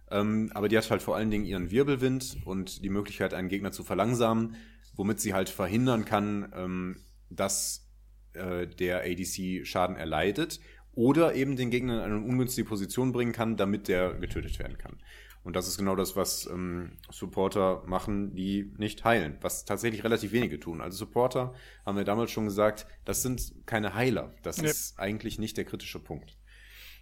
Ähm, 0.09 0.51
aber 0.53 0.67
die 0.69 0.77
hat 0.77 0.89
halt 0.89 1.01
vor 1.01 1.15
allen 1.15 1.31
Dingen 1.31 1.45
ihren 1.45 1.71
Wirbelwind 1.71 2.37
und 2.45 2.83
die 2.83 2.89
Möglichkeit, 2.89 3.33
einen 3.33 3.47
Gegner 3.47 3.71
zu 3.71 3.83
verlangsamen, 3.83 4.55
womit 4.95 5.19
sie 5.19 5.33
halt 5.33 5.49
verhindern 5.49 6.03
kann, 6.03 6.51
ähm, 6.55 6.97
dass 7.29 7.87
äh, 8.33 8.67
der 8.67 9.03
ADC 9.03 9.65
Schaden 9.65 9.95
erleidet 9.95 10.59
oder 10.93 11.33
eben 11.35 11.55
den 11.55 11.69
Gegner 11.69 12.05
in 12.05 12.11
eine 12.11 12.25
ungünstige 12.25 12.67
Position 12.67 13.13
bringen 13.13 13.31
kann, 13.31 13.55
damit 13.55 13.87
der 13.87 14.15
getötet 14.15 14.59
werden 14.59 14.77
kann. 14.77 14.97
Und 15.43 15.55
das 15.55 15.67
ist 15.67 15.77
genau 15.77 15.95
das, 15.95 16.15
was 16.15 16.45
ähm, 16.45 16.97
Supporter 17.09 17.81
machen, 17.87 18.35
die 18.35 18.71
nicht 18.77 19.03
heilen, 19.03 19.37
was 19.41 19.65
tatsächlich 19.65 20.03
relativ 20.03 20.31
wenige 20.33 20.59
tun. 20.59 20.81
Also 20.81 20.97
Supporter, 20.97 21.53
haben 21.85 21.97
wir 21.97 22.03
damals 22.03 22.29
schon 22.31 22.45
gesagt, 22.45 22.85
das 23.05 23.23
sind 23.23 23.65
keine 23.65 23.95
Heiler. 23.95 24.35
Das 24.43 24.57
Nee. 24.61 24.67
ist 24.69 24.99
eigentlich 24.99 25.39
nicht 25.39 25.57
der 25.57 25.65
kritische 25.65 25.99
Punkt. 25.99 26.37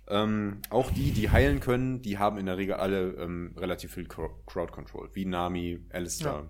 Ähm, 0.08 0.62
auch 0.70 0.90
die, 0.92 1.12
die 1.12 1.30
heilen 1.30 1.60
können, 1.60 2.02
die 2.02 2.18
haben 2.18 2.38
in 2.38 2.46
der 2.46 2.58
Regel 2.58 2.76
alle 2.76 3.12
ähm, 3.16 3.54
relativ 3.58 3.94
viel 3.94 4.08
Cro- 4.08 4.42
Crowd 4.46 4.72
Control, 4.72 5.10
wie 5.14 5.26
Nami, 5.26 5.86
Alistair. 5.92 6.50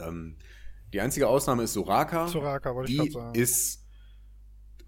Ähm, 0.00 0.36
die 0.92 1.00
einzige 1.00 1.28
Ausnahme 1.28 1.62
ist 1.62 1.72
Soraka. 1.74 2.26
Soraka, 2.28 2.74
wollte 2.74 2.92
ich 2.92 2.98
die 3.00 3.08
grad 3.10 3.12
sagen. 3.12 3.34
ist 3.40 3.86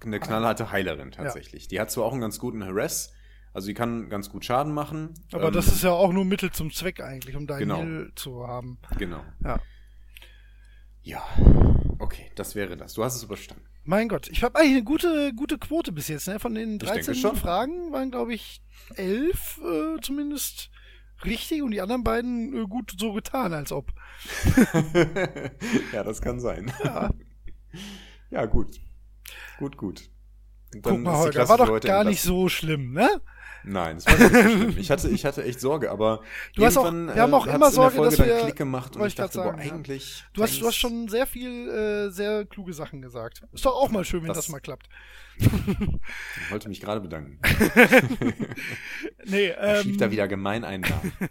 eine 0.00 0.20
knallharte 0.20 0.70
Heilerin 0.70 1.12
tatsächlich. 1.12 1.68
Die 1.68 1.80
hat 1.80 1.90
zwar 1.90 2.04
auch 2.04 2.12
einen 2.12 2.20
ganz 2.20 2.38
guten 2.38 2.62
Harass, 2.64 3.12
also 3.54 3.68
die 3.68 3.74
kann 3.74 4.10
ganz 4.10 4.28
gut 4.28 4.44
Schaden 4.44 4.74
machen. 4.74 5.14
Aber 5.32 5.46
ähm, 5.46 5.54
das 5.54 5.68
ist 5.68 5.84
ja 5.84 5.92
auch 5.92 6.12
nur 6.12 6.24
Mittel 6.24 6.50
zum 6.50 6.72
Zweck 6.72 7.00
eigentlich, 7.00 7.36
um 7.36 7.46
deinen 7.46 7.60
Genau. 7.60 7.78
Heal 7.78 8.12
zu 8.16 8.46
haben. 8.46 8.78
Genau. 8.98 9.22
Ja. 9.42 9.60
Ja. 11.02 11.22
Okay, 12.00 12.30
das 12.34 12.54
wäre 12.56 12.76
das. 12.76 12.94
Du 12.94 13.04
hast 13.04 13.14
es 13.14 13.22
überstanden. 13.22 13.64
Mein 13.84 14.08
Gott, 14.08 14.28
ich 14.28 14.42
habe 14.42 14.58
eigentlich 14.58 14.72
eine 14.72 14.84
gute, 14.84 15.32
gute 15.34 15.58
Quote 15.58 15.92
bis 15.92 16.08
jetzt. 16.08 16.26
Ne? 16.26 16.40
Von 16.40 16.54
den 16.54 16.78
denke 16.78 16.94
13 16.94 17.14
schon. 17.14 17.36
Fragen 17.36 17.92
waren, 17.92 18.10
glaube 18.10 18.34
ich, 18.34 18.62
elf 18.96 19.60
äh, 19.62 20.00
zumindest 20.00 20.70
richtig 21.24 21.62
und 21.62 21.70
die 21.70 21.80
anderen 21.80 22.02
beiden 22.02 22.54
äh, 22.56 22.66
gut 22.66 22.94
so 22.98 23.12
getan, 23.12 23.52
als 23.52 23.70
ob. 23.70 23.92
ja, 25.92 26.02
das 26.02 26.20
kann 26.20 26.40
sein. 26.40 26.72
Ja. 26.82 27.10
Ja, 28.30 28.46
gut. 28.46 28.80
Gut, 29.58 29.76
gut. 29.76 30.10
Guck 30.82 30.98
mal, 31.00 31.18
Holger, 31.18 31.48
war 31.48 31.58
doch 31.58 31.66
gar 31.80 32.02
nicht 32.04 32.24
entlassen. 32.24 32.28
so 32.28 32.48
schlimm, 32.48 32.92
ne? 32.92 33.20
Nein, 33.64 33.96
es 33.96 34.06
war 34.06 34.18
nicht 34.18 34.32
so 34.32 34.40
schlimm. 34.58 34.74
Ich 34.78 34.90
hatte, 34.90 35.08
ich 35.08 35.24
hatte 35.24 35.42
echt 35.44 35.60
Sorge, 35.60 35.90
aber 35.90 36.20
Du 36.54 36.64
hast 36.64 36.76
auch- 36.76 36.92
wir 36.92 37.14
haben 37.22 37.34
auch 37.34 37.46
äh, 37.46 37.50
immer 37.50 37.54
in 37.56 37.60
der 37.62 37.70
Sorge, 37.70 37.96
dass 38.02 38.18
wir- 38.18 38.38
Klick 38.40 38.56
gemacht 38.56 38.96
und 38.96 39.06
ich 39.06 39.14
dachte, 39.14 39.38
boah, 39.38 39.44
sagen, 39.44 39.62
ja. 39.62 39.72
eigentlich. 39.72 40.24
Du 40.34 40.42
hast, 40.42 40.60
du 40.60 40.66
hast 40.66 40.76
schon 40.76 41.08
sehr 41.08 41.26
viel, 41.26 41.68
äh, 41.68 42.10
sehr 42.10 42.44
kluge 42.44 42.72
Sachen 42.72 43.00
gesagt. 43.02 43.42
Ist 43.52 43.64
doch 43.64 43.74
auch 43.74 43.90
mal 43.90 44.04
schön, 44.04 44.20
wenn 44.22 44.28
das, 44.28 44.36
Das- 44.36 44.48
mal 44.48 44.60
klappt. 44.60 44.88
Ich 45.36 46.50
wollte 46.52 46.68
mich 46.68 46.80
gerade 46.80 47.00
bedanken. 47.00 47.40
Nee, 49.26 49.46
Er 49.46 49.76
ähm, 49.78 49.82
schiebt 49.82 50.00
da 50.00 50.10
wieder 50.10 50.28
gemein 50.28 50.64
einen 50.64 50.82
nach. 50.82 51.02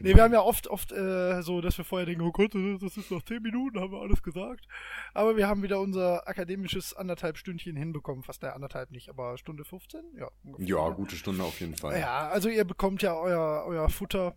Nee, 0.00 0.14
wir 0.14 0.22
haben 0.22 0.32
ja 0.32 0.40
oft, 0.40 0.66
oft 0.68 0.90
äh, 0.92 1.40
so, 1.42 1.60
dass 1.60 1.78
wir 1.78 1.84
vorher 1.84 2.04
denken, 2.06 2.22
oh 2.22 2.32
Gott, 2.32 2.52
das 2.80 2.96
ist 2.96 3.10
noch 3.10 3.22
10 3.22 3.40
Minuten, 3.42 3.78
haben 3.80 3.92
wir 3.92 4.00
alles 4.00 4.22
gesagt. 4.22 4.66
Aber 5.14 5.36
wir 5.36 5.46
haben 5.48 5.62
wieder 5.62 5.80
unser 5.80 6.26
akademisches 6.28 6.94
anderthalb 6.96 7.38
Stündchen 7.38 7.76
hinbekommen. 7.76 8.22
Fast 8.24 8.42
der 8.42 8.54
anderthalb 8.56 8.90
nicht, 8.90 9.08
aber 9.08 9.38
Stunde 9.38 9.64
15? 9.64 10.00
Ja, 10.18 10.28
ungefähr. 10.44 10.66
Ja, 10.66 10.88
gute 10.90 11.14
Stunde 11.16 11.44
auf 11.44 11.60
jeden 11.60 11.67
Fall. 11.67 11.67
Ja, 11.98 12.28
also 12.28 12.48
ihr 12.48 12.64
bekommt 12.64 13.02
ja 13.02 13.14
euer, 13.14 13.64
euer 13.66 13.88
Futter. 13.88 14.34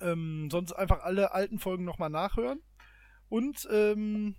Ähm, 0.00 0.48
sonst 0.50 0.72
einfach 0.72 1.02
alle 1.02 1.32
alten 1.32 1.58
Folgen 1.58 1.84
nochmal 1.84 2.10
nachhören. 2.10 2.60
Und, 3.28 3.68
ähm, 3.70 4.36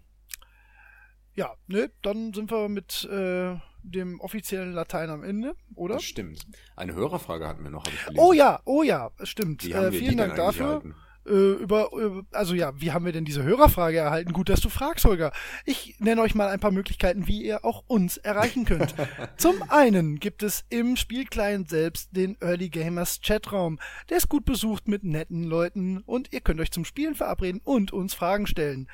ja, 1.33 1.53
ne, 1.67 1.91
dann 2.01 2.33
sind 2.33 2.49
wir 2.51 2.69
mit 2.69 3.03
äh, 3.05 3.55
dem 3.83 4.19
offiziellen 4.19 4.73
Latein 4.73 5.09
am 5.09 5.23
Ende, 5.23 5.55
oder? 5.75 5.95
Das 5.95 6.03
stimmt. 6.03 6.45
Eine 6.75 6.93
Hörerfrage 6.95 7.47
hatten 7.47 7.63
wir 7.63 7.71
noch, 7.71 7.85
habe 7.85 7.95
ich. 7.95 8.17
Oh 8.19 8.33
ja, 8.33 8.61
oh 8.65 8.83
ja, 8.83 9.11
stimmt. 9.23 9.65
Äh, 9.65 9.91
vielen 9.91 10.17
Dank 10.17 10.35
dafür. 10.35 10.65
erhalten? 10.65 10.95
Äh, 11.25 11.31
über, 11.31 11.91
über, 11.93 12.23
also 12.31 12.53
ja, 12.55 12.71
wie 12.79 12.91
haben 12.91 13.05
wir 13.05 13.11
denn 13.11 13.25
diese 13.25 13.43
Hörerfrage 13.43 13.97
erhalten? 13.97 14.33
Gut, 14.33 14.49
dass 14.49 14.61
du 14.61 14.69
fragst, 14.69 15.05
Holger. 15.05 15.31
Ich 15.65 15.95
nenne 15.99 16.21
euch 16.21 16.35
mal 16.35 16.49
ein 16.49 16.59
paar 16.59 16.71
Möglichkeiten, 16.71 17.27
wie 17.27 17.43
ihr 17.43 17.65
auch 17.65 17.83
uns 17.87 18.17
erreichen 18.17 18.65
könnt. 18.65 18.95
Zum 19.37 19.61
einen 19.69 20.19
gibt 20.19 20.43
es 20.43 20.65
im 20.69 20.95
Spielclient 20.95 21.69
selbst 21.69 22.15
den 22.15 22.37
Early 22.41 22.69
Gamers 22.69 23.19
Chatraum. 23.21 23.79
Der 24.09 24.17
ist 24.17 24.29
gut 24.29 24.45
besucht 24.45 24.87
mit 24.87 25.03
netten 25.03 25.43
Leuten 25.43 25.99
und 26.05 26.33
ihr 26.33 26.41
könnt 26.41 26.59
euch 26.59 26.71
zum 26.71 26.85
Spielen 26.85 27.15
verabreden 27.15 27.61
und 27.63 27.91
uns 27.93 28.13
Fragen 28.13 28.47
stellen. 28.47 28.87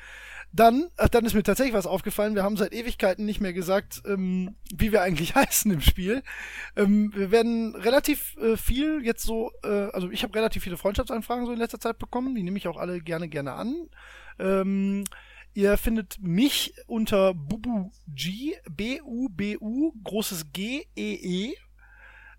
Dann, 0.56 0.88
ach, 0.96 1.10
dann 1.10 1.26
ist 1.26 1.34
mir 1.34 1.42
tatsächlich 1.42 1.74
was 1.74 1.86
aufgefallen. 1.86 2.34
Wir 2.34 2.42
haben 2.42 2.56
seit 2.56 2.72
Ewigkeiten 2.72 3.26
nicht 3.26 3.42
mehr 3.42 3.52
gesagt, 3.52 4.02
ähm, 4.06 4.56
wie 4.74 4.90
wir 4.90 5.02
eigentlich 5.02 5.34
heißen 5.34 5.70
im 5.70 5.82
Spiel. 5.82 6.22
Ähm, 6.76 7.12
wir 7.14 7.30
werden 7.30 7.74
relativ 7.76 8.36
äh, 8.38 8.56
viel 8.56 9.04
jetzt 9.04 9.24
so, 9.24 9.52
äh, 9.62 9.90
also 9.92 10.10
ich 10.10 10.22
habe 10.22 10.34
relativ 10.34 10.62
viele 10.62 10.78
Freundschaftsanfragen 10.78 11.44
so 11.44 11.52
in 11.52 11.58
letzter 11.58 11.78
Zeit 11.78 11.98
bekommen. 11.98 12.34
Die 12.34 12.42
nehme 12.42 12.56
ich 12.56 12.68
auch 12.68 12.78
alle 12.78 13.00
gerne, 13.00 13.28
gerne 13.28 13.52
an. 13.52 13.90
Ähm, 14.38 15.04
ihr 15.52 15.76
findet 15.76 16.22
mich 16.22 16.72
unter 16.86 17.34
Bubu 17.34 17.90
G, 18.08 18.54
B-U-B-U, 18.70 19.92
großes 20.04 20.52
G-E-E. 20.54 21.52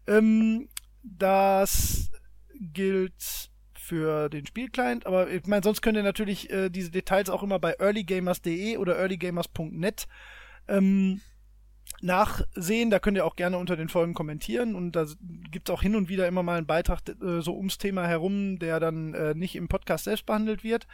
Ähm, 0.07 0.69
das 1.03 2.09
gilt 2.59 3.51
für 3.87 4.29
den 4.29 4.45
Spielclient, 4.45 5.05
aber 5.05 5.29
ich 5.29 5.47
meine, 5.47 5.63
sonst 5.63 5.81
könnt 5.81 5.97
ihr 5.97 6.03
natürlich 6.03 6.49
äh, 6.49 6.69
diese 6.69 6.91
Details 6.91 7.29
auch 7.29 7.41
immer 7.41 7.57
bei 7.57 7.75
earlygamers.de 7.79 8.77
oder 8.77 8.97
earlygamers.net 8.97 10.07
ähm, 10.67 11.21
nachsehen. 12.01 12.89
Da 12.89 12.99
könnt 12.99 13.17
ihr 13.17 13.25
auch 13.25 13.35
gerne 13.35 13.57
unter 13.57 13.75
den 13.77 13.89
Folgen 13.89 14.13
kommentieren 14.13 14.75
und 14.75 14.91
da 14.91 15.05
gibt 15.51 15.69
es 15.69 15.73
auch 15.73 15.81
hin 15.81 15.95
und 15.95 16.09
wieder 16.09 16.27
immer 16.27 16.43
mal 16.43 16.57
einen 16.57 16.67
Beitrag 16.67 16.99
äh, 17.09 17.41
so 17.41 17.55
ums 17.55 17.77
Thema 17.77 18.05
herum, 18.05 18.59
der 18.59 18.79
dann 18.79 19.13
äh, 19.13 19.33
nicht 19.33 19.55
im 19.55 19.67
Podcast 19.67 20.03
selbst 20.03 20.25
behandelt 20.25 20.63
wird. 20.63 20.85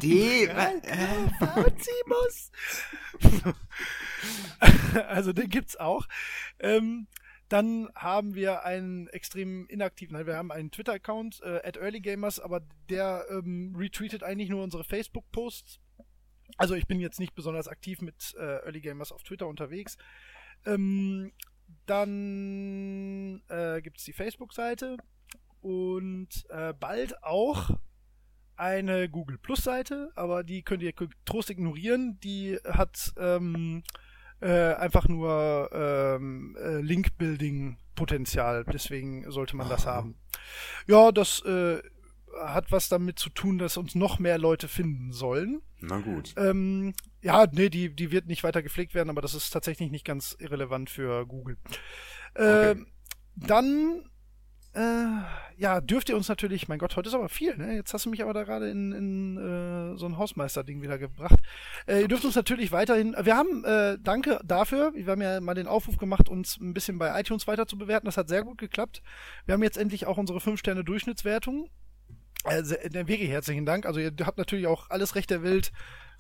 D? 0.01 0.49
Fazimus. 1.39 2.51
also 5.07 5.33
den 5.33 5.49
gibt's 5.49 5.77
auch. 5.77 6.07
Ähm, 6.59 7.05
dann 7.49 7.89
haben 7.95 8.35
wir 8.35 8.65
einen 8.65 9.07
extrem 9.07 9.67
inaktiven, 9.67 10.15
nein, 10.15 10.25
wir 10.25 10.35
haben 10.35 10.51
einen 10.51 10.71
Twitter-Account, 10.71 11.41
äh, 11.43 11.71
earlygamers, 11.79 12.39
aber 12.39 12.61
der 12.89 13.25
ähm, 13.29 13.73
retweetet 13.77 14.23
eigentlich 14.23 14.49
nur 14.49 14.63
unsere 14.63 14.83
Facebook-Posts. 14.83 15.79
Also 16.57 16.75
ich 16.75 16.87
bin 16.87 16.99
jetzt 16.99 17.19
nicht 17.19 17.35
besonders 17.35 17.67
aktiv 17.67 18.01
mit 18.01 18.35
äh, 18.37 18.65
Early 18.65 18.81
Gamers 18.81 19.11
auf 19.11 19.23
Twitter 19.23 19.47
unterwegs. 19.47 19.97
Ähm, 20.65 21.31
dann 21.85 23.41
äh, 23.49 23.81
gibt 23.81 23.97
es 23.97 24.05
die 24.05 24.13
Facebook-Seite 24.13 24.97
und 25.61 26.45
äh, 26.49 26.73
bald 26.73 27.23
auch 27.23 27.69
eine 28.55 29.07
Google 29.07 29.37
Plus 29.37 29.63
Seite, 29.63 30.11
aber 30.15 30.43
die 30.43 30.63
könnt 30.63 30.81
ihr 30.81 30.93
getrost 30.93 31.49
ignorieren. 31.49 32.19
Die 32.21 32.57
hat 32.65 33.13
ähm, 33.17 33.83
äh, 34.39 34.73
einfach 34.73 35.07
nur 35.07 35.69
ähm, 35.73 36.55
äh, 36.59 36.81
Link-Building-Potenzial, 36.81 38.65
deswegen 38.65 39.29
sollte 39.31 39.55
man 39.55 39.69
das 39.69 39.85
haben. 39.85 40.15
Ja, 40.87 41.11
das 41.11 41.41
äh, 41.45 41.81
hat 42.39 42.71
was 42.71 42.89
damit 42.89 43.19
zu 43.19 43.29
tun, 43.29 43.57
dass 43.57 43.77
uns 43.77 43.95
noch 43.95 44.19
mehr 44.19 44.37
Leute 44.37 44.67
finden 44.67 45.11
sollen. 45.11 45.61
Na 45.79 45.99
gut. 45.99 46.33
Ähm, 46.37 46.93
ja, 47.21 47.47
nee, 47.51 47.69
die, 47.69 47.93
die 47.95 48.11
wird 48.11 48.27
nicht 48.27 48.43
weiter 48.43 48.61
gepflegt 48.61 48.93
werden, 48.93 49.09
aber 49.09 49.21
das 49.21 49.33
ist 49.33 49.49
tatsächlich 49.49 49.91
nicht 49.91 50.05
ganz 50.05 50.35
irrelevant 50.39 50.89
für 50.89 51.25
Google. 51.25 51.57
Okay. 52.35 52.71
Ähm, 52.71 52.87
Dann 53.35 54.09
äh, 54.77 55.23
ja, 55.57 55.81
dürft 55.81 56.09
ihr 56.09 56.15
uns 56.15 56.29
natürlich, 56.29 56.67
mein 56.67 56.77
Gott, 56.77 56.95
heute 56.95 57.09
ist 57.09 57.15
aber 57.15 57.29
viel, 57.29 57.57
ne? 57.57 57.73
Jetzt 57.73 57.93
hast 57.93 58.05
du 58.05 58.11
mich 58.11 58.21
aber 58.21 58.33
da 58.33 58.43
gerade 58.43 58.69
in, 58.69 58.91
in 58.91 59.37
äh, 59.37 59.97
so 59.97 60.05
ein 60.05 60.17
Hausmeister-Ding 60.17 60.83
wieder 60.83 60.99
gebracht. 60.99 61.39
Äh, 61.87 62.01
ihr 62.01 62.07
dürft 62.07 62.25
uns 62.25 62.35
natürlich 62.35 62.71
weiterhin, 62.71 63.15
wir 63.19 63.35
haben, 63.35 63.65
äh, 63.65 63.97
danke 63.99 64.39
dafür, 64.45 64.93
wir 64.93 65.07
haben 65.07 65.21
ja 65.21 65.41
mal 65.41 65.55
den 65.55 65.65
Aufruf 65.65 65.97
gemacht, 65.97 66.29
uns 66.29 66.57
ein 66.57 66.75
bisschen 66.75 66.99
bei 66.99 67.19
iTunes 67.19 67.47
weiter 67.47 67.65
zu 67.65 67.77
bewerten. 67.77 68.05
Das 68.05 68.17
hat 68.17 68.29
sehr 68.29 68.43
gut 68.43 68.59
geklappt. 68.59 69.01
Wir 69.45 69.53
haben 69.53 69.63
jetzt 69.63 69.77
endlich 69.77 70.05
auch 70.05 70.17
unsere 70.17 70.39
5-Sterne-Durchschnittswertung. 70.39 71.71
Äh, 72.43 72.63
wirklich 73.07 73.29
herzlichen 73.29 73.65
Dank. 73.65 73.87
Also 73.87 73.99
ihr 73.99 74.13
habt 74.21 74.37
natürlich 74.37 74.67
auch 74.67 74.91
alles 74.91 75.15
Recht 75.15 75.31
der 75.31 75.41
Welt, 75.41 75.71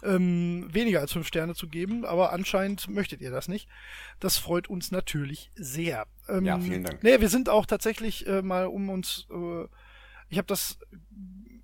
ähm, 0.03 0.67
weniger 0.71 0.99
als 0.99 1.13
fünf 1.13 1.27
Sterne 1.27 1.53
zu 1.53 1.67
geben, 1.67 2.05
aber 2.05 2.33
anscheinend 2.33 2.89
möchtet 2.89 3.21
ihr 3.21 3.31
das 3.31 3.47
nicht. 3.47 3.67
Das 4.19 4.37
freut 4.37 4.67
uns 4.67 4.91
natürlich 4.91 5.51
sehr. 5.55 6.07
Ähm, 6.29 6.45
ja, 6.45 6.59
vielen 6.59 6.83
Dank. 6.83 7.03
Nee, 7.03 7.19
wir 7.19 7.29
sind 7.29 7.49
auch 7.49 7.65
tatsächlich 7.65 8.27
äh, 8.27 8.41
mal 8.41 8.67
um 8.67 8.89
uns, 8.89 9.27
äh, 9.31 9.65
ich 10.29 10.37
habe 10.37 10.47
das 10.47 10.79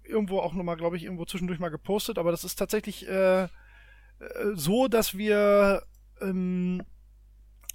irgendwo 0.03 0.39
auch 0.39 0.53
nochmal, 0.53 0.77
glaube 0.77 0.97
ich, 0.97 1.03
irgendwo 1.03 1.25
zwischendurch 1.25 1.59
mal 1.59 1.69
gepostet, 1.69 2.17
aber 2.17 2.31
das 2.31 2.43
ist 2.43 2.55
tatsächlich 2.55 3.07
äh, 3.07 3.43
äh, 3.43 3.49
so, 4.53 4.87
dass 4.87 5.17
wir 5.17 5.83
ähm, 6.21 6.83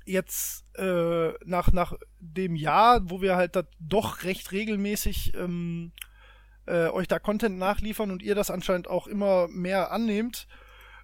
jetzt 0.04 0.64
äh, 0.76 1.32
nach, 1.44 1.72
nach 1.72 1.94
dem 2.18 2.56
Jahr, 2.56 3.10
wo 3.10 3.20
wir 3.20 3.36
halt 3.36 3.58
doch 3.78 4.24
recht 4.24 4.52
regelmäßig 4.52 5.34
ähm, 5.34 5.92
äh, 6.66 6.88
euch 6.88 7.08
da 7.08 7.18
Content 7.18 7.58
nachliefern 7.58 8.10
und 8.10 8.22
ihr 8.22 8.34
das 8.34 8.50
anscheinend 8.50 8.88
auch 8.88 9.06
immer 9.06 9.48
mehr 9.48 9.92
annehmt, 9.92 10.46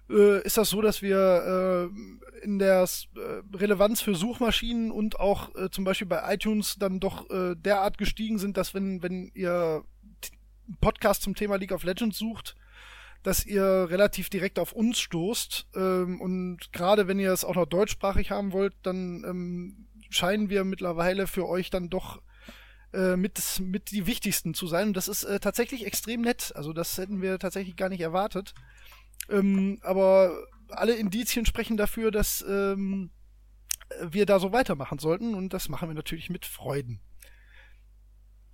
äh, 0.09 0.41
ist 0.43 0.57
das 0.57 0.69
so, 0.69 0.81
dass 0.81 1.01
wir 1.01 1.89
äh, 1.91 2.43
in 2.43 2.59
der 2.59 2.83
äh, 2.83 3.57
Relevanz 3.57 4.01
für 4.01 4.15
Suchmaschinen 4.15 4.91
und 4.91 5.19
auch 5.19 5.53
äh, 5.55 5.69
zum 5.71 5.83
Beispiel 5.83 6.07
bei 6.07 6.33
iTunes 6.33 6.75
dann 6.77 6.99
doch 6.99 7.29
äh, 7.29 7.55
derart 7.55 7.97
gestiegen 7.97 8.37
sind, 8.37 8.57
dass 8.57 8.73
wenn, 8.73 9.01
wenn 9.01 9.31
ihr 9.33 9.83
Podcast 10.79 11.23
zum 11.23 11.35
Thema 11.35 11.55
League 11.55 11.71
of 11.71 11.83
Legends 11.83 12.17
sucht, 12.17 12.55
dass 13.23 13.45
ihr 13.45 13.63
relativ 13.63 14.29
direkt 14.29 14.59
auf 14.59 14.73
uns 14.73 14.99
stoßt. 14.99 15.67
Ähm, 15.75 16.21
und 16.21 16.71
gerade 16.71 17.07
wenn 17.07 17.19
ihr 17.19 17.31
es 17.31 17.43
auch 17.43 17.55
noch 17.55 17.65
deutschsprachig 17.65 18.29
haben 18.29 18.51
wollt, 18.51 18.75
dann 18.83 19.23
ähm, 19.27 19.87
scheinen 20.09 20.49
wir 20.49 20.63
mittlerweile 20.63 21.25
für 21.25 21.47
euch 21.47 21.71
dann 21.71 21.89
doch 21.89 22.21
äh, 22.93 23.15
mit, 23.15 23.41
mit 23.59 23.89
die 23.89 24.05
wichtigsten 24.05 24.53
zu 24.53 24.67
sein. 24.67 24.89
Und 24.89 24.97
das 24.97 25.07
ist 25.07 25.27
tatsächlich 25.41 25.87
extrem 25.87 26.21
nett. 26.21 26.53
Also 26.55 26.73
das 26.73 26.97
hätten 26.99 27.23
wir 27.23 27.39
tatsächlich 27.39 27.75
gar 27.75 27.89
nicht 27.89 28.01
erwartet. 28.01 28.53
Ähm, 29.29 29.79
aber 29.83 30.35
alle 30.69 30.95
Indizien 30.95 31.45
sprechen 31.45 31.77
dafür, 31.77 32.11
dass 32.11 32.43
ähm, 32.47 33.11
wir 34.01 34.25
da 34.25 34.39
so 34.39 34.51
weitermachen 34.51 34.99
sollten. 34.99 35.35
Und 35.35 35.53
das 35.53 35.69
machen 35.69 35.89
wir 35.89 35.95
natürlich 35.95 36.29
mit 36.29 36.45
Freuden. 36.45 37.01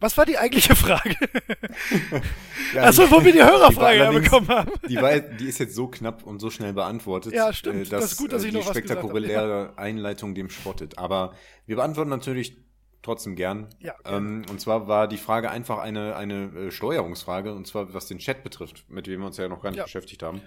Was 0.02 0.18
war 0.18 0.26
die 0.26 0.38
eigentliche 0.40 0.76
Frage? 0.76 1.16
ja, 2.74 2.86
Achso, 2.86 3.10
wo 3.12 3.24
wir 3.24 3.32
die 3.32 3.44
Hörerfrage 3.44 4.10
die 4.12 4.20
bekommen 4.20 4.48
haben. 4.48 4.72
Die, 4.90 4.96
war, 4.96 5.20
die 5.20 5.46
ist 5.46 5.60
jetzt 5.60 5.76
so 5.76 5.88
knapp 5.88 6.24
und 6.24 6.40
so 6.40 6.50
schnell 6.50 6.74
beantwortet. 6.74 7.34
Ja, 7.34 7.54
stimmt. 7.54 7.92
Dass, 7.92 8.02
das 8.02 8.12
ist 8.14 8.18
gut, 8.18 8.34
dass 8.34 8.44
ich 8.44 8.50
äh, 8.50 8.58
noch 8.58 8.66
was. 8.66 8.74
Die 8.74 8.80
spektakuläre 8.80 9.78
Einleitung 9.78 10.34
dem 10.34 10.50
spottet. 10.50 10.98
Aber 10.98 11.36
wir 11.68 11.76
beantworten 11.76 12.10
natürlich 12.10 12.58
trotzdem 13.02 13.36
gern. 13.36 13.68
Ja, 13.80 13.96
ähm, 14.06 14.44
und 14.50 14.62
zwar 14.62 14.88
war 14.88 15.08
die 15.08 15.18
Frage 15.18 15.50
einfach 15.50 15.80
eine, 15.80 16.16
eine 16.16 16.46
äh, 16.56 16.72
Steuerungsfrage, 16.72 17.54
und 17.54 17.68
zwar 17.68 17.94
was 17.94 18.08
den 18.08 18.20
Chat 18.20 18.44
betrifft, 18.44 18.90
mit 18.90 19.08
dem 19.08 19.22
wir 19.22 19.28
uns 19.28 19.38
ja 19.38 19.48
noch 19.48 19.62
gar 19.62 19.70
nicht 19.70 19.80
ja. 19.80 19.84
beschäftigt 19.84 20.24
haben. 20.24 20.42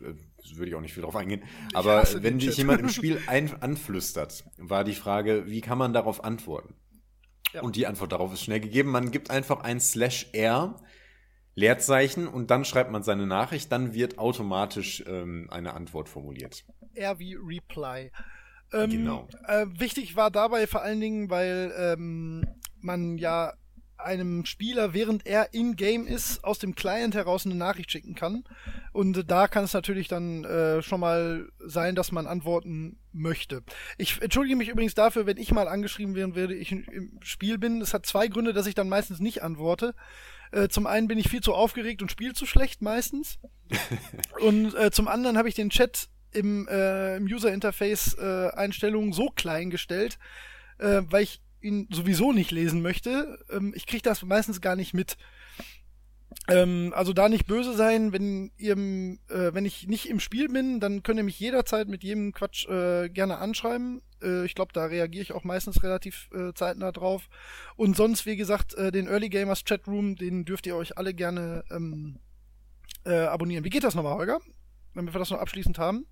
Äh, 0.00 0.14
würde 0.54 0.68
ich 0.68 0.74
auch 0.74 0.80
nicht 0.80 0.94
viel 0.94 1.02
drauf 1.02 1.16
eingehen. 1.16 1.42
Aber 1.74 2.04
wenn 2.22 2.38
dich 2.38 2.56
jemand 2.56 2.80
im 2.80 2.88
Spiel 2.90 3.20
ein, 3.26 3.62
anflüstert, 3.62 4.44
war 4.58 4.84
die 4.84 4.94
Frage, 4.94 5.44
wie 5.46 5.60
kann 5.60 5.78
man 5.78 5.92
darauf 5.92 6.22
antworten? 6.22 6.74
Ja. 7.52 7.62
Und 7.62 7.76
die 7.76 7.86
Antwort 7.86 8.12
darauf 8.12 8.32
ist 8.32 8.42
schnell 8.42 8.60
gegeben. 8.60 8.90
Man 8.90 9.10
gibt 9.10 9.30
einfach 9.30 9.60
ein 9.60 9.80
Slash 9.80 10.28
R, 10.32 10.76
Leerzeichen, 11.54 12.28
und 12.28 12.50
dann 12.50 12.64
schreibt 12.64 12.90
man 12.90 13.02
seine 13.02 13.26
Nachricht. 13.26 13.72
Dann 13.72 13.94
wird 13.94 14.18
automatisch 14.18 15.02
ähm, 15.06 15.48
eine 15.50 15.74
Antwort 15.74 16.08
formuliert. 16.08 16.64
R 16.94 17.18
wie 17.18 17.34
Reply. 17.34 18.12
Ähm, 18.72 18.90
genau. 18.90 19.28
Äh, 19.46 19.66
wichtig 19.78 20.16
war 20.16 20.30
dabei 20.30 20.66
vor 20.66 20.82
allen 20.82 21.00
Dingen, 21.00 21.30
weil 21.30 21.72
ähm, 21.76 22.46
man 22.80 23.18
ja 23.18 23.52
einem 23.98 24.44
Spieler, 24.44 24.94
während 24.94 25.26
er 25.26 25.54
in-game 25.54 26.06
ist, 26.06 26.44
aus 26.44 26.58
dem 26.58 26.74
Client 26.74 27.14
heraus 27.14 27.46
eine 27.46 27.54
Nachricht 27.54 27.90
schicken 27.90 28.14
kann. 28.14 28.44
Und 28.92 29.30
da 29.30 29.48
kann 29.48 29.64
es 29.64 29.72
natürlich 29.72 30.08
dann 30.08 30.44
äh, 30.44 30.82
schon 30.82 31.00
mal 31.00 31.48
sein, 31.58 31.94
dass 31.94 32.12
man 32.12 32.26
antworten 32.26 32.98
möchte. 33.12 33.62
Ich 33.96 34.20
entschuldige 34.20 34.56
mich 34.56 34.68
übrigens 34.68 34.94
dafür, 34.94 35.26
wenn 35.26 35.38
ich 35.38 35.50
mal 35.52 35.68
angeschrieben 35.68 36.14
werden 36.14 36.34
werde, 36.34 36.54
ich 36.54 36.72
im 36.72 37.18
Spiel 37.22 37.58
bin. 37.58 37.80
Es 37.80 37.94
hat 37.94 38.06
zwei 38.06 38.28
Gründe, 38.28 38.52
dass 38.52 38.66
ich 38.66 38.74
dann 38.74 38.88
meistens 38.88 39.18
nicht 39.18 39.42
antworte. 39.42 39.94
Äh, 40.52 40.68
zum 40.68 40.86
einen 40.86 41.08
bin 41.08 41.18
ich 41.18 41.28
viel 41.28 41.40
zu 41.40 41.54
aufgeregt 41.54 42.02
und 42.02 42.10
spiele 42.10 42.34
zu 42.34 42.46
schlecht 42.46 42.82
meistens. 42.82 43.38
und 44.40 44.74
äh, 44.74 44.90
zum 44.90 45.08
anderen 45.08 45.38
habe 45.38 45.48
ich 45.48 45.54
den 45.54 45.70
Chat 45.70 46.08
im, 46.36 46.68
äh, 46.68 47.16
im 47.16 47.24
User-Interface-Einstellungen 47.24 49.10
äh, 49.10 49.14
so 49.14 49.30
klein 49.30 49.70
gestellt, 49.70 50.18
äh, 50.78 51.02
weil 51.08 51.24
ich 51.24 51.40
ihn 51.60 51.88
sowieso 51.90 52.32
nicht 52.32 52.50
lesen 52.50 52.82
möchte. 52.82 53.38
Ähm, 53.50 53.72
ich 53.74 53.86
kriege 53.86 54.02
das 54.02 54.22
meistens 54.22 54.60
gar 54.60 54.76
nicht 54.76 54.94
mit. 54.94 55.16
Ähm, 56.48 56.92
also 56.94 57.12
da 57.12 57.28
nicht 57.28 57.46
böse 57.46 57.74
sein, 57.74 58.12
wenn 58.12 58.52
ihr, 58.56 58.76
äh, 58.76 59.54
wenn 59.54 59.64
ich 59.64 59.88
nicht 59.88 60.08
im 60.08 60.20
Spiel 60.20 60.48
bin, 60.48 60.80
dann 60.80 61.02
könnt 61.02 61.18
ihr 61.18 61.24
mich 61.24 61.40
jederzeit 61.40 61.88
mit 61.88 62.04
jedem 62.04 62.32
Quatsch 62.32 62.68
äh, 62.68 63.08
gerne 63.08 63.38
anschreiben. 63.38 64.02
Äh, 64.22 64.44
ich 64.44 64.54
glaube, 64.54 64.72
da 64.72 64.84
reagiere 64.84 65.22
ich 65.22 65.32
auch 65.32 65.44
meistens 65.44 65.82
relativ 65.82 66.28
äh, 66.32 66.52
zeitnah 66.52 66.92
drauf. 66.92 67.28
Und 67.76 67.96
sonst, 67.96 68.26
wie 68.26 68.36
gesagt, 68.36 68.74
äh, 68.74 68.92
den 68.92 69.08
Early 69.08 69.28
Gamers 69.28 69.64
Chatroom, 69.64 70.16
den 70.16 70.44
dürft 70.44 70.66
ihr 70.66 70.76
euch 70.76 70.98
alle 70.98 71.14
gerne 71.14 71.64
ähm, 71.70 72.18
äh, 73.04 73.14
abonnieren. 73.14 73.64
Wie 73.64 73.70
geht 73.70 73.84
das 73.84 73.94
nochmal, 73.94 74.14
Holger? 74.14 74.40
Wenn 74.96 75.12
wir 75.12 75.18
das 75.18 75.30
noch 75.30 75.40
abschließend 75.40 75.78
haben. 75.78 76.06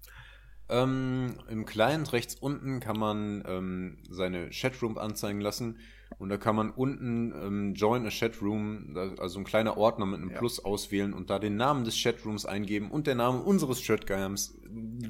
Ähm, 0.68 1.38
Im 1.48 1.66
Client 1.66 2.12
rechts 2.12 2.34
unten 2.36 2.80
kann 2.80 2.98
man 2.98 3.42
ähm, 3.46 3.98
seine 4.08 4.50
Chatroom 4.50 4.96
anzeigen 4.96 5.40
lassen 5.40 5.78
und 6.18 6.30
da 6.30 6.38
kann 6.38 6.56
man 6.56 6.70
unten 6.70 7.32
ähm, 7.32 7.74
Join 7.74 8.06
a 8.06 8.10
Chatroom, 8.10 8.96
also 9.18 9.38
ein 9.38 9.44
kleiner 9.44 9.76
Ordner 9.76 10.06
mit 10.06 10.20
einem 10.20 10.30
ja. 10.30 10.38
Plus 10.38 10.64
auswählen 10.64 11.12
und 11.12 11.28
da 11.28 11.38
den 11.38 11.56
Namen 11.56 11.84
des 11.84 12.00
Chatrooms 12.00 12.46
eingeben 12.46 12.90
und 12.90 13.06
der 13.06 13.14
Name 13.14 13.40
unseres 13.42 13.82
Chatrooms 13.84 14.54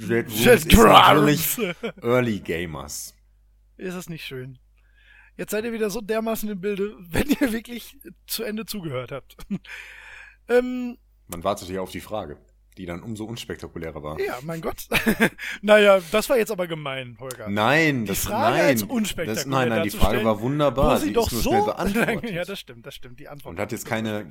ist 0.01 0.75
natürlich 0.75 1.59
Early 2.03 2.41
Gamers. 2.41 3.15
Ist 3.77 3.97
das 3.97 4.09
nicht 4.09 4.25
schön? 4.25 4.59
Jetzt 5.37 5.51
seid 5.51 5.65
ihr 5.65 5.73
wieder 5.73 5.91
so 5.91 6.01
dermaßen 6.01 6.49
im 6.49 6.61
Bilde, 6.61 6.97
wenn 7.11 7.29
ihr 7.29 7.53
wirklich 7.53 7.97
zu 8.27 8.43
Ende 8.43 8.67
zugehört 8.67 9.13
habt. 9.13 9.37
ähm, 10.49 10.97
man 11.29 11.45
wartet 11.45 11.69
ja 11.69 11.81
auf 11.81 11.91
die 11.91 12.01
Frage 12.01 12.39
die 12.77 12.87
dann 12.87 13.03
umso 13.03 13.25
unspektakulärer 13.25 14.03
war. 14.03 14.21
Ja, 14.21 14.39
mein 14.43 14.61
Gott. 14.61 14.89
naja, 15.63 16.01
das 16.11 16.29
war 16.29 16.37
jetzt 16.37 16.51
aber 16.51 16.67
gemein, 16.67 17.17
Holger. 17.21 17.49
Nein, 17.49 18.03
die 18.03 18.09
das 18.09 18.21
Frage 18.21 18.57
nein. 18.59 18.67
als 18.67 18.83
unspektakulär 18.83 19.35
das, 19.35 19.47
nein, 19.47 19.69
nein, 19.69 19.83
die 19.85 19.91
Frage 19.91 20.25
war 20.25 20.41
wunderbar. 20.41 20.99
sie 20.99 21.09
die 21.09 21.13
doch 21.13 21.31
so 21.31 21.51
beantwortet. 21.65 22.31
ja, 22.31 22.45
das 22.45 22.59
stimmt, 22.59 22.85
das 22.87 22.95
stimmt. 22.95 23.21
Die 23.21 23.29
Antwort 23.29 23.55
und 23.55 23.61
hat 23.61 23.71
jetzt 23.73 23.87
keine 23.87 24.27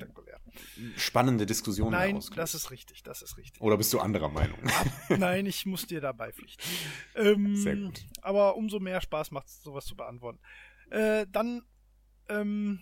spannende 0.96 1.46
Diskussion 1.46 1.90
Nein, 1.92 2.20
das 2.36 2.54
ist 2.54 2.70
richtig, 2.70 3.02
das 3.02 3.22
ist 3.22 3.36
richtig. 3.38 3.60
Oder 3.62 3.76
bist 3.76 3.92
du 3.92 4.00
anderer 4.00 4.28
Meinung? 4.28 4.58
nein, 5.08 5.46
ich 5.46 5.66
muss 5.66 5.86
dir 5.86 6.00
dabei 6.00 6.32
pflichten. 6.32 6.62
Ähm, 7.14 7.56
Sehr 7.56 7.76
gut. 7.76 8.04
Aber 8.22 8.56
umso 8.56 8.78
mehr 8.78 9.00
Spaß 9.00 9.30
macht 9.30 9.48
es, 9.48 9.62
sowas 9.62 9.86
zu 9.86 9.96
beantworten. 9.96 10.38
Äh, 10.90 11.26
dann, 11.30 11.62
ähm, 12.28 12.80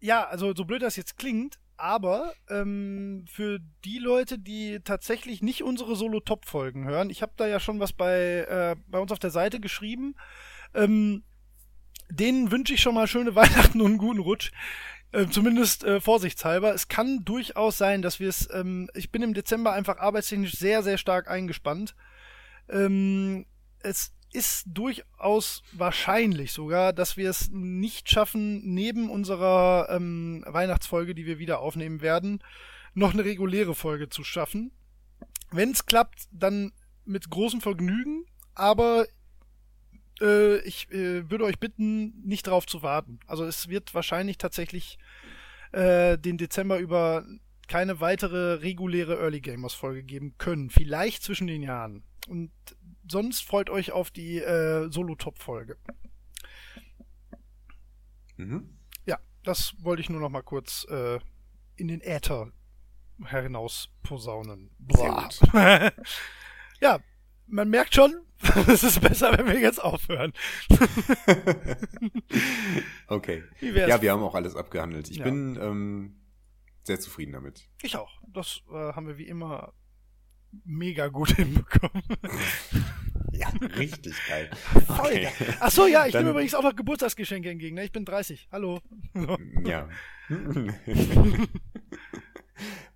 ja, 0.00 0.26
also 0.26 0.54
so 0.54 0.64
blöd 0.64 0.82
das 0.82 0.96
jetzt 0.96 1.16
klingt, 1.18 1.58
aber 1.78 2.34
ähm, 2.50 3.24
für 3.28 3.60
die 3.84 3.98
Leute, 3.98 4.38
die 4.38 4.80
tatsächlich 4.82 5.42
nicht 5.42 5.62
unsere 5.62 5.96
Solo-Top-Folgen 5.96 6.84
hören, 6.84 7.08
ich 7.08 7.22
habe 7.22 7.32
da 7.36 7.46
ja 7.46 7.60
schon 7.60 7.80
was 7.80 7.92
bei, 7.92 8.46
äh, 8.48 8.76
bei 8.88 8.98
uns 8.98 9.12
auf 9.12 9.18
der 9.18 9.30
Seite 9.30 9.60
geschrieben, 9.60 10.16
ähm, 10.74 11.22
denen 12.10 12.50
wünsche 12.50 12.74
ich 12.74 12.80
schon 12.80 12.94
mal 12.94 13.06
schöne 13.06 13.34
Weihnachten 13.36 13.80
und 13.80 13.92
einen 13.92 13.98
guten 13.98 14.20
Rutsch. 14.20 14.50
Äh, 15.10 15.26
zumindest 15.28 15.84
äh, 15.84 16.02
vorsichtshalber. 16.02 16.74
Es 16.74 16.88
kann 16.88 17.24
durchaus 17.24 17.78
sein, 17.78 18.02
dass 18.02 18.20
wir 18.20 18.28
es, 18.28 18.48
ähm, 18.52 18.90
ich 18.94 19.10
bin 19.10 19.22
im 19.22 19.32
Dezember 19.32 19.72
einfach 19.72 19.98
arbeitstechnisch 19.98 20.52
sehr, 20.52 20.82
sehr 20.82 20.98
stark 20.98 21.30
eingespannt. 21.30 21.94
Ähm, 22.68 23.46
es 23.80 24.12
ist 24.32 24.64
durchaus 24.66 25.62
wahrscheinlich 25.72 26.52
sogar, 26.52 26.92
dass 26.92 27.16
wir 27.16 27.30
es 27.30 27.50
nicht 27.50 28.10
schaffen, 28.10 28.60
neben 28.74 29.10
unserer 29.10 29.88
ähm, 29.90 30.44
Weihnachtsfolge, 30.46 31.14
die 31.14 31.26
wir 31.26 31.38
wieder 31.38 31.60
aufnehmen 31.60 32.00
werden, 32.00 32.42
noch 32.94 33.12
eine 33.12 33.24
reguläre 33.24 33.74
Folge 33.74 34.08
zu 34.08 34.24
schaffen. 34.24 34.72
Wenn 35.50 35.70
es 35.70 35.86
klappt, 35.86 36.28
dann 36.30 36.72
mit 37.04 37.30
großem 37.30 37.60
Vergnügen, 37.60 38.26
aber 38.54 39.06
äh, 40.20 40.58
ich 40.58 40.90
äh, 40.90 41.30
würde 41.30 41.44
euch 41.44 41.58
bitten, 41.58 42.20
nicht 42.22 42.46
darauf 42.46 42.66
zu 42.66 42.82
warten. 42.82 43.20
Also 43.26 43.44
es 43.44 43.68
wird 43.68 43.94
wahrscheinlich 43.94 44.38
tatsächlich 44.38 44.98
äh, 45.72 46.18
den 46.18 46.38
Dezember 46.38 46.78
über 46.78 47.24
keine 47.66 48.00
weitere 48.00 48.54
reguläre 48.54 49.18
Early 49.18 49.40
Gamers 49.40 49.74
Folge 49.74 50.02
geben 50.02 50.34
können. 50.38 50.70
Vielleicht 50.70 51.22
zwischen 51.22 51.46
den 51.46 51.62
Jahren. 51.62 52.02
Und 52.26 52.50
sonst 53.08 53.42
freut 53.44 53.70
euch 53.70 53.92
auf 53.92 54.10
die 54.10 54.38
äh, 54.38 54.90
Solo-Top-Folge. 54.90 55.76
Mhm. 58.36 58.78
Ja, 59.06 59.18
das 59.42 59.74
wollte 59.82 60.00
ich 60.02 60.10
nur 60.10 60.20
noch 60.20 60.30
mal 60.30 60.42
kurz 60.42 60.86
äh, 60.90 61.18
in 61.76 61.88
den 61.88 62.00
Äther 62.00 62.52
hinaus 63.26 63.90
posaunen. 64.02 64.70
Ja, 66.80 67.00
man 67.48 67.68
merkt 67.70 67.92
schon, 67.96 68.14
es 68.68 68.84
ist 68.84 69.00
besser, 69.00 69.36
wenn 69.36 69.46
wir 69.48 69.58
jetzt 69.58 69.82
aufhören. 69.82 70.32
Okay. 73.08 73.42
Ja, 73.60 74.00
wir 74.02 74.12
haben 74.12 74.22
auch 74.22 74.34
alles 74.34 74.54
abgehandelt. 74.54 75.10
Ich 75.10 75.16
Ja. 75.16 75.24
bin 75.24 75.58
ähm, 75.60 76.20
sehr 76.84 77.00
zufrieden 77.00 77.32
damit. 77.32 77.68
Ich 77.82 77.96
auch. 77.96 78.20
Das 78.28 78.60
äh, 78.70 78.74
haben 78.92 79.06
wir 79.08 79.18
wie 79.18 79.26
immer 79.26 79.72
mega 80.64 81.08
gut 81.08 81.30
hinbekommen. 81.36 82.02
Ja, 83.32 83.48
richtig 83.76 84.14
geil. 84.28 84.50
Voll 84.86 85.14
geil. 85.20 85.32
Ach 85.60 85.70
so, 85.70 85.86
ja, 85.86 86.06
ich 86.06 86.12
Dann- 86.12 86.22
nehme 86.22 86.30
übrigens 86.32 86.54
auch 86.54 86.62
noch 86.62 86.74
Geburtstagsgeschenke 86.76 87.50
entgegen. 87.50 87.74
Ne? 87.76 87.84
Ich 87.84 87.92
bin 87.92 88.04
30. 88.04 88.48
Hallo. 88.52 88.80
Ja. 89.64 89.88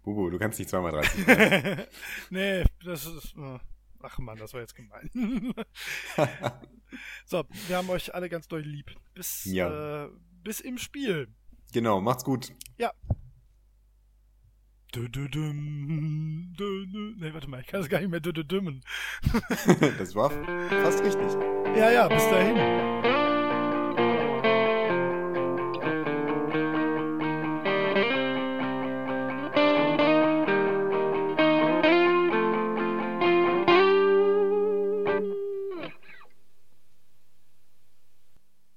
Bubu, 0.05 0.31
du 0.31 0.39
kannst 0.39 0.59
nicht 0.59 0.69
zweimal 0.69 0.91
30 0.93 1.25
sein. 1.25 1.85
nee, 2.31 2.65
das 2.85 3.07
ist. 3.07 3.37
äh, 3.37 3.59
Ach 4.05 4.19
man, 4.19 4.37
das 4.37 4.53
war 4.53 4.61
jetzt 4.61 4.75
gemein. 4.75 5.09
so, 7.25 7.45
wir 7.69 7.77
haben 7.77 7.89
euch 7.89 8.13
alle 8.13 8.29
ganz 8.29 8.49
doll 8.49 8.63
lieb. 8.63 8.91
Bis, 9.15 9.45
Ja. 9.45 10.07
äh, 10.07 10.09
bis 10.43 10.59
im 10.59 10.77
Spiel. 10.79 11.29
Genau, 11.73 12.01
macht's 12.01 12.25
gut. 12.25 12.53
Dü 14.95 15.01
-dü 15.01 15.29
-düm, 15.33 16.59
dü 16.59 16.65
-dü. 16.65 17.21
Nee, 17.21 17.31
warte 17.33 17.49
mal, 17.49 17.61
ich 17.61 17.67
kann 17.67 17.81
es 17.81 17.89
gar 17.89 18.01
nicht 18.01 18.11
mehr 18.11 18.21
dü 18.21 18.31
-dü 18.31 18.45
-dümmen. 18.45 18.83
Das 19.99 20.15
war 20.15 20.31
fast 20.85 21.03
richtig. 21.03 21.33
Ja, 21.77 21.91
ja, 21.91 22.09
bis 22.09 22.25
dahin. 22.31 23.02